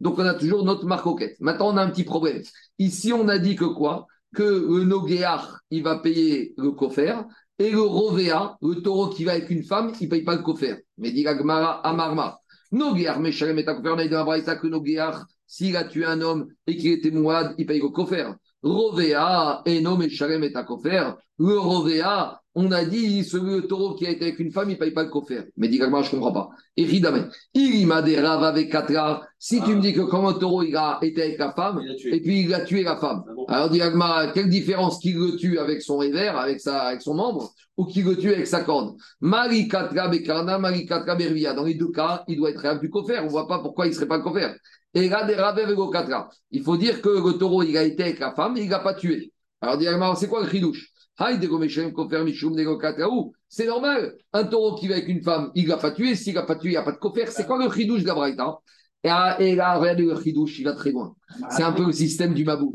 Donc, 0.00 0.18
on 0.18 0.24
a 0.24 0.34
toujours 0.34 0.64
notre 0.64 0.86
marcoquette. 0.86 1.36
Maintenant, 1.40 1.72
on 1.72 1.76
a 1.76 1.82
un 1.82 1.90
petit 1.90 2.04
problème. 2.04 2.42
Ici, 2.78 3.12
on 3.12 3.28
a 3.28 3.38
dit 3.38 3.56
que 3.56 3.64
quoi? 3.64 4.06
Que 4.34 4.42
le 4.42 4.84
Nogéach, 4.84 5.42
il 5.70 5.82
va 5.82 5.98
payer 5.98 6.54
le 6.56 6.70
coffre, 6.70 7.26
et 7.58 7.70
le 7.70 7.80
Rovea, 7.80 8.56
le 8.62 8.76
taureau 8.76 9.08
qui 9.08 9.24
va 9.24 9.32
avec 9.32 9.50
une 9.50 9.64
femme, 9.64 9.92
il 10.00 10.04
ne 10.04 10.10
paye 10.10 10.22
pas 10.22 10.36
le 10.36 10.42
coffre. 10.42 10.78
Mais 10.98 11.10
dit 11.10 11.22
la 11.22 11.34
Gmara 11.34 11.86
Amarma. 11.86 12.38
Nogéach, 12.72 13.18
mais 13.18 13.32
Shalem 13.32 13.58
et 13.58 13.66
on 13.68 13.98
a 13.98 14.04
dit 14.04 14.08
dans 14.08 14.24
la 14.24 14.56
que 14.56 14.66
Nogéach, 14.66 15.16
s'il 15.50 15.76
a 15.76 15.82
tué 15.82 16.04
un 16.04 16.20
homme 16.20 16.46
et 16.68 16.76
qu'il 16.76 16.92
était 16.92 17.10
mouad, 17.10 17.56
il 17.58 17.66
paye 17.66 17.80
le 17.80 17.88
coffre. 17.88 18.36
Rovea, 18.62 19.62
et 19.66 19.80
non, 19.80 19.96
mais 19.96 20.08
Shalem 20.08 20.44
est 20.44 20.54
à 20.54 20.62
coffre. 20.62 21.18
Le 21.38 21.58
Rovea, 21.58 22.40
on 22.54 22.70
a 22.70 22.84
dit, 22.84 23.24
ce 23.24 23.36
le 23.36 23.66
taureau 23.66 23.96
qui 23.96 24.06
a 24.06 24.10
été 24.10 24.26
avec 24.26 24.38
une 24.38 24.52
femme, 24.52 24.70
il 24.70 24.74
ne 24.74 24.78
paye 24.78 24.92
pas 24.92 25.02
le 25.02 25.08
coffre. 25.08 25.32
Mais 25.56 25.66
dis 25.66 25.78
je 25.78 25.84
ne 25.84 25.90
comprends 25.90 26.32
pas. 26.32 26.50
Et 26.76 26.84
Ridame, 26.84 27.30
il 27.54 27.84
m'a 27.88 28.00
des 28.00 28.20
raves 28.20 28.44
avec 28.44 28.70
quatre 28.70 29.26
Si 29.40 29.60
tu 29.62 29.74
me 29.74 29.80
dis 29.80 29.92
que 29.92 30.02
comme 30.02 30.26
un 30.26 30.34
taureau, 30.34 30.62
il 30.62 30.76
a 30.76 31.00
été 31.02 31.20
avec 31.20 31.38
la 31.38 31.52
femme, 31.52 31.80
et 32.04 32.20
puis 32.20 32.42
il 32.42 32.54
a 32.54 32.60
tué 32.60 32.84
la 32.84 32.96
femme. 32.96 33.24
Ah 33.48 33.56
Alors 33.56 33.70
dis 33.70 33.80
quelle 34.34 34.50
différence 34.50 35.00
qu'il 35.00 35.16
le 35.16 35.34
tue 35.34 35.58
avec 35.58 35.82
son 35.82 35.96
revers, 35.96 36.38
avec, 36.38 36.60
sa, 36.60 36.82
avec 36.82 37.02
son 37.02 37.14
membre, 37.14 37.52
ou 37.76 37.86
qu'il 37.86 38.04
le 38.04 38.16
tue 38.16 38.32
avec 38.32 38.46
sa 38.46 38.60
corde? 38.60 38.94
Marie 39.20 39.66
Katra 39.66 40.06
Bekarna, 40.06 40.58
Marie 40.58 40.86
Katra 40.86 41.16
Bervia. 41.16 41.54
Dans 41.54 41.64
les 41.64 41.74
deux 41.74 41.90
cas, 41.90 42.22
il 42.28 42.36
doit 42.36 42.50
être 42.50 42.60
rêve 42.60 42.78
du 42.78 42.88
coffre. 42.88 43.14
On 43.20 43.24
ne 43.24 43.30
voit 43.30 43.48
pas 43.48 43.58
pourquoi 43.58 43.86
il 43.86 43.88
ne 43.88 43.94
serait 43.94 44.06
pas 44.06 44.18
le 44.18 44.22
coffre. 44.22 44.54
Et 44.94 45.10
Il 46.50 46.62
faut 46.62 46.76
dire 46.76 47.00
que 47.00 47.08
le 47.08 47.38
taureau, 47.38 47.62
il 47.62 47.76
a 47.76 47.84
été 47.84 48.02
avec 48.02 48.18
la 48.18 48.34
femme, 48.34 48.56
il 48.56 48.68
n'a 48.68 48.80
pas 48.80 48.94
tué. 48.94 49.32
Alors, 49.60 50.16
c'est 50.16 50.28
quoi 50.28 50.42
le 50.42 50.48
chidouche? 50.48 50.90
C'est 53.48 53.66
normal. 53.66 54.14
Un 54.32 54.44
taureau 54.44 54.74
qui 54.76 54.88
va 54.88 54.94
avec 54.94 55.08
une 55.08 55.22
femme, 55.22 55.50
il 55.54 55.64
ne 55.64 55.68
l'a 55.68 55.76
pas 55.76 55.90
tué. 55.90 56.14
S'il 56.14 56.34
n'a 56.34 56.42
pas 56.42 56.56
tué, 56.56 56.70
il 56.70 56.72
n'y 56.72 56.76
a 56.76 56.82
pas 56.82 56.92
de 56.92 56.96
coffre. 56.96 57.18
C'est 57.28 57.46
quoi 57.46 57.62
le 57.62 57.70
chidouche 57.70 58.02
Gabraïta 58.02 58.58
et, 59.02 59.54
là, 59.54 59.78
regardez 59.78 60.04
le 60.04 60.20
chidouche, 60.20 60.58
il 60.58 60.64
va 60.64 60.74
très 60.74 60.90
loin. 60.90 61.14
C'est 61.50 61.62
un 61.62 61.72
peu 61.72 61.86
le 61.86 61.92
système 61.92 62.34
du 62.34 62.44
Mabou. 62.44 62.74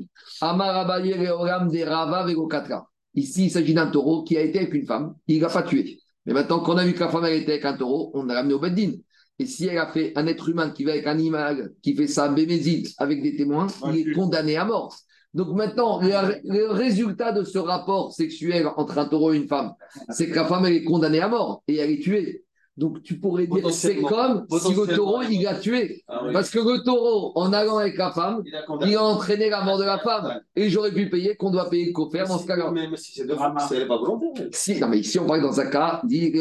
Ici, 3.14 3.46
il 3.46 3.52
s'agit 3.52 3.74
d'un 3.74 3.88
taureau 3.88 4.24
qui 4.24 4.36
a 4.36 4.42
été 4.42 4.60
avec 4.60 4.74
une 4.74 4.86
femme, 4.86 5.16
il 5.28 5.38
ne 5.38 5.44
l'a 5.44 5.50
pas 5.50 5.64
tué. 5.64 6.00
Mais 6.26 6.34
maintenant 6.34 6.60
qu'on 6.62 6.78
a 6.78 6.86
vu 6.86 6.94
que 6.94 7.00
la 7.00 7.10
femme 7.10 7.26
était 7.26 7.54
avec 7.54 7.66
un 7.66 7.78
taureau, 7.78 8.12
on 8.16 8.28
a 8.30 8.34
ramené 8.34 8.56
au 8.56 8.60
Beddin. 8.60 8.94
Et 9.38 9.46
si 9.46 9.68
elle 9.68 9.78
a 9.78 9.88
fait 9.88 10.14
un 10.16 10.28
être 10.28 10.48
humain 10.48 10.70
qui 10.70 10.86
va 10.86 10.94
avec 10.94 11.08
un 11.08 11.12
animal, 11.12 11.74
qui 11.82 11.94
fait 11.94 12.08
ça 12.08 12.30
bémézide 12.30 12.88
avec 12.98 13.22
des 13.22 13.36
témoins, 13.36 13.68
il 13.94 14.10
est 14.10 14.14
condamné 14.14 14.56
à 14.56 14.66
mort. 14.66 14.96
Donc 15.34 15.50
maintenant, 15.50 16.00
le, 16.00 16.72
résultat 16.72 17.34
de 17.34 17.44
ce 17.44 17.58
rapport 17.58 18.14
sexuel 18.14 18.68
entre 18.78 18.98
un 18.98 19.06
taureau 19.06 19.34
et 19.34 19.38
une 19.38 19.50
femme, 19.50 19.74
c'est 20.10 20.30
que 20.30 20.36
la 20.36 20.46
femme 20.46 20.66
elle 20.66 20.74
est 20.74 20.86
condamnée 20.86 21.20
à 21.20 21.28
mort 21.28 21.62
et 21.68 21.76
elle 21.76 21.92
est 21.92 22.02
tuée. 22.02 22.45
Donc 22.78 23.04
tu 23.04 23.18
pourrais 23.20 23.48
dire 23.48 23.72
c'est 23.72 23.96
comme 23.96 24.46
si 24.60 24.74
le 24.74 24.96
taureau 24.96 25.22
il 25.22 25.48
a 25.48 25.56
tué. 25.56 26.04
Ah 26.10 26.24
Parce 26.34 26.50
que 26.50 26.60
le 26.60 26.84
taureau, 26.84 27.32
en 27.36 27.54
allant 27.54 27.78
avec 27.78 27.98
la 27.98 28.12
femme, 28.12 28.44
il 28.82 28.96
a, 28.96 29.04
entraîné 29.04 29.50
la 29.50 29.64
mort 29.64 29.78
de 29.78 29.86
la 29.86 29.98
femme. 30.00 30.42
Et 30.58 30.70
j'aurais 30.70 30.92
pu 30.92 31.10
payer 31.10 31.36
qu'on 31.38 31.52
doit 31.52 31.70
payer 31.70 31.86
le 31.86 31.94
coffre 31.94 32.18
dans 32.28 32.38
ce 32.38 32.46
cas-là. 32.46 32.72
Mais, 32.72 32.88
si 32.98 33.14
c'est 33.14 33.26
de 33.26 33.36
c'est 33.70 33.88
pas 33.88 33.98
volontaire. 33.98 34.48
Si, 34.52 34.80
non, 34.80 34.90
mais 34.90 35.00
ici 35.00 35.18
on 35.20 35.26
parle 35.26 35.42
dans 35.42 35.60
un 35.60 35.68
cas, 35.68 36.02
dit 36.04 36.34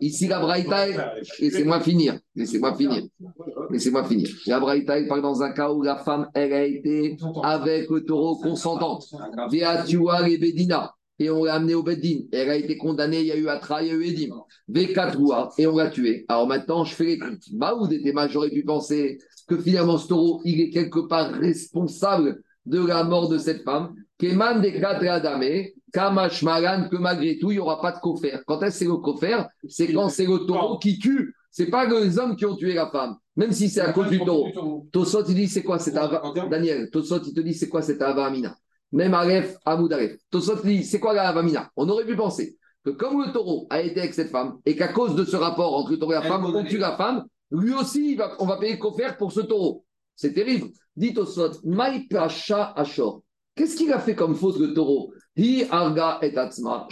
Ici 0.00 0.28
la 0.28 0.40
Braïta, 0.40 0.86
laissez-moi 1.40 1.80
finir. 1.80 2.18
Laissez-moi 2.34 2.74
finir. 2.74 3.02
Laissez-moi 3.70 4.04
finir. 4.04 4.28
La 4.46 4.60
Braïta, 4.60 4.98
il 4.98 5.06
parle 5.08 5.22
dans 5.22 5.42
un 5.42 5.50
cas 5.50 5.70
où 5.70 5.82
la 5.82 5.96
femme, 5.96 6.28
elle 6.34 6.52
a 6.54 6.64
été 6.64 7.18
avec 7.42 7.90
le 7.90 8.04
taureau 8.04 8.36
consentante. 8.36 9.04
Via 9.50 9.82
Tua 9.82 10.26
et 10.28 10.38
Bedina 10.38 10.94
et 11.18 11.30
on 11.30 11.44
l'a 11.44 11.54
amenée 11.54 11.74
au 11.74 11.82
Beddin. 11.82 12.22
Elle 12.32 12.50
a 12.50 12.56
été 12.56 12.76
condamnée, 12.76 13.20
il 13.20 13.26
y 13.26 13.32
a 13.32 13.36
eu 13.36 13.48
Atra, 13.48 13.82
il 13.82 13.88
y 13.88 13.90
a 13.90 13.94
eu 13.94 14.04
Edim. 14.04 14.34
V4 14.70 15.54
et 15.58 15.66
on 15.66 15.76
l'a 15.76 15.90
tuée. 15.90 16.24
Alors 16.28 16.46
maintenant, 16.46 16.84
je 16.84 16.94
fais 16.94 17.04
les 17.04 17.18
comptes. 17.18 17.44
Bah, 17.52 17.74
ou 17.74 17.86
des 17.86 18.02
j'aurais 18.30 18.50
pu 18.50 18.64
penser 18.64 19.18
que 19.48 19.58
finalement 19.58 19.98
ce 19.98 20.08
taureau, 20.08 20.40
il 20.44 20.60
est 20.60 20.70
quelque 20.70 21.00
part 21.00 21.32
responsable 21.32 22.42
de 22.66 22.84
la 22.84 23.04
mort 23.04 23.28
de 23.28 23.38
cette 23.38 23.62
femme. 23.62 23.94
Keman 24.18 24.60
de 24.60 25.06
Adame, 25.08 25.66
Kamash 25.92 26.42
Malan, 26.42 26.88
que 26.88 26.96
malgré 26.96 27.38
tout, 27.38 27.50
il 27.50 27.54
n'y 27.54 27.60
aura 27.60 27.80
pas 27.80 27.92
de 27.92 27.98
coffre. 27.98 28.26
Quand 28.46 28.62
est-ce 28.62 28.78
c'est 28.78 28.84
le 28.84 28.96
coffre 28.96 29.48
C'est 29.68 29.92
quand 29.92 30.08
c'est 30.08 30.26
le 30.26 30.38
taureau 30.46 30.78
qui 30.78 30.98
tue. 30.98 31.34
C'est 31.50 31.66
pas 31.66 31.86
les 31.86 32.18
hommes 32.18 32.34
qui 32.34 32.46
ont 32.46 32.56
tué 32.56 32.74
la 32.74 32.90
femme, 32.90 33.16
même 33.36 33.52
si 33.52 33.68
c'est 33.68 33.80
à 33.80 33.92
cause 33.92 34.08
du 34.08 34.18
taureau. 34.18 34.88
Tosot, 34.90 35.24
il 35.28 35.36
dit 35.36 35.46
c'est 35.46 35.62
quoi 35.62 35.78
cette 35.78 35.96
Ava 35.96 36.20
Daniel, 36.50 36.90
Tosot, 36.90 37.22
il 37.24 37.32
te 37.32 37.40
dit 37.40 37.54
c'est 37.54 37.68
quoi 37.68 37.80
cette 37.80 38.02
Ava 38.02 38.26
Amina? 38.26 38.56
Même 38.94 39.12
Aleph, 39.12 39.56
Amoud 39.64 39.92
Aleph. 39.92 40.16
Tosot 40.30 40.62
dit, 40.62 40.84
c'est 40.84 41.00
quoi 41.00 41.12
la 41.12 41.28
Avamina? 41.28 41.70
On 41.76 41.88
aurait 41.88 42.06
pu 42.06 42.16
penser 42.16 42.56
que 42.84 42.90
comme 42.90 43.22
le 43.22 43.32
taureau 43.32 43.66
a 43.70 43.82
été 43.82 44.00
avec 44.00 44.14
cette 44.14 44.30
femme 44.30 44.58
et 44.64 44.76
qu'à 44.76 44.88
cause 44.88 45.14
de 45.16 45.24
ce 45.24 45.36
rapport 45.36 45.74
entre 45.76 45.90
le 45.90 45.98
taureau 45.98 46.12
et 46.12 46.16
la 46.16 46.22
femme, 46.22 46.44
on 46.44 46.64
tue 46.64 46.78
la 46.78 46.96
femme, 46.96 47.24
lui 47.50 47.74
aussi, 47.74 48.18
on 48.38 48.46
va 48.46 48.56
payer 48.56 48.78
le 48.80 49.16
pour 49.18 49.32
ce 49.32 49.40
taureau. 49.40 49.84
C'est 50.14 50.32
terrible. 50.32 50.68
Dit 50.96 51.12
Tosot, 51.12 51.60
Maïpacha 51.64 52.72
Ashor. 52.76 53.22
Qu'est-ce 53.56 53.76
qu'il 53.76 53.92
a 53.92 53.98
fait 53.98 54.14
comme 54.14 54.34
faute 54.34 54.58
le 54.58 54.72
taureau? 54.74 55.12
Hi 55.36 55.66
Arga 55.70 56.18
et 56.22 56.36
Atzma, 56.36 56.86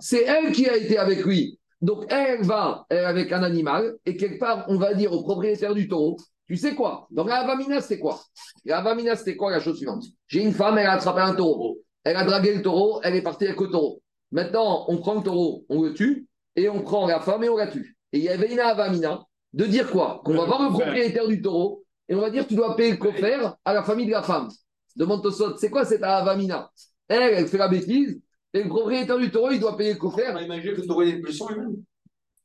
C'est 0.00 0.22
elle 0.22 0.52
qui 0.52 0.66
a 0.66 0.76
été 0.76 0.96
avec 0.96 1.24
lui. 1.24 1.58
Donc 1.82 2.06
elle 2.08 2.42
va 2.42 2.86
avec 2.88 3.32
un 3.32 3.42
animal 3.42 3.96
et 4.06 4.16
quelque 4.16 4.38
part, 4.38 4.64
on 4.68 4.78
va 4.78 4.94
dire 4.94 5.12
au 5.12 5.22
propriétaire 5.22 5.74
du 5.74 5.88
taureau, 5.88 6.16
tu 6.46 6.56
sais 6.56 6.74
quoi? 6.74 7.08
Donc 7.10 7.28
la 7.28 7.40
Avamina, 7.40 7.80
c'était 7.80 7.98
quoi? 7.98 8.20
La 8.64 8.78
Avamina, 8.78 9.16
c'était 9.16 9.36
quoi 9.36 9.50
la 9.50 9.60
chose 9.60 9.76
suivante? 9.76 10.04
J'ai 10.28 10.42
une 10.42 10.52
femme, 10.52 10.78
elle 10.78 10.86
a 10.86 10.92
attrapé 10.92 11.20
un 11.20 11.34
taureau. 11.34 11.78
Elle 12.04 12.16
a 12.16 12.24
dragué 12.24 12.54
le 12.54 12.62
taureau, 12.62 13.00
elle 13.02 13.16
est 13.16 13.22
partie 13.22 13.46
avec 13.46 13.60
le 13.60 13.68
taureau. 13.68 14.00
Maintenant, 14.30 14.84
on 14.88 14.98
prend 14.98 15.14
le 15.14 15.22
taureau, 15.22 15.64
on 15.68 15.82
le 15.82 15.92
tue, 15.92 16.26
et 16.54 16.68
on 16.68 16.82
prend 16.82 17.06
la 17.06 17.20
femme 17.20 17.42
et 17.42 17.48
on 17.48 17.56
la 17.56 17.66
tue. 17.66 17.96
Et 18.12 18.18
il 18.18 18.24
y 18.24 18.28
avait 18.28 18.52
une 18.52 18.60
Avamina 18.60 19.24
de 19.52 19.64
dire 19.64 19.90
quoi? 19.90 20.20
Qu'on 20.24 20.34
va 20.34 20.44
voir 20.44 20.62
le 20.62 20.70
propriétaire 20.70 21.26
du 21.26 21.42
taureau, 21.42 21.84
et 22.08 22.14
on 22.14 22.20
va 22.20 22.30
dire 22.30 22.46
tu 22.46 22.54
dois 22.54 22.76
payer 22.76 22.92
le 22.92 22.96
coffre 22.96 23.56
à 23.64 23.74
la 23.74 23.82
famille 23.82 24.06
de 24.06 24.12
la 24.12 24.22
femme. 24.22 24.48
Demande 24.94 25.22
Tosot, 25.22 25.56
c'est 25.56 25.68
quoi 25.68 25.84
cette 25.84 26.02
Avamina? 26.02 26.70
Elle, 27.08 27.34
elle 27.34 27.48
fait 27.48 27.58
la 27.58 27.68
bêtise, 27.68 28.20
Et 28.56 28.62
le 28.62 28.68
propriétaire 28.70 29.18
du 29.18 29.30
taureau, 29.30 29.50
il 29.50 29.60
doit 29.60 29.76
payer 29.76 29.92
le 29.92 29.98
coffre. 29.98 30.18
Imaginez 30.18 30.72
que 30.72 30.80
le 30.80 30.86
taureau 30.86 31.02
une 31.02 31.20
pulsion 31.20 31.46
lui-même. 31.48 31.76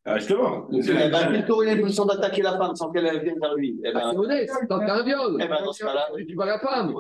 Ah, 0.03 0.17
justement. 0.17 0.67
Eh 0.71 0.81
ben, 0.81 1.29
le 1.29 1.45
taureau 1.45 1.61
a 1.61 2.15
d'attaquer 2.15 2.41
la 2.41 2.57
femme 2.57 2.75
sans 2.75 2.89
qu'elle 2.91 3.21
vienne 3.21 3.37
vers 3.39 3.53
lui. 3.53 3.79
Eh 3.85 3.93
ben, 3.93 4.09
C'est 4.11 4.17
honnête, 4.17 4.49
tant 4.67 4.79
qu'un 4.79 5.03
viol. 5.03 5.37
eh 5.39 5.47
ben, 5.47 5.63
dans 5.63 5.73
ce 5.73 5.83
cas-là, 5.83 6.07
Tu 6.17 6.25
tues 6.25 6.35
pas 6.35 6.45
la 6.45 6.59
femme. 6.59 6.93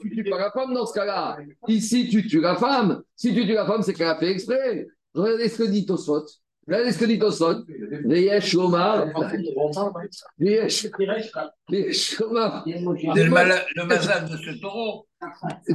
Tu 0.00 0.10
tues 0.10 0.24
pas 0.30 0.38
la 0.38 0.50
femme 0.50 0.72
dans 0.72 0.86
ce 0.86 0.94
cas-là. 0.94 1.36
Ici, 1.68 2.08
tu 2.08 2.26
tues 2.26 2.40
la 2.40 2.56
femme. 2.56 3.02
Si 3.14 3.34
tu 3.34 3.44
tues 3.46 3.52
la 3.52 3.66
femme, 3.66 3.82
c'est 3.82 3.92
qu'elle 3.92 4.08
a 4.08 4.16
fait 4.16 4.30
exprès. 4.30 4.86
Regardez 5.14 5.48
ce 5.48 5.58
que 5.58 5.68
dit 5.68 5.84
Tosfot. 5.84 6.24
Regardez 6.66 6.92
ce 6.92 6.98
que 6.98 7.04
dit 7.04 7.18
Tosfot. 7.18 7.64
Veyesh 8.06 8.54
Omar. 8.56 9.06
Veyesh 10.38 10.86
Veyesh 11.68 12.20
Omar. 12.22 12.64
C'est 12.66 13.24
le, 13.24 13.84
mazal 13.86 14.30
de 14.30 14.36
ce 14.36 14.60
taureau. 14.60 15.06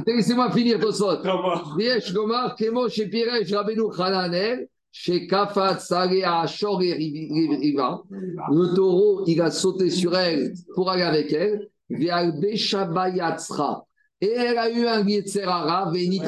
Laissez-moi 0.04 0.50
finir 0.50 0.80
Tosfot. 0.80 1.22
Veyesh 1.78 2.12
Omar, 2.16 2.56
Kemo, 2.56 2.88
chez 2.88 3.06
Piresh, 3.06 3.52
Rabbeinu 3.52 3.84
Hananel, 3.96 4.66
chez 4.92 5.26
Kafat, 5.26 5.78
Saleh, 5.80 6.22
Ashor 6.22 6.82
et 6.82 6.92
Riva. 6.92 8.02
Le 8.10 8.74
taureau, 8.74 9.24
il 9.26 9.40
a 9.40 9.50
sauté 9.50 9.90
sur 9.90 10.16
elle 10.16 10.52
pour 10.74 10.90
aller 10.90 11.02
avec 11.02 11.32
elle. 11.32 11.68
Et 11.90 12.06
elle 14.30 14.58
a 14.58 14.70
eu 14.70 14.86
un 14.86 15.04
Yetzerara, 15.06 15.90
Venit. 15.90 16.22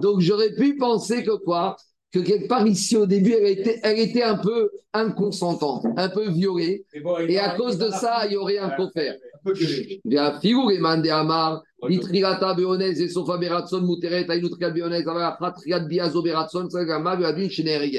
Donc 0.00 0.20
j'aurais 0.20 0.54
pu 0.54 0.76
penser 0.76 1.22
que 1.22 1.36
quoi? 1.36 1.76
Que 2.12 2.18
quelque 2.18 2.48
part 2.48 2.66
ici 2.66 2.96
au 2.96 3.06
début, 3.06 3.32
elle 3.32 3.46
était, 3.46 3.78
elle 3.84 4.00
était 4.00 4.24
un 4.24 4.36
peu 4.36 4.68
inconsentante, 4.92 5.86
un 5.96 6.08
peu 6.08 6.28
violée. 6.28 6.84
Et 7.28 7.38
à 7.38 7.50
cause 7.50 7.78
de 7.78 7.90
ça, 7.90 8.26
il 8.26 8.32
y 8.32 8.36
aurait 8.36 8.58
un 8.58 8.70
coffre. 8.70 8.94
Bien, 10.04 10.40
figure 10.40 10.72
amar, 11.12 11.62
litrigata 11.88 12.54
beonez 12.54 13.00
et 13.00 13.08
sofa 13.08 13.38
beratson 13.38 13.86
ainutria 14.28 14.70
beonez, 14.70 15.02
fratriat 15.02 15.80
biazo 15.80 16.22
beratson, 16.22 16.68
sagama 16.68 17.16
beadun. 17.16 17.48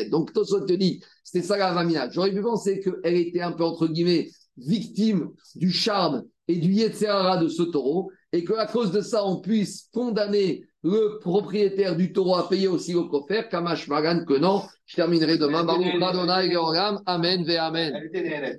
Donc, 0.10 0.34
Tosot 0.34 0.66
te 0.66 0.74
dit, 0.74 1.02
c'était 1.24 1.46
ça 1.46 1.58
la 1.58 1.74
ramina. 1.74 2.10
J'aurais 2.12 2.32
pu 2.32 2.42
penser 2.42 2.80
qu'elle 2.80 3.16
était 3.16 3.42
un 3.42 3.52
peu, 3.52 3.64
entre 3.64 3.88
guillemets, 3.88 4.30
victime 4.58 5.30
du 5.56 5.72
charme 5.72 6.24
et 6.48 6.58
du 6.58 6.72
yetzerara 6.72 7.38
de 7.38 7.48
ce 7.48 7.64
taureau, 7.64 8.12
et 8.34 8.44
qu'à 8.44 8.66
cause 8.66 8.92
de 8.92 9.02
ça, 9.02 9.26
on 9.26 9.40
puisse 9.40 9.90
condamner 9.94 10.64
le 10.84 11.20
propriétaire 11.20 11.96
du 11.96 12.12
taureau 12.12 12.36
à 12.36 12.50
payer 12.50 12.68
aussi 12.68 12.94
le 12.94 13.04
coffre, 13.04 13.50
Kamash 13.50 13.88
Magan, 13.88 14.26
que 14.26 14.38
non. 14.38 14.64
Je 14.86 14.96
terminerai 14.96 15.38
demain. 15.38 15.64
Baruch 15.64 16.02
Adonai 16.02 16.52
Georgam. 16.52 17.02
Amen 17.06 17.44
ve 17.44 17.58
Amen. 17.58 17.94